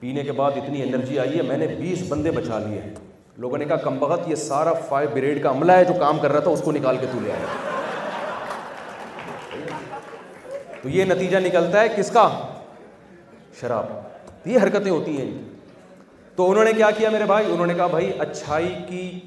پینے 0.00 0.22
کے 0.24 0.32
بعد 0.38 0.52
اتنی 0.56 0.82
انرجی 0.82 1.18
آئی 1.18 1.36
ہے 1.36 1.42
میں 1.48 1.56
نے 1.56 1.66
بیس 1.78 2.04
بندے 2.08 2.30
بچا 2.30 2.58
لیے 2.66 2.80
ہیں 2.80 2.94
لوگوں 3.44 3.58
نے 3.58 3.64
کہا 3.64 3.76
کم 3.84 3.98
بغت 3.98 4.28
یہ 4.30 4.34
سارا 4.44 4.72
فائر 4.88 5.06
بریڈ 5.12 5.42
کا 5.42 5.50
عملہ 5.50 5.72
ہے 5.72 5.84
جو 5.84 5.94
کام 6.00 6.18
کر 6.22 6.32
رہا 6.32 6.40
تھا 6.40 6.50
اس 6.50 6.62
کو 6.64 6.72
نکال 6.72 6.96
کے 7.00 7.06
تو 7.12 7.20
لے 7.22 7.32
آیا 7.32 7.78
تو 10.82 10.88
یہ 10.88 11.04
نتیجہ 11.08 11.36
نکلتا 11.46 11.80
ہے 11.80 11.88
کس 11.96 12.10
کا 12.14 12.28
شراب 13.60 14.46
یہ 14.48 14.58
حرکتیں 14.62 14.90
ہوتی 14.90 15.20
ہیں 15.20 15.30
تو 16.36 16.50
انہوں 16.50 16.64
نے 16.64 16.72
کیا 16.76 16.90
کیا 16.96 17.10
میرے 17.10 17.24
بھائی 17.32 17.52
انہوں 17.52 17.66
نے 17.66 17.74
کہا 17.74 17.86
بھائی 17.96 18.10
اچھائی 18.26 18.74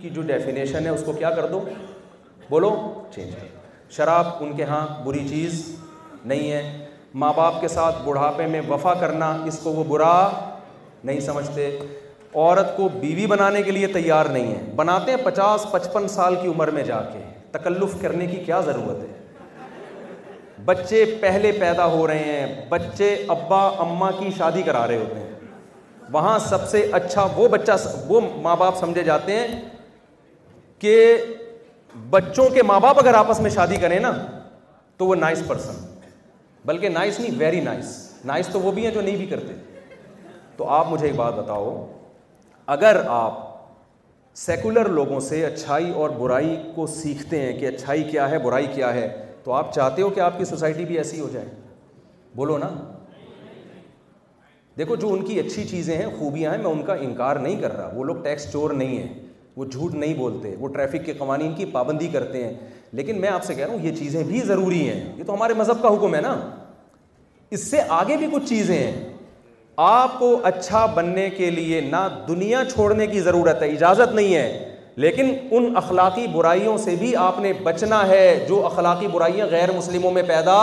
کی 0.02 0.10
جو 0.16 0.22
ڈیفینیشن 0.34 0.86
ہے 0.86 0.90
اس 0.90 1.04
کو 1.06 1.12
کیا 1.20 1.30
کر 1.40 1.46
دو 1.52 1.64
بولو 2.50 2.70
چینج 3.14 3.32
دو 3.42 3.56
شراب 3.96 4.26
ان 4.42 4.52
کے 4.56 4.64
ہاں 4.70 4.86
بری 5.04 5.28
چیز 5.28 5.66
نہیں 6.26 6.52
ہے 6.52 6.88
ماں 7.24 7.32
باپ 7.36 7.60
کے 7.62 7.68
ساتھ 7.68 7.98
بڑھاپے 8.06 8.48
میں 8.48 8.62
وفا 8.70 8.94
کرنا 9.00 9.32
اس 9.48 9.60
کو 9.64 9.72
وہ 9.74 9.84
برا 9.88 10.18
نہیں 11.04 11.20
سمجھتے 11.26 11.70
عورت 12.34 12.76
کو 12.78 12.88
بیوی 13.00 13.26
بنانے 13.28 13.62
کے 13.64 13.72
لیے 13.72 13.88
تیار 13.94 14.26
نہیں 14.32 14.52
ہے 14.54 14.62
بناتے 14.76 15.12
ہیں 15.12 15.18
پچاس 15.24 15.66
پچپن 15.72 16.08
سال 16.16 16.36
کی 16.42 16.48
عمر 16.48 16.72
میں 16.74 16.84
جا 16.84 17.02
کے 17.14 17.22
تکلف 17.52 17.96
کرنے 18.02 18.26
کی 18.28 18.38
کیا 18.46 18.60
ضرورت 18.66 18.98
ہے 19.04 19.16
بچے 20.66 21.04
پہلے 21.22 21.52
پیدا 21.60 21.86
ہو 21.92 22.06
رہے 22.08 22.24
ہیں 22.34 22.66
بچے 22.70 23.14
ابا 23.38 23.66
اماں 23.86 24.12
کی 24.20 24.30
شادی 24.38 24.62
کرا 24.66 24.86
رہے 24.88 24.98
ہوتے 24.98 25.20
ہیں 25.20 25.26
وہاں 26.14 26.38
سب 26.50 26.68
سے 26.70 26.86
اچھا 27.00 27.26
وہ 27.36 27.48
بچہ 27.52 27.72
وہ 28.08 28.22
ماں 28.42 28.56
باپ 28.60 28.78
سمجھے 28.80 29.04
جاتے 29.04 29.36
ہیں 29.40 29.60
کہ 30.80 30.96
بچوں 32.10 32.50
کے 32.54 32.64
ماں 32.64 32.80
باپ 32.80 33.00
اگر 33.00 33.14
آپس 33.14 33.40
میں 33.42 33.50
شادی 33.50 33.76
کریں 33.82 34.00
نا 34.00 34.12
تو 34.98 35.06
وہ 35.06 35.16
نائس 35.16 35.42
پرسن 35.48 35.86
بلکہ 36.66 36.90
نائس 36.90 37.20
نہیں 37.20 37.40
ویری 37.40 37.60
نائس 37.62 37.96
نائس 38.26 38.48
تو 38.52 38.60
وہ 38.60 38.72
بھی 38.72 38.86
ہیں 38.86 38.94
جو 38.94 39.02
نہیں 39.02 39.18
بھی 39.18 39.26
کرتے 39.26 39.54
تو 40.58 40.68
آپ 40.78 40.88
مجھے 40.92 41.06
ایک 41.08 41.16
بات 41.16 41.34
بتاؤ 41.36 41.76
اگر 42.76 43.02
آپ 43.18 43.46
سیکولر 44.38 44.86
لوگوں 44.96 45.20
سے 45.28 45.46
اچھائی 45.46 45.92
اور 46.02 46.10
برائی 46.20 46.56
کو 46.76 46.88
سیکھتے 46.88 47.40
ہیں 47.42 47.58
کہ 47.60 47.68
اچھائی 47.68 48.04
کیا 48.10 48.30
ہے 48.32 48.40
برائی 48.40 48.68
کیا 48.76 48.94
ہے 48.94 49.08
تو 49.44 49.52
آپ 49.54 49.74
چاہتے 49.76 50.02
ہو 50.02 50.10
کہ 50.16 50.20
آپ 50.20 50.38
کی 50.38 50.46
سوسائٹی 50.46 50.86
بھی 50.86 50.98
ایسی 50.98 51.20
ہو 51.20 51.28
جائے 51.34 51.46
بولو 52.36 52.58
نا 52.58 52.70
دیکھو 54.78 54.96
جو 54.96 55.14
ان 55.14 55.24
کی 55.26 55.40
اچھی 55.40 55.64
چیزیں 55.68 55.96
ہیں 55.98 56.08
خوبیاں 56.18 56.52
ہیں 56.52 56.58
میں 56.64 56.72
ان 56.72 56.82
کا 56.86 56.94
انکار 57.06 57.36
نہیں 57.46 57.62
کر 57.62 57.76
رہا 57.78 57.90
وہ 57.94 58.04
لوگ 58.06 58.16
ٹیکس 58.24 58.52
چور 58.52 58.72
نہیں 58.80 58.98
ہیں 58.98 59.27
وہ 59.58 59.66
جھوٹ 59.66 59.94
نہیں 59.94 60.14
بولتے 60.14 60.54
وہ 60.60 60.68
ٹریفک 60.74 61.06
کے 61.06 61.14
قوانین 61.20 61.54
کی 61.56 61.66
پابندی 61.76 62.08
کرتے 62.14 62.44
ہیں 62.44 62.54
لیکن 62.98 63.22
میں 63.22 63.30
آپ 63.30 63.44
سے 63.46 63.54
کہہ 63.54 63.66
رہا 63.66 63.74
ہوں 63.74 63.82
یہ 63.84 63.92
چیزیں 64.00 64.24
بھی 64.24 64.42
ضروری 64.48 64.82
ہیں 64.90 65.00
یہ 65.18 65.24
تو 65.28 65.34
ہمارے 65.34 65.54
مذہب 65.58 65.82
کا 65.82 65.90
حکم 65.94 66.16
ہے 66.16 66.20
نا 66.22 66.34
اس 67.58 67.64
سے 67.70 67.80
آگے 68.00 68.18
بھی 68.18 68.28
کچھ 68.34 68.46
چیزیں 68.50 68.78
ہیں 68.78 68.92
آپ 69.86 70.18
کو 70.20 70.30
اچھا 70.50 70.86
بننے 70.96 71.30
کے 71.38 71.50
لیے 71.52 71.80
نہ 71.90 72.08
دنیا 72.28 72.62
چھوڑنے 72.74 73.08
کی 73.08 73.22
ضرورت 73.30 73.62
ہے 73.62 73.70
اجازت 73.72 74.14
نہیں 74.16 74.36
ہے 74.36 74.76
لیکن 75.06 75.34
ان 75.52 75.72
اخلاقی 75.84 76.28
برائیوں 76.34 76.78
سے 76.86 76.96
بھی 77.00 77.16
آپ 77.26 77.40
نے 77.40 77.54
بچنا 77.64 78.06
ہے 78.08 78.24
جو 78.50 78.66
اخلاقی 78.66 79.08
برائیاں 79.14 79.46
غیر 79.52 79.72
مسلموں 79.78 80.12
میں 80.12 80.24
پیدا 80.28 80.58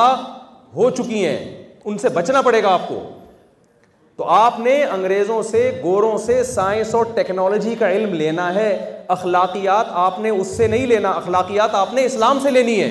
ہو 0.77 0.89
چکی 1.03 1.25
ہیں 1.27 1.37
ان 1.85 1.99
سے 1.99 2.09
بچنا 2.15 2.43
پڑے 2.43 2.63
گا 2.63 2.71
آپ 2.75 2.89
کو 2.89 3.03
تو 4.17 4.25
آپ 4.33 4.59
نے 4.61 4.83
انگریزوں 4.85 5.43
سے 5.43 5.71
گوروں 5.83 6.17
سے 6.25 6.43
سائنس 6.45 6.95
اور 6.95 7.05
ٹیکنالوجی 7.15 7.75
کا 7.79 7.91
علم 7.93 8.13
لینا 8.15 8.53
ہے 8.55 8.69
اخلاقیات 9.15 9.87
آپ 10.03 10.19
نے 10.27 10.31
اس 10.31 10.57
سے 10.57 10.67
نہیں 10.67 10.87
لینا 10.87 11.11
اخلاقیات 11.11 11.75
آپ 11.75 11.95
نے 11.95 12.05
اسلام 12.05 12.39
سے 12.43 12.51
لینی 12.51 12.81
ہے 12.81 12.91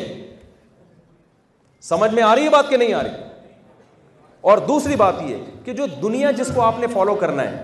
سمجھ 1.90 2.14
میں 2.14 2.24
آ 2.24 2.34
رہی 2.36 2.44
ہے 2.46 2.50
بات 2.50 2.70
کہ 2.70 2.78
نہیں 2.78 2.94
آ 2.94 3.04
رہی 3.04 3.30
اور 4.52 4.58
دوسری 4.68 4.96
بات 4.96 5.22
یہ 5.30 5.38
کہ 5.66 5.74
جو 5.74 5.86
دنیا 6.02 6.32
جس 6.38 6.52
کو 6.56 6.62
آپ 6.62 6.80
نے 6.80 6.88
فالو 6.94 7.16
کرنا 7.20 7.44
ہے 7.52 7.64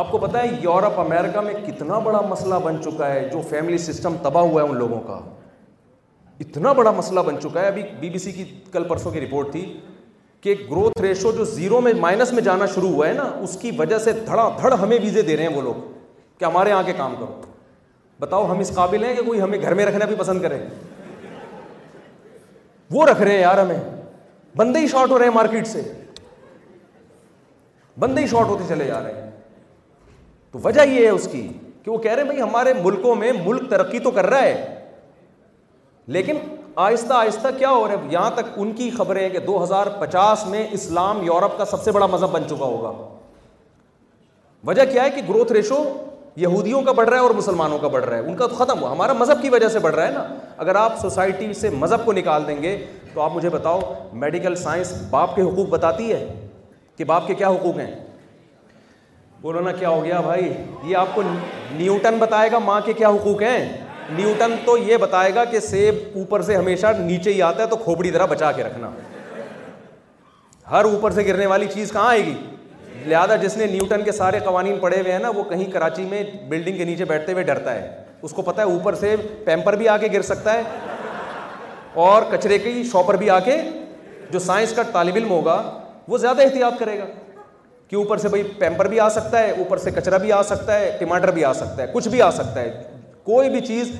آپ 0.00 0.10
کو 0.10 0.18
پتا 0.18 0.42
ہے 0.42 0.48
یورپ 0.62 0.98
امیرکا 1.00 1.40
میں 1.40 1.54
کتنا 1.66 1.98
بڑا 2.08 2.20
مسئلہ 2.28 2.54
بن 2.64 2.82
چکا 2.84 3.12
ہے 3.12 3.28
جو 3.32 3.40
فیملی 3.50 3.78
سسٹم 3.78 4.16
تباہ 4.22 4.42
ہوا 4.44 4.62
ہے 4.62 4.68
ان 4.68 4.76
لوگوں 4.78 5.00
کا 5.06 5.20
اتنا 6.40 6.72
بڑا 6.80 6.90
مسئلہ 6.96 7.20
بن 7.26 7.40
چکا 7.42 7.60
ہے 7.60 7.66
ابھی 7.66 7.82
بی 8.00 8.10
بی 8.10 8.18
سی 8.18 8.32
کی 8.32 8.44
کل 8.72 8.84
پرسوں 8.88 9.10
کی 9.12 9.20
رپورٹ 9.20 9.52
تھی 9.52 9.64
کہ 10.40 10.54
گروتھ 10.70 11.00
ریشو 11.02 11.30
جو 11.36 11.44
زیرو 11.44 11.80
میں 11.80 11.92
مائنس 12.00 12.32
میں 12.32 12.42
جانا 12.42 12.66
شروع 12.74 12.88
ہوا 12.90 13.08
ہے 13.08 13.12
نا 13.14 13.22
اس 13.42 13.56
کی 13.60 13.70
وجہ 13.78 13.98
سے 13.98 14.12
دھڑا 14.26 14.48
دھڑ 14.60 14.72
ہمیں 14.80 14.96
ویزے 15.02 15.22
دے 15.22 15.36
رہے 15.36 15.46
ہیں 15.46 15.54
وہ 15.56 15.62
لوگ 15.62 15.80
کہ 16.38 16.44
ہمارے 16.44 16.72
آ 16.72 16.80
کے 16.86 16.92
کام 16.96 17.14
کرو 17.20 17.40
بتاؤ 18.20 18.44
ہم 18.50 18.58
اس 18.58 18.72
قابل 18.74 19.04
ہیں 19.04 19.14
کہ 19.16 19.22
کوئی 19.24 19.40
ہمیں 19.40 19.58
گھر 19.60 19.74
میں 19.74 19.84
رکھنا 19.86 20.04
بھی 20.06 20.14
پسند 20.18 20.42
کرے 20.42 20.58
وہ 22.90 23.06
رکھ 23.06 23.20
رہے 23.22 23.32
ہیں 23.32 23.40
یار 23.40 23.58
ہمیں 23.58 23.78
بندے 24.56 24.78
ہی 24.80 24.86
شارٹ 24.88 25.10
ہو 25.10 25.18
رہے 25.18 25.26
ہیں 25.26 25.34
مارکیٹ 25.34 25.66
سے 25.66 25.82
بندے 28.00 28.20
ہی 28.22 28.26
شارٹ 28.26 28.46
ہوتے 28.48 28.64
چلے 28.68 28.86
جا 28.86 29.02
رہے 29.02 29.20
ہیں 29.20 29.30
تو 30.52 30.58
وجہ 30.64 30.80
یہ 30.88 31.04
ہے 31.06 31.08
اس 31.10 31.28
کی 31.32 31.46
کہ 31.82 31.90
وہ 31.90 31.98
کہہ 31.98 32.10
رہے 32.12 32.22
ہیں 32.22 32.28
بھائی 32.28 32.42
ہمارے 32.42 32.72
ملکوں 32.82 33.14
میں 33.16 33.32
ملک 33.44 33.68
ترقی 33.70 33.98
تو 34.06 34.10
کر 34.18 34.26
رہا 34.30 34.42
ہے 34.42 34.86
لیکن 36.16 36.38
آہستہ 36.86 37.14
آہستہ 37.14 37.48
کیا 37.58 37.70
ہو 37.70 37.86
رہا 37.88 37.92
ہے 37.94 38.06
یہاں 38.10 38.30
تک 38.34 38.58
ان 38.62 38.70
کی 38.72 38.88
خبریں 38.96 39.20
ہیں 39.22 39.28
کہ 39.30 39.38
دو 39.46 39.62
ہزار 39.62 39.86
پچاس 40.00 40.44
میں 40.46 40.66
اسلام 40.72 41.22
یورپ 41.26 41.56
کا 41.58 41.64
سب 41.70 41.82
سے 41.82 41.92
بڑا 41.92 42.06
مذہب 42.10 42.30
بن 42.32 42.42
چکا 42.50 42.64
ہوگا 42.64 42.90
وجہ 44.66 44.84
کیا 44.92 45.04
ہے 45.04 45.10
کہ 45.16 45.20
گروتھ 45.28 45.52
ریشو 45.52 45.82
یہودیوں 46.42 46.82
کا 46.88 46.92
بڑھ 46.98 47.08
رہا 47.08 47.16
ہے 47.16 47.22
اور 47.22 47.30
مسلمانوں 47.36 47.78
کا 47.78 47.88
بڑھ 47.94 48.04
رہا 48.04 48.16
ہے 48.16 48.26
ان 48.28 48.36
کا 48.36 48.46
تو 48.46 48.54
ختم 48.56 48.80
ہوا 48.80 48.92
ہمارا 48.92 49.12
مذہب 49.22 49.42
کی 49.42 49.48
وجہ 49.56 49.68
سے 49.68 49.78
بڑھ 49.86 49.94
رہا 49.94 50.06
ہے 50.06 50.10
نا 50.12 50.22
اگر 50.66 50.74
آپ 50.84 50.98
سوسائٹی 51.00 51.52
سے 51.60 51.70
مذہب 51.80 52.04
کو 52.04 52.12
نکال 52.20 52.46
دیں 52.48 52.56
گے 52.62 52.76
تو 53.14 53.22
آپ 53.22 53.34
مجھے 53.36 53.48
بتاؤ 53.56 53.80
میڈیکل 54.24 54.54
سائنس 54.62 54.92
باپ 55.10 55.34
کے 55.36 55.42
حقوق 55.42 55.68
بتاتی 55.74 56.12
ہے 56.12 56.24
کہ 56.96 57.04
باپ 57.12 57.26
کے 57.26 57.34
کیا 57.42 57.48
حقوق 57.56 57.78
ہیں 57.78 57.90
بولو 59.42 59.60
نا 59.66 59.72
کیا 59.80 59.88
ہو 59.88 60.04
گیا 60.04 60.20
بھائی 60.30 60.48
یہ 60.82 60.96
آپ 60.96 61.14
کو 61.14 61.22
نیوٹن 61.72 62.18
بتائے 62.18 62.50
گا 62.52 62.58
ماں 62.70 62.80
کے 62.84 62.92
کیا 63.02 63.08
حقوق 63.18 63.42
ہیں 63.42 63.58
نیوٹن 64.16 64.54
تو 64.64 64.76
یہ 64.86 64.96
بتائے 64.96 65.34
گا 65.34 65.44
کہ 65.44 65.60
سیب 65.60 65.94
اوپر 66.18 66.42
سے 66.42 66.56
ہمیشہ 66.56 66.86
نیچے 66.98 67.32
ہی 67.32 67.40
آتا 67.42 67.62
ہے 67.62 67.68
تو 67.68 67.76
کھوپڑی 67.76 68.10
طرح 68.10 68.24
بچا 68.26 68.52
کے 68.52 68.62
رکھنا 68.64 68.90
ہر 70.70 70.84
اوپر 70.84 71.10
سے 71.12 71.24
گرنے 71.26 71.46
والی 71.46 71.66
چیز 71.74 71.90
کہاں 71.92 72.08
آئے 72.08 72.24
گی 72.26 72.34
لہٰذا 73.06 73.36
جس 73.42 73.56
نے 73.56 73.66
نیوٹن 73.66 74.02
کے 74.04 74.12
سارے 74.12 74.38
قوانین 74.44 74.78
پڑھے 74.80 75.00
ہوئے 75.00 75.12
ہیں 75.12 75.18
نا 75.18 75.28
وہ 75.36 75.42
کہیں 75.50 75.70
کراچی 75.72 76.02
میں 76.10 76.22
بلڈنگ 76.48 76.78
کے 76.78 76.84
نیچے 76.84 77.04
بیٹھتے 77.12 77.32
ہوئے 77.32 77.44
ڈرتا 77.44 77.74
ہے 77.74 78.04
اس 78.22 78.32
کو 78.34 78.42
پتا 78.42 78.62
ہے 78.62 78.66
اوپر 78.72 78.94
سے 79.02 79.14
پیمپر 79.44 79.76
بھی 79.76 79.88
آ 79.88 79.96
کے 79.96 80.08
گر 80.12 80.22
سکتا 80.32 80.54
ہے 80.54 80.62
اور 82.08 82.22
کچرے 82.30 82.58
کی 82.58 82.82
شاپر 82.92 83.16
بھی 83.16 83.30
آ 83.30 83.38
کے 83.44 83.56
جو 84.32 84.38
سائنس 84.38 84.72
کا 84.76 84.82
طالب 84.92 85.16
علم 85.16 85.30
ہوگا 85.30 85.60
وہ 86.08 86.18
زیادہ 86.18 86.42
احتیاط 86.42 86.78
کرے 86.78 86.98
گا 86.98 87.04
کہ 87.88 87.96
اوپر 87.96 88.18
سے 88.18 88.28
بھائی 88.28 88.42
پیمپر 88.58 88.88
بھی 88.88 89.00
آ 89.00 89.08
سکتا 89.10 89.38
ہے 89.42 89.50
اوپر 89.58 89.78
سے 89.78 89.90
کچرا 89.96 90.16
بھی 90.18 90.32
آ 90.32 90.42
سکتا 90.48 90.78
ہے 90.80 90.90
ٹماٹر 90.98 91.30
بھی 91.34 91.44
آ 91.44 91.52
سکتا 91.52 91.82
ہے 91.82 91.86
کچھ 91.92 92.08
بھی 92.08 92.22
آ 92.22 92.30
سکتا 92.30 92.60
ہے 92.60 92.70
کوئی 93.28 93.48
بھی 93.50 93.60
چیز 93.60 93.90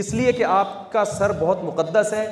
اس 0.00 0.12
لیے 0.14 0.32
کہ 0.38 0.44
آپ 0.54 0.70
کا 0.92 1.04
سر 1.18 1.32
بہت 1.40 1.62
مقدس 1.64 2.12
ہے 2.12 2.24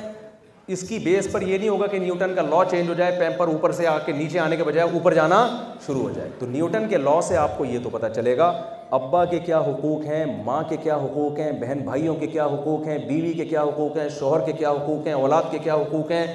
اس 0.75 0.81
کی 0.87 0.97
بیس 1.03 1.27
پر 1.31 1.41
یہ 1.41 1.57
نہیں 1.57 1.69
ہوگا 1.69 1.87
کہ 1.87 1.99
نیوٹن 1.99 2.33
کا 2.35 2.41
لا 2.49 2.59
چینج 2.71 2.89
ہو 2.89 2.93
جائے 2.97 3.15
پیمپر 3.19 3.47
اوپر 3.53 3.71
سے 3.77 3.87
آ 3.87 3.97
کے 4.05 4.11
نیچے 4.17 4.39
آنے 4.39 4.55
کے 4.57 4.63
بجائے 4.63 4.89
اوپر 4.99 5.13
جانا 5.13 5.39
شروع 5.85 6.01
ہو 6.01 6.09
جائے 6.15 6.29
تو 6.39 6.45
نیوٹن 6.49 6.87
کے 6.89 6.97
لا 6.97 7.19
سے 7.27 7.37
آپ 7.45 7.57
کو 7.57 7.65
یہ 7.65 7.79
تو 7.83 7.89
پتا 7.93 8.09
چلے 8.19 8.37
گا 8.37 8.51
ابا 8.99 9.23
کے 9.33 9.39
کیا 9.49 9.59
حقوق 9.69 10.05
ہیں 10.05 10.23
ماں 10.45 10.61
کے 10.69 10.77
کیا 10.83 10.95
حقوق 11.05 11.39
ہیں 11.39 11.51
بہن 11.61 11.79
بھائیوں 11.85 12.15
کے 12.19 12.27
کیا 12.37 12.45
حقوق 12.53 12.87
ہیں 12.87 12.97
بیوی 13.07 13.33
کے 13.37 13.45
کیا 13.45 13.63
حقوق 13.63 13.97
ہیں 13.97 14.07
شوہر 14.19 14.45
کے 14.45 14.51
کیا 14.59 14.71
حقوق 14.71 15.05
ہیں 15.07 15.13
اولاد 15.23 15.51
کے 15.51 15.57
کیا 15.63 15.75
حقوق 15.81 16.11
ہیں 16.11 16.25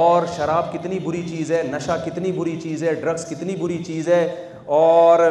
اور 0.00 0.26
شراب 0.36 0.72
کتنی 0.72 0.98
بری 1.04 1.22
چیز 1.30 1.52
ہے 1.52 1.62
نشہ 1.72 2.00
کتنی 2.04 2.32
بری 2.36 2.58
چیز 2.62 2.82
ہے 2.84 2.94
ڈرگس 3.04 3.28
کتنی 3.30 3.56
بری 3.60 3.82
چیز 3.84 4.08
ہے 4.08 4.26
اور 4.82 5.30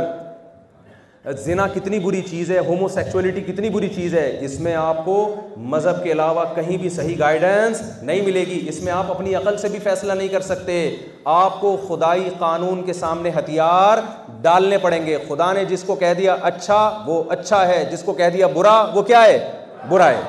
زنا 1.45 1.65
کتنی 1.73 1.97
بری 2.03 2.21
چیز 2.29 2.49
ہے 2.51 2.57
ہومو 2.67 2.87
سیکچولیٹی 2.93 3.41
کتنی 3.41 3.69
بری 3.69 3.87
چیز 3.95 4.13
ہے 4.15 4.25
اس 4.45 4.59
میں 4.59 4.73
آپ 4.75 4.97
کو 5.05 5.13
مذہب 5.73 6.03
کے 6.03 6.11
علاوہ 6.11 6.43
کہیں 6.55 6.75
بھی 6.77 6.89
صحیح 6.95 7.15
گائیڈنس 7.19 7.81
نہیں 8.01 8.21
ملے 8.21 8.43
گی 8.47 8.59
اس 8.69 8.81
میں 8.83 8.91
آپ 8.93 9.11
اپنی 9.11 9.35
عقل 9.35 9.57
سے 9.57 9.67
بھی 9.71 9.79
فیصلہ 9.83 10.13
نہیں 10.13 10.27
کر 10.27 10.41
سکتے 10.47 10.73
آپ 11.35 11.59
کو 11.61 11.75
خدائی 11.87 12.29
قانون 12.39 12.83
کے 12.85 12.93
سامنے 12.93 13.31
ہتھیار 13.37 13.97
ڈالنے 14.41 14.77
پڑیں 14.81 15.05
گے 15.05 15.17
خدا 15.27 15.51
نے 15.53 15.63
جس 15.65 15.83
کو 15.87 15.95
کہہ 16.03 16.13
دیا 16.17 16.33
اچھا 16.51 16.81
وہ 17.05 17.23
اچھا 17.37 17.65
ہے 17.67 17.83
جس 17.91 18.03
کو 18.05 18.13
کہہ 18.13 18.29
دیا 18.33 18.47
برا 18.55 18.79
وہ 18.93 19.01
کیا 19.01 19.23
ہے 19.25 19.37
برا 19.89 20.09
ہے 20.09 20.21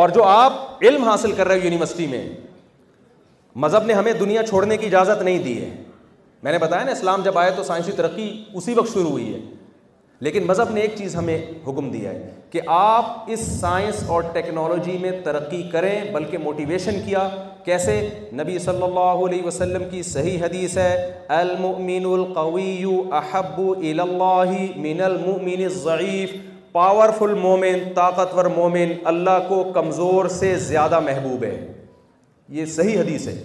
اور 0.00 0.08
جو 0.14 0.24
آپ 0.24 0.84
علم 0.88 1.04
حاصل 1.08 1.32
کر 1.36 1.48
رہے 1.48 1.58
ہو 1.58 1.64
یونیورسٹی 1.64 2.06
میں 2.10 2.26
مذہب 3.64 3.84
نے 3.86 3.92
ہمیں 3.94 4.12
دنیا 4.20 4.42
چھوڑنے 4.46 4.76
کی 4.76 4.86
اجازت 4.86 5.22
نہیں 5.22 5.38
دی 5.44 5.60
ہے 5.62 5.70
میں 6.42 6.52
نے 6.52 6.58
بتایا 6.58 6.84
نا 6.84 6.92
اسلام 6.92 7.22
جب 7.22 7.38
آیا 7.38 7.50
تو 7.56 7.62
سائنسی 7.64 7.92
ترقی 7.96 8.30
اسی 8.60 8.72
وقت 8.74 8.92
شروع 8.92 9.10
ہوئی 9.10 9.32
ہے 9.34 9.38
لیکن 10.26 10.46
مذہب 10.46 10.70
نے 10.74 10.80
ایک 10.80 10.90
چیز 10.98 11.14
ہمیں 11.16 11.36
حکم 11.66 11.90
دیا 11.90 12.10
ہے 12.10 12.28
کہ 12.50 12.60
آپ 12.76 13.30
اس 13.32 13.40
سائنس 13.60 14.02
اور 14.16 14.22
ٹیکنالوجی 14.32 14.96
میں 15.00 15.10
ترقی 15.24 15.62
کریں 15.72 16.10
بلکہ 16.14 16.38
موٹیویشن 16.42 17.00
کیا 17.04 17.28
کیسے 17.64 17.94
نبی 18.40 18.58
صلی 18.66 18.82
اللہ 18.82 19.24
علیہ 19.28 19.42
وسلم 19.46 19.88
کی 19.90 20.02
صحیح 20.10 20.38
حدیث 20.44 20.76
ہے 20.78 20.94
المؤمن 21.38 22.06
القوی 22.12 22.68
احب 23.20 23.60
اللہ 23.76 24.52
من 24.86 25.00
المؤمن 25.10 25.68
ضعیف 25.78 26.32
پاورفل 26.72 27.34
مومن 27.40 27.82
طاقتور 27.94 28.44
مومن 28.58 28.92
اللہ 29.14 29.44
کو 29.48 29.62
کمزور 29.74 30.28
سے 30.40 30.54
زیادہ 30.68 31.00
محبوب 31.08 31.42
ہے 31.44 31.56
یہ 32.58 32.64
صحیح 32.76 32.98
حدیث 33.00 33.26
ہے 33.28 33.42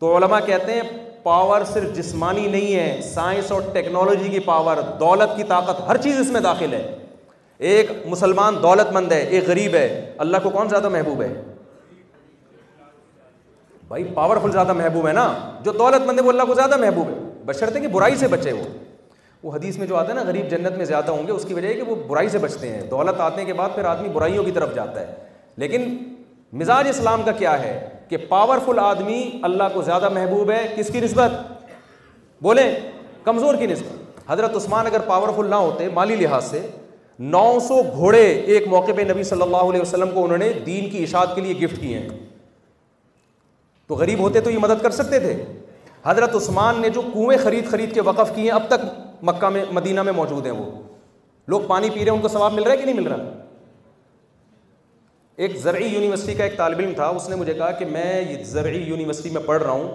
تو 0.00 0.16
علماء 0.16 0.40
کہتے 0.46 0.72
ہیں 0.72 1.06
پاور 1.28 1.62
صرف 1.72 1.90
جسمانی 1.96 2.46
نہیں 2.50 2.74
ہے 2.74 3.00
سائنس 3.14 3.50
اور 3.52 3.62
ٹیکنالوجی 3.72 4.28
کی 4.30 4.38
پاور 4.44 4.76
دولت 5.00 5.36
کی 5.36 5.44
طاقت 5.48 5.80
ہر 5.88 5.96
چیز 6.02 6.20
اس 6.20 6.28
میں 6.32 6.40
داخل 6.40 6.72
ہے 6.72 6.82
ایک 7.70 7.90
مسلمان 8.12 8.54
دولت 8.62 8.92
مند 8.92 9.12
ہے 9.12 9.18
ایک 9.36 9.44
غریب 9.48 9.74
ہے 9.74 9.86
اللہ 10.24 10.36
کو 10.42 10.50
کون 10.50 10.68
زیادہ 10.68 10.88
محبوب 10.94 11.20
ہے 11.22 11.28
بھائی 13.88 14.04
پاورفل 14.14 14.52
زیادہ 14.52 14.72
محبوب 14.78 15.08
ہے 15.08 15.12
نا 15.18 15.26
جو 15.64 15.72
دولت 15.82 16.06
مند 16.06 16.18
ہے 16.18 16.24
وہ 16.24 16.30
اللہ 16.32 16.42
کو 16.48 16.54
زیادہ 16.54 16.76
محبوب 16.86 17.08
ہے 17.08 17.18
بشرتے 17.50 17.80
کہ 17.80 17.88
برائی 17.98 18.16
سے 18.22 18.28
بچے 18.36 18.52
وہ 18.52 18.62
وہ 19.42 19.54
حدیث 19.56 19.78
میں 19.78 19.86
جو 19.86 19.96
آتا 19.96 20.08
ہے 20.08 20.14
نا 20.14 20.22
غریب 20.28 20.50
جنت 20.50 20.76
میں 20.78 20.84
زیادہ 20.94 21.10
ہوں 21.10 21.26
گے 21.26 21.32
اس 21.32 21.44
کی 21.48 21.54
وجہ 21.54 21.66
ہے 21.68 21.74
کہ 21.74 21.82
وہ 21.90 21.94
برائی 22.06 22.28
سے 22.28 22.38
بچتے 22.46 22.68
ہیں 22.72 22.80
دولت 22.90 23.20
آنے 23.28 23.44
کے 23.44 23.52
بعد 23.60 23.74
پھر 23.74 23.84
آدمی 23.94 24.08
برائیوں 24.16 24.44
کی 24.44 24.50
طرف 24.60 24.74
جاتا 24.74 25.00
ہے 25.00 25.14
لیکن 25.64 25.86
مزاج 26.62 26.88
اسلام 26.88 27.22
کا 27.24 27.32
کیا 27.42 27.58
ہے 27.62 27.76
کہ 28.08 28.16
پاورفل 28.28 28.78
آدمی 28.78 29.22
اللہ 29.48 29.68
کو 29.74 29.82
زیادہ 29.82 30.08
محبوب 30.14 30.50
ہے 30.50 30.66
کس 30.76 30.90
کی 30.92 31.00
نسبت 31.00 31.30
بولیں 32.42 32.68
کمزور 33.24 33.54
کی 33.60 33.66
نسبت 33.66 34.28
حضرت 34.30 34.56
عثمان 34.56 34.86
اگر 34.86 35.00
پاورفل 35.06 35.46
نہ 35.50 35.54
ہوتے 35.68 35.88
مالی 35.94 36.16
لحاظ 36.16 36.50
سے 36.50 36.66
نو 37.34 37.44
سو 37.68 37.80
گھوڑے 37.94 38.22
ایک 38.22 38.66
موقع 38.68 38.92
پہ 38.96 39.02
نبی 39.12 39.22
صلی 39.30 39.42
اللہ 39.42 39.70
علیہ 39.70 39.80
وسلم 39.80 40.10
کو 40.14 40.24
انہوں 40.24 40.38
نے 40.38 40.52
دین 40.66 40.88
کی 40.90 41.02
اشاعت 41.02 41.34
کے 41.34 41.40
لیے 41.40 41.54
گفٹ 41.62 41.80
کیے 41.80 41.98
ہیں 41.98 42.08
تو 43.86 43.94
غریب 44.02 44.18
ہوتے 44.20 44.40
تو 44.40 44.50
یہ 44.50 44.58
مدد 44.62 44.82
کر 44.82 44.90
سکتے 45.00 45.18
تھے 45.20 45.34
حضرت 46.04 46.34
عثمان 46.36 46.80
نے 46.80 46.88
جو 46.90 47.00
کنویں 47.12 47.36
خرید 47.42 47.70
خرید 47.70 47.94
کے 47.94 48.00
وقف 48.08 48.34
کیے 48.34 48.42
ہیں 48.44 48.58
اب 48.58 48.66
تک 48.68 48.84
مکہ 49.30 49.48
میں 49.54 49.64
مدینہ 49.78 50.02
میں 50.08 50.12
موجود 50.16 50.46
ہیں 50.46 50.52
وہ 50.58 50.70
لوگ 51.52 51.60
پانی 51.68 51.90
پی 51.90 51.98
رہے 52.00 52.10
ہیں 52.10 52.16
ان 52.16 52.20
کو 52.22 52.28
ثواب 52.28 52.52
مل 52.54 52.62
رہا 52.62 52.72
ہے 52.72 52.76
کہ 52.76 52.84
نہیں 52.84 53.00
مل 53.00 53.06
رہا 53.08 53.46
ایک 55.44 55.52
زرعی 55.62 55.86
یونیورسٹی 55.88 56.32
کا 56.34 56.44
ایک 56.44 56.56
طالب 56.56 56.78
علم 56.78 56.92
تھا 56.94 57.06
اس 57.16 57.28
نے 57.28 57.36
مجھے 57.36 57.52
کہا 57.54 57.70
کہ 57.78 57.84
میں 57.88 58.38
زرعی 58.44 58.78
یونیورسٹی 58.86 59.30
میں 59.32 59.40
پڑھ 59.46 59.62
رہا 59.62 59.70
ہوں 59.72 59.88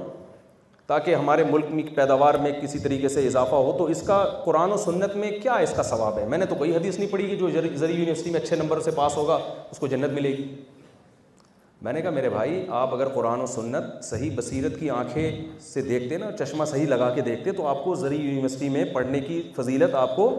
تاکہ 0.88 1.16
ہمارے 1.16 1.44
ملک 1.50 1.66
میں 1.72 1.84
پیداوار 1.96 2.34
میں 2.44 2.52
کسی 2.62 2.80
طریقے 2.80 3.10
سے 3.10 3.26
اضافہ 3.28 3.56
ہو 3.66 3.76
تو 3.78 3.86
اس 3.96 4.02
کا 4.08 4.18
قرآن 4.46 4.72
و 4.72 4.78
سنت 4.84 5.16
میں 5.16 5.32
کیا 5.42 5.56
اس 5.66 5.74
کا 5.78 5.84
ثواب 5.90 6.18
ہے 6.20 6.26
میں 6.30 6.38
نے 6.38 6.46
تو 6.50 6.56
کوئی 6.62 6.76
حدیث 6.76 7.00
نہیں 7.00 7.12
پڑھی 7.12 7.28
کہ 7.30 7.36
جو 7.44 7.50
زرعی 7.78 7.94
یونیورسٹی 7.96 8.30
میں 8.30 8.40
اچھے 8.40 8.56
نمبر 8.62 8.80
سے 8.86 8.92
پاس 9.02 9.18
ہوگا 9.18 9.38
اس 9.72 9.80
کو 9.80 9.88
جنت 9.96 10.14
ملے 10.20 10.32
گی 10.38 10.48
میں 11.82 11.94
نے 11.94 12.02
کہا 12.02 12.10
میرے 12.18 12.30
بھائی 12.30 12.66
آپ 12.82 12.94
اگر 12.96 13.08
قرآن 13.14 13.42
و 13.42 13.46
سنت 13.56 14.04
صحیح 14.06 14.32
بصیرت 14.36 14.80
کی 14.80 14.90
آنکھیں 15.00 15.46
سے 15.74 15.82
دیکھتے 15.90 16.18
نا 16.18 16.32
چشمہ 16.40 16.66
صحیح 16.72 16.88
لگا 16.88 17.10
کے 17.16 17.22
دیکھتے 17.22 17.52
تو 17.58 17.68
آپ 17.68 17.84
کو 17.84 17.96
زرعی 18.06 18.22
یونیورسٹی 18.22 18.70
میں 18.78 18.86
پڑھنے 18.94 19.20
کی 19.28 19.42
فضیلت 19.56 19.96
آپ 20.06 20.16
کو 20.16 20.30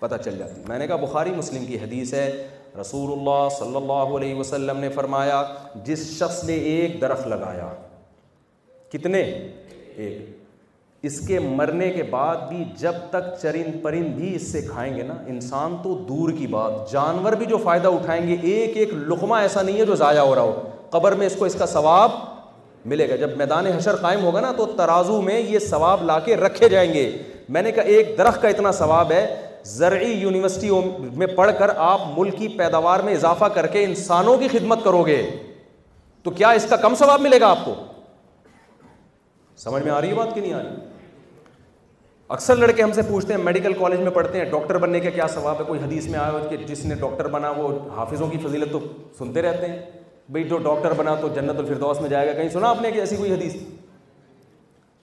پتہ 0.00 0.14
چل 0.24 0.38
جاتی 0.38 0.60
میں 0.68 0.78
نے 0.78 0.86
کہا 0.86 0.96
بخاری 1.06 1.30
مسلم 1.36 1.64
کی 1.66 1.78
حدیث 1.78 2.14
ہے 2.14 2.30
رسول 2.80 3.10
اللہ 3.12 3.48
صلی 3.58 3.76
اللہ 3.76 4.16
علیہ 4.16 4.34
وسلم 4.34 4.78
نے 4.80 4.88
فرمایا 4.94 5.42
جس 5.84 6.08
شخص 6.18 6.42
نے 6.44 6.54
ایک 6.72 7.00
درخت 7.00 7.26
لگایا 7.28 7.72
کتنے 8.92 9.20
ایک 9.22 10.38
اس 11.08 11.18
کے 11.26 11.38
مرنے 11.40 11.88
کے 11.90 12.02
بعد 12.10 12.36
بھی 12.48 12.64
جب 12.78 12.94
تک 13.10 13.30
چرند 13.42 13.82
پرند 13.82 14.14
بھی 14.16 14.34
اس 14.36 14.50
سے 14.52 14.60
کھائیں 14.70 14.96
گے 14.96 15.02
نا 15.02 15.14
انسان 15.28 15.76
تو 15.82 15.94
دور 16.08 16.30
کی 16.38 16.46
بات 16.56 16.90
جانور 16.92 17.32
بھی 17.42 17.46
جو 17.50 17.56
فائدہ 17.62 17.88
اٹھائیں 18.00 18.26
گے 18.26 18.34
ایک 18.52 18.76
ایک 18.76 18.92
لقمہ 18.94 19.34
ایسا 19.42 19.62
نہیں 19.62 19.78
ہے 19.80 19.86
جو 19.86 19.94
ضائع 20.02 20.20
ہو 20.20 20.34
رہا 20.34 20.42
ہو 20.42 20.68
قبر 20.90 21.12
میں 21.18 21.26
اس 21.26 21.36
کو 21.38 21.44
اس 21.44 21.54
کا 21.58 21.66
ثواب 21.66 22.10
ملے 22.90 23.08
گا 23.08 23.16
جب 23.16 23.36
میدان 23.36 23.66
حشر 23.66 23.96
قائم 24.00 24.24
ہوگا 24.24 24.40
نا 24.40 24.52
تو 24.56 24.66
ترازو 24.76 25.20
میں 25.22 25.38
یہ 25.40 25.58
ثواب 25.68 26.02
لا 26.06 26.18
کے 26.24 26.36
رکھے 26.36 26.68
جائیں 26.68 26.92
گے 26.92 27.10
میں 27.54 27.62
نے 27.62 27.72
کہا 27.72 27.82
ایک 27.96 28.16
درخت 28.18 28.42
کا 28.42 28.48
اتنا 28.48 28.72
ثواب 28.72 29.12
ہے 29.12 29.26
زرعی 29.68 30.12
یونیورسٹیوں 30.18 30.80
میں 31.16 31.26
پڑھ 31.36 31.50
کر 31.58 31.70
آپ 31.76 32.00
ملک 32.16 32.36
کی 32.38 32.48
پیداوار 32.58 33.00
میں 33.04 33.14
اضافہ 33.14 33.44
کر 33.54 33.66
کے 33.72 33.84
انسانوں 33.84 34.36
کی 34.38 34.48
خدمت 34.52 34.84
کرو 34.84 35.02
گے 35.06 35.22
تو 36.22 36.30
کیا 36.30 36.50
اس 36.58 36.66
کا 36.70 36.76
کم 36.76 36.94
ثواب 36.98 37.20
ملے 37.20 37.40
گا 37.40 37.48
آپ 37.50 37.64
کو 37.64 37.74
سمجھ 39.58 39.82
میں 39.82 39.92
آ 39.92 40.00
رہی 40.00 40.08
ہے 40.08 40.14
بات 40.14 40.34
کہ 40.34 40.40
نہیں 40.40 40.52
آ 40.54 40.62
رہی 40.62 40.88
اکثر 42.34 42.56
لڑکے 42.56 42.82
ہم 42.82 42.92
سے 42.94 43.02
پوچھتے 43.08 43.34
ہیں 43.34 43.40
میڈیکل 43.42 43.72
کالج 43.78 44.00
میں 44.00 44.10
پڑھتے 44.10 44.38
ہیں 44.38 44.44
ڈاکٹر 44.50 44.78
بننے 44.78 45.00
کا 45.00 45.10
کیا 45.10 45.26
ثواب 45.28 45.60
ہے 45.60 45.64
کوئی 45.68 45.80
حدیث 45.80 46.06
میں 46.08 46.18
آیا 46.18 46.30
ہو 46.32 46.38
کہ 46.50 46.56
جس 46.66 46.84
نے 46.86 46.94
ڈاکٹر 47.00 47.28
بنا 47.28 47.50
وہ 47.56 47.68
حافظوں 47.96 48.26
کی 48.30 48.38
فضیلت 48.46 48.72
تو 48.72 48.78
سنتے 49.18 49.42
رہتے 49.42 49.66
ہیں 49.68 49.78
بھائی 50.30 50.44
جو 50.48 50.58
ڈاکٹر 50.64 50.92
بنا 50.96 51.14
تو 51.20 51.28
جنت 51.34 51.58
الفردوس 51.60 52.00
میں 52.00 52.08
جائے 52.10 52.26
گا 52.26 52.32
کہیں 52.32 52.48
سنا 52.48 52.68
آپ 52.68 52.82
نے 52.82 52.90
کہ 52.90 52.98
ایسی 53.00 53.16
کوئی 53.16 53.32
حدیث 53.32 53.56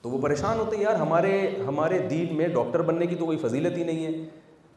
تو 0.02 0.10
وہ 0.10 0.22
پریشان 0.22 0.60
ہوتے 0.60 0.76
ہیں 0.76 0.84
یار 0.84 0.96
ہمارے 0.96 1.40
ہمارے 1.68 1.98
دین 2.10 2.36
میں 2.38 2.48
ڈاکٹر 2.54 2.82
بننے 2.90 3.06
کی 3.08 3.16
تو 3.16 3.26
کوئی 3.26 3.38
فضیلت 3.46 3.78
ہی 3.78 3.84
نہیں 3.84 4.06
ہے 4.06 4.12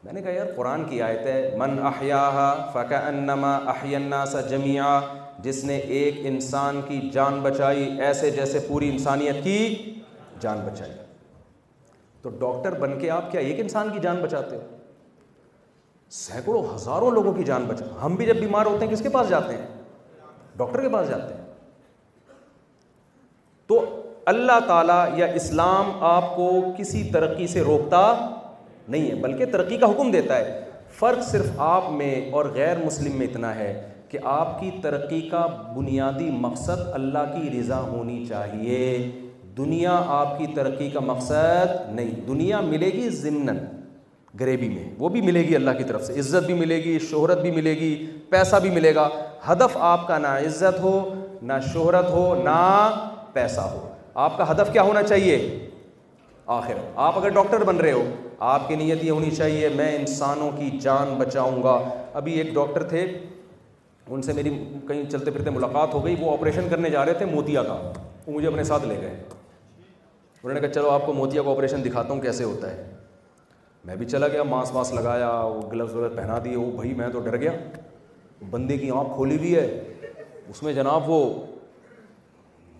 میں 0.03 0.13
نے 0.13 0.21
کہا 0.21 0.31
یار 0.31 0.45
قرآن 0.55 0.83
کی 0.89 1.01
آیت 1.07 1.25
ہے 1.25 1.55
من 1.57 1.77
احیا 1.85 2.53
انما 2.97 3.59
جمیا 4.49 4.99
جس 5.43 5.63
نے 5.65 5.75
ایک 5.97 6.15
انسان 6.31 6.79
کی 6.87 6.99
جان 7.13 7.39
بچائی 7.41 7.85
ایسے 8.05 8.31
جیسے 8.31 8.59
پوری 8.67 8.89
انسانیت 8.89 9.43
کی 9.43 9.57
جان 10.41 10.59
بچائی 10.71 10.91
تو 12.21 12.29
ڈاکٹر 12.39 12.79
بن 12.79 12.99
کے 12.99 13.09
آپ 13.11 13.31
کیا 13.31 13.39
ایک 13.49 13.59
انسان 13.59 13.89
کی 13.93 13.99
جان 13.99 14.21
بچاتے 14.21 14.55
ہو 14.55 14.61
سینکڑوں 16.23 16.63
ہزاروں 16.73 17.11
لوگوں 17.11 17.33
کی 17.33 17.43
جان 17.43 17.63
بچا 17.67 17.85
ہم 18.03 18.15
بھی 18.15 18.25
جب 18.25 18.39
بیمار 18.39 18.65
ہوتے 18.65 18.85
ہیں 18.85 18.91
کس 18.93 19.01
کے 19.03 19.09
پاس 19.09 19.29
جاتے 19.29 19.55
ہیں 19.55 19.65
ڈاکٹر 20.57 20.81
کے 20.81 20.89
پاس 20.93 21.09
جاتے 21.09 21.33
ہیں 21.33 21.45
تو 23.67 23.83
اللہ 24.35 24.59
تعالیٰ 24.67 25.03
یا 25.17 25.25
اسلام 25.41 25.91
آپ 26.05 26.35
کو 26.35 26.49
کسی 26.77 27.09
ترقی 27.13 27.47
سے 27.47 27.61
روکتا 27.65 28.01
نہیں 28.91 29.09
ہے 29.09 29.15
بلکہ 29.25 29.45
ترقی 29.55 29.77
کا 29.77 29.89
حکم 29.91 30.11
دیتا 30.11 30.37
ہے 30.39 30.59
فرق 30.99 31.23
صرف 31.31 31.59
آپ 31.71 31.89
میں 32.01 32.13
اور 32.39 32.45
غیر 32.55 32.77
مسلم 32.85 33.15
میں 33.17 33.27
اتنا 33.27 33.53
ہے 33.55 33.69
کہ 34.09 34.19
آپ 34.35 34.59
کی 34.61 34.69
ترقی 34.83 35.19
کا 35.31 35.45
بنیادی 35.75 36.29
مقصد 36.45 36.81
اللہ 36.99 37.33
کی 37.35 37.59
رضا 37.59 37.79
ہونی 37.91 38.23
چاہیے 38.29 38.87
دنیا 39.57 39.95
آپ 40.21 40.37
کی 40.37 40.45
ترقی 40.55 40.89
کا 40.89 40.99
مقصد 41.11 41.75
نہیں 41.99 42.11
دنیا 42.27 42.59
ملے 42.71 42.89
گی 42.93 43.07
ضمن 43.21 43.57
غریبی 44.39 44.67
میں 44.73 44.83
وہ 44.97 45.09
بھی 45.15 45.21
ملے 45.29 45.41
گی 45.47 45.55
اللہ 45.55 45.77
کی 45.77 45.83
طرف 45.87 46.03
سے 46.05 46.19
عزت 46.19 46.45
بھی 46.45 46.53
ملے 46.59 46.77
گی 46.83 46.97
شہرت 47.09 47.41
بھی 47.47 47.51
ملے 47.55 47.73
گی 47.79 47.89
پیسہ 48.29 48.55
بھی 48.65 48.69
ملے 48.77 48.93
گا 48.95 49.07
ہدف 49.49 49.75
آپ 49.93 50.07
کا 50.07 50.17
نہ 50.25 50.35
عزت 50.47 50.79
ہو 50.83 50.93
نہ 51.51 51.59
شہرت 51.73 52.09
ہو 52.11 52.23
نہ 52.43 52.59
پیسہ 53.33 53.61
ہو 53.73 53.87
آپ 54.27 54.37
کا 54.37 54.51
ہدف 54.51 54.71
کیا 54.73 54.81
ہونا 54.89 55.03
چاہیے 55.03 55.35
آخر 56.53 56.77
آپ 57.07 57.17
اگر 57.17 57.29
ڈاکٹر 57.29 57.63
بن 57.65 57.77
رہے 57.79 57.91
ہو 57.91 58.03
آپ 58.53 58.67
کی 58.67 58.75
نیت 58.75 59.03
یہ 59.03 59.11
ہونی 59.11 59.29
چاہیے 59.31 59.67
میں 59.75 59.95
انسانوں 59.97 60.49
کی 60.57 60.69
جان 60.81 61.13
بچاؤں 61.17 61.61
گا 61.63 61.77
ابھی 62.19 62.33
ایک 62.41 62.53
ڈاکٹر 62.53 62.83
تھے 62.89 63.05
ان 64.07 64.21
سے 64.21 64.33
میری 64.33 64.49
کہیں 64.87 65.03
چلتے 65.09 65.31
پھرتے 65.31 65.49
ملاقات 65.49 65.93
ہو 65.93 66.03
گئی 66.05 66.15
وہ 66.19 66.31
آپریشن 66.31 66.67
کرنے 66.69 66.89
جا 66.89 67.05
رہے 67.05 67.13
تھے 67.17 67.25
موتیا 67.25 67.63
کا 67.63 67.73
وہ 68.25 68.33
مجھے 68.33 68.47
اپنے 68.47 68.63
ساتھ 68.63 68.83
لے 68.87 68.95
گئے 69.01 69.09
انہوں 70.43 70.53
نے 70.53 70.59
کہا 70.59 70.73
چلو 70.73 70.89
آپ 70.91 71.05
کو 71.05 71.13
موتیا 71.13 71.41
کا 71.43 71.51
آپریشن 71.51 71.83
دکھاتا 71.85 72.13
ہوں 72.13 72.21
کیسے 72.21 72.43
ہوتا 72.43 72.71
ہے 72.71 72.89
میں 73.85 73.95
بھی 73.95 74.05
چلا 74.05 74.27
گیا 74.27 74.43
ماسک 74.43 74.75
واسک 74.75 74.93
لگایا 74.93 75.29
وہ 75.29 75.61
گلوز 75.71 75.93
وغیرہ 75.95 76.15
پہنا 76.17 76.37
دیے 76.43 76.55
وہ 76.55 76.69
بھائی 76.71 76.93
میں 76.95 77.09
تو 77.13 77.19
ڈر 77.25 77.37
گیا 77.41 77.51
بندے 78.49 78.77
کی 78.77 78.89
آنکھ 78.99 79.13
کھولی 79.15 79.37
ہوئی 79.37 79.55
ہے 79.55 79.67
اس 80.49 80.63
میں 80.63 80.73
جناب 80.73 81.09
وہ 81.09 81.21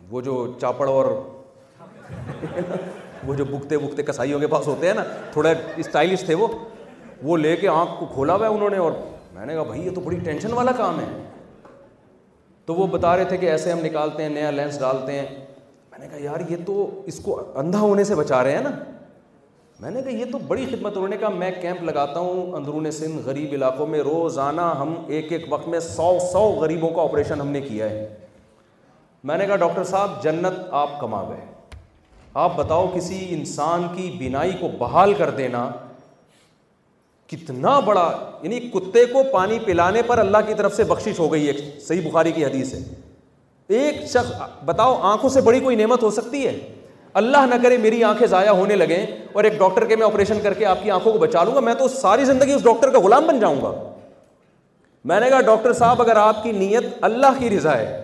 وہ 0.10 0.22
جو 0.22 0.36
چاپڑ 0.62 0.90
اور 0.90 1.06
وہ 3.28 3.34
جو 3.36 3.46
بکتے 3.46 3.78
بکتے 3.78 4.04
کسائیوں 4.04 4.40
کے 4.40 4.48
پاس 4.48 4.68
ہوتے 4.68 4.88
ہیں 4.88 4.94
نا 4.94 5.04
تھوڑے 5.34 5.54
اسٹائلش 5.78 6.24
تھے 6.26 6.34
وہ 6.36 6.48
وہ 7.24 7.38
لے 7.38 7.56
کے 7.56 7.68
آنکھ 7.68 8.00
کو 8.00 8.06
کھولا 8.14 8.36
ہوا 8.36 8.48
ہے 8.48 8.54
انہوں 8.54 8.70
نے 8.70 8.78
اور 8.78 8.92
میں 9.34 9.46
نے 9.46 9.54
کہا 9.54 9.64
بھائی 9.64 9.86
یہ 9.86 9.92
تو 9.96 10.02
بڑی 10.02 10.18
ٹینشن 10.24 10.54
والا 10.54 10.72
کام 10.78 11.00
ہے 11.00 11.06
تو 12.66 12.74
وہ 12.76 12.88
بتا 12.88 13.16
رہے 13.18 13.26
تھے 13.26 13.38
کہ 13.38 13.50
ایسے 13.52 13.72
ہم 13.72 13.80
نکالتے 13.86 14.24
ہیں 14.24 14.30
نیا 14.30 14.52
لینس 14.52 14.80
ڈالتے 14.80 15.20
ہیں 15.20 15.26
میں 15.92 16.00
نے 16.00 16.08
کہا 16.08 16.24
یار 16.24 16.50
یہ 16.50 16.58
تو 16.66 16.90
اس 17.08 17.20
کو 17.24 17.40
اندھا 17.60 17.80
ہونے 17.80 18.04
سے 18.04 18.16
بچا 18.16 18.44
رہے 18.44 18.56
ہیں 18.56 18.62
نا 18.64 18.72
میں 19.80 19.92
نے 19.92 20.02
کہا 20.02 20.12
یہ 20.12 20.26
تو 20.32 20.38
بڑی 20.48 20.66
خدمت 20.72 20.96
انہوں 20.98 21.10
نے 21.10 21.18
کہا 21.18 21.30
میں 21.38 21.52
کیمپ 21.62 21.84
لگاتا 21.84 22.20
ہوں 22.20 22.54
اندرون 22.56 22.90
سندھ 22.92 23.26
غریب 23.28 23.54
علاقوں 23.54 23.88
میں 23.88 24.00
روزانہ 24.10 24.70
ہم 24.80 24.94
ایک 25.08 25.32
ایک 25.34 25.46
وقت 25.54 25.68
میں 25.68 25.80
سو 25.80 26.18
سو 26.32 26.44
غریبوں 26.60 26.90
کا 26.96 27.02
آپریشن 27.02 27.42
ہم 27.42 27.50
نے 27.52 27.62
کیا 27.62 27.90
ہے 27.90 28.06
میں 29.30 29.38
نے 29.38 29.48
کہا 29.48 29.56
ڈاکٹر 29.64 29.84
صاحب 29.94 30.22
جنت 30.24 30.60
آپ 30.72 31.00
کما 31.00 31.24
گئے 31.30 31.51
آپ 32.40 32.56
بتاؤ 32.58 32.88
کسی 32.96 33.26
انسان 33.38 33.84
کی 33.96 34.10
بینائی 34.18 34.52
کو 34.60 34.68
بحال 34.80 35.14
کر 35.18 35.30
دینا 35.38 35.68
کتنا 37.32 37.80
بڑا 37.86 38.12
یعنی 38.44 38.60
کتے 38.74 39.06
کو 39.12 39.24
پانی 39.32 39.58
پلانے 39.66 40.02
پر 40.08 40.18
اللہ 40.18 40.38
کی 40.48 40.54
طرف 40.58 40.76
سے 40.76 40.84
بخشش 40.88 41.20
ہو 41.20 41.32
گئی 41.34 41.48
ہے 41.48 41.54
صحیح 41.88 42.08
بخاری 42.10 42.32
کی 42.32 42.46
حدیث 42.46 42.74
ہے 42.74 42.80
ایک 43.80 44.02
شخص 44.12 44.32
بتاؤ 44.66 44.98
آنکھوں 45.12 45.30
سے 45.30 45.42
بڑی 45.42 45.60
کوئی 45.60 45.76
نعمت 45.76 46.04
ہو 46.04 46.10
سکتی 46.12 46.46
ہے 46.48 46.58
اللہ 47.22 47.46
نہ 47.50 47.56
کرے 47.64 47.78
میری 47.78 48.04
آنکھیں 48.04 48.26
ضائع 48.28 48.50
ہونے 48.50 48.76
لگیں 48.76 48.98
اور 49.34 49.44
ایک 49.44 49.58
ڈاکٹر 49.60 49.86
کے 49.86 49.96
میں 49.96 50.06
آپریشن 50.06 50.40
کر 50.44 50.54
کے 50.54 50.66
آپ 50.66 50.84
کی 50.84 50.92
آنکھوں 50.92 51.12
کو 51.14 51.18
بچا 51.20 51.44
لوں 51.44 51.56
گا 51.56 51.60
میں 51.60 51.74
تو 51.80 51.88
ساری 51.88 52.26
زندگی 52.26 52.54
اس 52.54 52.64
ڈاکٹر 52.64 52.90
کا 52.92 53.00
غلام 53.04 53.28
بن 53.28 53.40
جاؤں 53.40 53.62
گا 53.62 53.72
میں 55.12 55.20
نے 55.20 55.30
کہا 55.30 55.42
ڈاکٹر 55.42 55.74
صاحب 55.74 56.02
اگر 56.02 56.16
آپ 56.22 56.44
کی 56.44 56.52
نیت 56.52 56.84
اللہ 57.02 57.40
کی 57.40 57.50
رضا 57.58 57.78
ہے 57.78 58.02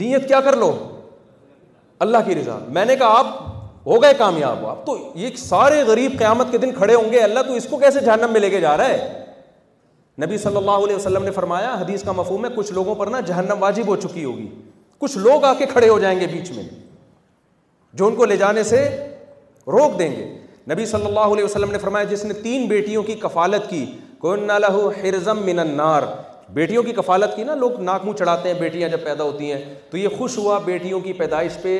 نیت 0.00 0.28
کیا 0.28 0.40
کر 0.40 0.56
لو 0.56 0.70
اللہ 2.02 2.24
کی 2.26 2.34
رضا 2.34 2.56
میں 2.76 2.84
نے 2.84 2.94
کہا 3.00 3.18
آپ 3.18 3.26
ہو 3.86 4.00
گئے 4.02 4.14
کامیاب 4.18 4.60
ہو 4.62 4.74
تو 4.86 4.96
یہ 5.20 5.34
سارے 5.38 5.82
غریب 5.86 6.12
قیامت 6.18 6.50
کے 6.50 6.58
دن 6.64 6.72
کھڑے 6.74 6.94
ہوں 6.94 7.12
گے 7.12 7.18
اللہ 7.22 7.42
تو 7.46 7.54
اس 7.60 7.66
کو 7.70 7.76
کیسے 7.82 8.00
جہنم 8.06 8.32
میں 8.32 8.40
لے 8.40 8.50
کے 8.50 8.60
جا 8.60 8.76
رہا 8.76 8.88
ہے 8.88 10.24
نبی 10.24 10.38
صلی 10.44 10.56
اللہ 10.56 10.84
علیہ 10.86 10.96
وسلم 10.96 11.24
نے 11.24 11.30
فرمایا 11.38 11.68
حدیث 11.80 12.02
کا 12.08 12.12
مفہوم 12.20 12.44
ہے 12.44 12.50
کچھ 12.56 12.72
لوگوں 12.78 12.94
پر 13.02 13.06
نا 13.14 13.20
جہنم 13.30 13.62
واجب 13.66 13.86
ہو 13.92 13.96
چکی 14.06 14.24
ہوگی 14.24 14.48
کچھ 15.04 15.16
لوگ 15.28 15.44
آ 15.44 15.52
کے 15.58 15.66
کھڑے 15.74 15.88
ہو 15.88 15.98
جائیں 16.06 16.18
گے 16.20 16.26
بیچ 16.32 16.50
میں 16.56 16.62
جو 18.00 18.06
ان 18.08 18.14
کو 18.16 18.24
لے 18.32 18.36
جانے 18.42 18.62
سے 18.72 18.82
روک 19.76 19.98
دیں 19.98 20.10
گے 20.16 20.28
نبی 20.72 20.86
صلی 20.96 21.06
اللہ 21.12 21.32
علیہ 21.36 21.44
وسلم 21.44 21.70
نے 21.76 21.78
فرمایا 21.86 22.04
جس 22.14 22.24
نے 22.30 22.34
تین 22.42 22.66
بیٹیوں 22.74 23.02
کی 23.12 23.14
کفالت 23.24 23.68
کی 23.70 23.84
کون 24.26 24.48
لہو 24.60 24.90
من 25.50 25.58
النار 25.68 26.02
بیٹیوں 26.54 26.82
کی 26.82 26.92
کفالت 26.92 27.36
کی 27.36 27.44
نا 27.44 27.54
لوگ 27.54 27.80
ناک 27.82 28.04
منہ 28.04 28.14
چڑھاتے 28.18 28.52
ہیں 28.52 28.58
بیٹیاں 28.58 28.88
جب 28.88 29.04
پیدا 29.04 29.24
ہوتی 29.24 29.50
ہیں 29.52 29.60
تو 29.90 29.96
یہ 29.96 30.08
خوش 30.18 30.36
ہوا 30.38 30.58
بیٹیوں 30.64 30.98
کی 31.00 31.12
پیدائش 31.20 31.52
پہ 31.62 31.74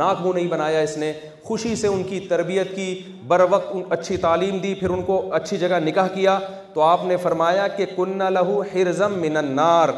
ناک 0.00 0.20
منہ 0.24 0.34
نہیں 0.34 0.46
بنایا 0.48 0.80
اس 0.80 0.96
نے 0.98 1.12
خوشی 1.44 1.74
سے 1.76 1.86
ان 1.86 2.02
کی 2.08 2.18
تربیت 2.28 2.74
کی 2.76 2.86
بر 3.28 3.40
وقت 3.50 3.76
اچھی 3.92 4.16
تعلیم 4.26 4.58
دی 4.62 4.74
پھر 4.80 4.90
ان 4.90 5.02
کو 5.04 5.20
اچھی 5.34 5.56
جگہ 5.58 5.78
نکاح 5.84 6.08
کیا 6.14 6.38
تو 6.74 6.80
آپ 6.82 7.04
نے 7.04 7.16
فرمایا 7.22 7.66
کہ 7.76 7.86
کنہ 7.96 8.24
لہو 8.34 8.60
ہرزم 8.74 9.18
منار 9.20 9.88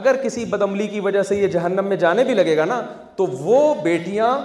اگر 0.00 0.16
کسی 0.24 0.44
بدعملی 0.50 0.86
کی 0.88 1.00
وجہ 1.06 1.22
سے 1.28 1.36
یہ 1.36 1.48
جہنم 1.56 1.86
میں 1.88 1.96
جانے 2.04 2.24
بھی 2.24 2.34
لگے 2.34 2.56
گا 2.56 2.64
نا 2.64 2.80
تو 3.16 3.26
وہ 3.40 3.62
بیٹیاں 3.84 4.36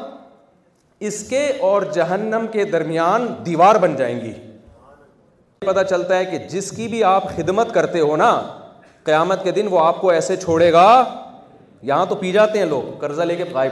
اس 1.10 1.22
کے 1.30 1.44
اور 1.72 1.82
جہنم 1.96 2.46
کے 2.52 2.64
درمیان 2.78 3.28
دیوار 3.46 3.76
بن 3.82 3.96
جائیں 3.96 4.16
گی 4.24 4.32
پتہ 4.34 5.70
پتا 5.72 5.84
چلتا 5.84 6.18
ہے 6.18 6.26
کہ 6.32 6.38
جس 6.50 6.72
کی 6.78 6.88
بھی 6.88 7.04
آپ 7.10 7.30
خدمت 7.36 7.74
کرتے 7.74 8.00
ہو 8.00 8.16
نا 8.24 8.30
قیامت 9.08 9.44
کے 9.44 9.52
دن 9.58 9.68
وہ 9.72 9.80
آپ 9.80 10.00
کو 10.02 10.10
ایسے 10.12 10.36
چھوڑے 10.38 10.72
گا 10.74 10.88
یہاں 11.90 12.06
تو 12.06 12.16
پی 12.22 12.32
جاتے 12.32 12.60
ہیں 12.60 12.66
لوگ 12.76 12.98
قرضہ 13.02 13.24
لے 13.32 13.36
کے 13.36 13.44
غائب 13.54 13.72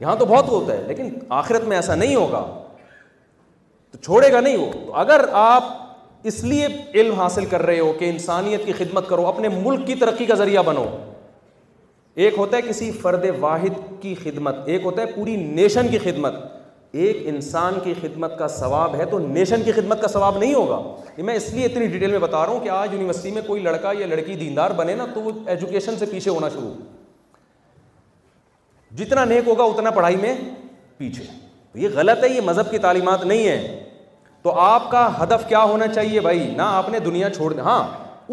یہاں 0.00 0.16
تو 0.18 0.24
بہت 0.32 0.48
ہوتا 0.48 0.72
ہے 0.72 0.82
لیکن 0.88 1.08
آخرت 1.40 1.64
میں 1.70 1.76
ایسا 1.76 1.94
نہیں 2.02 2.14
ہوگا 2.16 2.44
تو 3.92 3.98
چھوڑے 4.04 4.30
گا 4.32 4.40
نہیں 4.40 4.56
وہ 4.56 4.70
تو 4.72 4.94
اگر 5.04 5.24
آپ 5.44 5.64
اس 6.30 6.42
لیے 6.50 6.66
علم 7.00 7.12
حاصل 7.20 7.44
کر 7.54 7.62
رہے 7.70 7.78
ہو 7.78 7.92
کہ 7.98 8.08
انسانیت 8.10 8.64
کی 8.66 8.72
خدمت 8.78 9.08
کرو 9.08 9.26
اپنے 9.26 9.48
ملک 9.56 9.86
کی 9.86 9.94
ترقی 10.04 10.26
کا 10.30 10.34
ذریعہ 10.42 10.62
بنو 10.70 10.84
ایک 12.24 12.34
ہوتا 12.38 12.56
ہے 12.56 12.62
کسی 12.68 12.90
فرد 13.02 13.24
واحد 13.40 13.78
کی 14.00 14.14
خدمت 14.22 14.56
ایک 14.74 14.84
ہوتا 14.90 15.02
ہے 15.02 15.06
پوری 15.14 15.36
نیشن 15.60 15.88
کی 15.90 15.98
خدمت 16.06 16.34
ایک 16.92 17.16
انسان 17.28 17.74
کی 17.82 17.92
خدمت 18.00 18.38
کا 18.38 18.46
ثواب 18.48 18.94
ہے 18.96 19.04
تو 19.10 19.18
نیشن 19.18 19.62
کی 19.64 19.72
خدمت 19.72 20.00
کا 20.02 20.08
ثواب 20.08 20.38
نہیں 20.38 20.54
ہوگا 20.54 20.78
یہ 21.16 21.22
میں 21.24 21.34
اس 21.36 21.52
لیے 21.52 21.66
اتنی 21.66 21.86
ڈیٹیل 21.88 22.10
میں 22.10 22.18
بتا 22.18 22.44
رہا 22.46 22.52
ہوں 22.52 22.60
کہ 22.64 22.68
آج 22.70 22.92
یونیورسٹی 22.92 23.30
میں 23.32 23.42
کوئی 23.46 23.60
لڑکا 23.62 23.92
یا 23.98 24.06
لڑکی 24.06 24.34
دیندار 24.36 24.70
بنے 24.76 24.94
نا 24.94 25.04
تو 25.14 25.20
وہ 25.22 25.32
ایجوکیشن 25.50 25.98
سے 25.98 26.06
پیچھے 26.10 26.30
ہونا 26.30 26.48
شروع 26.54 26.70
جتنا 28.98 29.24
نیک 29.24 29.48
ہوگا 29.48 29.64
اتنا 29.64 29.90
پڑھائی 29.98 30.16
میں 30.20 30.34
پیچھے 30.98 31.24
یہ 31.82 31.88
غلط 31.94 32.24
ہے 32.24 32.28
یہ 32.28 32.40
مذہب 32.44 32.70
کی 32.70 32.78
تعلیمات 32.86 33.24
نہیں 33.24 33.48
ہے 33.48 33.86
تو 34.42 34.52
آپ 34.60 34.90
کا 34.90 35.08
ہدف 35.22 35.48
کیا 35.48 35.62
ہونا 35.62 35.86
چاہیے 35.88 36.20
بھائی 36.20 36.40
نہ 36.56 36.62
آپ 36.64 36.88
نے 36.90 36.98
دنیا 37.04 37.30
چھوڑ 37.36 37.52
ہاں 37.64 37.82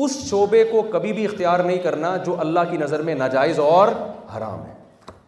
اس 0.05 0.17
شعبے 0.29 0.63
کو 0.71 0.81
کبھی 0.91 1.13
بھی 1.13 1.25
اختیار 1.25 1.59
نہیں 1.59 1.77
کرنا 1.83 2.15
جو 2.25 2.35
اللہ 2.39 2.69
کی 2.71 2.77
نظر 2.77 3.01
میں 3.03 3.15
ناجائز 3.15 3.59
اور 3.59 3.87
حرام 4.35 4.63
ہے 4.65 4.75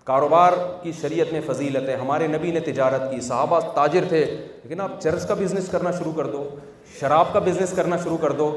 کاروبار 0.10 0.53
کی 0.81 0.91
شریعت 0.99 1.31
میں 1.34 1.40
فضیلت 1.45 1.90
ہے 1.90 1.95
ہمارے 1.95 2.27
نبی 2.27 2.52
نے 2.52 2.60
تجارت 2.68 3.02
کی 3.10 3.19
صحابہ 3.22 3.60
تاجر 3.73 4.03
تھے 4.10 4.23
لیکن 4.64 4.80
آپ 4.81 4.91
چرس 5.02 5.26
کا 5.27 5.34
بزنس 5.41 5.68
کرنا 5.72 5.91
شروع 5.98 6.11
کر 6.15 6.27
دو 6.36 6.44
شراب 6.99 7.34
کا 7.34 7.40
بزنس 7.48 7.72
کرنا 7.76 7.98
شروع 8.03 8.18
کر 8.22 8.31
دو 8.40 8.48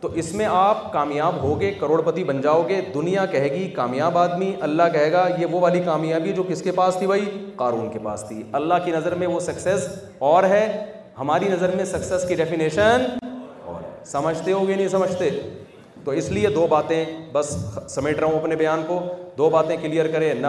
تو 0.00 0.08
اس 0.22 0.32
میں 0.40 0.46
آپ 0.50 0.92
کامیاب 0.92 1.40
ہوگے 1.42 1.70
کروڑ 1.80 2.00
پتی 2.10 2.24
بن 2.30 2.40
جاؤ 2.40 2.62
گے 2.68 2.80
دنیا 2.94 3.24
کہے 3.32 3.48
گی 3.54 3.66
کامیاب 3.78 4.18
آدمی 4.18 4.52
اللہ 4.68 4.92
کہے 4.92 5.10
گا 5.12 5.26
یہ 5.38 5.52
وہ 5.52 5.60
والی 5.60 5.80
کامیابی 5.84 6.32
جو 6.36 6.42
کس 6.48 6.62
کے 6.62 6.72
پاس 6.76 6.96
تھی 6.98 7.06
بھائی 7.06 7.24
قارون 7.62 7.88
کے 7.92 7.98
پاس 8.04 8.24
تھی 8.28 8.42
اللہ 8.60 8.84
کی 8.84 8.92
نظر 8.96 9.14
میں 9.22 9.26
وہ 9.34 9.40
سکسیز 9.50 9.88
اور 10.30 10.44
ہے 10.54 10.62
ہماری 11.18 11.48
نظر 11.52 11.74
میں 11.76 11.84
سکسیز 11.94 12.28
کی 12.28 12.34
ڈیفینیشن 12.42 13.06
اور 13.72 13.82
سمجھتے 14.12 14.52
ہو 14.52 14.66
گے 14.68 14.74
نہیں 14.74 14.88
سمجھتے 14.98 15.30
تو 16.04 16.10
اس 16.20 16.30
لیے 16.32 16.48
دو 16.54 16.66
باتیں 16.70 17.04
بس 17.32 17.50
سمیٹ 17.88 18.18
رہا 18.20 18.26
ہوں 18.26 18.38
اپنے 18.40 18.56
بیان 18.56 18.82
کو 18.86 18.98
دو 19.36 19.48
باتیں 19.50 19.76
کلیئر 19.82 20.06
کریں 20.12 20.44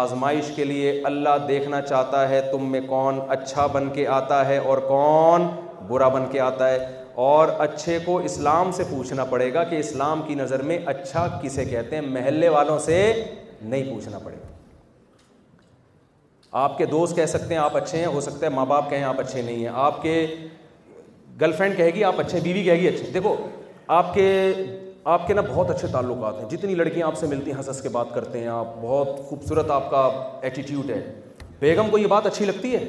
آزمائش 0.00 0.50
کے 0.56 0.64
لیے 0.64 0.92
اللہ 1.06 1.38
دیکھنا 1.48 1.80
چاہتا 1.82 2.28
ہے 2.28 2.40
تم 2.52 2.70
میں 2.72 2.80
کون 2.88 3.18
اچھا 3.36 3.66
بن 3.72 3.88
کے 3.94 4.06
آتا 4.18 4.44
ہے 4.48 4.58
اور 4.58 4.78
کون 4.88 5.46
برا 5.88 6.08
بن 6.16 6.26
کے 6.32 6.40
آتا 6.40 6.68
ہے 6.70 6.78
اور 7.28 7.48
اچھے 7.66 7.98
کو 8.04 8.16
اسلام 8.30 8.70
سے 8.76 8.82
پوچھنا 8.90 9.24
پڑے 9.34 9.52
گا 9.54 9.64
کہ 9.70 9.76
اسلام 9.78 10.22
کی 10.26 10.34
نظر 10.34 10.62
میں 10.70 10.78
اچھا 10.94 11.26
کسے 11.42 11.64
کہتے 11.64 11.96
ہیں 11.96 12.02
محلے 12.12 12.48
والوں 12.58 12.78
سے 12.88 12.96
نہیں 13.62 13.90
پوچھنا 13.94 14.18
پڑے 14.24 14.36
گا 14.36 14.52
آپ 16.64 16.76
کے 16.78 16.86
دوست 16.86 17.16
کہہ 17.16 17.26
سکتے 17.26 17.54
ہیں 17.54 17.60
آپ 17.60 17.76
اچھے 17.76 17.98
ہیں 17.98 18.06
ہو 18.14 18.20
سکتا 18.20 18.46
ہے 18.46 18.50
ماں 18.54 18.66
باپ 18.72 18.90
کہیں 18.90 19.04
آپ 19.04 19.20
اچھے 19.20 19.42
نہیں 19.42 19.56
ہیں 19.60 19.70
آپ 19.84 20.02
کے 20.02 20.14
گرل 21.40 21.52
فرینڈ 21.58 21.76
کہے 21.76 21.90
گی 21.94 22.02
آپ 22.04 22.20
اچھے 22.20 22.40
بیوی 22.42 22.62
کہے 22.64 22.78
گی 22.80 22.88
اچھے 22.88 23.10
دیکھو 23.14 23.36
آپ 23.98 24.12
کے 24.14 24.26
آپ 25.14 25.26
کے 25.26 25.34
نا 25.34 25.40
بہت 25.48 25.70
اچھے 25.70 25.88
تعلقات 25.92 26.38
ہیں 26.42 26.48
جتنی 26.50 26.74
لڑکیاں 26.74 27.06
آپ 27.06 27.16
سے 27.18 27.26
ملتی 27.26 27.50
ہیں 27.50 27.58
ہنس 27.58 27.80
کے 27.82 27.88
بات 27.96 28.14
کرتے 28.14 28.40
ہیں 28.40 28.46
آپ 28.48 28.66
بہت 28.82 29.18
خوبصورت 29.28 29.70
آپ 29.70 29.90
کا 29.90 30.08
ایٹیٹیوڈ 30.42 30.90
ہے 30.90 31.00
بیگم 31.60 31.90
کو 31.90 31.98
یہ 31.98 32.06
بات 32.12 32.26
اچھی 32.26 32.44
لگتی 32.46 32.74
ہے 32.76 32.84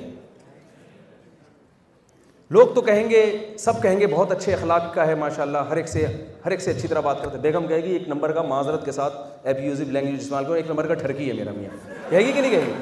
لوگ 2.57 2.67
تو 2.73 2.81
کہیں 2.87 3.09
گے 3.09 3.21
سب 3.59 3.81
کہیں 3.81 3.99
گے 3.99 4.07
بہت 4.07 4.31
اچھے 4.31 4.53
اخلاق 4.53 4.93
کا 4.93 5.07
ہے 5.07 5.15
ماشاء 5.21 5.41
اللہ 5.43 5.65
ہر 5.69 5.77
ایک 5.77 5.87
سے 5.89 6.05
ہر 6.45 6.51
ایک 6.51 6.61
سے 6.61 6.71
اچھی 6.71 6.87
طرح 6.87 6.99
بات 7.07 7.21
کرتے 7.21 7.35
ہیں 7.35 7.41
بیگم 7.43 7.67
کہے 7.67 7.81
گی 7.83 7.91
ایک 7.93 8.07
نمبر 8.09 8.31
کا 8.31 8.41
معذرت 8.51 8.85
کے 8.85 8.91
ساتھ 8.91 9.15
ایبیوزو 9.47 9.83
لینگویج 9.87 10.19
استعمال 10.21 10.43
کروں 10.43 10.55
ایک 10.57 10.69
نمبر 10.69 10.87
کا 10.87 10.93
ٹھرکی 11.01 11.29
ہے 11.29 11.33
میرا 11.35 11.51
میاں 11.57 11.71
کہے 12.09 12.23
گی 12.25 12.31
کہ 12.31 12.41
نہیں 12.41 12.51
کہے 12.51 12.63
گی 12.67 12.73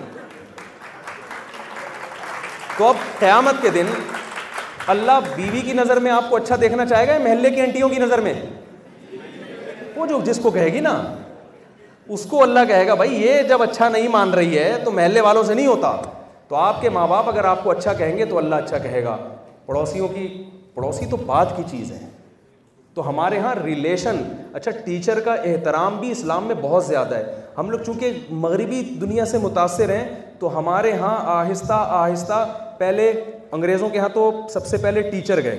تو 2.77 2.87
اب 2.89 2.95
قیامت 3.19 3.61
کے 3.61 3.69
دن 3.73 3.85
اللہ 4.91 5.19
بیوی 5.35 5.59
کی 5.65 5.73
نظر 5.73 5.99
میں 6.05 6.11
آپ 6.11 6.29
کو 6.29 6.35
اچھا 6.35 6.55
دیکھنا 6.61 6.85
چاہے 6.85 7.07
گا 7.07 7.17
محلے 7.23 7.49
کی 7.51 7.61
انٹیوں 7.61 7.89
کی 7.89 7.97
نظر 7.99 8.21
میں 8.21 8.33
وہ 9.95 10.05
جو 10.05 10.19
جس 10.25 10.39
کو 10.43 10.49
کہے 10.51 10.71
گی 10.73 10.79
نا 10.79 10.95
اس 12.15 12.25
کو 12.29 12.41
اللہ 12.43 12.65
کہے 12.67 12.87
گا 12.87 12.93
بھائی 13.01 13.21
یہ 13.25 13.41
جب 13.49 13.61
اچھا 13.63 13.89
نہیں 13.89 14.07
مان 14.11 14.33
رہی 14.33 14.57
ہے 14.57 14.73
تو 14.83 14.91
محلے 14.91 15.21
والوں 15.21 15.43
سے 15.43 15.53
نہیں 15.53 15.67
ہوتا 15.67 15.95
تو 16.47 16.55
آپ 16.55 16.81
کے 16.81 16.89
ماں 16.95 17.07
باپ 17.07 17.29
اگر 17.29 17.45
آپ 17.51 17.63
کو 17.63 17.71
اچھا 17.71 17.93
کہیں 18.01 18.17
گے 18.17 18.25
تو 18.29 18.37
اللہ 18.37 18.55
اچھا 18.55 18.77
کہے 18.77 19.03
گا 19.03 19.15
پڑوسیوں 19.65 20.07
کی 20.15 20.27
پڑوسی 20.73 21.05
تو 21.09 21.17
بات 21.25 21.55
کی 21.57 21.63
چیز 21.71 21.91
ہے 21.91 21.99
تو 22.93 23.07
ہمارے 23.07 23.37
ہاں 23.39 23.53
ریلیشن 23.63 24.17
اچھا 24.53 24.71
ٹیچر 24.85 25.19
کا 25.25 25.33
احترام 25.51 25.97
بھی 25.99 26.09
اسلام 26.11 26.45
میں 26.47 26.55
بہت 26.61 26.83
زیادہ 26.85 27.15
ہے 27.15 27.23
ہم 27.57 27.69
لوگ 27.69 27.79
چونکہ 27.85 28.17
مغربی 28.45 28.81
دنیا 29.01 29.25
سے 29.31 29.37
متاثر 29.41 29.89
ہیں 29.95 30.03
تو 30.39 30.57
ہمارے 30.57 30.91
ہاں 30.97 31.15
آہستہ 31.37 31.85
آہستہ 31.89 32.45
پہلے 32.77 33.11
انگریزوں 33.53 33.87
کے 33.89 33.99
ہاں 33.99 34.07
تو 34.13 34.29
سب 34.49 34.65
سے 34.65 34.77
پہلے 34.83 35.01
ٹیچر 35.09 35.41
گئے 35.43 35.57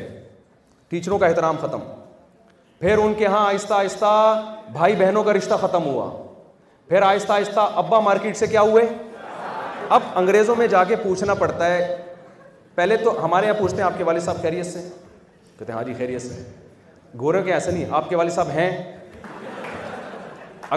ٹیچروں 0.90 1.18
کا 1.18 1.26
احترام 1.26 1.56
ختم 1.60 1.80
پھر 2.80 2.98
ان 2.98 3.12
کے 3.18 3.26
ہاں 3.26 3.44
آہستہ 3.46 3.74
آہستہ 3.74 4.08
بھائی 4.72 4.94
بہنوں 4.98 5.22
کا 5.24 5.32
رشتہ 5.32 5.54
ختم 5.60 5.84
ہوا 5.86 6.08
پھر 6.88 7.02
آہستہ 7.08 7.32
آہستہ 7.32 7.68
ابا 7.82 8.00
مارکیٹ 8.06 8.36
سے 8.36 8.46
کیا 8.46 8.60
ہوئے 8.70 8.86
اب 9.98 10.02
انگریزوں 10.22 10.56
میں 10.58 10.66
جا 10.72 10.82
کے 10.88 10.96
پوچھنا 11.02 11.34
پڑتا 11.44 11.66
ہے 11.74 11.96
پہلے 12.74 12.96
تو 13.04 13.12
ہمارے 13.24 13.46
یہاں 13.46 13.58
پوچھتے 13.60 13.80
ہیں 13.82 13.86
آپ 13.90 13.98
کے 13.98 14.04
والد 14.10 14.22
صاحب 14.24 14.42
خیریت 14.42 14.66
سے 14.72 14.82
کہتے 15.58 15.72
ہیں 15.72 15.78
ہاں 15.78 15.84
جی 15.88 15.92
خیریت 15.98 16.22
سے 16.22 16.42
گورے 17.20 17.42
کے 17.42 17.52
ایسے 17.58 17.70
نہیں 17.70 17.94
آپ 18.00 18.08
کے 18.08 18.16
والد 18.22 18.32
صاحب 18.38 18.48
ہیں 18.56 18.70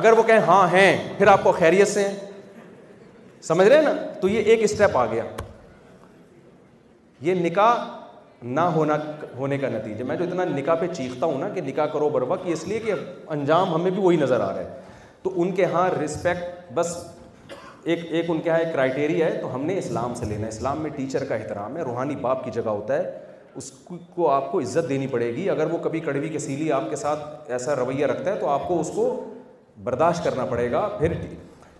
اگر 0.02 0.18
وہ 0.18 0.23
کہیں 0.30 0.48
ہاں 0.53 0.61
ہیں 0.73 0.95
پھر 1.18 1.27
آپ 1.35 1.44
کو 1.44 1.52
خیریت 1.64 1.88
سے 1.95 2.07
ہیں 2.07 2.15
سمجھ 3.52 3.68
رہے 3.68 3.76
ہیں 3.77 3.84
نا 3.84 3.94
تو 4.22 4.27
یہ 4.30 4.44
ایک 4.52 4.64
اسٹیپ 4.64 4.98
آ 4.98 5.06
گیا 5.11 5.23
یہ 7.22 7.34
نکاح 7.41 7.85
نہ 8.48 8.61
ہونا 8.76 8.95
ہونے 9.38 9.57
کا 9.57 9.69
نتیجہ 9.69 10.03
میں 10.07 10.15
جو 10.15 10.23
اتنا 10.23 10.44
نکاح 10.56 10.76
پہ 10.80 10.88
چیختا 10.94 11.26
ہوں 11.26 11.38
نا 11.39 11.48
کہ 11.53 11.61
نکاح 11.68 11.85
کرو 11.94 12.10
بر 12.14 12.22
وقت 12.27 12.41
اس 12.53 12.68
لیے 12.68 12.80
کہ 12.80 12.94
انجام 13.34 13.73
ہمیں 13.76 13.89
بھی 13.89 13.99
وہی 14.02 14.18
نظر 14.18 14.39
آ 14.41 14.52
رہا 14.53 14.60
ہے 14.60 14.73
تو 15.23 15.31
ان 15.41 15.52
کے 15.56 15.65
ہاں 15.73 15.89
رسپیکٹ 16.03 16.72
بس 16.73 16.95
ایک 17.84 17.99
ایک 18.10 18.30
ان 18.30 18.41
کے 18.41 18.49
ہاں 18.49 18.57
ایک 18.60 18.72
کرائٹیریا 18.73 19.26
ہے 19.26 19.38
تو 19.41 19.53
ہم 19.56 19.65
نے 19.65 19.77
اسلام 19.77 20.14
سے 20.15 20.26
لینا 20.26 20.44
ہے 20.45 20.49
اسلام 20.49 20.81
میں 20.84 20.89
ٹیچر 20.95 21.23
کا 21.26 21.35
احترام 21.35 21.77
ہے 21.77 21.81
روحانی 21.84 22.15
باپ 22.22 22.44
کی 22.45 22.52
جگہ 22.53 22.69
ہوتا 22.69 22.98
ہے 22.99 23.11
اس 23.61 23.72
کو 24.15 24.30
آپ 24.30 24.52
کو 24.52 24.60
عزت 24.61 24.89
دینی 24.89 25.07
پڑے 25.11 25.31
گی 25.35 25.49
اگر 25.49 25.72
وہ 25.72 25.77
کبھی 25.84 25.99
کڑوی 25.99 26.30
کے 26.30 26.39
سیلی 26.39 26.72
آپ 26.72 26.89
کے 26.89 26.95
ساتھ 26.95 27.52
ایسا 27.52 27.76
رویہ 27.76 28.06
رکھتا 28.07 28.31
ہے 28.31 28.39
تو 28.39 28.48
آپ 28.49 28.68
کو 28.68 28.80
اس 28.80 28.91
کو 28.95 29.07
برداشت 29.84 30.23
کرنا 30.23 30.45
پڑے 30.49 30.72
گا 30.72 30.88
پھر 30.99 31.14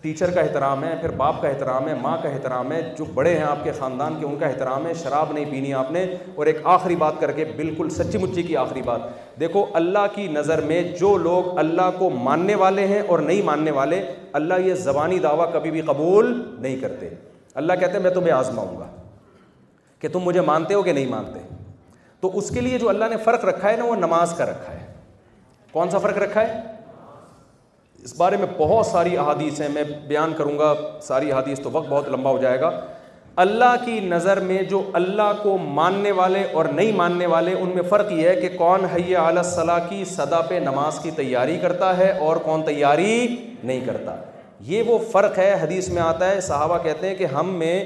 ٹیچر 0.07 0.31
کا 0.34 0.41
احترام 0.41 0.84
ہے 0.84 0.89
پھر 0.99 1.11
باپ 1.19 1.41
کا 1.41 1.47
احترام 1.47 1.88
ہے 1.88 1.93
ماں 2.01 2.17
کا 2.23 2.29
احترام 2.29 2.71
ہے 2.71 2.79
جو 2.97 3.05
بڑے 3.13 3.31
ہیں 3.38 3.43
آپ 3.43 3.63
کے 3.63 3.71
خاندان 3.79 4.13
کے 4.19 4.25
ان 4.25 4.35
کا 4.39 4.45
احترام 4.45 4.85
ہے 4.88 4.93
شراب 5.01 5.31
نہیں 5.34 5.45
پینی 5.51 5.73
آپ 5.79 5.89
نے 5.91 6.03
اور 6.35 6.45
ایک 6.51 6.57
آخری 6.73 6.95
بات 7.01 7.19
کر 7.19 7.31
کے 7.39 7.45
بالکل 7.55 7.89
سچی 7.95 8.17
مچی 8.17 8.43
کی 8.43 8.55
آخری 8.61 8.81
بات 8.85 9.01
دیکھو 9.39 9.65
اللہ 9.79 10.05
کی 10.13 10.27
نظر 10.35 10.61
میں 10.69 10.81
جو 10.99 11.15
لوگ 11.23 11.57
اللہ 11.63 11.89
کو 11.97 12.09
ماننے 12.23 12.55
والے 12.63 12.85
ہیں 12.93 13.01
اور 13.07 13.19
نہیں 13.25 13.41
ماننے 13.49 13.71
والے 13.79 14.01
اللہ 14.41 14.61
یہ 14.67 14.75
زبانی 14.85 15.19
دعویٰ 15.27 15.51
کبھی 15.53 15.71
بھی 15.71 15.81
قبول 15.91 16.31
نہیں 16.61 16.75
کرتے 16.85 17.09
اللہ 17.63 17.79
کہتے 17.79 17.93
ہیں 17.97 18.01
میں 18.03 18.11
تمہیں 18.19 18.34
آزماؤں 18.38 18.77
گا 18.79 18.88
کہ 19.99 20.07
تم 20.13 20.23
مجھے 20.29 20.41
مانتے 20.53 20.73
ہو 20.73 20.81
کہ 20.84 20.93
نہیں 20.93 21.11
مانتے 21.17 21.39
تو 22.21 22.38
اس 22.38 22.49
کے 22.53 22.61
لیے 22.69 22.77
جو 22.79 22.89
اللہ 22.95 23.05
نے 23.15 23.17
فرق 23.23 23.45
رکھا 23.53 23.69
ہے 23.69 23.75
نا 23.77 23.84
وہ 23.91 23.95
نماز 24.05 24.34
کا 24.38 24.45
رکھا 24.51 24.79
ہے 24.79 24.85
کون 25.71 25.89
سا 25.89 25.97
فرق 26.07 26.17
رکھا 26.27 26.41
ہے 26.47 26.75
اس 28.07 28.13
بارے 28.17 28.38
میں 28.38 28.45
بہت 28.57 28.85
ساری 28.85 29.17
احادیث 29.17 29.59
ہیں 29.61 29.67
میں 29.73 29.81
بیان 30.07 30.34
کروں 30.38 30.57
گا 30.59 30.73
ساری 31.03 31.31
احادیث 31.31 31.59
تو 31.63 31.69
وقت 31.71 31.88
بہت 31.89 32.07
لمبا 32.09 32.31
ہو 32.31 32.38
جائے 32.41 32.59
گا 32.59 32.69
اللہ 33.43 33.75
کی 33.85 33.99
نظر 34.09 34.39
میں 34.51 34.61
جو 34.69 34.79
اللہ 34.99 35.31
کو 35.41 35.57
ماننے 35.79 36.11
والے 36.19 36.43
اور 36.59 36.65
نہیں 36.75 36.91
ماننے 36.95 37.25
والے 37.34 37.53
ان 37.61 37.71
میں 37.75 37.81
فرق 37.89 38.11
یہ 38.11 38.29
ہے 38.29 38.35
کہ 38.41 38.49
کون 38.57 38.85
حیا 38.93 39.27
علیہ 39.29 39.41
صلاح 39.49 39.79
کی 39.89 40.03
صدا 40.11 40.39
پہ 40.49 40.59
نماز 40.65 40.99
کی 41.03 41.11
تیاری 41.15 41.57
کرتا 41.61 41.95
ہے 41.97 42.09
اور 42.27 42.35
کون 42.45 42.61
تیاری 42.65 43.27
نہیں 43.63 43.79
کرتا 43.85 44.15
یہ 44.71 44.84
وہ 44.88 44.97
فرق 45.11 45.38
ہے 45.39 45.53
حدیث 45.63 45.89
میں 45.97 46.01
آتا 46.01 46.29
ہے 46.29 46.39
صحابہ 46.41 46.77
کہتے 46.84 47.07
ہیں 47.07 47.15
کہ 47.15 47.25
ہم 47.34 47.53
میں 47.59 47.84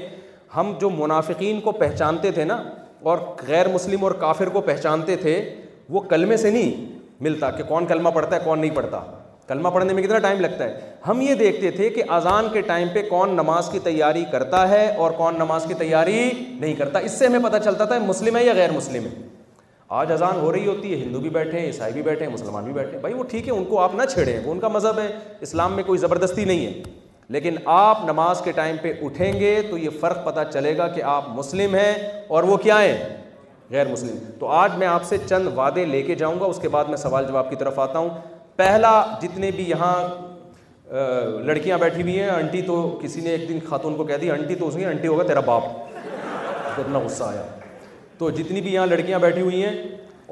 ہم 0.56 0.72
جو 0.80 0.90
منافقین 0.98 1.60
کو 1.64 1.72
پہچانتے 1.84 2.30
تھے 2.38 2.44
نا 2.52 2.62
اور 3.10 3.18
غیر 3.48 3.68
مسلم 3.74 4.04
اور 4.04 4.12
کافر 4.22 4.48
کو 4.56 4.60
پہچانتے 4.70 5.16
تھے 5.24 5.34
وہ 5.96 6.00
کلمے 6.14 6.36
سے 6.46 6.50
نہیں 6.50 6.90
ملتا 7.28 7.50
کہ 7.56 7.62
کون 7.72 7.86
کلمہ 7.94 8.08
پڑھتا 8.14 8.36
ہے 8.36 8.40
کون 8.44 8.58
نہیں 8.60 8.74
پڑھتا 8.74 9.00
کلمہ 9.48 9.68
پڑھنے 9.74 9.92
میں 9.92 10.02
کتنا 10.02 10.18
ٹائم 10.22 10.40
لگتا 10.40 10.64
ہے 10.64 10.90
ہم 11.08 11.20
یہ 11.20 11.34
دیکھتے 11.34 11.70
تھے 11.70 11.88
کہ 11.90 12.02
اذان 12.16 12.48
کے 12.52 12.60
ٹائم 12.66 12.88
پہ 12.94 13.02
کون 13.08 13.34
نماز 13.36 13.68
کی 13.72 13.78
تیاری 13.84 14.24
کرتا 14.32 14.68
ہے 14.68 14.86
اور 14.96 15.10
کون 15.16 15.36
نماز 15.38 15.64
کی 15.68 15.74
تیاری 15.78 16.30
نہیں 16.60 16.74
کرتا 16.78 16.98
اس 17.08 17.18
سے 17.18 17.26
ہمیں 17.26 17.38
پتہ 17.50 17.56
چلتا 17.64 17.84
تھا 17.84 17.98
مسلم 18.06 18.36
ہے 18.36 18.44
یا 18.44 18.52
غیر 18.56 18.72
مسلم 18.72 19.04
ہے 19.06 19.28
آج 20.02 20.12
اذان 20.12 20.38
ہو 20.40 20.52
رہی 20.52 20.66
ہوتی 20.66 20.92
ہے 20.92 20.96
ہندو 21.04 21.20
بھی 21.20 21.30
بیٹھے 21.30 21.58
ہیں 21.58 21.66
عیسائی 21.66 21.92
بھی 21.92 22.02
بیٹھے 22.02 22.24
ہیں 22.26 22.32
مسلمان 22.32 22.64
بھی 22.64 22.72
بیٹھے 22.72 22.92
ہیں 22.92 22.98
بھائی 22.98 23.14
وہ 23.14 23.24
ٹھیک 23.30 23.48
ہے 23.48 23.52
ان 23.52 23.64
کو 23.68 23.80
آپ 23.80 23.94
نہ 23.94 24.02
چھیڑیں 24.12 24.36
ان 24.44 24.60
کا 24.60 24.68
مذہب 24.68 24.98
ہے 24.98 25.08
اسلام 25.48 25.74
میں 25.76 25.82
کوئی 25.86 25.98
زبردستی 25.98 26.44
نہیں 26.44 26.66
ہے 26.66 26.82
لیکن 27.34 27.56
آپ 27.72 28.04
نماز 28.04 28.40
کے 28.44 28.52
ٹائم 28.52 28.76
پہ 28.82 28.92
اٹھیں 29.02 29.40
گے 29.40 29.60
تو 29.70 29.78
یہ 29.78 29.90
فرق 30.00 30.24
پتہ 30.24 30.40
چلے 30.52 30.76
گا 30.76 30.86
کہ 30.94 31.02
آپ 31.16 31.28
مسلم 31.34 31.74
ہیں 31.74 31.94
اور 32.36 32.42
وہ 32.52 32.56
کیا 32.66 32.80
ہیں 32.82 32.96
غیر 33.70 33.86
مسلم 33.88 34.16
تو 34.38 34.46
آج 34.60 34.76
میں 34.78 34.86
آپ 34.86 35.04
سے 35.08 35.16
چند 35.28 35.48
وعدے 35.56 35.84
لے 35.86 36.02
کے 36.02 36.14
جاؤں 36.22 36.40
گا 36.40 36.44
اس 36.46 36.58
کے 36.62 36.68
بعد 36.68 36.84
میں 36.88 36.96
سوال 36.96 37.24
جواب 37.28 37.50
کی 37.50 37.56
طرف 37.56 37.78
آتا 37.78 37.98
ہوں 37.98 38.08
پہلا 38.62 38.90
جتنے 39.20 39.50
بھی 39.54 39.64
یہاں 39.68 39.94
لڑکیاں 41.46 41.76
بیٹھی 41.78 42.02
ہوئی 42.02 42.18
ہیں 42.20 42.28
انٹی 42.30 42.60
تو 42.62 42.74
کسی 43.02 43.20
نے 43.20 43.30
ایک 43.36 43.48
دن 43.48 43.58
خاتون 43.68 43.94
کو 43.96 44.04
کہہ 44.10 44.16
دی 44.20 44.30
انٹی 44.30 44.54
تو 44.60 44.66
اس 44.68 44.74
نے 44.76 44.84
انٹی 44.86 45.08
ہوگا 45.08 45.22
تیرا 45.30 45.40
باپ 45.46 45.64
اتنا 46.82 46.98
غصہ 47.04 47.24
آیا 47.24 47.42
تو 48.18 48.28
جتنی 48.36 48.60
بھی 48.66 48.72
یہاں 48.74 48.86
لڑکیاں 48.86 49.18
بیٹھی 49.24 49.42
ہوئی 49.42 49.62
ہیں 49.64 49.72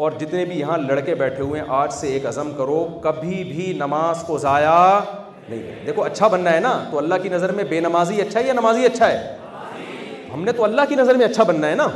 اور 0.04 0.12
جتنے 0.20 0.44
بھی 0.50 0.58
یہاں 0.58 0.76
لڑکے 0.82 1.14
بیٹھے 1.22 1.42
ہوئے 1.42 1.60
ہیں 1.60 1.66
آج 1.78 1.92
سے 1.92 2.08
ایک 2.12 2.26
عزم 2.26 2.50
کرو 2.56 2.76
کبھی 3.02 3.42
بھی 3.48 3.72
نماز 3.78 4.22
کو 4.26 4.36
ضائع 4.44 4.68
نہیں 4.68 5.62
ہے 5.62 5.74
دیکھو 5.86 6.02
اچھا 6.04 6.28
بننا 6.36 6.52
ہے 6.52 6.60
نا 6.66 6.72
تو 6.90 6.98
اللہ 6.98 7.22
کی 7.22 7.28
نظر 7.34 7.52
میں 7.58 7.64
بے 7.72 7.80
نمازی 7.86 8.20
اچھا 8.26 8.40
ہے 8.40 8.46
یا 8.46 8.52
نمازی 8.60 8.84
اچھا 8.86 9.08
ہے 9.12 10.28
ہم 10.34 10.44
نے 10.44 10.52
تو 10.60 10.64
اللہ 10.68 10.88
کی 10.92 11.00
نظر 11.00 11.14
میں 11.22 11.26
اچھا 11.26 11.44
بننا 11.50 11.70
ہے 11.70 11.74
نا 11.84 11.88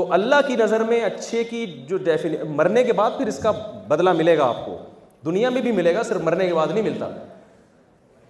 تو 0.00 0.06
اللہ 0.18 0.46
کی 0.46 0.56
نظر 0.62 0.84
میں 0.92 1.00
اچھے 1.10 1.44
کی 1.50 1.66
جو 1.92 1.96
ڈیفین 2.10 2.34
مرنے 2.62 2.84
کے 2.88 2.92
بعد 3.02 3.16
پھر 3.18 3.26
اس 3.34 3.38
کا 3.42 3.52
بدلہ 3.92 4.12
ملے 4.22 4.38
گا 4.38 4.46
آپ 4.54 4.64
کو 4.66 4.78
دنیا 5.24 5.48
میں 5.50 5.62
بھی 5.62 5.72
ملے 5.72 5.94
گا 5.94 6.02
صرف 6.02 6.20
مرنے 6.24 6.46
کے 6.46 6.54
بعد 6.54 6.66
نہیں 6.70 6.82
ملتا 6.84 7.08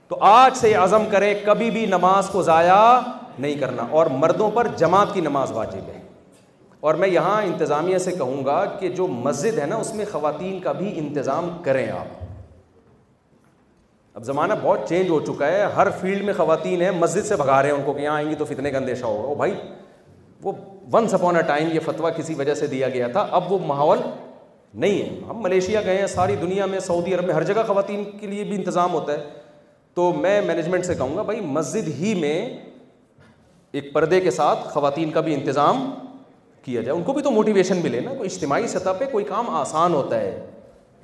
تو 0.09 0.17
آج 0.31 0.57
سے 0.57 0.73
عزم 0.75 1.05
کرے 1.11 1.35
کبھی 1.45 1.71
بھی 1.71 1.85
نماز 1.87 2.29
کو 2.33 2.43
ضائع 2.43 2.75
نہیں 3.39 3.55
کرنا 3.61 3.87
اور 4.01 4.07
مردوں 4.21 4.51
پر 4.55 4.67
جماعت 4.79 5.13
کی 5.15 5.21
نماز 5.21 5.53
واجب 5.53 5.89
ہے 5.95 6.01
اور 6.89 6.95
میں 7.03 7.09
یہاں 7.09 7.41
انتظامیہ 7.43 7.99
سے 8.07 8.13
کہوں 8.13 8.45
گا 8.45 8.65
کہ 8.81 8.89
جو 8.97 9.07
مسجد 9.07 9.59
ہے 9.59 9.67
نا 9.67 9.77
اس 9.85 9.93
میں 9.95 10.05
خواتین 10.11 10.59
کا 10.61 10.73
بھی 10.81 10.93
انتظام 10.99 11.49
کریں 11.63 11.89
آپ 11.91 12.21
اب 14.17 14.25
زمانہ 14.25 14.53
بہت 14.63 14.89
چینج 14.89 15.09
ہو 15.11 15.19
چکا 15.27 15.47
ہے 15.53 15.63
ہر 15.77 15.91
فیلڈ 16.01 16.25
میں 16.25 16.33
خواتین 16.37 16.83
ہیں 16.83 16.91
مسجد 17.01 17.27
سے 17.27 17.37
بھگا 17.37 17.61
رہے 17.63 17.71
ہیں 17.71 17.77
ان 17.77 17.83
کو 17.85 17.93
کہ 17.93 18.01
یہاں 18.03 18.15
آئیں 18.17 18.29
گی 18.31 18.35
تو 18.39 18.45
فتنے 18.45 18.71
کا 18.71 18.79
اندیشہ 18.79 19.05
ہوگا 19.05 19.27
او 19.29 19.35
بھائی 19.35 19.55
وہ 20.43 20.53
ونس 20.93 21.15
اپون 21.15 21.37
اے 21.37 21.43
ٹائم 21.47 21.69
یہ 21.73 21.81
فتویٰ 21.85 22.11
کسی 22.17 22.35
وجہ 22.39 22.55
سے 22.55 22.67
دیا 22.67 22.89
گیا 22.89 23.09
تھا 23.13 23.27
اب 23.41 23.53
وہ 23.53 23.59
ماحول 23.67 23.99
نہیں 24.75 25.01
ہے 25.03 25.21
ہم 25.29 25.43
ملیشیا 25.43 25.81
گئے 25.85 25.97
ہیں 25.99 26.07
ساری 26.07 26.37
دنیا 26.43 26.67
میں 26.67 26.79
سعودی 26.81 27.15
عرب 27.15 27.25
میں 27.27 27.35
ہر 27.35 27.43
جگہ 27.45 27.63
خواتین 27.67 28.05
کے 28.21 28.27
لیے 28.27 28.45
بھی 28.45 28.55
انتظام 28.57 28.93
ہوتا 28.93 29.13
ہے 29.13 29.29
تو 29.95 30.13
میں 30.21 30.41
مینجمنٹ 30.47 30.87
سے 30.87 30.95
کہوں 30.95 31.17
گا 31.17 31.23
بھائی 31.23 31.41
مسجد 31.45 31.89
ہی 31.99 32.15
میں 32.21 32.37
ایک 33.73 33.93
پردے 33.93 34.21
کے 34.21 34.31
ساتھ 34.31 34.65
خواتین 34.73 35.11
کا 35.11 35.21
بھی 35.27 35.35
انتظام 35.35 35.91
کیا 36.65 36.81
جائے 36.83 36.97
ان 36.97 37.03
کو 37.05 37.13
بھی 37.13 37.23
تو 37.23 37.31
موٹیویشن 37.31 37.81
ملے 37.83 38.01
نا 38.01 38.15
کوئی 38.15 38.29
اجتماعی 38.33 38.67
سطح 38.69 38.93
پہ 38.99 39.05
کوئی 39.13 39.25
کام 39.29 39.51
آسان 39.57 39.95
ہوتا 39.95 40.21
ہے 40.21 40.37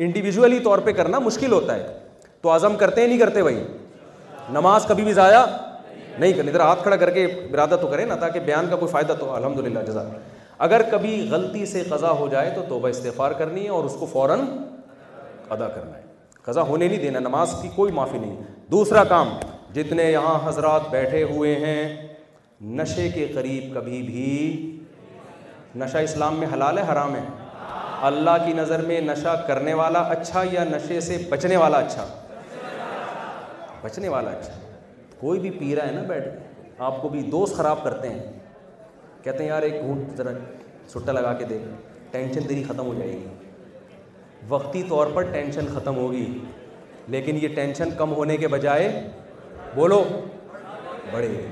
انڈیویجولی 0.06 0.58
طور 0.64 0.78
پہ 0.84 0.92
کرنا 1.00 1.18
مشکل 1.18 1.52
ہوتا 1.52 1.76
ہے 1.76 1.98
تو 2.40 2.54
عزم 2.54 2.76
کرتے 2.80 3.00
ہیں 3.00 3.08
نہیں 3.08 3.18
کرتے 3.18 3.42
بھائی 3.42 3.62
نماز 4.52 4.86
کبھی 4.88 5.04
بھی 5.04 5.12
ضائع 5.12 5.44
نہیں 6.18 6.32
کرنی 6.32 6.48
ادھر 6.50 6.60
ہاتھ 6.60 6.82
کھڑا 6.82 6.96
کر 6.96 7.10
کے 7.14 7.24
ارادہ 7.24 7.76
تو 7.80 7.86
کریں 7.86 8.04
نا 8.06 8.14
تاکہ 8.20 8.40
بیان 8.44 8.68
کا 8.70 8.76
کوئی 8.76 8.90
فائدہ 8.92 9.12
تو 9.18 9.32
الحمد 9.34 9.58
للہ 9.66 9.78
جزاک 9.86 10.06
اگر 10.66 10.82
کبھی 10.90 11.10
غلطی 11.30 11.64
سے 11.72 11.82
قضا 11.88 12.10
ہو 12.18 12.28
جائے 12.30 12.50
تو 12.54 12.62
توبہ 12.68 12.88
استفار 12.88 13.30
کرنی 13.40 13.64
ہے 13.64 13.68
اور 13.70 13.84
اس 13.84 13.96
کو 13.98 14.06
فوراً 14.12 14.40
ادا 15.56 15.68
کرنا 15.68 15.96
ہے 15.96 16.02
قضا 16.44 16.62
ہونے 16.70 16.88
نہیں 16.88 16.98
دینا 17.02 17.18
نماز 17.20 17.54
کی 17.62 17.68
کوئی 17.74 17.92
معافی 17.98 18.18
نہیں 18.18 18.36
دوسرا 18.70 19.04
کام 19.12 19.28
جتنے 19.74 20.04
یہاں 20.10 20.38
حضرات 20.48 20.88
بیٹھے 20.90 21.22
ہوئے 21.30 21.54
ہیں 21.64 21.82
نشے 22.78 23.08
کے 23.14 23.26
قریب 23.34 23.74
کبھی 23.74 24.02
بھی 24.02 24.36
نشہ 25.82 25.98
اسلام 26.08 26.38
میں 26.40 26.46
حلال 26.54 26.78
ہے 26.78 26.82
حرام 26.92 27.14
ہے 27.14 27.20
اللہ 28.10 28.36
کی 28.46 28.52
نظر 28.56 28.82
میں 28.86 29.00
نشہ 29.00 29.42
کرنے 29.46 29.74
والا 29.82 29.98
اچھا 30.16 30.42
یا 30.52 30.64
نشے 30.72 31.00
سے 31.10 31.18
بچنے 31.28 31.56
والا 31.56 31.76
اچھا 31.78 32.06
بچنے 33.82 34.08
والا 34.08 34.30
اچھا 34.30 34.52
کوئی 35.18 35.40
بھی 35.40 35.74
رہا 35.76 35.86
ہے 35.86 35.92
نا 35.92 36.02
بیٹھے 36.08 36.30
آپ 36.88 37.00
کو 37.02 37.08
بھی 37.08 37.22
دوست 37.30 37.56
خراب 37.56 37.82
کرتے 37.84 38.08
ہیں 38.08 38.37
کہتے 39.24 39.42
ہیں 39.42 39.50
یار 39.50 39.62
ایک 39.62 39.80
گھونٹ 39.82 40.16
ذرا 40.16 40.30
سٹا 40.94 41.12
لگا 41.12 41.32
کے 41.38 41.44
دیکھ 41.44 41.64
ٹینشن 42.10 42.46
تیری 42.48 42.62
ختم 42.68 42.86
ہو 42.86 42.94
جائے 42.98 43.10
گی 43.10 43.26
وقتی 44.48 44.82
طور 44.88 45.06
پر 45.14 45.22
ٹینشن 45.32 45.66
ختم 45.74 45.96
ہوگی 45.96 46.26
لیکن 47.14 47.38
یہ 47.42 47.54
ٹینشن 47.54 47.90
کم 47.98 48.12
ہونے 48.14 48.36
کے 48.36 48.48
بجائے 48.48 48.88
بولو 49.74 50.02
گی 51.14 51.46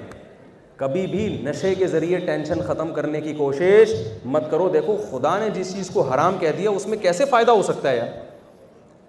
کبھی 0.76 1.06
بھی 1.06 1.26
نشے 1.42 1.74
کے 1.74 1.86
ذریعے 1.88 2.18
ٹینشن 2.24 2.60
ختم 2.66 2.92
کرنے 2.94 3.20
کی 3.20 3.32
کوشش 3.34 3.92
مت 4.34 4.50
کرو 4.50 4.68
دیکھو 4.72 4.96
خدا 5.10 5.38
نے 5.38 5.48
جس 5.54 5.72
چیز 5.74 5.90
کو 5.92 6.02
حرام 6.10 6.38
کہہ 6.38 6.52
دیا 6.58 6.70
اس 6.70 6.86
میں 6.86 6.98
کیسے 7.02 7.24
فائدہ 7.30 7.50
ہو 7.50 7.62
سکتا 7.72 7.90
ہے 7.90 7.96
یار 7.96 8.08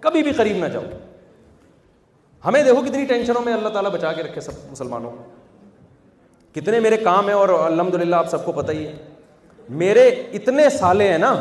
کبھی 0.00 0.22
بھی 0.22 0.32
قریب 0.36 0.56
نہ 0.64 0.66
جاؤ 0.72 0.84
ہمیں 2.46 2.62
دیکھو 2.62 2.82
کتنی 2.84 3.04
ٹینشنوں 3.04 3.40
میں 3.44 3.52
اللہ 3.52 3.68
تعالیٰ 3.74 3.90
بچا 3.92 4.12
کے 4.12 4.22
رکھے 4.22 4.40
سب 4.40 4.70
مسلمانوں 4.70 5.10
کو 5.10 5.24
کتنے 6.54 6.78
میرے 6.80 6.96
کام 6.96 7.26
ہیں 7.28 7.34
اور 7.34 7.48
الحمد 7.62 7.94
للہ 7.94 8.16
آپ 8.16 8.28
سب 8.30 8.44
کو 8.44 8.52
پتہ 8.52 8.72
ہی 8.72 8.86
ہے 8.86 8.94
میرے 9.80 10.08
اتنے 10.38 10.68
سالے 10.78 11.10
ہیں 11.10 11.16
نا 11.18 11.34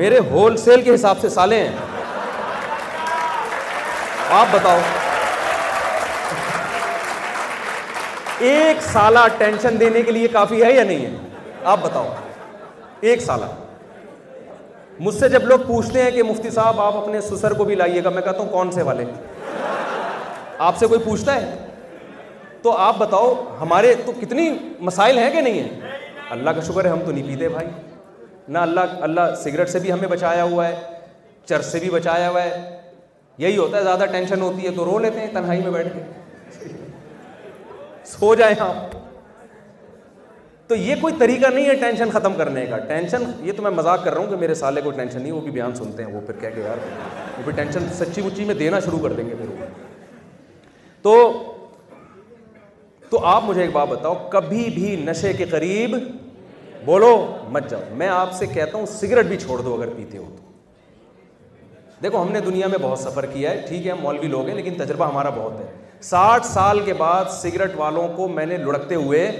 میرے 0.00 0.18
ہول 0.30 0.56
سیل 0.56 0.82
کے 0.82 0.94
حساب 0.94 1.18
سے 1.20 1.28
سالے 1.28 1.56
ہیں 1.62 1.76
آپ 4.38 4.46
بتاؤ 4.52 4.78
ایک 8.50 8.82
سالہ 8.92 9.18
ٹینشن 9.38 9.80
دینے 9.80 10.02
کے 10.02 10.10
لیے 10.12 10.28
کافی 10.32 10.62
ہے 10.64 10.72
یا 10.72 10.82
نہیں 10.84 11.04
ہے 11.06 11.56
آپ 11.72 11.78
بتاؤ 11.82 12.08
ایک 13.10 13.22
سالہ 13.22 13.44
مجھ 15.06 15.14
سے 15.14 15.28
جب 15.28 15.44
لوگ 15.48 15.58
پوچھتے 15.66 16.02
ہیں 16.02 16.10
کہ 16.10 16.22
مفتی 16.28 16.50
صاحب 16.50 16.80
آپ 16.80 16.96
اپنے 16.96 17.20
سسر 17.30 17.52
کو 17.58 17.64
بھی 17.64 17.74
لائیے 17.74 18.04
گا 18.04 18.10
میں 18.14 18.22
کہتا 18.22 18.38
ہوں 18.42 18.48
کون 18.52 18.70
سے 18.72 18.82
والے 18.90 19.04
آپ 20.68 20.76
سے 20.78 20.86
کوئی 20.86 21.00
پوچھتا 21.04 21.34
ہے 21.34 21.54
تو 22.62 22.72
آپ 22.84 22.98
بتاؤ 22.98 23.34
ہمارے 23.60 23.94
تو 24.06 24.12
کتنی 24.20 24.48
مسائل 24.88 25.18
ہیں 25.18 25.30
کہ 25.32 25.40
نہیں 25.40 25.60
ہیں 25.60 25.90
اللہ 26.30 26.50
کا 26.56 26.60
شکر 26.66 26.84
ہے 26.84 26.90
ہم 26.90 26.98
تو 27.06 27.12
نہیں 27.12 27.26
پیتے 27.28 27.48
بھائی 27.48 27.66
نہ 28.48 28.58
اللہ 28.58 28.94
اللہ 29.08 29.34
سگریٹ 29.44 29.68
سے 29.68 29.78
بھی 29.78 29.92
ہمیں 29.92 30.08
بچایا 30.08 30.42
ہوا 30.44 30.66
ہے 30.68 30.74
چرس 31.48 31.72
سے 31.72 31.78
بھی 31.80 31.90
بچایا 31.90 32.30
ہوا 32.30 32.42
ہے 32.42 32.78
یہی 33.38 33.56
ہوتا 33.56 33.76
ہے 33.76 33.82
زیادہ 33.82 34.04
ٹینشن 34.12 34.40
ہوتی 34.42 34.66
ہے 34.66 34.70
تو 34.76 34.84
رو 34.84 34.98
لیتے 35.04 35.20
ہیں 35.20 35.26
تنہائی 35.34 35.60
میں 35.60 35.70
بیٹھ 35.70 35.88
کے 35.92 36.72
سو 38.10 38.34
جائیں 38.34 38.54
آپ 38.60 38.96
تو 40.68 40.74
یہ 40.76 40.94
کوئی 41.00 41.14
طریقہ 41.18 41.46
نہیں 41.54 41.64
ہے 41.68 41.74
ٹینشن 41.76 42.10
ختم 42.12 42.34
کرنے 42.38 42.64
کا 42.70 42.78
ٹینشن 42.88 43.22
یہ 43.44 43.52
تو 43.56 43.62
میں 43.62 43.70
مذاق 43.76 44.04
کر 44.04 44.12
رہا 44.14 44.20
ہوں 44.20 44.28
کہ 44.30 44.36
میرے 44.40 44.54
سالے 44.60 44.80
کو 44.80 44.90
ٹینشن 44.96 45.22
نہیں 45.22 45.32
وہ 45.32 45.40
بھی 45.40 45.50
بیان 45.52 45.74
سنتے 45.74 46.04
ہیں 46.04 46.10
وہ 46.14 46.20
پھر 46.26 46.36
کہہ 46.40 46.50
کے 46.54 46.60
یار 46.60 46.76
وہ 47.38 47.42
پھر 47.44 47.52
ٹینشن 47.56 47.86
سچی 47.98 48.22
مچی 48.22 48.44
میں 48.44 48.54
دینا 48.54 48.80
شروع 48.84 48.98
کر 49.02 49.12
دیں 49.12 49.28
گے 49.28 49.34
پھر 49.38 49.64
تو 51.02 51.16
تو 53.10 53.18
آپ 53.26 53.42
مجھے 53.44 53.60
ایک 53.62 53.70
بات 53.72 53.88
بتاؤ 53.88 54.14
کبھی 54.30 54.68
بھی 54.74 54.94
نشے 55.04 55.32
کے 55.38 55.44
قریب 55.50 55.96
بولو 56.84 57.08
مت 57.52 57.70
جاؤ 57.70 57.80
میں 58.00 58.08
آپ 58.08 58.32
سے 58.34 58.46
کہتا 58.52 58.78
ہوں 58.78 58.86
سگریٹ 58.86 59.26
بھی 59.26 59.36
چھوڑ 59.36 59.60
دو 59.62 59.74
اگر 59.74 59.88
پیتے 59.96 60.18
ہو 60.18 60.24
تو 60.36 60.48
دیکھو 62.02 62.22
ہم 62.22 62.30
نے 62.32 62.40
دنیا 62.40 62.66
میں 62.74 62.78
بہت 62.82 62.98
سفر 62.98 63.26
کیا 63.32 63.50
ہے 63.50 63.60
ٹھیک 63.68 63.86
ہے 63.86 63.90
ہم 63.92 64.00
مولوی 64.02 64.28
لوگ 64.28 64.46
ہیں 64.48 64.54
لیکن 64.54 64.74
تجربہ 64.84 65.06
ہمارا 65.08 65.30
بہت 65.36 65.58
ہے 65.60 65.66
ساٹھ 66.10 66.46
سال 66.46 66.80
کے 66.84 66.92
بعد 67.00 67.24
سگریٹ 67.40 67.74
والوں 67.76 68.08
کو 68.16 68.28
میں 68.36 68.46
نے 68.46 68.56
لڑکتے 68.56 68.94
ہوئے 68.94 69.30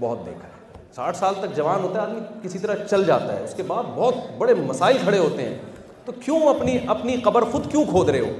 بہت 0.00 0.26
دیکھا 0.26 0.48
ہے 0.48 0.52
ساٹھ 0.96 1.16
سال 1.16 1.34
تک 1.40 1.56
جوان 1.56 1.82
ہوتا 1.82 2.00
ہے 2.00 2.06
آدمی 2.06 2.20
کسی 2.42 2.58
طرح 2.58 2.84
چل 2.90 3.04
جاتا 3.04 3.36
ہے 3.38 3.42
اس 3.44 3.54
کے 3.56 3.62
بعد 3.66 3.84
بہت 3.94 4.30
بڑے 4.38 4.54
مسائل 4.54 4.96
کھڑے 5.04 5.18
ہوتے 5.18 5.44
ہیں 5.44 5.56
تو 6.04 6.12
کیوں 6.24 6.40
اپنی 6.48 6.78
اپنی 6.96 7.16
قبر 7.24 7.44
خود 7.52 7.70
کیوں 7.70 7.84
کھود 7.90 8.08
رہے 8.10 8.20
ہو 8.20 8.30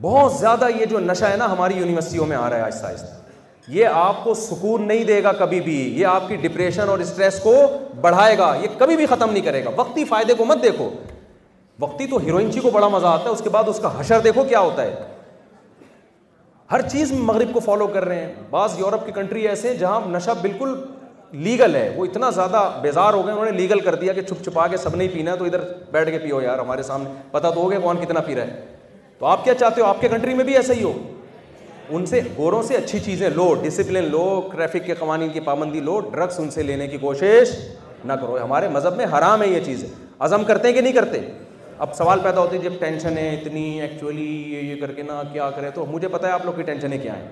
بہت 0.00 0.32
زیادہ 0.38 0.66
یہ 0.80 0.84
جو 0.90 0.98
نشہ 1.00 1.24
ہے 1.30 1.36
نا 1.36 1.50
ہماری 1.52 1.74
یونیورسٹیوں 1.78 2.26
میں 2.26 2.36
آ 2.36 2.48
رہا 2.50 2.56
ہے 2.56 2.62
آہستہ 2.62 2.86
آہستہ 2.86 3.70
یہ 3.72 3.86
آپ 3.94 4.22
کو 4.24 4.34
سکون 4.34 4.86
نہیں 4.88 5.04
دے 5.04 5.22
گا 5.22 5.32
کبھی 5.38 5.60
بھی 5.60 5.76
یہ 6.00 6.06
آپ 6.06 6.28
کی 6.28 6.36
ڈپریشن 6.46 6.88
اور 6.88 6.98
اسٹریس 6.98 7.38
کو 7.42 7.54
بڑھائے 8.00 8.38
گا 8.38 8.54
یہ 8.62 8.78
کبھی 8.78 8.96
بھی 8.96 9.06
ختم 9.06 9.32
نہیں 9.32 9.44
کرے 9.44 9.64
گا 9.64 9.70
وقتی 9.76 10.04
فائدے 10.04 10.34
کو 10.34 10.44
مت 10.44 10.62
دیکھو 10.62 10.88
وقتی 11.80 12.06
تو 12.06 12.18
ہیروئنچی 12.24 12.52
جی 12.52 12.60
کو 12.60 12.70
بڑا 12.70 12.88
مزہ 12.94 13.06
آتا 13.06 13.24
ہے 13.24 13.34
اس 13.34 13.40
کے 13.44 13.50
بعد 13.50 13.68
اس 13.68 13.78
کا 13.82 13.90
حشر 13.98 14.20
دیکھو 14.24 14.44
کیا 14.48 14.60
ہوتا 14.60 14.82
ہے 14.84 14.94
ہر 16.72 16.82
چیز 16.88 17.12
مغرب 17.28 17.52
کو 17.54 17.60
فالو 17.60 17.86
کر 17.94 18.04
رہے 18.04 18.24
ہیں 18.24 18.32
بعض 18.50 18.78
یورپ 18.78 19.06
کی 19.06 19.12
کنٹری 19.12 19.46
ایسے 19.48 19.68
ہیں 19.70 19.76
جہاں 19.78 20.00
نشہ 20.10 20.30
بالکل 20.42 20.74
لیگل 21.46 21.74
ہے 21.76 21.88
وہ 21.96 22.04
اتنا 22.04 22.30
زیادہ 22.34 22.68
بیزار 22.82 23.12
ہو 23.14 23.24
گئے 23.26 23.32
انہوں 23.32 23.44
نے 23.44 23.50
لیگل 23.58 23.80
کر 23.80 23.94
دیا 24.04 24.12
کہ 24.12 24.22
چھپ 24.22 24.44
چھپا 24.44 24.66
کے 24.68 24.76
سب 24.84 24.96
نہیں 24.96 25.08
پینا 25.12 25.32
ہے 25.32 25.36
تو 25.36 25.44
ادھر 25.44 25.60
بیٹھ 25.90 26.10
کے 26.10 26.18
پیو 26.18 26.40
یار 26.42 26.58
ہمارے 26.58 26.82
سامنے 26.82 27.10
پتا 27.30 27.50
تو 27.50 27.60
ہو 27.62 27.70
گیا 27.70 27.80
کون 27.80 28.04
کتنا 28.04 28.20
پی 28.26 28.34
رہا 28.34 28.44
ہے 28.46 28.66
تو 29.20 29.26
آپ 29.26 29.42
کیا 29.44 29.54
چاہتے 29.60 29.80
ہو 29.80 29.86
آپ 29.86 30.00
کے 30.00 30.08
کنٹری 30.08 30.34
میں 30.34 30.44
بھی 30.44 30.54
ایسا 30.56 30.72
ہی 30.74 30.82
ہو 30.82 30.92
ان 31.96 32.04
سے 32.06 32.20
گوروں 32.36 32.62
سے 32.62 32.74
اچھی 32.76 32.98
چیزیں 33.04 33.28
لو 33.30 33.52
ڈسپلن 33.62 34.04
لو 34.10 34.22
ٹریفک 34.52 34.86
کے 34.86 34.94
قوانین 34.98 35.28
کی 35.32 35.40
پابندی 35.48 35.80
لو 35.88 35.98
ڈرگس 36.14 36.38
ان 36.40 36.48
سے 36.50 36.62
لینے 36.62 36.86
کی 36.88 36.98
کوشش 36.98 37.48
نہ 38.04 38.12
کرو 38.20 38.38
ہمارے 38.42 38.68
مذہب 38.76 38.96
میں 38.96 39.06
حرام 39.16 39.42
ہے 39.42 39.48
یہ 39.48 39.64
چیزیں 39.64 39.86
عزم 40.28 40.44
کرتے 40.50 40.68
ہیں 40.68 40.74
کہ 40.74 40.80
نہیں 40.80 40.92
کرتے 40.92 41.18
اب 41.84 41.94
سوال 41.96 42.20
پیدا 42.24 42.40
ہوتے 42.40 42.58
جب 42.64 42.80
ٹینشن 42.80 43.18
ہے 43.18 43.28
اتنی 43.34 43.64
ایکچولی 43.82 44.26
یہ 44.52 44.62
یہ 44.62 44.80
کر 44.80 44.92
کے 44.96 45.02
نہ 45.02 45.20
کیا 45.32 45.50
کرے 45.56 45.70
تو 45.74 45.86
مجھے 45.90 46.08
پتا 46.16 46.28
ہے 46.28 46.32
آپ 46.32 46.44
لوگ 46.46 46.54
کی 46.56 46.62
ٹینشنیں 46.72 46.98
کیا 47.02 47.16
ہیں 47.16 47.28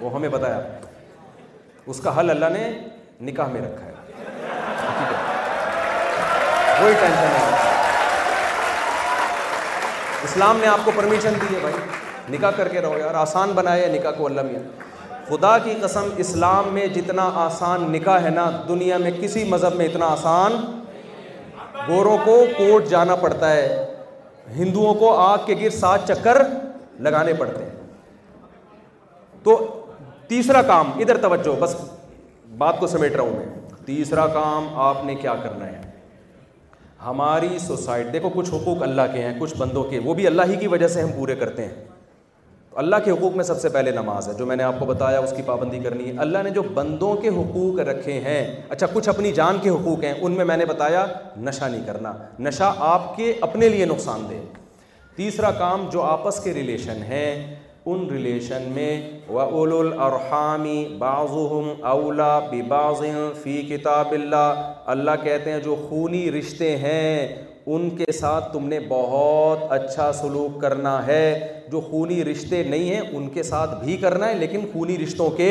وہ 0.00 0.14
ہمیں 0.14 0.28
بتایا 0.28 0.60
اس 1.86 2.00
کا 2.04 2.18
حل 2.20 2.30
اللہ 2.30 2.58
نے 2.58 2.68
نکاح 3.30 3.48
میں 3.52 3.60
رکھا 3.62 3.86
ہے 3.86 5.14
وہی 6.84 6.92
ٹینشن 7.00 7.38
ہے 7.40 7.64
اسلام 10.24 10.58
نے 10.60 10.66
آپ 10.66 10.78
کو 10.84 10.90
پرمیشن 10.96 11.34
دی 11.40 11.54
ہے 11.54 11.58
بھائی 11.60 11.74
نکاح 12.36 12.50
کر 12.56 12.68
کے 12.68 12.80
رہو 12.82 12.98
یار 12.98 13.14
آسان 13.14 13.50
بنایا 13.54 13.82
ہے 13.86 13.92
نکاح 13.92 14.10
کو 14.18 14.26
اللہ 14.26 14.42
میاں 14.48 14.62
خدا 15.28 15.56
کی 15.64 15.74
قسم 15.82 16.08
اسلام 16.24 16.72
میں 16.74 16.86
جتنا 16.94 17.28
آسان 17.44 17.90
نکاح 17.92 18.20
ہے 18.24 18.30
نا 18.30 18.48
دنیا 18.68 18.96
میں 18.98 19.10
کسی 19.20 19.44
مذہب 19.48 19.74
میں 19.76 19.86
اتنا 19.86 20.06
آسان 20.12 20.56
گوروں 21.88 22.16
کو 22.24 22.36
کورٹ 22.56 22.86
جانا 22.90 23.14
پڑتا 23.24 23.50
ہے 23.54 23.68
ہندوؤں 24.56 24.94
کو 25.00 25.14
آگ 25.20 25.46
کے 25.46 25.54
گر 25.62 25.70
سات 25.78 26.06
چکر 26.08 26.42
لگانے 27.06 27.32
پڑتے 27.38 27.64
ہیں 27.64 27.74
تو 29.44 29.58
تیسرا 30.28 30.62
کام 30.72 30.90
ادھر 31.00 31.16
توجہ 31.26 31.58
بس 31.60 31.76
بات 32.58 32.78
کو 32.80 32.86
سمیٹ 32.86 33.16
رہا 33.16 33.24
ہوں 33.24 33.36
میں 33.38 33.84
تیسرا 33.86 34.26
کام 34.38 34.68
آپ 34.88 35.04
نے 35.04 35.14
کیا 35.14 35.34
کرنا 35.42 35.66
ہے 35.66 35.85
ہماری 37.04 37.58
سوسائٹی 37.66 38.10
دیکھو 38.10 38.28
کچھ 38.34 38.50
حقوق 38.54 38.82
اللہ 38.82 39.12
کے 39.12 39.22
ہیں 39.22 39.32
کچھ 39.40 39.56
بندوں 39.58 39.82
کے 39.90 39.98
وہ 40.04 40.14
بھی 40.14 40.26
اللہ 40.26 40.42
ہی 40.50 40.56
کی 40.60 40.66
وجہ 40.68 40.88
سے 40.88 41.02
ہم 41.02 41.10
پورے 41.16 41.34
کرتے 41.36 41.64
ہیں 41.66 41.84
اللہ 42.82 42.96
کے 43.04 43.10
حقوق 43.10 43.36
میں 43.36 43.44
سب 43.44 43.60
سے 43.60 43.68
پہلے 43.74 43.90
نماز 43.90 44.26
ہے 44.28 44.32
جو 44.38 44.46
میں 44.46 44.56
نے 44.56 44.62
آپ 44.62 44.78
کو 44.78 44.86
بتایا 44.86 45.18
اس 45.18 45.32
کی 45.36 45.42
پابندی 45.44 45.78
کرنی 45.84 46.06
ہے 46.08 46.14
اللہ 46.20 46.38
نے 46.44 46.50
جو 46.58 46.62
بندوں 46.74 47.14
کے 47.20 47.28
حقوق 47.36 47.78
رکھے 47.88 48.18
ہیں 48.20 48.40
اچھا 48.68 48.86
کچھ 48.92 49.08
اپنی 49.08 49.32
جان 49.32 49.58
کے 49.62 49.70
حقوق 49.70 50.04
ہیں 50.04 50.12
ان 50.20 50.32
میں 50.36 50.44
میں 50.44 50.56
نے 50.56 50.64
بتایا 50.66 51.06
نشہ 51.42 51.64
نہیں 51.64 51.86
کرنا 51.86 52.12
نشہ 52.48 52.72
آپ 52.92 53.16
کے 53.16 53.32
اپنے 53.48 53.68
لیے 53.68 53.84
نقصان 53.94 54.24
دہ 54.30 54.44
تیسرا 55.16 55.50
کام 55.58 55.88
جو 55.92 56.02
آپس 56.02 56.40
کے 56.44 56.52
ریلیشن 56.54 57.02
ہیں 57.08 57.55
ان 57.92 58.06
ریلیشن 58.10 58.62
میں 58.74 58.90
و 59.30 59.38
اول 59.40 59.92
حامی 60.30 60.78
بعض 60.98 61.32
اولا 61.90 62.30
باز 62.68 63.02
فی 63.42 63.60
کتاب 63.68 64.12
اللہ 64.12 64.62
اللہ 64.94 65.22
کہتے 65.22 65.52
ہیں 65.52 65.58
جو 65.64 65.74
خونی 65.88 66.22
رشتے 66.38 66.76
ہیں 66.78 67.26
ان 67.66 67.88
کے 67.96 68.10
ساتھ 68.20 68.52
تم 68.52 68.66
نے 68.68 68.78
بہت 68.88 69.72
اچھا 69.72 70.10
سلوک 70.20 70.60
کرنا 70.62 70.96
ہے 71.06 71.22
جو 71.72 71.80
خونی 71.90 72.22
رشتے 72.24 72.62
نہیں 72.68 72.90
ہیں 72.94 73.00
ان 73.16 73.28
کے 73.34 73.42
ساتھ 73.52 73.78
بھی 73.84 73.96
کرنا 74.06 74.28
ہے 74.28 74.34
لیکن 74.38 74.66
خونی 74.72 74.98
رشتوں 75.04 75.30
کے 75.36 75.50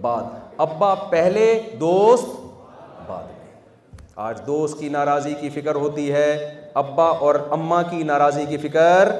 بعد 0.00 0.58
ابا 0.66 0.94
پہلے 1.10 1.46
دوست 1.80 2.34
بعد 3.08 3.24
میں 3.28 3.60
آج 4.28 4.40
دوست 4.46 4.80
کی 4.80 4.88
ناراضی 4.98 5.34
کی 5.40 5.50
فکر 5.60 5.74
ہوتی 5.84 6.10
ہے 6.12 6.30
ابا 6.84 7.08
اور 7.26 7.34
اماں 7.58 7.82
کی 7.90 8.02
ناراضی 8.12 8.44
کی 8.48 8.56
فکر 8.68 9.12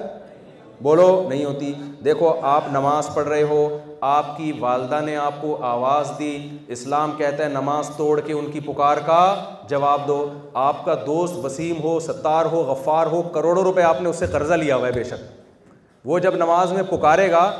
بولو 0.82 1.04
نہیں 1.28 1.44
ہوتی 1.44 1.72
دیکھو 2.04 2.32
آپ 2.46 2.64
نماز 2.72 3.08
پڑھ 3.14 3.28
رہے 3.28 3.42
ہو 3.50 3.68
آپ 4.06 4.36
کی 4.36 4.50
والدہ 4.60 5.00
نے 5.04 5.16
آپ 5.16 5.40
کو 5.40 5.56
آواز 5.64 6.10
دی 6.18 6.36
اسلام 6.76 7.12
کہتا 7.18 7.44
ہے 7.44 7.48
نماز 7.48 7.90
توڑ 7.96 8.18
کے 8.26 8.32
ان 8.32 8.50
کی 8.52 8.60
پکار 8.66 8.96
کا 9.06 9.20
جواب 9.70 10.06
دو 10.08 10.24
آپ 10.64 10.84
کا 10.84 10.94
دوست 11.06 11.44
وسیم 11.44 11.80
ہو 11.82 11.98
ستار 12.06 12.46
ہو 12.52 12.62
غفار 12.72 13.06
ہو 13.12 13.22
کروڑوں 13.34 13.62
روپے 13.64 13.82
آپ 13.82 14.02
نے 14.02 14.08
اس 14.08 14.16
سے 14.18 14.26
قرضہ 14.32 14.54
لیا 14.54 14.76
ہوا 14.76 14.86
ہے 14.86 14.92
بے 14.92 15.04
شک 15.04 16.04
وہ 16.08 16.18
جب 16.26 16.36
نماز 16.36 16.72
میں 16.72 16.82
پکارے 16.90 17.30
گا 17.30 17.50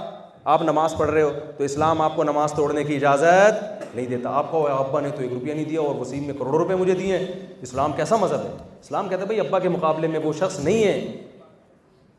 آپ 0.55 0.63
نماز 0.63 0.95
پڑھ 0.99 1.11
رہے 1.11 1.23
ہو 1.23 1.31
تو 1.57 1.65
اسلام 1.65 2.01
آپ 2.01 2.17
کو 2.17 2.25
نماز 2.25 2.53
توڑنے 2.57 2.83
کی 2.85 2.95
اجازت 2.97 3.95
نہیں 3.95 4.07
دیتا 4.07 4.31
آپ 4.39 4.51
کو 4.51 4.67
ابا 4.69 5.01
نے 5.01 5.09
تو 5.17 5.23
ایک 5.23 5.33
روپیہ 5.33 5.55
نہیں 5.55 5.65
دیا 5.65 5.81
اور 5.81 5.95
وسیم 6.01 6.25
نے 6.27 6.33
کروڑوں 6.39 6.59
روپے 6.59 6.75
مجھے 6.75 6.95
دیے 6.95 7.19
اسلام 7.63 7.93
کیسا 7.97 8.17
مذہب 8.21 8.45
ہے 8.45 8.51
اسلام 8.81 9.09
کہتا 9.09 9.21
ہے 9.23 9.27
بھائی 9.27 9.41
ابا 9.41 9.59
کے 9.59 9.69
مقابلے 9.69 10.09
میں 10.09 10.19
وہ 10.25 10.33
شخص 10.41 10.59
نہیں 10.65 10.85
ہے 10.85 11.25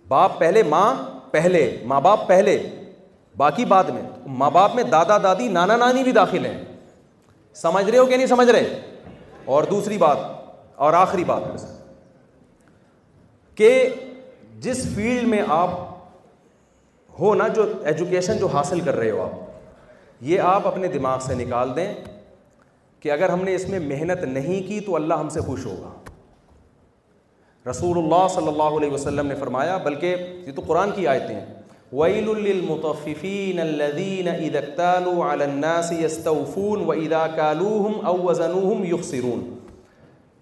باپ 0.09 0.39
پہلے 0.39 0.61
ماں 0.63 0.93
پہلے 1.31 1.61
ماں 1.85 1.99
باپ 2.01 2.27
پہلے 2.27 2.57
باقی 3.37 3.65
بعد 3.71 3.83
میں 3.93 4.01
ماں 4.41 4.49
باپ 4.51 4.75
میں 4.75 4.83
دادا 4.91 5.17
دادی 5.23 5.47
نانا 5.51 5.75
نانی 5.77 6.03
بھی 6.03 6.11
داخل 6.11 6.45
ہیں 6.45 6.57
سمجھ 7.61 7.85
رہے 7.89 7.97
ہو 7.97 8.05
کہ 8.05 8.17
نہیں 8.17 8.27
سمجھ 8.27 8.49
رہے 8.49 8.79
اور 9.55 9.63
دوسری 9.71 9.97
بات 9.97 10.17
اور 10.85 10.93
آخری 10.93 11.23
بات 11.23 11.65
کہ 13.55 13.69
جس 14.65 14.83
فیلڈ 14.95 15.27
میں 15.27 15.41
آپ 15.55 15.69
ہو 17.19 17.33
نا 17.35 17.47
جو 17.55 17.63
ایجوکیشن 17.91 18.37
جو 18.37 18.47
حاصل 18.53 18.79
کر 18.85 18.95
رہے 18.95 19.09
ہو 19.11 19.21
آپ 19.23 20.23
یہ 20.29 20.39
آپ 20.49 20.67
اپنے 20.67 20.87
دماغ 20.93 21.19
سے 21.27 21.35
نکال 21.35 21.75
دیں 21.75 21.93
کہ 22.99 23.11
اگر 23.11 23.29
ہم 23.29 23.43
نے 23.45 23.55
اس 23.55 23.67
میں 23.69 23.79
محنت 23.79 24.23
نہیں 24.35 24.67
کی 24.67 24.79
تو 24.85 24.95
اللہ 24.95 25.13
ہم 25.23 25.29
سے 25.29 25.41
خوش 25.47 25.65
ہوگا 25.65 25.89
رسول 27.69 27.97
اللہ 27.97 28.27
صلی 28.33 28.47
اللہ 28.47 28.75
علیہ 28.77 28.91
وسلم 28.91 29.27
نے 29.27 29.35
فرمایا 29.39 29.77
بلکہ 29.85 30.15
یہ 30.45 30.51
تو 30.55 30.61
قرآن 30.67 30.91
کی 30.95 31.07
آیتیں 31.13 31.35
ہیں 31.35 31.45
ویلتفیل 31.91 32.63
وم 38.53 38.83
يُخْسِرُونَ 38.89 39.69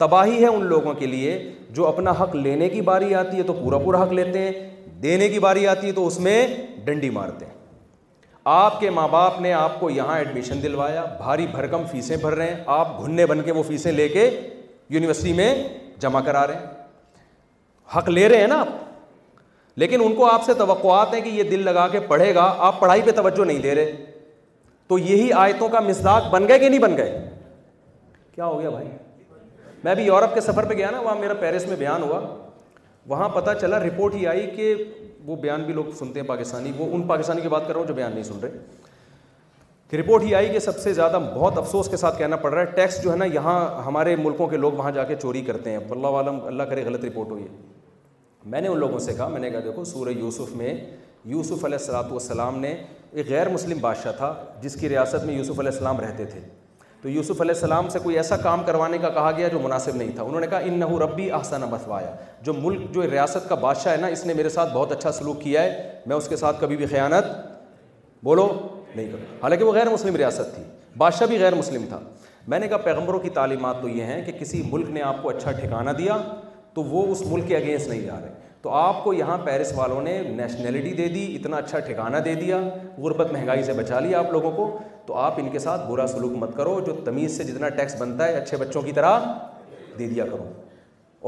تباہی 0.03 0.39
ہے 0.43 0.47
ان 0.47 0.65
لوگوں 0.73 0.93
کے 0.99 1.07
لیے 1.07 1.37
جو 1.77 1.87
اپنا 1.87 2.11
حق 2.21 2.35
لینے 2.35 2.69
کی 2.69 2.81
باری 2.89 3.13
آتی 3.15 3.37
ہے 3.37 3.43
تو 3.49 3.53
پورا 3.63 3.77
پورا 3.83 4.01
حق 4.03 4.13
لیتے 4.13 4.39
ہیں 4.45 4.51
دینے 5.01 5.29
کی 5.29 5.39
باری 5.45 5.67
آتی 5.67 5.87
ہے 5.87 5.91
تو 5.99 6.05
اس 6.07 6.19
میں 6.27 6.37
ڈنڈی 6.85 7.09
مارتے 7.19 7.45
ہیں 7.45 7.53
آپ 8.59 8.79
کے 8.79 8.89
ماں 8.99 9.07
باپ 9.11 9.39
نے 9.41 9.53
آپ 9.59 9.79
کو 9.79 9.89
یہاں 9.89 10.17
ایڈمیشن 10.17 10.63
دلوایا 10.63 11.05
بھاری 11.19 11.47
بھرکم 11.51 11.85
فیسیں 11.91 12.15
بھر 12.21 12.35
رہے 12.35 12.53
ہیں 12.53 12.63
آپ 12.79 13.03
گھننے 13.03 13.25
بن 13.33 13.41
کے 13.45 13.51
وہ 13.59 13.63
فیسیں 13.67 13.91
لے 13.91 14.07
کے 14.09 14.29
یونیورسٹی 14.95 15.33
میں 15.41 15.53
جمع 15.99 16.21
کرا 16.25 16.45
رہے 16.47 16.55
ہیں 16.65 16.74
حق 17.97 18.09
لے 18.09 18.27
رہے 18.29 18.37
ہیں 18.41 18.47
نا 18.47 18.59
آپ 18.59 18.67
لیکن 19.79 20.01
ان 20.03 20.13
کو 20.15 20.25
آپ 20.31 20.43
سے 20.45 20.53
توقعات 20.57 21.13
ہیں 21.13 21.21
کہ 21.21 21.29
یہ 21.29 21.43
دل 21.49 21.63
لگا 21.65 21.87
کے 21.91 21.99
پڑھے 22.07 22.33
گا 22.35 22.53
آپ 22.67 22.79
پڑھائی 22.79 23.01
پہ 23.05 23.11
توجہ 23.15 23.45
نہیں 23.45 23.59
دے 23.61 23.73
رہے 23.75 23.91
تو 24.87 24.97
یہی 24.99 25.31
آیتوں 25.43 25.67
کا 25.69 25.79
مزداق 25.87 26.29
بن 26.31 26.47
گئے 26.47 26.59
کہ 26.59 26.69
نہیں 26.69 26.79
بن 26.79 26.97
گئے 26.97 27.17
کیا 28.35 28.45
ہو 28.45 28.59
گیا 28.59 28.69
بھائی 28.69 28.87
میں 29.83 29.95
بھی 29.95 30.03
یورپ 30.05 30.33
کے 30.33 30.41
سفر 30.41 30.65
پہ 30.65 30.73
گیا 30.73 30.89
نا 30.91 30.99
وہاں 30.99 31.15
میرا 31.19 31.33
پیرس 31.39 31.67
میں 31.67 31.75
بیان 31.77 32.03
ہوا 32.03 32.19
وہاں 33.07 33.29
پتا 33.29 33.53
چلا 33.55 33.79
رپورٹ 33.79 34.13
ہی 34.15 34.25
آئی 34.27 34.45
کہ 34.55 34.73
وہ 35.25 35.35
بیان 35.41 35.63
بھی 35.63 35.73
لوگ 35.73 35.85
سنتے 35.99 36.19
ہیں 36.19 36.27
پاکستانی 36.27 36.71
وہ 36.77 36.87
ان 36.95 37.01
پاکستانی 37.07 37.41
کی 37.41 37.49
بات 37.49 37.67
کر 37.67 37.71
رہا 37.73 37.79
ہوں 37.79 37.87
جو 37.87 37.93
بیان 37.93 38.11
نہیں 38.13 38.23
سن 38.23 38.39
رہے 38.43 38.57
کہ 39.89 39.95
رپورٹ 39.97 40.23
ہی 40.23 40.33
آئی 40.35 40.47
کہ 40.49 40.59
سب 40.59 40.79
سے 40.79 40.93
زیادہ 40.93 41.19
بہت 41.33 41.57
افسوس 41.57 41.89
کے 41.89 41.97
ساتھ 41.97 42.17
کہنا 42.19 42.35
پڑ 42.43 42.51
رہا 42.53 42.59
ہے 42.61 42.71
ٹیکس 42.75 43.01
جو 43.03 43.11
ہے 43.11 43.15
نا 43.17 43.25
یہاں 43.33 43.83
ہمارے 43.85 44.15
ملکوں 44.15 44.47
کے 44.47 44.57
لوگ 44.57 44.73
وہاں 44.73 44.91
جا 44.91 45.03
کے 45.09 45.15
چوری 45.21 45.41
کرتے 45.49 45.71
ہیں 45.71 45.77
اللہ 45.91 46.15
عالم 46.21 46.39
اللہ 46.47 46.63
کرے 46.69 46.83
غلط 46.85 47.05
رپورٹ 47.05 47.31
ہوئی 47.31 47.43
ہے 47.43 47.47
میں 48.53 48.61
نے 48.61 48.67
ان 48.67 48.77
لوگوں 48.79 48.99
سے 48.99 49.13
کہا 49.17 49.27
میں 49.27 49.39
نے 49.39 49.49
کہا 49.49 49.59
دیکھو 49.65 49.83
سورہ 49.85 50.09
یوسف 50.19 50.55
میں 50.55 50.73
یوسف 51.33 51.65
علیہ 51.65 51.77
السلاۃ 51.77 52.09
والسلام 52.09 52.59
نے 52.59 52.75
ایک 53.13 53.29
غیر 53.29 53.49
مسلم 53.49 53.77
بادشاہ 53.81 54.11
تھا 54.17 54.33
جس 54.61 54.75
کی 54.79 54.89
ریاست 54.89 55.25
میں 55.25 55.33
یوسف 55.37 55.59
علیہ 55.59 55.71
السلام 55.71 55.99
رہتے 55.99 56.25
تھے 56.33 56.39
تو 57.01 57.09
یوسف 57.09 57.41
علیہ 57.41 57.53
السلام 57.53 57.89
سے 57.89 57.99
کوئی 58.03 58.15
ایسا 58.17 58.37
کام 58.43 58.63
کروانے 58.65 58.97
کا 59.01 59.09
کہا 59.17 59.31
گیا 59.37 59.47
جو 59.47 59.59
مناسب 59.63 59.95
نہیں 59.95 60.11
تھا 60.15 60.23
انہوں 60.23 60.41
نے 60.41 60.47
کہا 60.47 60.57
ان 60.57 60.79
نہ 60.79 60.85
ربی 61.03 61.29
احسن 61.39 61.61
بسوایا 61.69 62.13
جو 62.43 62.53
ملک 62.61 62.93
جو 62.93 63.09
ریاست 63.11 63.49
کا 63.49 63.55
بادشاہ 63.65 63.93
ہے 63.93 63.97
نا 64.01 64.07
اس 64.17 64.25
نے 64.25 64.33
میرے 64.33 64.49
ساتھ 64.49 64.73
بہت 64.73 64.91
اچھا 64.91 65.11
سلوک 65.19 65.41
کیا 65.41 65.63
ہے 65.63 65.99
میں 66.05 66.15
اس 66.15 66.27
کے 66.29 66.35
ساتھ 66.37 66.61
کبھی 66.61 66.77
بھی 66.77 66.85
خیانت 66.93 67.27
بولو 68.23 68.47
نہیں 68.95 69.07
کرو 69.11 69.25
حالانکہ 69.41 69.65
وہ 69.65 69.73
غیر 69.73 69.89
مسلم 69.89 70.15
ریاست 70.15 70.53
تھی 70.55 70.63
بادشاہ 70.97 71.27
بھی 71.27 71.39
غیر 71.41 71.55
مسلم 71.55 71.85
تھا 71.89 71.99
میں 72.53 72.59
نے 72.59 72.67
کہا 72.67 72.77
پیغمبروں 72.87 73.19
کی 73.19 73.29
تعلیمات 73.37 73.81
تو 73.81 73.87
یہ 73.89 74.03
ہیں 74.13 74.21
کہ 74.25 74.31
کسی 74.39 74.61
ملک 74.71 74.89
نے 74.95 75.01
آپ 75.01 75.21
کو 75.23 75.29
اچھا 75.29 75.51
ٹھکانہ 75.61 75.89
دیا 75.97 76.17
تو 76.73 76.83
وہ 76.83 77.05
اس 77.11 77.21
ملک 77.27 77.47
کے 77.47 77.55
اگینسٹ 77.57 77.87
نہیں 77.87 78.01
جا 78.05 78.19
رہے 78.21 78.33
تو 78.61 78.69
آپ 78.75 79.03
کو 79.03 79.13
یہاں 79.13 79.37
پیرس 79.45 79.71
والوں 79.75 80.01
نے 80.01 80.17
نیشنلٹی 80.35 80.93
دے 80.99 81.07
دی 81.13 81.23
اتنا 81.39 81.57
اچھا 81.57 81.79
ٹھکانہ 81.87 82.17
دے 82.25 82.33
دیا 82.35 82.59
غربت 82.97 83.31
مہنگائی 83.33 83.63
سے 83.63 83.73
بچا 83.77 83.99
لیا 84.05 84.19
آپ 84.19 84.31
لوگوں 84.33 84.51
کو 84.55 84.67
تو 85.05 85.15
آپ 85.25 85.39
ان 85.39 85.49
کے 85.51 85.59
ساتھ 85.67 85.87
برا 85.89 86.07
سلوک 86.15 86.31
مت 86.43 86.55
کرو 86.57 86.79
جو 86.85 86.93
تمیز 87.05 87.37
سے 87.37 87.43
جتنا 87.51 87.69
ٹیکس 87.79 87.95
بنتا 88.01 88.27
ہے 88.27 88.35
اچھے 88.41 88.57
بچوں 88.57 88.81
کی 88.81 88.91
طرح 88.99 89.19
دے 89.99 90.07
دیا 90.09 90.25
کرو 90.25 90.43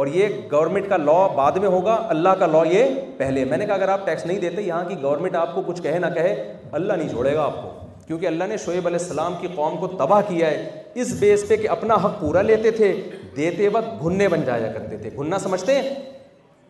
اور 0.01 0.07
یہ 0.13 0.27
گورنمنٹ 0.51 0.87
کا 0.89 0.97
لا 1.03 1.25
بعد 1.35 1.51
میں 1.61 1.67
ہوگا 1.69 1.93
اللہ 2.15 2.33
کا 2.39 2.45
لا 2.47 2.61
یہ 2.71 2.89
پہلے 3.17 3.43
میں 3.49 3.57
نے 3.57 3.65
کہا 3.65 3.73
اگر 3.75 3.89
آپ 3.89 4.05
ٹیکس 4.05 4.25
نہیں 4.25 4.39
دیتے 4.39 4.61
یہاں 4.61 4.83
کی 4.89 4.95
گورنمنٹ 5.01 5.35
آپ 5.35 5.53
کو 5.55 5.61
کچھ 5.67 5.81
کہے 5.81 5.99
نہ 5.99 6.05
کہے 6.13 6.33
اللہ 6.79 6.93
نہیں 6.93 7.07
چھوڑے 7.09 7.33
گا 7.35 7.43
آپ 7.43 7.55
کو 7.61 7.69
کیونکہ 8.07 8.27
اللہ 8.27 8.43
نے 8.49 8.57
شعیب 8.65 8.87
علیہ 8.87 8.99
السلام 9.01 9.35
کی 9.39 9.47
قوم 9.55 9.77
کو 9.79 9.87
تباہ 10.03 10.21
کیا 10.27 10.49
ہے 10.51 10.69
اس 11.01 11.13
بیس 11.19 11.47
پہ 11.49 11.55
کہ 11.61 11.69
اپنا 11.77 11.95
حق 12.03 12.19
پورا 12.19 12.41
لیتے 12.41 12.71
تھے 12.71 12.91
دیتے 13.37 13.69
وقت 13.77 14.03
گھننے 14.03 14.27
بن 14.35 14.41
جایا 14.47 14.71
کرتے 14.73 14.97
تھے 14.97 15.09
گھننا 15.17 15.39
سمجھتے 15.47 15.79
ہیں 15.81 15.95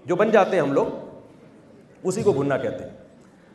جو 0.06 0.16
بن 0.24 0.32
جاتے 0.38 0.56
ہیں 0.56 0.64
ہم 0.64 0.72
لوگ 0.80 2.04
اسی 2.08 2.24
کو 2.24 2.32
گھننا 2.40 2.58
کہتے 2.58 2.84
ہیں 2.84 2.92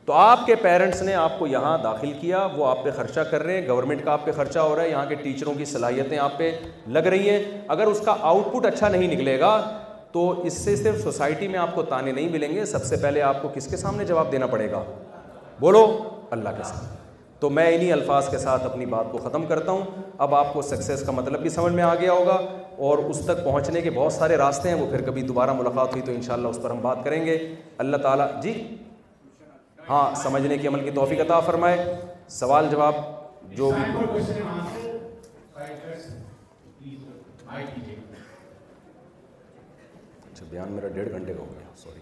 تو 0.06 0.12
آپ 0.12 0.38
کے 0.46 0.54
پیرنٹس 0.62 1.02
نے 1.02 1.14
آپ 1.14 1.38
کو 1.38 1.46
یہاں 1.46 1.76
داخل 1.82 2.12
کیا 2.20 2.38
وہ 2.56 2.66
آپ 2.66 2.82
پہ 2.84 2.90
خرچہ 2.96 3.20
کر 3.30 3.42
رہے 3.42 3.60
ہیں 3.60 3.66
گورنمنٹ 3.68 4.04
کا 4.04 4.12
آپ 4.12 4.24
پہ 4.26 4.32
خرچہ 4.36 4.58
ہو 4.58 4.74
رہا 4.76 4.82
ہے 4.82 4.88
یہاں 4.90 5.04
کے 5.08 5.14
ٹیچروں 5.22 5.52
کی 5.58 5.64
صلاحیتیں 5.64 6.16
آپ 6.18 6.36
پہ 6.38 6.50
لگ 6.96 7.06
رہی 7.12 7.30
ہیں 7.30 7.38
اگر 7.74 7.86
اس 7.86 8.00
کا 8.04 8.16
آؤٹ 8.30 8.52
پٹ 8.54 8.66
اچھا 8.66 8.88
نہیں 8.88 9.12
نکلے 9.14 9.38
گا 9.40 9.56
تو 10.12 10.30
اس 10.46 10.52
سے 10.64 10.74
صرف 10.76 11.00
سوسائٹی 11.02 11.48
میں 11.48 11.58
آپ 11.58 11.74
کو 11.74 11.82
تانے 11.92 12.12
نہیں 12.12 12.28
ملیں 12.32 12.54
گے 12.54 12.64
سب 12.72 12.84
سے 12.84 12.96
پہلے 13.02 13.22
آپ 13.22 13.40
کو 13.42 13.48
کس 13.54 13.66
کے 13.70 13.76
سامنے 13.76 14.04
جواب 14.04 14.32
دینا 14.32 14.46
پڑے 14.56 14.70
گا 14.70 14.82
بولو 15.60 15.86
اللہ 16.38 16.48
کے 16.56 16.62
سامنے 16.72 17.00
تو 17.40 17.48
میں 17.50 17.72
انہی 17.74 17.92
الفاظ 17.92 18.28
کے 18.30 18.38
ساتھ 18.38 18.64
اپنی 18.66 18.84
بات 18.86 19.06
کو 19.12 19.18
ختم 19.22 19.46
کرتا 19.46 19.72
ہوں 19.72 20.02
اب 20.26 20.34
آپ 20.34 20.52
کو 20.52 20.62
سکسیز 20.62 21.02
کا 21.06 21.12
مطلب 21.12 21.40
بھی 21.42 21.50
سمجھ 21.50 21.72
میں 21.74 21.82
آ 21.82 21.94
گیا 22.00 22.12
ہوگا 22.12 22.38
اور 22.88 22.98
اس 23.08 23.20
تک 23.26 23.44
پہنچنے 23.44 23.80
کے 23.82 23.90
بہت 23.94 24.12
سارے 24.12 24.36
راستے 24.36 24.68
ہیں 24.68 24.76
وہ 24.80 24.86
پھر 24.90 25.02
کبھی 25.06 25.22
دوبارہ 25.32 25.52
ملاقات 25.58 25.92
ہوئی 25.92 26.02
تو 26.06 26.12
انشاءاللہ 26.12 26.48
اس 26.48 26.58
پر 26.62 26.70
ہم 26.70 26.80
بات 26.82 27.04
کریں 27.04 27.24
گے 27.26 27.36
اللہ 27.86 27.96
تعالیٰ 28.06 28.26
جی 28.42 28.52
ہاں 29.88 30.14
سمجھنے 30.22 30.56
کی 30.58 30.68
عمل 30.68 30.84
کی 30.84 30.90
توفیق 30.94 31.20
عطا 31.20 31.38
فرمائے 31.48 31.94
سوال 32.34 32.66
جواب 32.70 32.94
جو 33.56 33.70
بھی 33.70 34.20
ہاں، 37.46 37.60
اچھا 40.26 40.44
بیان 40.50 40.72
میرا 40.72 40.88
ڈیڑھ 40.94 41.08
گھنٹے 41.10 41.32
کا 41.34 41.40
ہو 41.40 41.46
گیا 41.58 41.70
سوری 41.82 42.00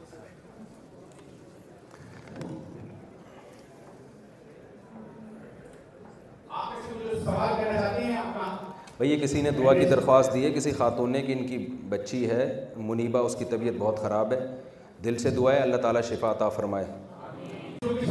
یہ 9.11 9.19
کسی 9.21 9.41
نے 9.43 9.51
دعا 9.51 9.73
کی 9.75 9.85
درخواست 9.91 10.33
دی 10.35 10.45
ہے 10.45 10.51
کسی 10.53 10.71
خاتون 10.79 11.13
نے 11.13 11.21
کہ 11.23 11.33
ان 11.33 11.47
کی 11.47 11.59
بچی 11.89 12.29
ہے 12.31 12.45
منیبہ 12.89 13.19
اس 13.25 13.37
کی 13.39 13.45
طبیعت 13.51 13.75
بہت 13.79 13.99
خراب 14.03 14.33
ہے 14.33 14.41
دل 15.05 15.17
سے 15.19 15.31
دعا 15.37 15.53
ہے 15.53 15.59
اللہ 15.59 15.77
تعالیٰ 15.85 16.03
شفا 16.09 16.31
عطا 16.31 16.49
فرمائے 16.57 16.85
وعلیکم 17.85 18.11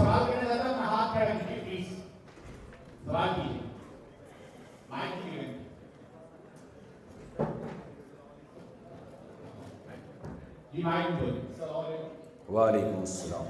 السلام 12.99 13.45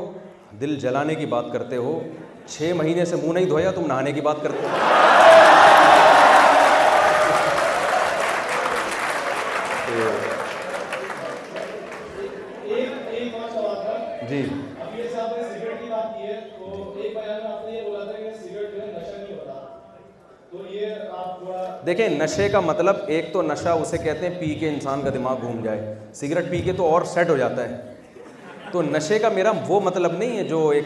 دل 0.62 0.76
جلانے 0.80 1.16
کی 1.16 1.26
بات 1.36 1.52
کرتے 1.54 1.76
ہو 1.78 2.02
چھ 2.52 2.72
مہینے 2.78 3.06
سے 3.06 3.16
منہ 3.24 3.34
نہیں 3.34 3.46
دھویا 3.46 3.72
تم 3.72 3.86
نہانے 3.88 4.12
کی 4.12 4.22
بات 4.28 4.44
کرتے 4.44 4.68
جی۔ 14.30 14.44
دیکھیں 21.86 22.08
نشے 22.18 22.48
کا 22.52 22.60
مطلب 22.60 22.96
ایک 23.14 23.32
تو 23.34 23.42
نشہ 23.42 23.70
اسے 23.82 23.98
کہتے 23.98 24.30
ہیں 24.30 24.40
پی 24.40 24.54
کے 24.60 24.70
انسان 24.70 25.02
کا 25.04 25.10
دماغ 25.14 25.36
گھوم 25.42 25.62
جائے 25.64 25.94
سگریٹ 26.16 26.50
پی 26.50 26.60
کے 26.62 26.74
تو 26.78 26.90
اور 26.94 27.02
سیٹ 27.14 27.30
ہو 27.30 27.36
جاتا 27.38 27.68
ہے 27.70 27.78
تو 28.72 28.82
نشے 28.90 29.18
کا 29.20 29.30
میرا 29.36 29.52
وہ 29.68 29.80
مطلب 29.84 30.14
نہیں 30.18 30.38
ہے 30.38 30.44
جو 30.48 30.68
ایک 30.70 30.86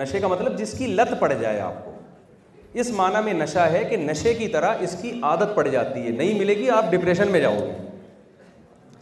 نشے 0.00 0.18
کا 0.20 0.28
مطلب 0.28 0.54
جس 0.58 0.72
کی 0.78 0.86
لت 0.86 1.10
پڑ 1.20 1.28
جائے 1.40 1.60
آپ 1.60 1.84
کو 1.84 1.92
اس 2.80 2.90
معنی 2.96 3.20
میں 3.24 3.32
نشا 3.42 3.64
ہے 3.72 3.80
کہ 3.84 3.96
نشے 3.96 4.32
کی 4.34 4.46
طرح 4.48 4.74
اس 4.84 4.92
کی 5.00 5.10
عادت 5.30 5.50
پڑ 5.56 5.64
جاتی 5.68 6.00
ہے 6.04 6.10
نہیں 6.10 6.38
ملے 6.38 6.54
گی 6.58 6.68
آپ 6.76 6.84
ڈپریشن 6.90 7.28
میں 7.32 7.40
جاؤ 7.40 7.56
گے 7.60 7.74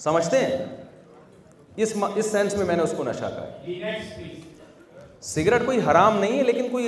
سمجھتے 0.04 0.36
ہیں 0.44 0.52
اس 1.84 1.90
اس 2.14 2.26
سینس 2.30 2.54
میں 2.56 2.64
میں 2.66 2.76
نے 2.76 2.82
اس 2.82 2.94
کو 2.96 3.02
نشہ 3.04 3.24
کہا 3.34 3.46
سگریٹ 5.28 5.62
کوئی 5.66 5.78
حرام 5.90 6.12
نہیں 6.18 6.36
ہے 6.38 6.42
لیکن 6.44 6.68
کوئی 6.70 6.84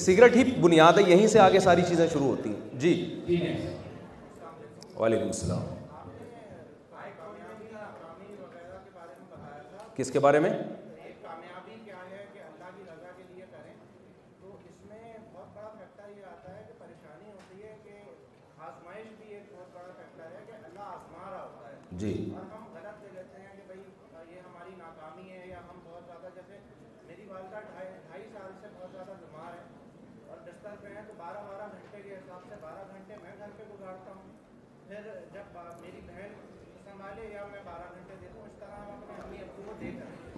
سگریٹ 0.00 0.36
ہی 0.36 0.42
بنیاد 0.60 0.92
ہے 0.98 1.02
یہیں 1.10 1.26
سے 1.34 1.38
آگے 1.46 1.60
ساری 1.66 1.82
چیزیں 1.88 2.06
شروع 2.12 2.26
ہوتی 2.28 2.48
ہیں 2.50 2.60
جی 2.80 2.92
وعلیکم 4.98 5.26
السلام 5.26 5.64
کس 9.96 10.08
کے 10.10 10.18
بارے 10.18 10.38
میں 10.46 10.50
جی 21.98 22.12
ہماری 22.34 23.60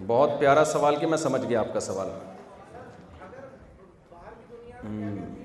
بہت 0.07 0.39
پیارا 0.39 0.63
سوال 0.65 0.95
کہ 0.99 1.07
میں 1.07 1.17
سمجھ 1.17 1.41
گیا 1.47 1.59
آپ 1.59 1.73
کا 1.73 1.79
سوال 1.89 2.09
میں 4.83 5.35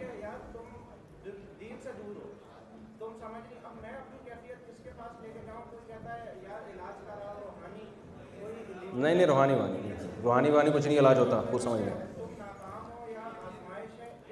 نہیں 8.93 9.15
نہیں 9.15 9.27
روحانی 9.27 9.55
وانی 9.55 9.93
روحانی 10.25 10.51
وانی 10.51 10.71
کچھ 10.75 10.87
نہیں 10.87 10.99
علاج 10.99 11.19
ہوتا 11.19 11.41
وہ 11.53 11.59
سمجھ 11.59 11.81
لیں 11.83 11.93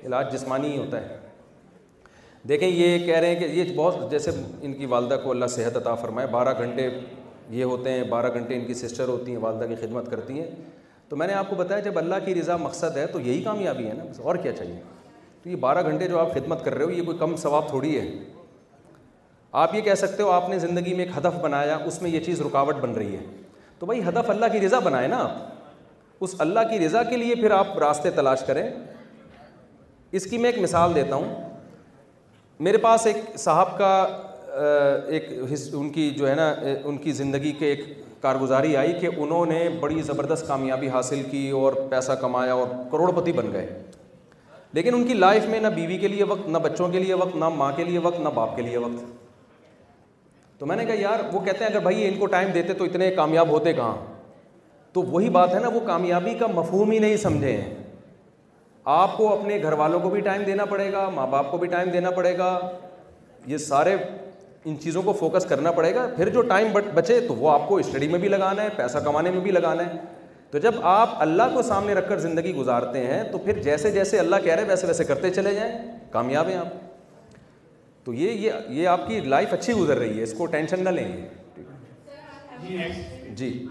علاج 0.06 0.32
جسمانی 0.32 0.72
ہی 0.72 0.78
ہوتا 0.78 1.00
ہے 1.00 1.16
دیکھیں 2.48 2.68
یہ 2.68 2.98
کہہ 3.06 3.18
رہے 3.18 3.28
ہیں 3.28 3.38
کہ 3.40 3.44
یہ 3.54 3.72
بہت 3.76 4.10
جیسے 4.10 4.30
ان 4.62 4.72
کی 4.74 4.86
والدہ 4.94 5.16
کو 5.22 5.30
اللہ 5.30 5.46
صحت 5.54 5.76
عطا 5.76 5.94
فرمائے 6.04 6.26
بارہ 6.30 6.52
گھنٹے 6.58 6.88
یہ 7.52 7.64
ہوتے 7.64 7.90
ہیں 7.92 8.02
بارہ 8.08 8.32
گھنٹے 8.34 8.56
ان 8.56 8.64
کی 8.66 8.74
سسٹر 8.74 9.08
ہوتی 9.08 9.30
ہیں 9.32 9.38
والدہ 9.42 9.64
کی 9.68 9.74
خدمت 9.80 10.10
کرتی 10.10 10.40
ہیں 10.40 10.48
تو 11.08 11.16
میں 11.16 11.26
نے 11.26 11.32
آپ 11.34 11.48
کو 11.50 11.56
بتایا 11.56 11.80
جب 11.84 11.98
اللہ 11.98 12.24
کی 12.24 12.34
رضا 12.34 12.56
مقصد 12.56 12.96
ہے 12.96 13.06
تو 13.12 13.20
یہی 13.20 13.42
کامیابی 13.42 13.88
ہے 13.88 13.94
نا 13.94 14.04
بس 14.10 14.20
اور 14.20 14.36
کیا 14.42 14.52
چاہیے 14.58 14.80
تو 15.42 15.48
یہ 15.50 15.56
بارہ 15.66 15.82
گھنٹے 15.90 16.06
جو 16.08 16.18
آپ 16.18 16.34
خدمت 16.34 16.64
کر 16.64 16.74
رہے 16.74 16.84
ہو 16.84 16.90
یہ 16.90 17.02
کوئی 17.06 17.18
کم 17.18 17.36
ثواب 17.42 17.68
تھوڑی 17.68 17.98
ہے 17.98 18.06
آپ 19.62 19.74
یہ 19.74 19.80
کہہ 19.80 19.94
سکتے 19.98 20.22
ہو 20.22 20.30
آپ 20.30 20.48
نے 20.48 20.58
زندگی 20.58 20.94
میں 20.94 21.04
ایک 21.04 21.16
ہدف 21.16 21.38
بنایا 21.42 21.76
اس 21.86 22.00
میں 22.02 22.10
یہ 22.10 22.20
چیز 22.24 22.40
رکاوٹ 22.46 22.74
بن 22.82 22.92
رہی 22.98 23.16
ہے 23.16 23.22
تو 23.80 23.86
بھائی 23.86 24.00
ہدف 24.08 24.30
اللہ 24.30 24.46
کی 24.52 24.58
رضا 24.60 24.78
بنائے 24.84 25.06
نا 25.08 25.18
آپ 25.24 26.24
اس 26.24 26.34
اللہ 26.44 26.60
کی 26.70 26.78
رضا 26.78 27.02
کے 27.02 27.16
لیے 27.16 27.34
پھر 27.34 27.50
آپ 27.58 27.78
راستے 27.78 28.10
تلاش 28.16 28.40
کریں 28.46 28.62
اس 30.18 30.24
کی 30.30 30.38
میں 30.38 30.50
ایک 30.50 30.60
مثال 30.62 30.94
دیتا 30.94 31.16
ہوں 31.16 31.48
میرے 32.68 32.78
پاس 32.78 33.06
ایک 33.06 33.16
صاحب 33.38 33.76
کا 33.78 33.92
ایک 35.16 35.28
ان 35.80 35.88
کی 35.92 36.08
جو 36.18 36.28
ہے 36.30 36.34
نا 36.34 36.52
ان 36.82 36.96
کی 37.04 37.12
زندگی 37.22 37.52
کے 37.58 37.66
ایک 37.66 37.84
کارگزاری 38.22 38.76
آئی 38.76 38.92
کہ 39.00 39.08
انہوں 39.16 39.46
نے 39.52 39.68
بڑی 39.80 40.02
زبردست 40.06 40.46
کامیابی 40.48 40.88
حاصل 40.96 41.22
کی 41.30 41.48
اور 41.62 41.72
پیسہ 41.90 42.12
کمایا 42.20 42.54
اور 42.54 42.66
کروڑ 42.90 43.10
پتی 43.20 43.32
بن 43.38 43.52
گئے 43.52 43.82
لیکن 44.78 44.94
ان 44.94 45.06
کی 45.06 45.14
لائف 45.14 45.46
میں 45.50 45.60
نہ 45.60 45.68
بیوی 45.74 45.96
کے 45.98 46.08
لیے 46.08 46.24
وقت 46.32 46.48
نہ 46.48 46.58
بچوں 46.68 46.88
کے 46.88 46.98
لیے 46.98 47.14
وقت 47.22 47.36
نہ 47.44 47.48
ماں 47.62 47.70
کے 47.76 47.84
لیے 47.84 47.98
وقت 48.08 48.20
نہ 48.20 48.28
باپ 48.34 48.56
کے 48.56 48.62
لیے 48.62 48.78
وقت 48.78 49.19
تو 50.60 50.66
میں 50.66 50.76
نے 50.76 50.84
کہا 50.84 50.94
یار 51.00 51.18
وہ 51.32 51.40
کہتے 51.44 51.64
ہیں 51.64 51.70
اگر 51.70 51.80
بھائی 51.82 52.06
ان 52.06 52.16
کو 52.20 52.26
ٹائم 52.32 52.48
دیتے 52.54 52.72
تو 52.78 52.84
اتنے 52.84 53.10
کامیاب 53.16 53.48
ہوتے 53.50 53.72
کہاں 53.74 53.94
تو 54.94 55.02
وہی 55.12 55.28
بات 55.36 55.54
ہے 55.54 55.60
نا 55.60 55.68
وہ 55.74 55.80
کامیابی 55.86 56.34
کا 56.38 56.46
مفہوم 56.54 56.90
ہی 56.90 56.98
نہیں 57.04 57.16
سمجھے 57.22 57.52
ہیں 57.56 57.74
آپ 58.94 59.16
کو 59.16 59.32
اپنے 59.32 59.58
گھر 59.62 59.72
والوں 59.82 60.00
کو 60.00 60.10
بھی 60.10 60.20
ٹائم 60.26 60.42
دینا 60.46 60.64
پڑے 60.72 60.90
گا 60.92 61.08
ماں 61.14 61.26
باپ 61.30 61.50
کو 61.50 61.58
بھی 61.58 61.68
ٹائم 61.74 61.88
دینا 61.92 62.10
پڑے 62.16 62.36
گا 62.38 62.50
یہ 63.46 63.56
سارے 63.68 63.96
ان 64.64 64.74
چیزوں 64.82 65.02
کو 65.02 65.12
فوکس 65.20 65.44
کرنا 65.48 65.70
پڑے 65.80 65.94
گا 65.94 66.06
پھر 66.16 66.28
جو 66.32 66.42
ٹائم 66.52 66.68
بچے 66.94 67.18
تو 67.28 67.34
وہ 67.34 67.50
آپ 67.50 67.68
کو 67.68 67.76
اسٹڈی 67.84 68.08
میں 68.08 68.18
بھی 68.18 68.28
لگانا 68.28 68.62
ہے 68.62 68.68
پیسہ 68.76 68.98
کمانے 69.04 69.30
میں 69.30 69.40
بھی 69.40 69.50
لگانا 69.50 69.86
ہے 69.86 69.96
تو 70.50 70.58
جب 70.66 70.74
آپ 70.92 71.14
اللہ 71.22 71.54
کو 71.54 71.62
سامنے 71.72 71.94
رکھ 71.94 72.08
کر 72.08 72.18
زندگی 72.28 72.54
گزارتے 72.54 73.06
ہیں 73.06 73.22
تو 73.32 73.38
پھر 73.44 73.62
جیسے 73.62 73.90
جیسے 73.92 74.18
اللہ 74.18 74.44
کہہ 74.44 74.54
رہے 74.54 74.64
ویسے 74.68 74.86
ویسے 74.86 75.04
کرتے 75.12 75.30
چلے 75.30 75.54
جائیں 75.54 75.72
کامیاب 76.12 76.48
ہیں 76.48 76.56
آپ 76.56 76.79
تو 78.10 78.14
یہ 78.18 78.72
یہ 78.76 78.86
آپ 78.88 79.06
کی 79.08 79.18
لائف 79.32 79.52
اچھی 79.52 79.72
گزر 79.72 79.96
رہی 79.98 80.16
ہے 80.18 80.22
اس 80.22 80.32
کو 80.36 80.46
ٹینشن 80.52 80.82
نہ 80.84 80.88
لیں 80.90 81.04
جی 82.62 82.78
جی 82.78 83.34
جی, 83.36 83.50
جی۔ 83.50 83.66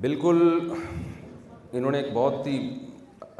بالکل 0.00 0.38
انہوں 1.72 1.90
نے 1.90 1.98
ایک 1.98 2.12
بہت 2.14 2.46
ہی 2.46 2.58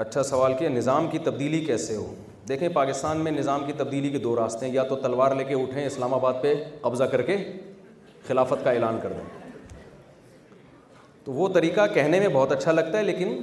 اچھا 0.05 0.23
سوال 0.23 0.55
کیا 0.59 0.69
نظام 0.77 1.09
کی 1.11 1.19
تبدیلی 1.25 1.65
کیسے 1.65 1.97
ہو 1.97 2.13
دیکھیں 2.49 2.69
پاکستان 2.73 3.17
میں 3.25 3.33
نظام 3.33 3.65
کی 3.67 3.73
تبدیلی 3.77 4.09
کے 4.11 4.19
دو 4.19 4.35
راستے 4.37 4.67
ہیں 4.67 4.73
یا 4.73 4.83
تو 4.89 4.97
تلوار 5.03 5.35
لے 5.37 5.45
کے 5.45 5.55
اٹھیں 5.61 5.85
اسلام 5.85 6.15
آباد 6.15 6.33
پہ 6.41 6.55
قبضہ 6.81 7.05
کر 7.13 7.23
کے 7.29 7.37
خلافت 8.27 8.65
کا 8.65 8.71
اعلان 8.71 8.99
کر 9.03 9.13
دیں 9.13 9.53
تو 11.25 11.33
وہ 11.33 11.49
طریقہ 11.55 11.87
کہنے 11.95 12.19
میں 12.21 12.29
بہت 12.33 12.53
اچھا 12.53 12.73
لگتا 12.73 12.99
ہے 12.99 13.03
لیکن 13.03 13.39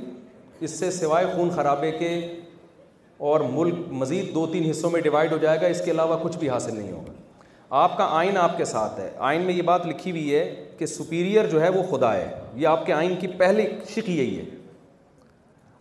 اس 0.65 0.71
سے 0.79 0.89
سوائے 0.91 1.25
خون 1.35 1.49
خرابے 1.55 1.91
کے 1.99 2.09
اور 3.29 3.39
ملک 3.53 3.75
مزید 4.01 4.33
دو 4.33 4.45
تین 4.51 4.69
حصوں 4.69 4.89
میں 4.91 5.01
ڈیوائڈ 5.01 5.31
ہو 5.31 5.37
جائے 5.41 5.61
گا 5.61 5.67
اس 5.67 5.81
کے 5.85 5.91
علاوہ 5.91 6.17
کچھ 6.23 6.37
بھی 6.37 6.49
حاصل 6.49 6.75
نہیں 6.75 6.91
ہوگا 6.91 7.13
آپ 7.83 7.97
کا 7.97 8.05
آئین 8.17 8.37
آپ 8.37 8.57
کے 8.57 8.65
ساتھ 8.65 8.99
ہے 8.99 9.09
آئین 9.29 9.41
میں 9.45 9.53
یہ 9.53 9.61
بات 9.71 9.85
لکھی 9.87 10.11
ہوئی 10.11 10.33
ہے 10.35 10.43
کہ 10.77 10.85
سپیریئر 10.93 11.47
جو 11.51 11.61
ہے 11.61 11.69
وہ 11.75 11.83
خدا 11.89 12.13
ہے 12.13 12.27
یہ 12.55 12.67
آپ 12.67 12.85
کے 12.85 12.93
آئین 12.93 13.15
کی 13.19 13.27
پہلی 13.37 13.65
شک 13.89 14.09
یہی 14.09 14.37
ہے 14.37 14.43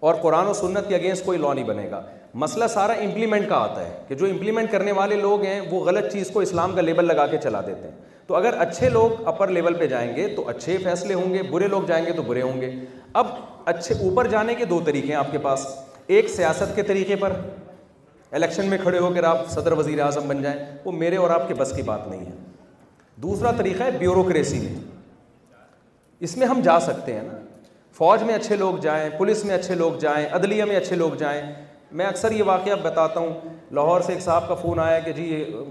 اور 0.08 0.14
قرآن 0.22 0.46
و 0.48 0.52
سنت 0.54 0.88
کے 0.88 0.94
اگینسٹ 0.94 1.24
کوئی 1.24 1.38
لا 1.38 1.52
نہیں 1.54 1.64
بنے 1.64 1.90
گا 1.90 2.02
مسئلہ 2.42 2.64
سارا 2.72 2.92
امپلیمنٹ 3.04 3.48
کا 3.48 3.56
آتا 3.64 3.86
ہے 3.86 3.92
کہ 4.08 4.14
جو 4.14 4.26
امپلیمنٹ 4.26 4.70
کرنے 4.70 4.92
والے 4.92 5.16
لوگ 5.20 5.44
ہیں 5.44 5.60
وہ 5.70 5.84
غلط 5.84 6.12
چیز 6.12 6.30
کو 6.32 6.40
اسلام 6.40 6.74
کا 6.74 6.80
لیبل 6.80 7.04
لگا 7.06 7.26
کے 7.26 7.38
چلا 7.42 7.60
دیتے 7.66 7.88
ہیں 7.88 7.94
تو 8.26 8.34
اگر 8.36 8.54
اچھے 8.60 8.88
لوگ 8.88 9.26
اپر 9.28 9.48
لیول 9.50 9.74
پہ 9.78 9.86
جائیں 9.88 10.14
گے 10.16 10.26
تو 10.34 10.46
اچھے 10.48 10.76
فیصلے 10.84 11.14
ہوں 11.14 11.32
گے 11.34 11.42
برے 11.50 11.66
لوگ 11.68 11.82
جائیں 11.86 12.04
گے 12.06 12.12
تو 12.16 12.22
برے 12.26 12.42
ہوں 12.42 12.60
گے 12.60 12.70
اب 13.22 13.26
اچھے 13.72 13.94
اوپر 14.02 14.26
جانے 14.30 14.54
کے 14.54 14.64
دو 14.64 14.80
طریقے 14.86 15.08
ہیں 15.12 15.18
آپ 15.20 15.32
کے 15.32 15.38
پاس 15.42 15.66
ایک 16.06 16.28
سیاست 16.28 16.74
کے 16.76 16.82
طریقے 16.82 17.16
پر 17.20 17.32
الیکشن 18.38 18.66
میں 18.70 18.78
کھڑے 18.82 18.98
ہو 18.98 19.10
کر 19.14 19.24
آپ 19.24 19.48
صدر 19.50 19.72
وزیر 19.78 20.00
اعظم 20.02 20.28
بن 20.28 20.42
جائیں 20.42 20.58
وہ 20.84 20.92
میرے 20.92 21.16
اور 21.16 21.30
آپ 21.30 21.48
کے 21.48 21.54
بس 21.58 21.72
کی 21.76 21.82
بات 21.82 22.06
نہیں 22.08 22.24
ہے 22.26 22.34
دوسرا 23.22 23.50
طریقہ 23.58 23.82
ہے 23.82 23.90
بیوروکریسی 23.98 24.58
میں 24.60 24.74
اس 26.28 26.36
میں 26.36 26.46
ہم 26.46 26.60
جا 26.64 26.78
سکتے 26.80 27.14
ہیں 27.14 27.22
نا 27.22 27.32
فوج 27.98 28.22
میں 28.22 28.34
اچھے 28.34 28.56
لوگ 28.56 28.76
جائیں 28.82 29.08
پولیس 29.18 29.44
میں 29.44 29.54
اچھے 29.54 29.74
لوگ 29.74 29.92
جائیں 30.00 30.26
عدلیہ 30.34 30.64
میں 30.64 30.76
اچھے 30.76 30.96
لوگ 30.96 31.14
جائیں 31.18 31.40
میں 31.96 32.06
اکثر 32.06 32.32
یہ 32.32 32.42
واقعہ 32.46 32.74
بتاتا 32.82 33.20
ہوں 33.20 33.54
لاہور 33.74 34.00
سے 34.06 34.12
ایک 34.12 34.20
صاحب 34.22 34.48
کا 34.48 34.54
فون 34.54 34.78
آیا 34.80 34.98
کہ 35.04 35.12
جی 35.12 35.22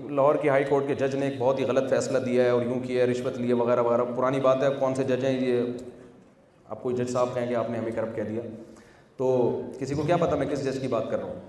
لاہور 0.09 0.35
کی 0.41 0.49
ہائی 0.49 0.63
کورٹ 0.69 0.87
کے 0.87 0.95
جج 0.99 1.15
نے 1.15 1.25
ایک 1.27 1.35
بہت 1.39 1.59
ہی 1.59 1.65
غلط 1.67 1.89
فیصلہ 1.89 2.17
دیا 2.25 2.43
ہے 2.43 2.49
اور 2.49 2.61
یوں 2.61 2.79
کیا 2.87 3.01
ہے 3.03 3.07
رشوت 3.11 3.37
لیے 3.37 3.53
وغیرہ 3.61 3.81
وغیرہ 3.83 4.03
پرانی 4.15 4.39
بات 4.43 4.63
ہے 4.63 4.67
کون 4.79 4.95
سے 4.95 5.03
جج 5.07 5.23
ہیں 5.25 5.31
یہ 5.41 5.61
آپ 6.69 6.81
کوئی 6.83 6.95
جج 6.95 7.11
صاحب 7.11 7.33
کہیں 7.35 7.47
کہ 7.49 7.55
آپ 7.55 7.69
نے 7.69 7.77
ہمیں 7.77 7.91
کرپ 7.95 8.15
کہہ 8.15 8.23
دیا 8.23 8.41
تو 9.17 9.31
کسی 9.79 9.95
کو 9.95 10.03
کیا 10.07 10.17
پتا 10.17 10.35
میں 10.35 10.47
کس 10.51 10.63
جج 10.65 10.79
کی 10.81 10.87
بات 10.87 11.09
کر 11.11 11.17
رہا 11.17 11.27
ہوں 11.27 11.39